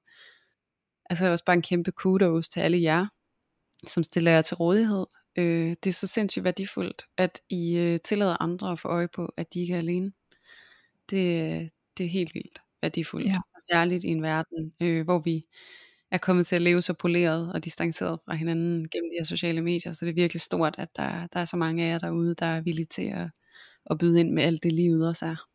altså 1.09 1.27
også 1.27 1.45
bare 1.45 1.55
en 1.55 1.61
kæmpe 1.61 1.91
kudos 1.91 2.49
til 2.49 2.59
alle 2.59 2.81
jer, 2.81 3.07
som 3.87 4.03
stiller 4.03 4.31
jer 4.31 4.41
til 4.41 4.57
rådighed. 4.57 5.05
Øh, 5.37 5.69
det 5.83 5.87
er 5.87 5.93
så 5.93 6.07
sindssygt 6.07 6.43
værdifuldt, 6.43 7.05
at 7.17 7.41
I 7.49 7.77
øh, 7.77 7.99
tillader 7.99 8.41
andre 8.41 8.71
at 8.71 8.79
få 8.79 8.87
øje 8.87 9.07
på, 9.07 9.33
at 9.37 9.53
de 9.53 9.61
ikke 9.61 9.73
er 9.73 9.77
alene. 9.77 10.11
Det, 11.09 11.69
det 11.97 12.05
er 12.05 12.09
helt 12.09 12.33
vildt 12.35 12.59
værdifuldt. 12.81 13.25
Ja. 13.25 13.35
Og 13.55 13.61
særligt 13.71 14.03
i 14.03 14.07
en 14.07 14.21
verden, 14.23 14.73
øh, 14.81 15.03
hvor 15.03 15.19
vi 15.19 15.41
er 16.11 16.17
kommet 16.17 16.47
til 16.47 16.55
at 16.55 16.61
leve 16.61 16.81
så 16.81 16.93
poleret 16.93 17.53
og 17.53 17.65
distanceret 17.65 18.19
fra 18.25 18.35
hinanden 18.35 18.89
gennem 18.89 19.09
de 19.09 19.15
her 19.19 19.23
sociale 19.23 19.61
medier. 19.61 19.93
Så 19.93 20.05
det 20.05 20.11
er 20.11 20.15
virkelig 20.15 20.41
stort, 20.41 20.75
at 20.77 20.95
der, 20.95 21.27
der 21.33 21.39
er 21.39 21.45
så 21.45 21.57
mange 21.57 21.83
af 21.85 21.89
jer 21.89 21.99
derude, 21.99 22.35
der 22.35 22.45
er 22.45 22.61
villige 22.61 22.85
til 22.85 23.01
at, 23.05 23.27
at 23.89 23.97
byde 23.97 24.19
ind 24.19 24.31
med 24.33 24.43
alt 24.43 24.63
det 24.63 24.71
livet 24.71 25.07
også 25.07 25.25
er. 25.25 25.45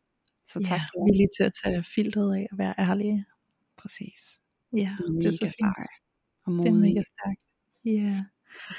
Så 0.45 0.59
tak 0.63 0.79
ja 0.79 0.83
til 0.83 0.91
jer. 0.97 1.05
villig 1.05 1.27
til 1.37 1.43
at 1.43 1.51
tage 1.63 1.83
filteret 1.83 2.35
af 2.35 2.47
og 2.51 2.57
være 2.57 2.73
ærlige. 2.79 3.25
Præcis. 3.77 4.41
Ja, 4.73 4.79
I 4.79 4.81
er 4.81 5.19
det 5.19 5.25
er 5.27 5.31
så 5.31 5.45
fint. 5.45 5.89
og 6.45 6.53
Det 6.63 6.69
er 6.69 6.73
mega 6.73 7.01
stærkt. 7.01 7.43
Ja. 7.85 8.23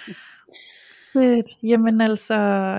Fedt. 1.12 1.46
Jamen 1.62 2.00
altså, 2.00 2.36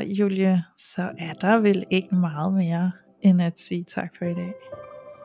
Julie, 0.08 0.64
så 0.78 1.12
er 1.18 1.34
der 1.34 1.60
vel 1.60 1.86
ikke 1.92 2.16
meget 2.16 2.54
mere 2.54 2.92
end 3.22 3.42
at 3.42 3.60
sige 3.60 3.84
tak 3.84 4.18
for 4.18 4.26
i 4.26 4.34
dag. 4.34 4.54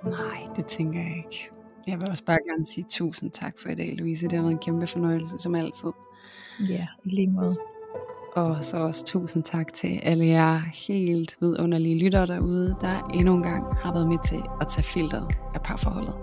Nej, 0.04 0.46
det 0.56 0.66
tænker 0.66 1.00
jeg 1.00 1.16
ikke. 1.16 1.50
Jeg 1.86 2.00
vil 2.00 2.08
også 2.08 2.24
bare 2.24 2.38
gerne 2.48 2.66
sige 2.66 2.86
tusind 2.90 3.30
tak 3.30 3.58
for 3.58 3.68
i 3.68 3.74
dag, 3.74 3.94
Louise. 3.98 4.28
Det 4.28 4.32
har 4.32 4.42
været 4.42 4.52
en 4.52 4.58
kæmpe 4.58 4.86
fornøjelse, 4.86 5.38
som 5.38 5.54
altid. 5.54 5.90
Ja, 6.68 6.86
i 7.04 7.08
lige 7.08 7.30
måde. 7.30 7.56
Og 8.32 8.64
så 8.64 8.76
også 8.76 9.04
tusind 9.04 9.42
tak 9.42 9.72
til 9.72 10.00
alle 10.02 10.26
jer 10.26 10.60
helt 10.88 11.36
vidunderlige 11.40 11.98
lyttere 11.98 12.26
derude, 12.26 12.76
der 12.80 13.10
endnu 13.14 13.34
en 13.34 13.42
gang 13.42 13.76
har 13.76 13.92
været 13.92 14.08
med 14.08 14.18
til 14.28 14.42
at 14.60 14.68
tage 14.68 14.84
filteret 14.84 15.26
af 15.54 15.62
parforholdet. 15.62 16.14